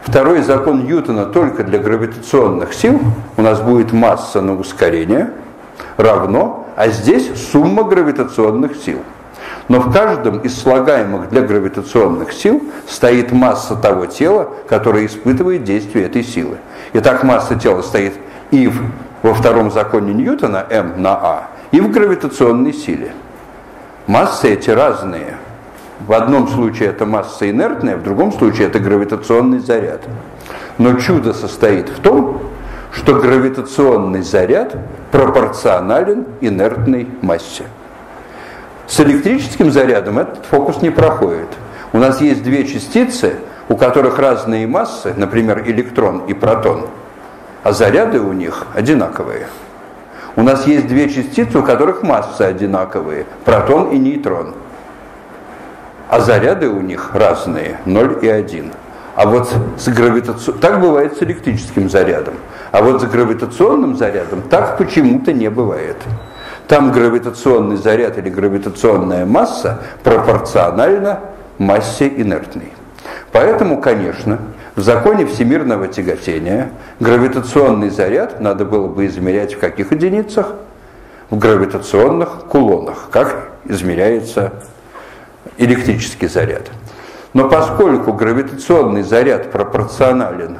второй 0.01 0.41
закон 0.41 0.85
Ньютона 0.85 1.26
только 1.26 1.64
для 1.64 1.80
гравитационных 1.80 2.73
сил, 2.73 2.99
у 3.38 3.41
нас 3.41 3.61
будет 3.61 3.91
масса 3.93 4.41
на 4.41 4.57
ускорение 4.57 5.31
равно, 5.97 6.68
а 6.76 6.88
здесь 6.88 7.30
сумма 7.51 7.84
гравитационных 7.84 8.76
сил. 8.76 8.99
Но 9.68 9.80
в 9.80 9.93
каждом 9.93 10.39
из 10.39 10.60
слагаемых 10.60 11.30
для 11.30 11.41
гравитационных 11.41 12.34
сил 12.34 12.64
стоит 12.88 13.31
масса 13.31 13.76
того 13.76 14.07
тела, 14.07 14.49
которое 14.68 15.06
испытывает 15.06 15.64
действие 15.64 16.07
этой 16.07 16.23
силы. 16.23 16.57
Итак, 16.93 17.23
масса 17.23 17.56
тела 17.56 17.84
стоит 17.84 18.14
и 18.49 18.68
в, 18.68 18.81
во 19.22 19.35
втором 19.35 19.72
законе 19.72 20.14
Ньютона, 20.14 20.65
m 20.69 20.99
на 21.01 21.11
a, 21.11 21.47
и 21.72 21.80
в 21.80 21.91
гравитационной 21.91 22.73
силе. 22.73 23.11
Массы 24.07 24.53
эти 24.53 24.72
разные. 24.72 25.38
В 25.99 26.13
одном 26.13 26.47
случае 26.47 26.89
это 26.89 27.05
масса 27.05 27.49
инертная, 27.49 27.97
в 27.97 28.03
другом 28.03 28.31
случае 28.31 28.67
это 28.67 28.80
гравитационный 28.80 29.59
заряд. 29.59 30.01
Но 30.77 30.93
чудо 30.93 31.34
состоит 31.34 31.89
в 31.89 31.99
том, 31.99 32.41
что 32.91 33.15
гравитационный 33.15 34.21
заряд 34.21 34.76
пропорционален 35.11 36.26
инертной 36.41 37.07
массе. 37.21 37.65
С 38.88 38.99
электрическим 39.01 39.71
зарядом 39.71 40.17
этот 40.17 40.45
фокус 40.45 40.81
не 40.81 40.89
проходит. 40.89 41.49
У 41.93 41.99
нас 41.99 42.21
есть 42.21 42.43
две 42.43 42.65
частицы, 42.65 43.35
у 43.67 43.76
которых 43.76 44.17
разные 44.17 44.65
массы, 44.67 45.13
например, 45.15 45.63
электрон 45.67 46.23
и 46.27 46.34
протон, 46.34 46.88
а 47.63 47.71
заряды 47.71 48.19
у 48.19 48.34
них 48.34 48.65
одинаковые. 48.73 49.47
У 50.35 50.41
нас 50.41 50.65
есть 50.65 50.88
две 50.88 51.09
частицы, 51.09 51.59
у 51.59 51.63
которых 51.63 52.01
массы 52.01 52.41
одинаковые, 52.41 53.26
протон 53.45 53.89
и 53.89 53.97
нейтрон. 53.97 54.53
А 56.10 56.19
заряды 56.22 56.68
у 56.68 56.81
них 56.81 57.11
разные, 57.14 57.80
0 57.86 58.19
и 58.23 58.27
1. 58.27 58.72
А 59.15 59.27
вот 59.27 59.53
с 59.77 59.88
гравитационным... 59.88 60.60
Так 60.60 60.81
бывает 60.81 61.15
с 61.18 61.22
электрическим 61.22 61.88
зарядом. 61.88 62.34
А 62.72 62.81
вот 62.81 63.02
с 63.02 63.06
гравитационным 63.06 63.95
зарядом 63.95 64.41
так 64.41 64.80
почему-то 64.80 65.34
не 65.34 65.49
бывает. 65.49 65.98
Там 66.68 66.91
гравитационный 66.91 67.77
заряд 67.77 68.18
или 68.18 68.30
гравитационная 68.30 69.27
масса 69.27 69.81
пропорциональна 70.03 71.19
массе 71.60 72.07
инертной. 72.07 72.73
Поэтому, 73.31 73.80
конечно, 73.80 74.40
в 74.76 74.81
законе 74.81 75.27
всемирного 75.27 75.88
тяготения 75.88 76.72
гравитационный 76.99 77.91
заряд 77.91 78.40
надо 78.41 78.65
было 78.65 78.88
бы 78.88 79.06
измерять 79.06 79.53
в 79.53 79.60
каких 79.60 79.91
единицах? 79.91 80.53
В 81.30 81.38
гравитационных 81.38 82.45
кулонах, 82.49 83.10
как 83.11 83.49
измеряется 83.65 84.53
электрический 85.57 86.27
заряд. 86.27 86.71
Но 87.33 87.47
поскольку 87.49 88.13
гравитационный 88.13 89.03
заряд 89.03 89.51
пропорционален 89.51 90.57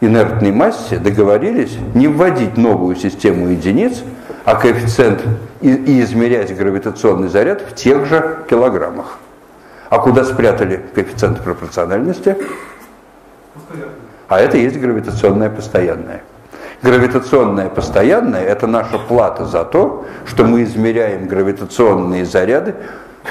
инертной 0.00 0.52
массе, 0.52 0.98
договорились 0.98 1.76
не 1.94 2.08
вводить 2.08 2.56
новую 2.56 2.96
систему 2.96 3.48
единиц, 3.48 4.02
а 4.44 4.56
коэффициент 4.56 5.22
и, 5.60 5.72
и 5.72 6.00
измерять 6.02 6.56
гравитационный 6.56 7.28
заряд 7.28 7.62
в 7.62 7.74
тех 7.74 8.06
же 8.06 8.38
килограммах. 8.48 9.18
А 9.88 9.98
куда 9.98 10.24
спрятали 10.24 10.82
коэффициент 10.94 11.40
пропорциональности? 11.40 12.36
А 14.28 14.40
это 14.40 14.56
есть 14.56 14.78
гравитационное 14.78 15.50
постоянное. 15.50 16.22
Гравитационное 16.82 17.68
постоянное– 17.68 18.42
это 18.44 18.66
наша 18.66 18.98
плата 18.98 19.44
за 19.44 19.64
то, 19.64 20.04
что 20.26 20.44
мы 20.44 20.64
измеряем 20.64 21.28
гравитационные 21.28 22.24
заряды 22.24 22.74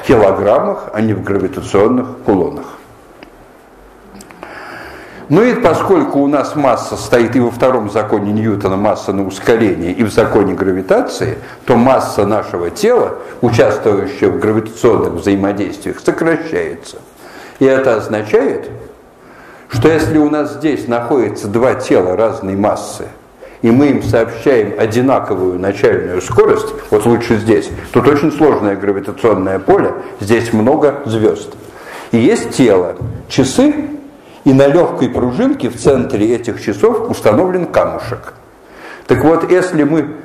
килограммах, 0.07 0.89
а 0.93 1.01
не 1.01 1.13
в 1.13 1.23
гравитационных 1.23 2.19
кулонах. 2.25 2.65
Ну 5.31 5.43
и 5.43 5.53
поскольку 5.53 6.19
у 6.19 6.27
нас 6.27 6.57
масса 6.57 6.97
стоит 6.97 7.37
и 7.37 7.39
во 7.39 7.51
втором 7.51 7.89
законе 7.89 8.33
Ньютона 8.33 8.75
масса 8.75 9.13
на 9.13 9.25
ускорение, 9.25 9.93
и 9.93 10.03
в 10.03 10.11
законе 10.11 10.53
гравитации, 10.53 11.37
то 11.65 11.77
масса 11.77 12.25
нашего 12.25 12.69
тела, 12.69 13.15
участвующего 13.39 14.31
в 14.31 14.39
гравитационных 14.39 15.13
взаимодействиях, 15.13 16.01
сокращается. 16.01 16.97
И 17.59 17.65
это 17.65 17.95
означает, 17.95 18.69
что 19.69 19.87
если 19.87 20.17
у 20.17 20.29
нас 20.29 20.55
здесь 20.55 20.89
находятся 20.89 21.47
два 21.47 21.75
тела 21.75 22.17
разной 22.17 22.57
массы, 22.57 23.07
и 23.61 23.69
мы 23.69 23.87
им 23.87 24.03
сообщаем 24.03 24.73
одинаковую 24.77 25.59
начальную 25.59 26.21
скорость, 26.21 26.73
вот 26.89 27.05
лучше 27.05 27.37
здесь, 27.37 27.69
тут 27.91 28.07
очень 28.07 28.31
сложное 28.31 28.75
гравитационное 28.75 29.59
поле, 29.59 29.93
здесь 30.19 30.51
много 30.53 31.01
звезд. 31.05 31.53
И 32.11 32.17
есть 32.17 32.51
тело, 32.51 32.95
часы, 33.27 33.73
и 34.43 34.53
на 34.53 34.67
легкой 34.67 35.09
пружинке 35.09 35.69
в 35.69 35.77
центре 35.77 36.35
этих 36.35 36.61
часов 36.61 37.09
установлен 37.09 37.67
камушек. 37.67 38.33
Так 39.07 39.23
вот, 39.23 39.49
если 39.51 39.83
мы 39.83 40.15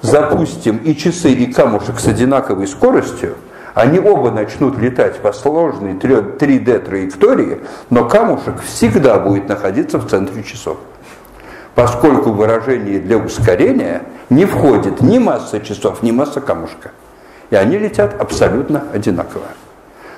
запустим 0.00 0.78
и 0.78 0.94
часы, 0.96 1.30
и 1.32 1.52
камушек 1.52 1.98
с 2.00 2.06
одинаковой 2.06 2.66
скоростью, 2.66 3.34
они 3.74 3.98
оба 3.98 4.30
начнут 4.30 4.78
летать 4.78 5.18
по 5.18 5.32
сложной 5.32 5.92
3D 5.92 6.78
траектории, 6.78 7.58
но 7.90 8.08
камушек 8.08 8.62
всегда 8.62 9.18
будет 9.18 9.48
находиться 9.48 9.98
в 9.98 10.08
центре 10.08 10.42
часов. 10.42 10.78
Поскольку 11.76 12.32
выражение 12.32 12.98
для 12.98 13.18
ускорения 13.18 14.02
не 14.30 14.46
входит 14.46 15.02
ни 15.02 15.18
масса 15.18 15.60
часов, 15.60 16.02
ни 16.02 16.10
масса 16.10 16.40
камушка. 16.40 16.92
И 17.50 17.54
они 17.54 17.76
летят 17.76 18.18
абсолютно 18.18 18.84
одинаково. 18.94 19.44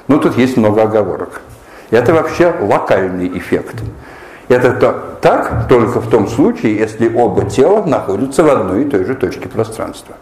Но 0.07 0.19
тут 0.19 0.39
есть 0.39 0.57
много 0.57 0.83
оговорок. 0.83 1.43
Это 1.91 2.15
вообще 2.15 2.55
локальный 2.61 3.37
эффект. 3.37 3.75
Это 4.47 4.73
то, 4.73 5.19
так 5.21 5.67
только 5.69 6.01
в 6.01 6.09
том 6.09 6.29
случае, 6.29 6.77
если 6.77 7.13
оба 7.13 7.45
тела 7.51 7.85
находятся 7.85 8.45
в 8.45 8.49
одной 8.49 8.85
и 8.85 8.89
той 8.89 9.05
же 9.05 9.17
точке 9.17 9.49
пространства. 9.49 10.15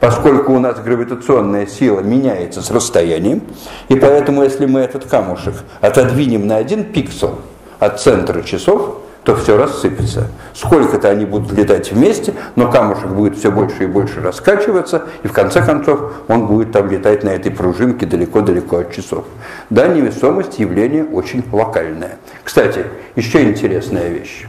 Поскольку 0.00 0.54
у 0.54 0.58
нас 0.58 0.80
гравитационная 0.80 1.66
сила 1.66 2.00
меняется 2.00 2.62
с 2.62 2.70
расстоянием, 2.70 3.42
и 3.88 3.94
поэтому 3.94 4.42
если 4.42 4.64
мы 4.64 4.80
этот 4.80 5.04
камушек 5.04 5.54
отодвинем 5.82 6.46
на 6.46 6.56
один 6.56 6.84
пиксел 6.84 7.40
от 7.78 8.00
центра 8.00 8.40
часов, 8.40 9.01
то 9.24 9.36
все 9.36 9.56
рассыпется. 9.56 10.28
Сколько-то 10.54 11.08
они 11.08 11.24
будут 11.24 11.52
летать 11.52 11.92
вместе, 11.92 12.34
но 12.56 12.70
камушек 12.70 13.08
будет 13.08 13.38
все 13.38 13.50
больше 13.50 13.84
и 13.84 13.86
больше 13.86 14.20
раскачиваться, 14.20 15.06
и 15.22 15.28
в 15.28 15.32
конце 15.32 15.64
концов 15.64 16.12
он 16.28 16.46
будет 16.46 16.72
там 16.72 16.90
летать 16.90 17.22
на 17.22 17.30
этой 17.30 17.52
пружинке 17.52 18.04
далеко-далеко 18.06 18.78
от 18.78 18.92
часов. 18.92 19.24
Да, 19.70 19.86
невесомость 19.86 20.58
явление 20.58 21.04
очень 21.04 21.44
локальное. 21.52 22.18
Кстати, 22.42 22.86
еще 23.14 23.44
интересная 23.44 24.08
вещь. 24.08 24.46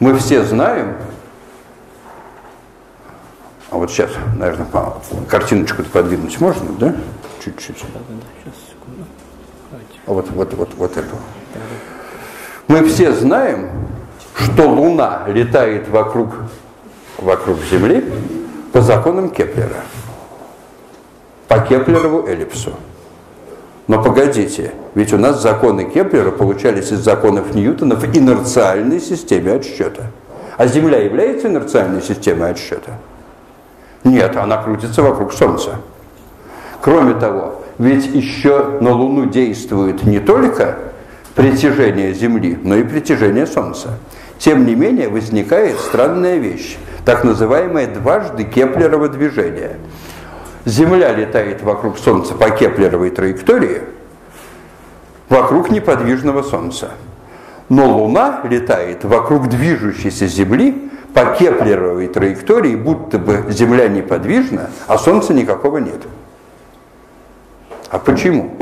Мы 0.00 0.16
все 0.16 0.42
знаем, 0.42 0.96
а 3.70 3.76
вот 3.76 3.90
сейчас, 3.90 4.10
наверное, 4.36 4.66
картиночку 5.28 5.84
подвинуть 5.84 6.40
можно, 6.40 6.72
да? 6.78 6.94
Чуть-чуть. 7.44 7.84
А 10.06 10.12
вот, 10.12 10.28
вот, 10.30 10.52
вот, 10.54 10.74
вот 10.76 10.96
эту. 10.96 11.16
Мы 12.72 12.84
все 12.84 13.12
знаем, 13.12 13.68
что 14.34 14.66
Луна 14.66 15.24
летает 15.26 15.90
вокруг, 15.90 16.30
вокруг 17.18 17.58
Земли 17.70 18.02
по 18.72 18.80
законам 18.80 19.28
Кеплера, 19.28 19.84
по 21.48 21.58
Кеплерову 21.58 22.26
эллипсу. 22.26 22.72
Но 23.88 24.02
погодите, 24.02 24.72
ведь 24.94 25.12
у 25.12 25.18
нас 25.18 25.42
законы 25.42 25.84
Кеплера 25.84 26.30
получались 26.30 26.92
из 26.92 27.00
законов 27.00 27.54
Ньютона 27.54 27.94
в 27.94 28.06
инерциальной 28.06 29.02
системе 29.02 29.52
отсчета. 29.52 30.04
А 30.56 30.66
Земля 30.66 30.96
является 30.96 31.48
инерциальной 31.48 32.00
системой 32.00 32.52
отсчета? 32.52 32.92
Нет, 34.02 34.34
она 34.34 34.56
крутится 34.56 35.02
вокруг 35.02 35.34
Солнца. 35.34 35.72
Кроме 36.80 37.12
того, 37.20 37.60
ведь 37.76 38.06
еще 38.06 38.78
на 38.80 38.92
Луну 38.92 39.26
действует 39.26 40.04
не 40.04 40.20
только 40.20 40.78
притяжение 41.34 42.14
Земли, 42.14 42.58
но 42.62 42.76
и 42.76 42.84
притяжение 42.84 43.46
Солнца. 43.46 43.98
Тем 44.38 44.66
не 44.66 44.74
менее 44.74 45.08
возникает 45.08 45.78
странная 45.78 46.36
вещь, 46.36 46.76
так 47.04 47.24
называемое 47.24 47.86
дважды 47.86 48.44
Кеплерово 48.44 49.08
движение. 49.08 49.76
Земля 50.64 51.12
летает 51.12 51.62
вокруг 51.62 51.98
Солнца 51.98 52.34
по 52.34 52.50
Кеплеровой 52.50 53.10
траектории, 53.10 53.82
вокруг 55.28 55.70
неподвижного 55.70 56.42
Солнца. 56.42 56.92
Но 57.68 57.86
Луна 57.86 58.40
летает 58.44 59.04
вокруг 59.04 59.48
движущейся 59.48 60.26
Земли 60.26 60.90
по 61.14 61.36
Кеплеровой 61.36 62.08
траектории, 62.08 62.76
будто 62.76 63.18
бы 63.18 63.46
Земля 63.48 63.88
неподвижна, 63.88 64.70
а 64.86 64.98
Солнца 64.98 65.32
никакого 65.32 65.78
нет. 65.78 66.02
А 67.90 67.98
почему? 67.98 68.56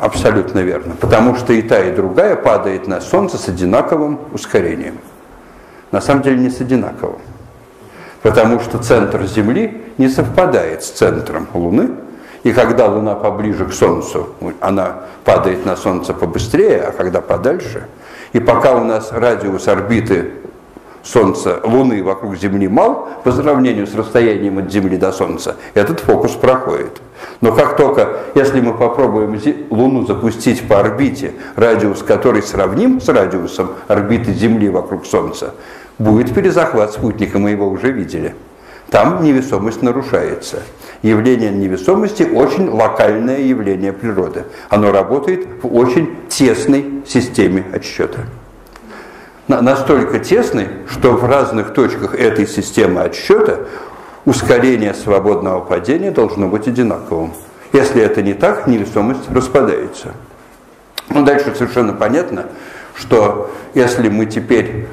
Абсолютно 0.00 0.60
верно. 0.60 0.94
Потому 1.00 1.34
что 1.34 1.52
и 1.52 1.62
та, 1.62 1.80
и 1.80 1.94
другая 1.94 2.36
падает 2.36 2.86
на 2.86 3.00
Солнце 3.00 3.36
с 3.36 3.48
одинаковым 3.48 4.20
ускорением. 4.32 4.98
На 5.90 6.00
самом 6.00 6.22
деле 6.22 6.38
не 6.38 6.50
с 6.50 6.60
одинаковым. 6.60 7.20
Потому 8.22 8.60
что 8.60 8.78
центр 8.78 9.24
Земли 9.26 9.82
не 9.96 10.08
совпадает 10.08 10.82
с 10.82 10.90
центром 10.90 11.48
Луны, 11.54 11.90
и 12.42 12.52
когда 12.52 12.86
Луна 12.86 13.14
поближе 13.14 13.66
к 13.66 13.72
Солнцу, 13.72 14.30
она 14.60 15.00
падает 15.24 15.66
на 15.66 15.76
Солнце 15.76 16.14
побыстрее, 16.14 16.82
а 16.82 16.92
когда 16.92 17.20
подальше. 17.20 17.86
И 18.32 18.40
пока 18.40 18.74
у 18.74 18.84
нас 18.84 19.10
радиус 19.12 19.66
орбиты 19.68 20.32
Солнца, 21.10 21.60
Луны 21.64 22.02
вокруг 22.02 22.36
Земли 22.36 22.68
мал 22.68 23.08
по 23.24 23.32
сравнению 23.32 23.86
с 23.86 23.94
расстоянием 23.94 24.58
от 24.58 24.70
Земли 24.70 24.98
до 24.98 25.10
Солнца, 25.10 25.56
этот 25.72 26.00
фокус 26.00 26.32
проходит. 26.32 27.00
Но 27.40 27.52
как 27.52 27.78
только, 27.78 28.18
если 28.34 28.60
мы 28.60 28.74
попробуем 28.74 29.40
Луну 29.70 30.06
запустить 30.06 30.68
по 30.68 30.80
орбите, 30.80 31.32
радиус 31.56 32.02
которой 32.02 32.42
сравним 32.42 33.00
с 33.00 33.08
радиусом 33.08 33.70
орбиты 33.88 34.34
Земли 34.34 34.68
вокруг 34.68 35.06
Солнца, 35.06 35.54
будет 35.98 36.34
перезахват 36.34 36.92
спутника, 36.92 37.38
мы 37.38 37.50
его 37.50 37.66
уже 37.68 37.90
видели. 37.90 38.34
Там 38.90 39.22
невесомость 39.22 39.80
нарушается. 39.80 40.62
Явление 41.00 41.50
невесомости 41.50 42.22
очень 42.22 42.68
локальное 42.68 43.40
явление 43.40 43.94
природы. 43.94 44.44
Оно 44.68 44.92
работает 44.92 45.46
в 45.62 45.74
очень 45.74 46.16
тесной 46.28 47.02
системе 47.06 47.64
отсчета. 47.72 48.26
Настолько 49.48 50.18
тесной, 50.18 50.68
что 50.90 51.12
в 51.12 51.24
разных 51.24 51.72
точках 51.72 52.14
этой 52.14 52.46
системы 52.46 53.00
отсчета 53.00 53.60
ускорение 54.26 54.92
свободного 54.92 55.60
падения 55.60 56.10
должно 56.10 56.48
быть 56.48 56.68
одинаковым. 56.68 57.32
Если 57.72 58.02
это 58.02 58.22
не 58.22 58.34
так, 58.34 58.66
невесомость 58.66 59.30
распадается. 59.30 60.12
Ну, 61.08 61.24
дальше 61.24 61.54
совершенно 61.56 61.94
понятно, 61.94 62.46
что 62.94 63.50
если 63.72 64.10
мы 64.10 64.26
теперь, 64.26 64.86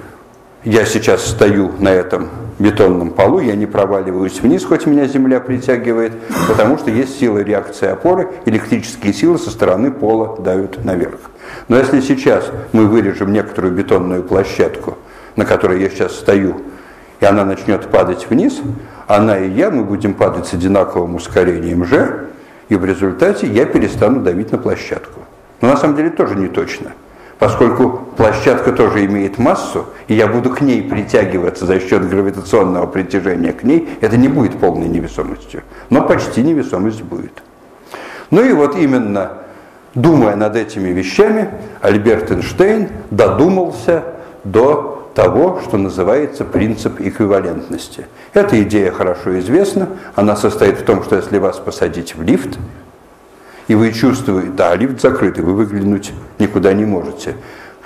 я 0.63 0.85
сейчас 0.85 1.25
стою 1.27 1.73
на 1.79 1.89
этом 1.89 2.29
бетонном 2.59 3.11
полу, 3.11 3.39
я 3.39 3.55
не 3.55 3.65
проваливаюсь 3.65 4.39
вниз, 4.41 4.63
хоть 4.63 4.85
меня 4.85 5.07
земля 5.07 5.39
притягивает, 5.39 6.13
потому 6.47 6.77
что 6.77 6.91
есть 6.91 7.19
сила 7.19 7.39
реакции 7.39 7.87
опоры, 7.87 8.29
электрические 8.45 9.13
силы 9.13 9.37
со 9.37 9.49
стороны 9.49 9.91
пола 9.91 10.37
давят 10.39 10.83
наверх. 10.83 11.19
Но 11.67 11.77
если 11.77 12.01
сейчас 12.01 12.49
мы 12.71 12.87
вырежем 12.87 13.33
некоторую 13.33 13.73
бетонную 13.73 14.23
площадку, 14.23 14.97
на 15.35 15.45
которой 15.45 15.81
я 15.81 15.89
сейчас 15.89 16.15
стою, 16.15 16.61
и 17.19 17.25
она 17.25 17.45
начнет 17.45 17.87
падать 17.87 18.27
вниз, 18.29 18.61
она 19.07 19.37
и 19.37 19.49
я, 19.49 19.69
мы 19.69 19.83
будем 19.83 20.13
падать 20.13 20.47
с 20.47 20.53
одинаковым 20.53 21.15
ускорением 21.15 21.83
g, 21.83 22.25
и 22.69 22.75
в 22.75 22.85
результате 22.85 23.47
я 23.47 23.65
перестану 23.65 24.21
давить 24.21 24.51
на 24.51 24.57
площадку. 24.57 25.21
Но 25.61 25.69
на 25.69 25.77
самом 25.77 25.95
деле 25.95 26.09
тоже 26.09 26.35
не 26.35 26.47
точно– 26.47 26.93
поскольку 27.39 28.01
площадка 28.17 28.71
тоже 28.71 29.05
имеет 29.05 29.37
массу, 29.37 29.85
и 30.07 30.13
я 30.13 30.27
буду 30.27 30.49
к 30.49 30.61
ней 30.61 30.81
притягиваться 30.81 31.65
за 31.65 31.79
счет 31.79 32.07
гравитационного 32.07 32.87
притяжения 32.87 33.53
к 33.53 33.63
ней, 33.63 33.89
это 34.01 34.17
не 34.17 34.27
будет 34.27 34.59
полной 34.59 34.87
невесомостью, 34.87 35.63
но 35.89 36.01
почти 36.01 36.41
невесомость 36.41 37.01
будет. 37.01 37.43
Ну 38.31 38.43
и 38.43 38.53
вот 38.53 38.75
именно 38.75 39.39
думая 39.93 40.35
над 40.35 40.55
этими 40.55 40.89
вещами, 40.89 41.49
Альберт 41.81 42.31
Эйнштейн 42.31 42.89
додумался 43.11 44.03
до 44.43 45.09
того, 45.15 45.61
что 45.65 45.77
называется 45.77 46.43
принцип 46.43 46.99
эквивалентности. 46.99 48.05
Эта 48.33 48.61
идея 48.63 48.91
хорошо 48.91 49.39
известна. 49.39 49.87
Она 50.13 50.35
состоит 50.35 50.79
в 50.79 50.83
том, 50.83 51.03
что 51.03 51.15
если 51.15 51.37
вас 51.37 51.57
посадить 51.57 52.15
в 52.15 52.21
лифт, 52.21 52.59
и 53.67 53.75
вы 53.75 53.91
чувствуете, 53.91 54.49
да, 54.49 54.75
лифт 54.75 55.01
закрытый, 55.01 55.43
вы 55.43 55.53
выглянуть 55.53 56.13
никуда 56.39 56.73
не 56.73 56.85
можете. 56.85 57.35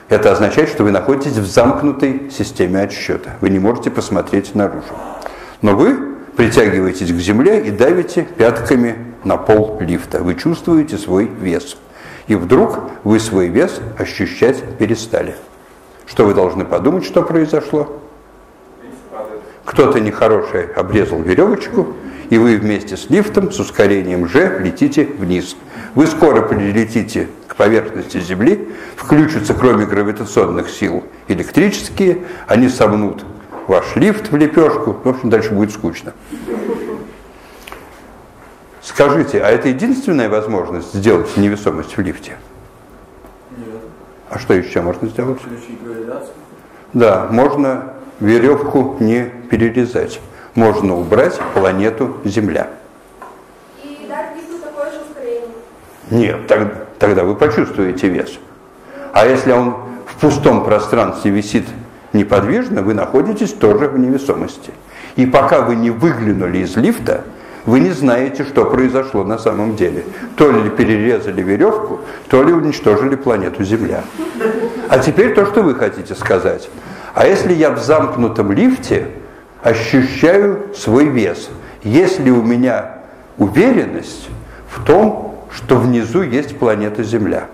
Это 0.10 0.32
означает, 0.32 0.70
что 0.70 0.84
вы 0.84 0.92
находитесь 0.92 1.38
в 1.38 1.46
замкнутой 1.46 2.32
системе 2.32 2.82
отсчета. 2.82 3.36
Вы 3.42 3.50
не 3.50 3.60
можете 3.60 3.92
посмотреть 3.92 4.56
наружу. 4.56 4.84
Но 5.62 5.76
вы 5.76 6.16
притягиваетесь 6.36 7.12
к 7.12 7.18
земле 7.18 7.62
и 7.62 7.70
давите 7.70 8.24
пятками 8.24 8.96
на 9.24 9.38
пол 9.38 9.78
лифта. 9.80 10.24
Вы 10.24 10.36
чувствуете 10.36 10.98
свой 10.98 11.26
вес. 11.26 11.78
И 12.28 12.36
вдруг 12.36 12.80
вы 13.04 13.20
свой 13.20 13.48
вес 13.48 13.80
ощущать 13.98 14.64
перестали. 14.78 15.36
Что 16.06 16.26
вы 16.26 16.34
должны 16.34 16.66
подумать, 16.66 17.06
что 17.06 17.22
произошло? 17.22 18.02
Кто-то 19.64 20.00
нехороший 20.00 20.66
обрезал 20.74 21.22
веревочку, 21.22 21.94
и 22.30 22.38
вы 22.38 22.58
вместе 22.58 22.96
с 22.96 23.10
лифтом 23.10 23.52
с 23.52 23.60
ускорением 23.60 24.26
g 24.26 24.60
летите 24.60 25.06
вниз. 25.06 25.56
Вы 25.96 26.08
скоро 26.08 26.42
прилетите 26.42 27.28
к 27.48 27.56
поверхности 27.56 28.20
Земли, 28.20 28.70
включатся 28.96 29.54
кроме 29.54 29.86
гравитационных 29.86 30.70
сил 30.70 31.04
электрические, 31.28 32.26
они 32.48 32.70
сомнут 32.70 33.26
ваш 33.68 33.96
лифт 33.96 34.32
в 34.32 34.36
лепешку, 34.36 34.98
в 35.04 35.08
общем, 35.08 35.30
дальше 35.30 35.52
будет 35.52 35.72
скучно. 35.72 36.14
Скажите, 38.82 39.42
а 39.42 39.50
это 39.50 39.70
единственная 39.70 40.30
возможность 40.30 40.94
сделать 40.94 41.36
невесомость 41.38 41.96
в 41.98 42.02
лифте? 42.02 42.38
Нет. 43.58 43.68
А 44.30 44.40
что 44.40 44.54
еще 44.54 44.82
можно 44.82 45.08
сделать? 45.08 45.40
Да, 46.94 47.28
можно 47.30 47.94
веревку 48.20 48.98
не 49.00 49.26
перерезать. 49.50 50.20
Можно 50.56 50.98
убрать 50.98 51.40
планету 51.54 52.18
Земля. 52.24 52.70
Нет, 56.10 56.48
так, 56.48 56.88
тогда 56.98 57.24
вы 57.24 57.36
почувствуете 57.36 58.10
вес. 58.10 58.40
А 59.14 59.26
если 59.28 59.52
он 59.52 59.76
в 60.08 60.16
пустом 60.20 60.64
пространстве 60.64 61.32
висит 61.32 61.66
неподвижно, 62.14 62.82
вы 62.82 62.94
находитесь 62.94 63.54
тоже 63.54 63.88
в 63.88 64.00
невесомости. 64.00 64.72
И 65.16 65.26
пока 65.26 65.62
вы 65.62 65.76
не 65.76 65.92
выглянули 65.92 66.60
из 66.60 66.76
лифта, 66.76 67.24
вы 67.66 67.82
не 67.82 67.92
знаете, 67.92 68.44
что 68.44 68.66
произошло 68.66 69.24
на 69.24 69.38
самом 69.38 69.76
деле. 69.76 70.04
То 70.36 70.52
ли 70.52 70.70
перерезали 70.70 71.42
веревку, 71.42 72.00
то 72.28 72.42
ли 72.42 72.54
уничтожили 72.54 73.16
планету 73.16 73.64
Земля. 73.64 74.04
А 74.88 74.98
теперь 75.00 75.36
то, 75.36 75.46
что 75.46 75.62
вы 75.62 75.76
хотите 75.76 76.16
сказать. 76.16 76.70
А 77.14 77.28
если 77.28 77.54
я 77.54 77.70
в 77.72 77.80
замкнутом 77.80 78.52
лифте 78.52 79.10
ощущаю 79.62 80.74
свой 80.76 81.06
вес, 81.06 81.50
если 81.84 82.30
у 82.30 82.42
меня 82.42 83.00
уверенность 83.38 84.30
в 84.70 84.84
том, 84.84 85.46
что 85.52 85.76
внизу 85.78 86.22
есть 86.22 86.58
планета 86.58 87.04
Земля. 87.04 87.48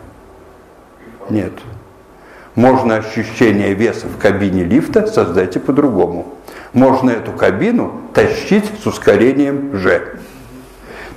Нет. 1.30 1.54
Можно 2.56 2.96
ощущение 2.96 3.74
веса 3.74 4.08
в 4.08 4.18
кабине 4.18 4.64
лифта 4.64 5.08
создать 5.08 5.56
и 5.56 5.60
по-другому. 5.60 6.36
Можно 6.74 7.12
эту 7.12 7.32
кабину 7.32 8.02
тащить 8.14 8.66
с 8.82 8.86
ускорением 8.86 9.72
g. 9.72 10.02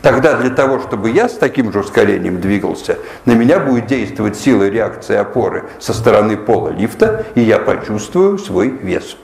Тогда 0.02 0.36
для 0.36 0.50
того, 0.50 0.78
чтобы 0.80 1.10
я 1.10 1.28
с 1.28 1.34
таким 1.34 1.72
же 1.72 1.80
ускорением 1.80 2.40
двигался, 2.40 2.98
на 3.24 3.32
меня 3.32 3.58
будет 3.58 3.86
действовать 3.86 4.36
сила 4.36 4.68
реакции 4.68 5.16
опоры 5.16 5.64
со 5.80 5.92
стороны 5.92 6.36
пола 6.36 6.70
лифта, 6.70 7.26
и 7.34 7.40
я 7.40 7.58
почувствую 7.58 8.38
свой 8.38 8.68
вес. 8.68 9.16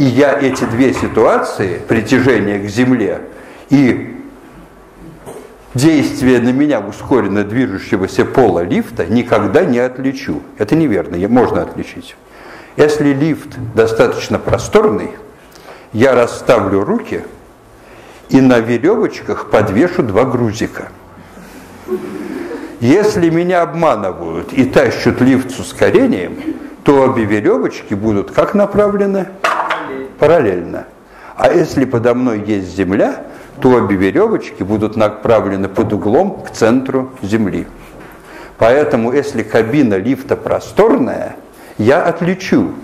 И 0.00 0.04
я 0.04 0.32
эти 0.32 0.64
две 0.64 0.94
ситуации, 0.94 1.78
притяжение 1.86 2.58
к 2.58 2.70
Земле 2.70 3.20
и 3.68 4.16
действие 5.74 6.40
на 6.40 6.52
меня 6.52 6.80
ускоренно 6.80 7.44
движущегося 7.44 8.24
пола 8.24 8.60
лифта 8.60 9.04
никогда 9.04 9.66
не 9.66 9.78
отличу. 9.78 10.40
Это 10.56 10.74
неверно, 10.74 11.18
можно 11.28 11.60
отличить. 11.60 12.16
Если 12.78 13.12
лифт 13.12 13.58
достаточно 13.74 14.38
просторный, 14.38 15.10
я 15.92 16.14
расставлю 16.14 16.82
руки 16.82 17.22
и 18.30 18.40
на 18.40 18.58
веревочках 18.58 19.50
подвешу 19.50 20.02
два 20.02 20.24
грузика. 20.24 20.88
Если 22.80 23.28
меня 23.28 23.60
обманывают 23.60 24.54
и 24.54 24.64
тащат 24.64 25.20
лифт 25.20 25.50
с 25.50 25.58
ускорением, 25.58 26.38
то 26.84 27.02
обе 27.02 27.26
веревочки 27.26 27.92
будут 27.92 28.30
как 28.30 28.54
направлены? 28.54 29.26
Параллельно. 30.20 30.84
А 31.34 31.50
если 31.50 31.86
подо 31.86 32.14
мной 32.14 32.44
есть 32.46 32.76
земля, 32.76 33.24
то 33.60 33.70
обе 33.70 33.96
веревочки 33.96 34.62
будут 34.62 34.94
направлены 34.94 35.68
под 35.68 35.94
углом 35.94 36.42
к 36.42 36.50
центру 36.50 37.10
Земли. 37.22 37.66
Поэтому, 38.58 39.12
если 39.12 39.42
кабина 39.42 39.94
лифта 39.94 40.36
просторная, 40.36 41.36
я 41.78 42.02
отличу 42.02 42.74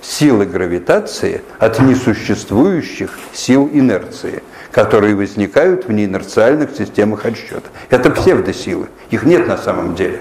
силы 0.00 0.46
гравитации 0.46 1.42
от 1.58 1.80
несуществующих 1.80 3.10
сил 3.32 3.68
инерции, 3.72 4.44
которые 4.70 5.16
возникают 5.16 5.88
в 5.88 5.92
неинерциальных 5.92 6.70
системах 6.76 7.26
отсчета. 7.26 7.68
Это 7.90 8.10
псевдосилы, 8.10 8.86
их 9.10 9.24
нет 9.24 9.48
на 9.48 9.58
самом 9.58 9.96
деле. 9.96 10.20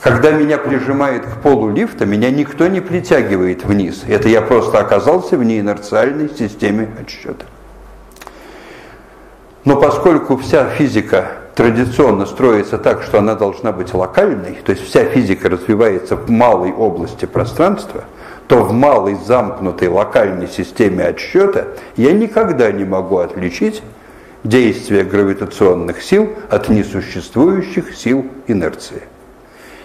Когда 0.00 0.30
меня 0.30 0.58
прижимает 0.58 1.24
к 1.24 1.40
полу 1.42 1.70
лифта, 1.70 2.06
меня 2.06 2.30
никто 2.30 2.68
не 2.68 2.80
притягивает 2.80 3.64
вниз. 3.64 4.04
Это 4.06 4.28
я 4.28 4.42
просто 4.42 4.78
оказался 4.78 5.36
в 5.36 5.44
неинерциальной 5.44 6.28
системе 6.28 6.88
отсчета. 7.00 7.46
Но 9.64 9.80
поскольку 9.80 10.36
вся 10.36 10.68
физика 10.68 11.32
традиционно 11.56 12.26
строится 12.26 12.78
так, 12.78 13.02
что 13.02 13.18
она 13.18 13.34
должна 13.34 13.72
быть 13.72 13.92
локальной, 13.94 14.58
то 14.64 14.70
есть 14.70 14.86
вся 14.86 15.04
физика 15.06 15.48
развивается 15.48 16.14
в 16.14 16.30
малой 16.30 16.72
области 16.72 17.24
пространства, 17.24 18.04
то 18.46 18.62
в 18.62 18.72
малой 18.72 19.16
замкнутой 19.16 19.88
локальной 19.88 20.46
системе 20.46 21.04
отсчета 21.06 21.68
я 21.96 22.12
никогда 22.12 22.70
не 22.70 22.84
могу 22.84 23.18
отличить 23.18 23.82
действие 24.44 25.02
гравитационных 25.02 26.00
сил 26.00 26.30
от 26.48 26.68
несуществующих 26.68 27.96
сил 27.96 28.26
инерции. 28.46 29.02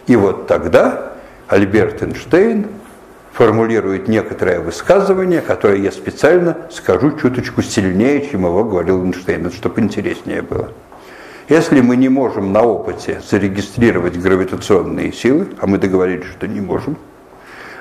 И 0.07 0.15
вот 0.15 0.47
тогда 0.47 1.13
Альберт 1.47 2.01
Эйнштейн 2.03 2.67
формулирует 3.33 4.07
некоторое 4.07 4.59
высказывание, 4.59 5.41
которое 5.41 5.77
я 5.77 5.91
специально 5.91 6.57
скажу 6.69 7.17
чуточку 7.17 7.61
сильнее, 7.61 8.27
чем 8.29 8.45
его 8.45 8.63
говорил 8.63 9.03
Эйнштейн, 9.03 9.51
чтобы 9.51 9.81
интереснее 9.81 10.41
было. 10.41 10.69
Если 11.49 11.81
мы 11.81 11.97
не 11.97 12.09
можем 12.09 12.53
на 12.53 12.61
опыте 12.61 13.21
зарегистрировать 13.29 14.17
гравитационные 14.17 15.11
силы, 15.11 15.47
а 15.59 15.67
мы 15.67 15.77
договорились, 15.77 16.27
что 16.27 16.47
не 16.47 16.61
можем, 16.61 16.97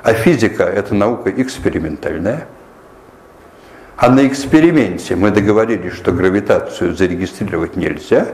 а 0.03 0.13
физика– 0.13 0.63
это 0.65 0.95
наука 0.95 1.31
экспериментальная, 1.31 2.47
а 3.97 4.09
на 4.09 4.27
эксперименте 4.27 5.15
мы 5.15 5.31
договорились, 5.31 5.93
что 5.93 6.11
гравитацию 6.11 6.97
зарегистрировать 6.97 7.77
нельзя, 7.77 8.29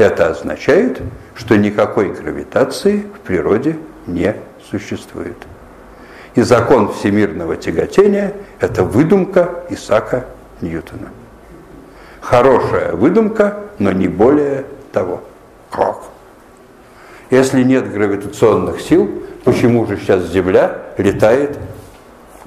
это 0.00 0.28
означает, 0.28 1.00
что 1.34 1.56
никакой 1.56 2.12
гравитации 2.12 3.00
в 3.00 3.20
природе 3.20 3.76
не 4.06 4.34
существует. 4.70 5.36
И 6.34 6.42
закон 6.42 6.92
всемирного 6.92 7.56
тяготения– 7.56 8.32
это 8.60 8.84
выдумка 8.84 9.64
Исаака 9.68 10.26
Ньютона. 10.60 11.08
Хорошая 12.20 12.92
выдумка, 12.92 13.58
но 13.78 13.92
не 13.92 14.08
более 14.08 14.64
того. 14.92 15.22
Как? 15.70 15.98
Если 17.30 17.62
нет 17.62 17.90
гравитационных 17.90 18.80
сил, 18.80 19.24
почему 19.44 19.86
же 19.86 19.96
сейчас 19.96 20.24
Земля 20.26 20.78
летает 20.98 21.58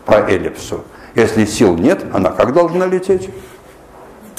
по 0.05 0.13
эллипсу? 0.13 0.83
Если 1.15 1.45
сил 1.45 1.77
нет, 1.77 2.03
она 2.13 2.31
как 2.31 2.53
должна 2.53 2.85
лететь? 2.85 3.29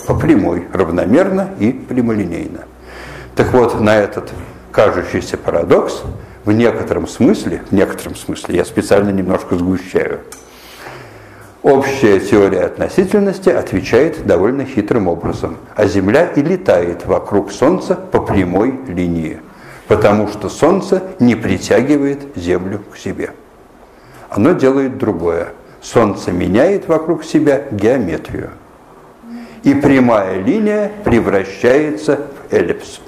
По 0.06 0.14
прямой, 0.14 0.68
равномерно 0.72 1.50
и 1.58 1.72
прямолинейно. 1.72 2.64
Так 3.36 3.52
вот, 3.52 3.80
на 3.80 3.96
этот 3.96 4.32
кажущийся 4.70 5.36
парадокс 5.36 6.02
в 6.44 6.52
некотором 6.52 7.08
смысле, 7.08 7.62
в 7.68 7.74
некотором 7.74 8.14
смысле, 8.14 8.56
я 8.56 8.64
специально 8.64 9.10
немножко 9.10 9.56
сгущаю, 9.56 10.20
общая 11.62 12.20
теория 12.20 12.60
относительности 12.60 13.48
отвечает 13.48 14.24
довольно 14.24 14.64
хитрым 14.64 15.08
образом. 15.08 15.56
А 15.74 15.86
Земля 15.86 16.26
и 16.26 16.42
летает 16.42 17.06
вокруг 17.06 17.50
Солнца 17.50 17.96
по 17.96 18.20
прямой 18.20 18.78
линии, 18.86 19.40
потому 19.88 20.28
что 20.28 20.48
Солнце 20.48 21.02
не 21.18 21.34
притягивает 21.34 22.36
Землю 22.36 22.82
к 22.92 22.96
себе. 22.96 23.32
Оно 24.28 24.52
делает 24.52 24.96
другое. 24.96 25.48
Солнце 25.80 26.30
меняет 26.30 26.86
вокруг 26.86 27.24
себя 27.24 27.64
геометрию. 27.72 28.50
И 29.64 29.74
прямая 29.74 30.40
линия 30.40 30.92
превращается 31.04 32.26
в 32.48 32.52
эллипс. 32.52 33.00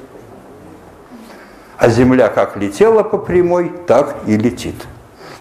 А 1.78 1.88
Земля 1.88 2.28
как 2.28 2.56
летела 2.56 3.02
по 3.02 3.18
прямой, 3.18 3.72
так 3.86 4.16
и 4.26 4.36
летит. 4.36 4.76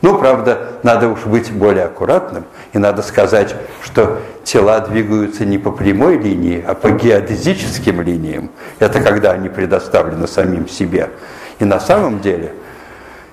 Ну, 0.02 0.18
правда, 0.18 0.74
надо 0.84 1.07
уж 1.07 1.26
быть 1.26 1.52
более 1.52 1.86
аккуратным, 1.86 2.44
и 2.74 2.78
надо 2.78 3.02
сказать, 3.02 3.56
что 3.82 4.20
тела 4.44 4.80
двигаются 4.82 5.45
не 5.45 5.57
по 5.57 5.72
прямой 5.72 6.18
линии, 6.18 6.64
а 6.66 6.76
по 6.76 6.91
геодезическим 6.91 8.02
линиям. 8.02 8.52
Это 8.80 9.02
когда 9.02 9.32
они 9.32 9.49
предоставлены 9.49 10.28
самим 10.28 10.68
себе. 10.68 11.10
И 11.60 11.66
на 11.66 11.80
самом 11.80 12.20
деле 12.20 12.53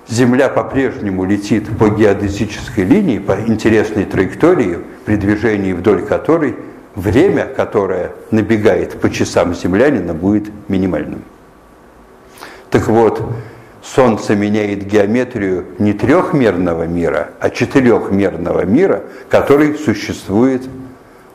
Земля 0.08 0.48
по-прежнему 0.48 1.24
летит 1.24 1.76
по 1.78 1.88
геодезической 1.88 2.84
линии, 2.84 3.18
по 3.18 3.32
интересной 3.32 4.04
траектории, 4.04 4.78
при 5.04 5.16
движении 5.16 5.72
вдоль 5.72 6.02
которой 6.02 6.56
время, 6.94 7.46
которое 7.46 8.12
набегает 8.30 9.00
по 9.00 9.10
часам 9.10 9.54
землянина, 9.54 10.12
будет 10.12 10.50
минимальным. 10.68 11.22
Так 12.72 12.88
вот, 12.88 13.22
Солнце 13.82 14.34
меняет 14.34 14.86
геометрию 14.86 15.66
не 15.78 15.92
трехмерного 15.92 16.84
мира, 16.84 17.32
а 17.38 17.50
четырехмерного 17.50 18.64
мира, 18.64 19.02
который 19.28 19.74
существует. 19.76 20.62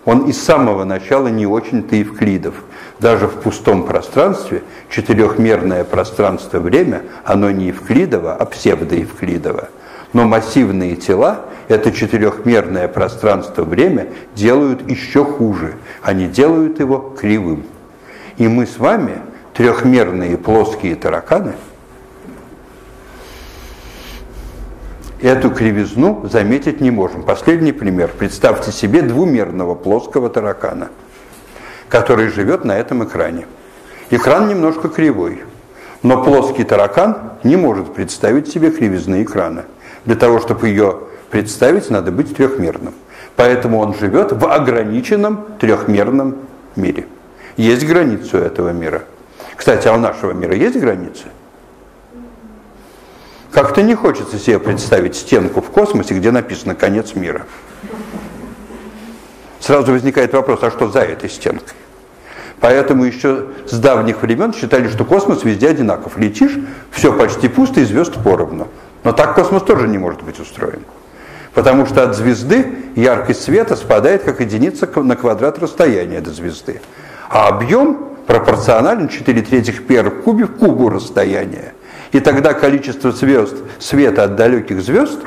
Он 0.03 0.21
из 0.21 0.41
самого 0.41 0.83
начала 0.83 1.27
не 1.27 1.45
очень-то 1.45 1.95
евклидов. 1.95 2.55
Даже 2.99 3.27
в 3.27 3.35
пустом 3.35 3.85
пространстве 3.85 4.63
четырехмерное 4.89 5.83
пространство-время, 5.83 7.03
оно 7.23 7.51
не 7.51 7.67
евклидово, 7.67 8.33
а 8.33 8.45
псевдоевклидово. 8.45 9.69
Но 10.13 10.25
массивные 10.25 10.95
тела, 10.95 11.41
это 11.67 11.91
четырехмерное 11.91 12.87
пространство-время, 12.87 14.07
делают 14.33 14.89
еще 14.89 15.23
хуже. 15.23 15.75
Они 16.01 16.25
делают 16.27 16.79
его 16.79 17.13
кривым. 17.15 17.63
И 18.37 18.47
мы 18.47 18.65
с 18.65 18.79
вами– 18.79 19.19
трехмерные 19.57 20.37
плоские 20.37 20.95
тараканы, 20.95 21.53
эту 25.19 25.49
кривизну 25.49 26.29
заметить 26.31 26.79
не 26.79 26.91
можем. 26.91 27.23
Последний 27.23 27.71
пример. 27.71 28.11
Представьте 28.15 28.71
себе 28.71 29.01
двумерного 29.01 29.73
плоского 29.73 30.29
таракана, 30.29 30.89
который 31.89 32.27
живет 32.27 32.65
на 32.65 32.77
этом 32.77 33.03
экране. 33.03 33.47
Экран 34.11 34.47
немножко 34.47 34.89
кривой, 34.89 35.43
но 36.03 36.23
плоский 36.23 36.63
таракан 36.63 37.17
не 37.43 37.55
может 37.55 37.95
представить 37.95 38.47
себе 38.47 38.69
кривизны 38.69 39.23
экрана. 39.23 39.65
Для 40.05 40.15
того, 40.15 40.39
чтобы 40.39 40.67
ее 40.67 40.99
представить, 41.31 41.89
надо 41.89 42.11
быть 42.11 42.35
трехмерным. 42.35 42.93
Поэтому 43.35 43.79
он 43.79 43.95
живет 43.95 44.31
в 44.33 44.45
ограниченном 44.45 45.45
трехмерном 45.59 46.37
мире. 46.75 47.07
Есть 47.57 47.87
границу 47.87 48.37
этого 48.37 48.69
мира– 48.69 49.01
кстати, 49.57 49.87
а 49.87 49.93
у 49.93 49.97
нашего 49.97 50.31
мира 50.31 50.55
есть 50.55 50.77
границы? 50.77 51.25
Как-то 53.51 53.81
не 53.81 53.95
хочется 53.95 54.37
себе 54.37 54.59
представить 54.59 55.15
стенку 55.15 55.61
в 55.61 55.71
космосе, 55.71 56.13
где 56.13 56.31
написано 56.31 56.75
«конец 56.75 57.15
мира». 57.15 57.47
Сразу 59.59 59.91
возникает 59.91 60.31
вопрос, 60.33 60.59
а 60.61 60.69
что 60.69 60.89
за 60.89 60.99
этой 60.99 61.29
стенкой? 61.29 61.75
Поэтому 62.59 63.03
еще 63.03 63.47
с 63.67 63.77
давних 63.79 64.21
времен 64.21 64.53
считали, 64.53 64.87
что 64.87 65.05
космос 65.05 65.43
везде 65.43 65.69
одинаков. 65.69 66.17
Летишь, 66.17 66.57
все 66.91 67.11
почти 67.11 67.47
пусто 67.47 67.81
и 67.81 67.83
звезд 67.83 68.13
поровну. 68.23 68.67
Но 69.03 69.11
так 69.11 69.35
космос 69.35 69.63
тоже 69.63 69.87
не 69.87 69.97
может 69.97 70.21
быть 70.21 70.39
устроен. 70.39 70.81
Потому 71.53 71.85
что 71.85 72.03
от 72.03 72.15
звезды 72.15 72.77
яркость 72.95 73.41
света 73.41 73.75
спадает 73.75 74.23
как 74.23 74.39
единица 74.39 74.87
на 75.01 75.15
квадрат 75.15 75.59
расстояния 75.59 76.21
до 76.21 76.31
звезды. 76.31 76.81
А 77.29 77.47
объем 77.47 78.16
пропорционален 78.27 79.07
4 79.07 79.41
третьих 79.41 79.87
пер 79.87 80.09
в 80.09 80.21
кубе 80.21 80.45
кубу 80.45 80.89
расстояния. 80.89 81.73
И 82.11 82.19
тогда 82.19 82.53
количество 82.53 83.11
звезд, 83.11 83.55
света 83.79 84.25
от 84.25 84.35
далеких 84.35 84.81
звезд, 84.81 85.19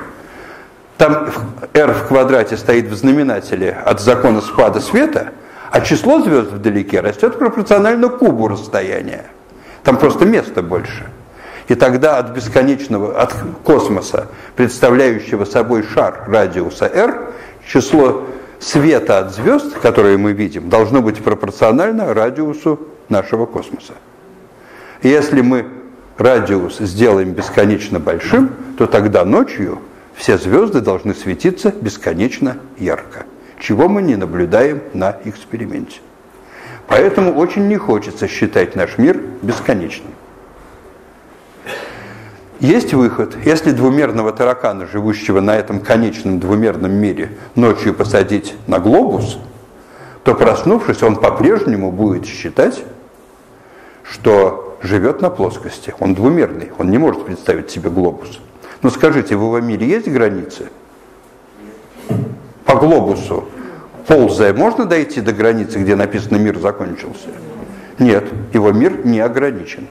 там 0.99 1.31
r 1.73 1.93
в 1.95 2.09
квадрате 2.09 2.57
стоит 2.57 2.89
в 2.89 2.95
знаменателе 2.95 3.73
от 3.73 4.01
закона 4.01 4.43
спада 4.43 4.81
света, 4.81 5.33
а 5.71 5.81
число 5.81 6.21
звезд 6.21 6.53
вдалеке 6.53 7.01
растет 7.01 7.39
пропорционально 7.39 8.09
кубу 8.09 8.49
расстояния. 8.49 9.25
Там 9.83 9.97
просто 9.97 10.27
места 10.27 10.63
больше. 10.63 11.07
И 11.69 11.75
тогда 11.75 12.19
от 12.19 12.31
бесконечного, 12.31 13.19
от 13.19 13.35
космоса, 13.65 14.27
представляющего 14.57 15.45
собой 15.45 15.85
шар 15.85 16.25
радиуса 16.27 16.91
r, 16.93 17.31
число 17.67 18.27
света 18.61 19.19
от 19.19 19.35
звезд, 19.35 19.75
которые 19.79 20.19
мы 20.19 20.33
видим, 20.33 20.69
должно 20.69 21.03
быть 21.03 21.19
пропорционально 21.19 22.15
радиусу 22.15 22.79
нашего 23.09 23.47
космоса. 23.47 23.95
если 25.03 25.41
мы 25.41 25.67
радиус 26.19 26.79
сделаем 26.79 27.33
бесконечно 27.33 27.99
большим, 27.99 28.55
то 28.79 28.87
тогда 28.87 29.25
ночью 29.25 29.81
все 30.15 30.37
звезды 30.37 30.81
должны 30.81 31.15
светиться 31.15 31.73
бесконечно 31.81 32.59
ярко, 32.79 33.25
чего 33.59 33.89
мы 33.89 34.03
не 34.03 34.17
наблюдаем 34.17 34.83
на 34.93 35.17
эксперименте. 35.25 36.01
Поэтому 36.87 37.33
очень 37.33 37.69
не 37.69 37.77
хочется 37.77 38.29
считать 38.29 38.77
наш 38.77 38.99
мир 38.99 39.19
бесконечным. 39.43 40.13
Есть 42.61 42.93
выход. 42.93 43.37
Если 43.47 43.71
двумерного 43.71 44.33
таракана, 44.33 44.87
живущего 44.87 45.41
на 45.41 45.57
этом 45.57 45.81
конечном 45.81 46.39
двумерном 46.39 46.93
мире, 46.93 47.39
ночью 47.55 47.95
посадить 47.95 48.55
на 48.67 48.79
глобус, 48.79 49.39
то 50.25 50.35
проснувшись, 50.35 51.03
он 51.03 51.17
по-прежнему 51.17 51.91
будет 51.91 52.27
считать, 52.27 52.85
что 54.03 54.79
живет 54.83 55.23
на 55.23 55.31
плоскости. 55.31 55.95
Он 56.01 56.15
двумерный, 56.15 56.71
он 56.77 56.91
не 56.91 56.99
может 56.99 57.25
представить 57.25 57.71
себе 57.71 57.89
глобус. 57.89 58.41
Но 58.83 58.91
скажите, 58.91 59.37
в 59.37 59.41
его 59.41 59.59
мире 59.61 59.89
есть 59.89 60.09
границы? 60.09 60.69
По 62.67 62.77
глобусу, 62.77 63.49
ползая, 64.07 64.53
можно 64.53 64.85
дойти 64.85 65.23
до 65.23 65.33
границы, 65.33 65.79
где 65.79 65.97
написано 65.97 66.37
«мир 66.37 66.59
закончился»? 66.59 67.29
Нет, 67.99 68.25
его 68.53 68.71
мир 68.71 69.07
не 69.07 69.21
ограничен. 69.21 69.89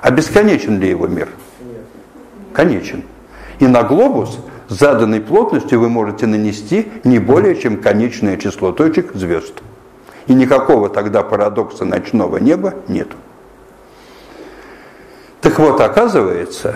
А 0.00 0.10
бесконечен 0.10 0.80
ли 0.80 0.88
его 0.88 1.06
мир? 1.06 1.28
Конечен. 2.58 3.04
И 3.60 3.68
на 3.68 3.84
глобус 3.84 4.40
с 4.66 4.74
заданной 4.74 5.20
плотностью 5.20 5.78
вы 5.78 5.88
можете 5.88 6.26
нанести 6.26 6.88
не 7.04 7.20
более 7.20 7.54
чем 7.54 7.80
конечное 7.80 8.36
число 8.36 8.72
точек 8.72 9.14
звезд. 9.14 9.62
И 10.26 10.34
никакого 10.34 10.88
тогда 10.88 11.22
парадокса 11.22 11.84
ночного 11.84 12.38
неба 12.38 12.74
нет. 12.88 13.06
Так 15.40 15.60
вот, 15.60 15.80
оказывается, 15.80 16.74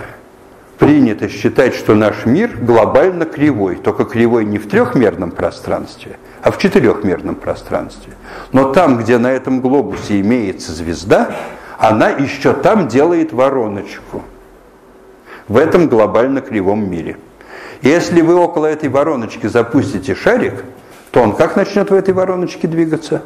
принято 0.79 1.29
считать, 1.29 1.75
что 1.75 1.97
наш 1.97 2.27
мир 2.27 2.57
глобально 2.61 3.25
кривой, 3.25 3.75
только 3.75 4.05
кривой 4.05 4.45
не 4.45 4.59
в 4.59 4.69
трехмерном 4.69 5.33
пространстве, 5.33 6.17
а 6.43 6.53
в 6.53 6.59
четырехмерном 6.59 7.35
пространстве. 7.35 8.13
Но 8.53 8.73
там, 8.73 8.99
где 8.99 9.19
на 9.19 9.33
этом 9.33 9.61
глобусе 9.61 10.21
имеется 10.21 10.71
звезда, 10.71 11.35
она 11.77 12.11
еще 12.11 12.53
там 12.53 12.87
делает 12.87 13.33
вороночку. 13.33 14.23
В 15.49 15.57
этом 15.57 15.89
глобально 15.89 16.41
кривом 16.41 16.91
мире. 16.91 17.17
Если 17.83 18.21
вы 18.21 18.35
около 18.37 18.67
этой 18.67 18.89
вороночки 18.89 19.47
запустите 19.47 20.15
шарик, 20.15 20.65
то 21.11 21.21
он 21.21 21.35
как 21.35 21.57
начнет 21.57 21.91
в 21.91 21.95
этой 21.95 22.15
вороночке 22.15 22.69
двигаться? 22.69 23.23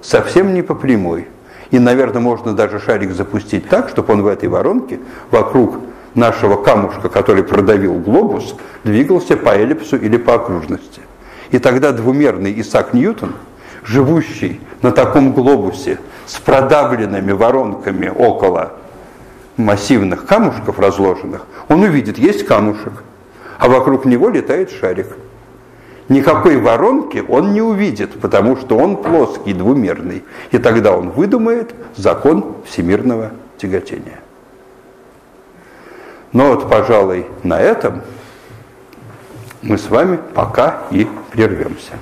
Совсем 0.00 0.54
не 0.54 0.62
по 0.62 0.74
прямой. 0.74 1.28
И, 1.70 1.78
наверное, 1.78 2.20
можно 2.20 2.54
даже 2.54 2.80
шарик 2.80 3.12
запустить 3.12 3.68
так, 3.68 3.88
чтобы 3.88 4.14
он 4.14 4.22
в 4.22 4.26
этой 4.26 4.48
воронке 4.48 5.00
вокруг 5.30 5.78
нашего 6.14 6.56
камушка, 6.62 7.08
который 7.08 7.44
продавил 7.44 7.94
глобус, 7.94 8.54
двигался 8.84 9.36
по 9.36 9.50
эллипсу 9.50 9.96
или 9.96 10.16
по 10.16 10.34
окружности. 10.34 11.00
И 11.50 11.58
тогда 11.58 11.92
двумерный 11.92 12.58
Исаак 12.60 12.94
Ньютон, 12.94 13.34
живущий 13.84 14.60
на 14.82 14.90
таком 14.90 15.32
глобусе 15.32 15.98
с 16.24 16.38
продавленными 16.38 17.32
воронками 17.32 18.08
около 18.08 18.72
массивных 19.56 20.26
камушков 20.26 20.78
разложенных, 20.78 21.46
он 21.68 21.82
увидит, 21.82 22.18
есть 22.18 22.44
камушек, 22.46 22.92
а 23.58 23.68
вокруг 23.68 24.04
него 24.04 24.28
летает 24.28 24.70
шарик. 24.70 25.08
Никакой 26.08 26.56
воронки 26.56 27.24
он 27.26 27.52
не 27.52 27.62
увидит, 27.62 28.20
потому 28.20 28.56
что 28.56 28.76
он 28.78 28.96
плоский, 28.96 29.52
двумерный. 29.52 30.22
И 30.52 30.58
тогда 30.58 30.96
он 30.96 31.10
выдумает 31.10 31.74
закон 31.96 32.54
всемирного 32.64 33.32
тяготения. 33.58 34.20
Но 36.32 36.50
вот, 36.50 36.70
пожалуй, 36.70 37.26
на 37.42 37.60
этом 37.60 38.02
мы 39.62 39.78
с 39.78 39.88
вами 39.88 40.18
пока 40.34 40.82
и 40.90 41.08
прервемся. 41.32 41.94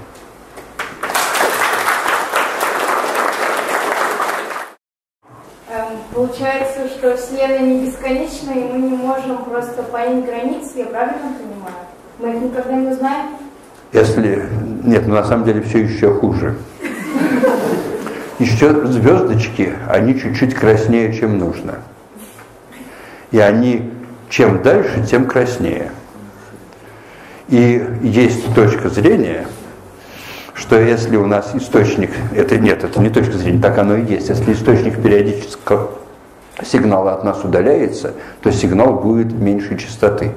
Получается, 6.26 6.88
что 6.88 7.16
Вселенная 7.16 7.60
не 7.60 7.86
бесконечна, 7.86 8.52
и 8.52 8.72
мы 8.72 8.78
не 8.78 8.96
можем 8.96 9.44
просто 9.44 9.82
понять 9.82 10.24
границы, 10.24 10.78
я 10.78 10.86
правильно 10.86 11.32
понимаю? 11.38 11.74
Мы 12.18 12.30
их 12.30 12.50
никогда 12.50 12.72
не 12.72 12.88
узнаем? 12.88 13.26
Если... 13.92 14.48
Нет, 14.84 15.06
ну 15.06 15.14
на 15.14 15.24
самом 15.24 15.44
деле 15.44 15.60
все 15.62 15.80
еще 15.80 16.14
хуже. 16.14 16.56
Еще 18.38 18.86
звездочки, 18.86 19.74
они 19.88 20.18
чуть-чуть 20.18 20.54
краснее, 20.54 21.12
чем 21.12 21.38
нужно. 21.38 21.76
И 23.30 23.38
они 23.38 23.90
чем 24.28 24.62
дальше, 24.62 25.04
тем 25.08 25.26
краснее. 25.26 25.90
И 27.48 27.86
есть 28.02 28.54
точка 28.54 28.88
зрения, 28.88 29.46
что 30.54 30.80
если 30.80 31.16
у 31.16 31.26
нас 31.26 31.54
источник, 31.54 32.10
это 32.34 32.58
нет, 32.58 32.82
это 32.82 33.00
не 33.00 33.10
точка 33.10 33.32
зрения, 33.32 33.60
так 33.60 33.78
оно 33.78 33.96
и 33.96 34.04
есть, 34.04 34.28
если 34.30 34.52
источник 34.52 35.00
периодического 35.00 35.90
сигнала 36.62 37.14
от 37.14 37.24
нас 37.24 37.42
удаляется, 37.44 38.12
то 38.42 38.52
сигнал 38.52 38.94
будет 38.94 39.32
меньшей 39.32 39.78
частоты. 39.78 40.32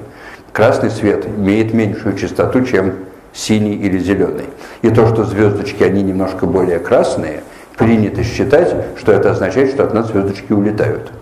Красный 0.52 0.90
свет 0.90 1.26
имеет 1.26 1.72
меньшую 1.72 2.16
частоту, 2.16 2.64
чем 2.64 2.94
синий 3.32 3.76
или 3.76 3.98
зеленый. 3.98 4.46
И 4.82 4.90
то, 4.90 5.06
что 5.06 5.24
звездочки, 5.24 5.82
они 5.82 6.02
немножко 6.02 6.46
более 6.46 6.78
красные, 6.78 7.42
принято 7.76 8.24
считать, 8.24 8.74
что 8.96 9.12
это 9.12 9.30
означает, 9.30 9.70
что 9.70 9.84
от 9.84 9.94
нас 9.94 10.08
звездочки 10.08 10.52
улетают. 10.52 11.12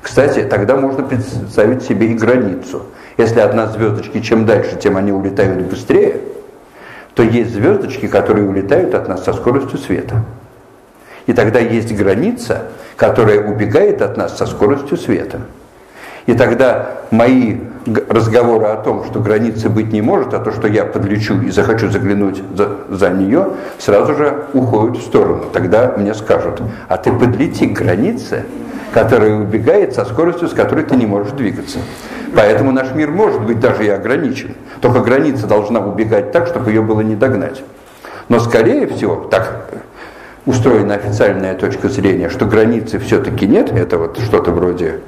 Кстати, 0.00 0.42
тогда 0.42 0.76
можно 0.76 1.04
представить 1.04 1.84
себе 1.84 2.08
и 2.08 2.14
границу. 2.14 2.82
Если 3.16 3.38
от 3.38 3.54
нас 3.54 3.72
звездочки 3.72 4.20
чем 4.20 4.46
дальше, 4.46 4.76
тем 4.76 4.96
они 4.96 5.12
улетают 5.12 5.62
быстрее, 5.62 6.16
то 7.14 7.22
есть 7.22 7.52
звездочки, 7.52 8.08
которые 8.08 8.48
улетают 8.48 8.94
от 8.94 9.06
нас 9.08 9.22
со 9.22 9.32
скоростью 9.32 9.78
света. 9.78 10.24
И 11.26 11.32
тогда 11.32 11.60
есть 11.60 11.94
граница, 11.94 12.64
которая 12.96 13.42
убегает 13.42 14.02
от 14.02 14.16
нас 14.16 14.36
со 14.36 14.46
скоростью 14.46 14.96
света. 14.96 15.40
И 16.26 16.34
тогда 16.34 16.98
мои 17.10 17.56
разговоры 18.08 18.66
о 18.66 18.76
том, 18.76 19.04
что 19.04 19.18
границы 19.18 19.68
быть 19.68 19.92
не 19.92 20.00
может, 20.02 20.34
а 20.34 20.38
то, 20.38 20.52
что 20.52 20.68
я 20.68 20.84
подлечу 20.84 21.40
и 21.40 21.50
захочу 21.50 21.88
заглянуть 21.88 22.42
за, 22.54 22.76
за 22.88 23.10
нее, 23.10 23.48
сразу 23.78 24.14
же 24.14 24.44
уходят 24.52 24.98
в 24.98 25.02
сторону. 25.02 25.46
Тогда 25.52 25.94
мне 25.96 26.14
скажут, 26.14 26.62
а 26.88 26.96
ты 26.96 27.12
подлети 27.12 27.66
к 27.66 27.78
границе, 27.78 28.44
которая 28.94 29.34
убегает 29.34 29.94
со 29.94 30.04
скоростью, 30.04 30.48
с 30.48 30.52
которой 30.52 30.84
ты 30.84 30.94
не 30.94 31.06
можешь 31.06 31.32
двигаться. 31.32 31.78
Поэтому 32.34 32.70
наш 32.70 32.92
мир 32.92 33.10
может 33.10 33.42
быть 33.42 33.58
даже 33.58 33.84
и 33.84 33.88
ограничен. 33.88 34.54
Только 34.80 35.00
граница 35.00 35.46
должна 35.46 35.80
убегать 35.80 36.30
так, 36.30 36.46
чтобы 36.46 36.70
ее 36.70 36.82
было 36.82 37.00
не 37.00 37.16
догнать. 37.16 37.62
Но 38.28 38.38
скорее 38.38 38.86
всего, 38.86 39.16
так 39.16 39.66
устроена 40.46 40.94
официальная 40.94 41.54
точка 41.54 41.88
зрения, 41.88 42.28
что 42.28 42.46
границы 42.46 42.98
все-таки 42.98 43.46
нет, 43.46 43.72
это 43.72 43.98
вот 43.98 44.18
что-то 44.18 44.50
вроде 44.50 45.00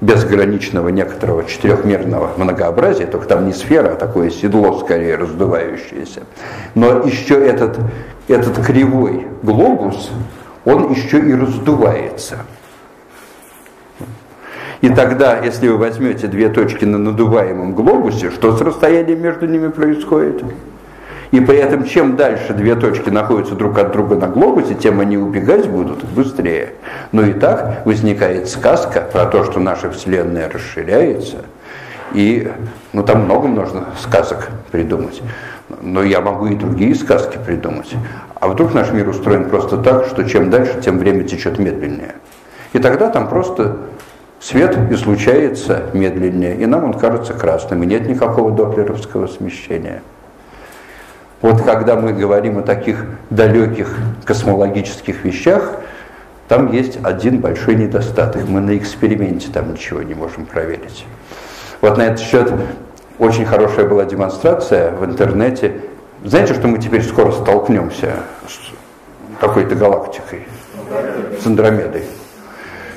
безграничного 0.00 0.88
некоторого 0.88 1.44
четырехмерного 1.44 2.32
многообразия, 2.36 3.06
только 3.06 3.26
там 3.26 3.46
не 3.46 3.52
сфера, 3.52 3.92
а 3.92 3.96
такое 3.96 4.30
седло 4.30 4.78
скорее 4.80 5.16
раздувающееся. 5.16 6.22
Но 6.74 7.02
еще 7.04 7.34
этот, 7.34 7.78
этот 8.28 8.64
кривой 8.64 9.26
глобус, 9.42 10.10
он 10.64 10.92
еще 10.92 11.18
и 11.18 11.34
раздувается. 11.34 12.38
И 14.80 14.90
тогда, 14.90 15.38
если 15.38 15.68
вы 15.68 15.78
возьмете 15.78 16.26
две 16.26 16.50
точки 16.50 16.84
на 16.84 16.98
надуваемом 16.98 17.74
глобусе, 17.74 18.30
что 18.30 18.54
с 18.54 18.60
расстоянием 18.60 19.22
между 19.22 19.46
ними 19.46 19.68
происходит? 19.68 20.42
И 21.34 21.40
при 21.40 21.56
этом, 21.56 21.82
чем 21.82 22.14
дальше 22.14 22.54
две 22.54 22.76
точки 22.76 23.10
находятся 23.10 23.56
друг 23.56 23.76
от 23.78 23.90
друга 23.90 24.14
на 24.14 24.28
глобусе, 24.28 24.76
тем 24.76 25.00
они 25.00 25.18
убегать 25.18 25.68
будут 25.68 26.04
быстрее. 26.04 26.74
Но 27.10 27.22
и 27.22 27.32
так 27.32 27.84
возникает 27.84 28.48
сказка 28.48 29.00
про 29.00 29.26
то, 29.26 29.42
что 29.42 29.58
наша 29.58 29.90
Вселенная 29.90 30.48
расширяется. 30.48 31.38
И 32.12 32.48
ну, 32.92 33.02
там 33.02 33.24
много 33.24 33.48
можно 33.48 33.86
сказок 34.00 34.48
придумать. 34.70 35.22
Но 35.82 36.04
я 36.04 36.20
могу 36.20 36.46
и 36.46 36.54
другие 36.54 36.94
сказки 36.94 37.36
придумать. 37.44 37.92
А 38.36 38.46
вдруг 38.46 38.72
наш 38.72 38.92
мир 38.92 39.08
устроен 39.08 39.50
просто 39.50 39.78
так, 39.78 40.06
что 40.06 40.22
чем 40.22 40.50
дальше, 40.50 40.80
тем 40.84 40.98
время 40.98 41.24
течет 41.24 41.58
медленнее. 41.58 42.14
И 42.74 42.78
тогда 42.78 43.10
там 43.10 43.28
просто 43.28 43.78
свет 44.38 44.78
излучается 44.92 45.86
медленнее, 45.94 46.54
и 46.58 46.66
нам 46.66 46.84
он 46.84 46.92
кажется 46.92 47.34
красным, 47.34 47.82
и 47.82 47.86
нет 47.86 48.08
никакого 48.08 48.52
доплеровского 48.52 49.26
смещения. 49.26 50.00
Вот 51.44 51.60
когда 51.60 51.94
мы 51.94 52.14
говорим 52.14 52.56
о 52.56 52.62
таких 52.62 53.04
далеких 53.28 53.94
космологических 54.24 55.26
вещах, 55.26 55.76
там 56.48 56.72
есть 56.72 56.98
один 57.02 57.40
большой 57.40 57.74
недостаток. 57.74 58.48
Мы 58.48 58.62
на 58.62 58.78
эксперименте 58.78 59.48
там 59.52 59.74
ничего 59.74 60.00
не 60.00 60.14
можем 60.14 60.46
проверить. 60.46 61.04
Вот 61.82 61.98
на 61.98 62.06
этот 62.06 62.20
счет 62.20 62.50
очень 63.18 63.44
хорошая 63.44 63.86
была 63.86 64.06
демонстрация 64.06 64.92
в 64.92 65.04
интернете. 65.04 65.82
Знаете, 66.24 66.54
что 66.54 66.66
мы 66.66 66.78
теперь 66.78 67.02
скоро 67.02 67.30
столкнемся 67.30 68.14
с 68.48 69.38
какой-то 69.38 69.74
галактикой, 69.74 70.48
с 71.42 71.46
Андромедой? 71.46 72.04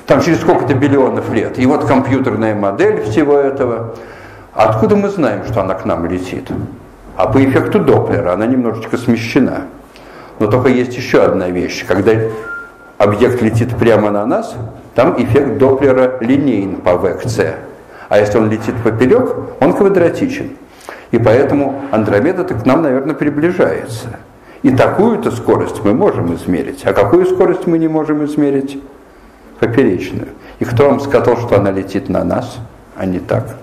Там 0.06 0.22
через 0.22 0.40
сколько-то 0.40 0.74
биллионов 0.74 1.34
лет. 1.34 1.60
И 1.60 1.66
вот 1.66 1.84
компьютерная 1.84 2.56
модель 2.56 3.02
всего 3.02 3.36
этого. 3.36 3.96
Откуда 4.54 4.96
мы 4.96 5.10
знаем, 5.10 5.44
что 5.44 5.60
она 5.60 5.74
к 5.74 5.84
нам 5.84 6.06
летит? 6.06 6.50
А 7.18 7.26
по 7.28 7.44
эффекту 7.44 7.80
Доплера 7.80 8.34
она 8.34 8.46
немножечко 8.46 8.96
смещена. 8.96 9.64
Но 10.40 10.46
только 10.46 10.70
есть 10.70 10.96
еще 10.96 11.24
одна 11.24 11.50
вещь. 11.50 11.84
Когда 11.86 12.12
объект 13.00 13.42
летит 13.42 13.76
прямо 13.76 14.12
на 14.12 14.26
нас, 14.28 14.56
там 14.94 15.16
эффект 15.18 15.58
Доплера 15.58 16.18
линейен 16.22 16.76
по 16.76 16.96
ВКЦ. 16.98 17.40
А 18.08 18.20
если 18.20 18.38
он 18.38 18.52
летит 18.52 18.76
поперек, 18.84 19.36
он 19.60 19.74
квадратичен. 19.74 20.52
И 21.10 21.18
поэтому 21.18 21.82
Андромеда 21.92 22.44
к 22.44 22.66
нам, 22.68 22.84
наверное, 22.84 23.16
приближается. 23.16 24.10
И 24.62 24.70
такую-то 24.70 25.32
скорость 25.32 25.84
мы 25.84 25.96
можем 25.96 26.36
измерить. 26.36 26.86
А 26.86 26.94
какую 26.94 27.26
скорость 27.26 27.66
мы 27.66 27.80
не 27.80 27.88
можем 27.88 28.24
измерить? 28.26 28.80
Поперечную. 29.60 30.28
И 30.60 30.66
кто 30.66 30.88
вам 30.88 31.00
сказал, 31.00 31.38
что 31.38 31.56
она 31.58 31.72
летит 31.72 32.10
на 32.10 32.24
нас, 32.24 32.58
а 32.96 33.06
не 33.06 33.20
так? 33.20 33.56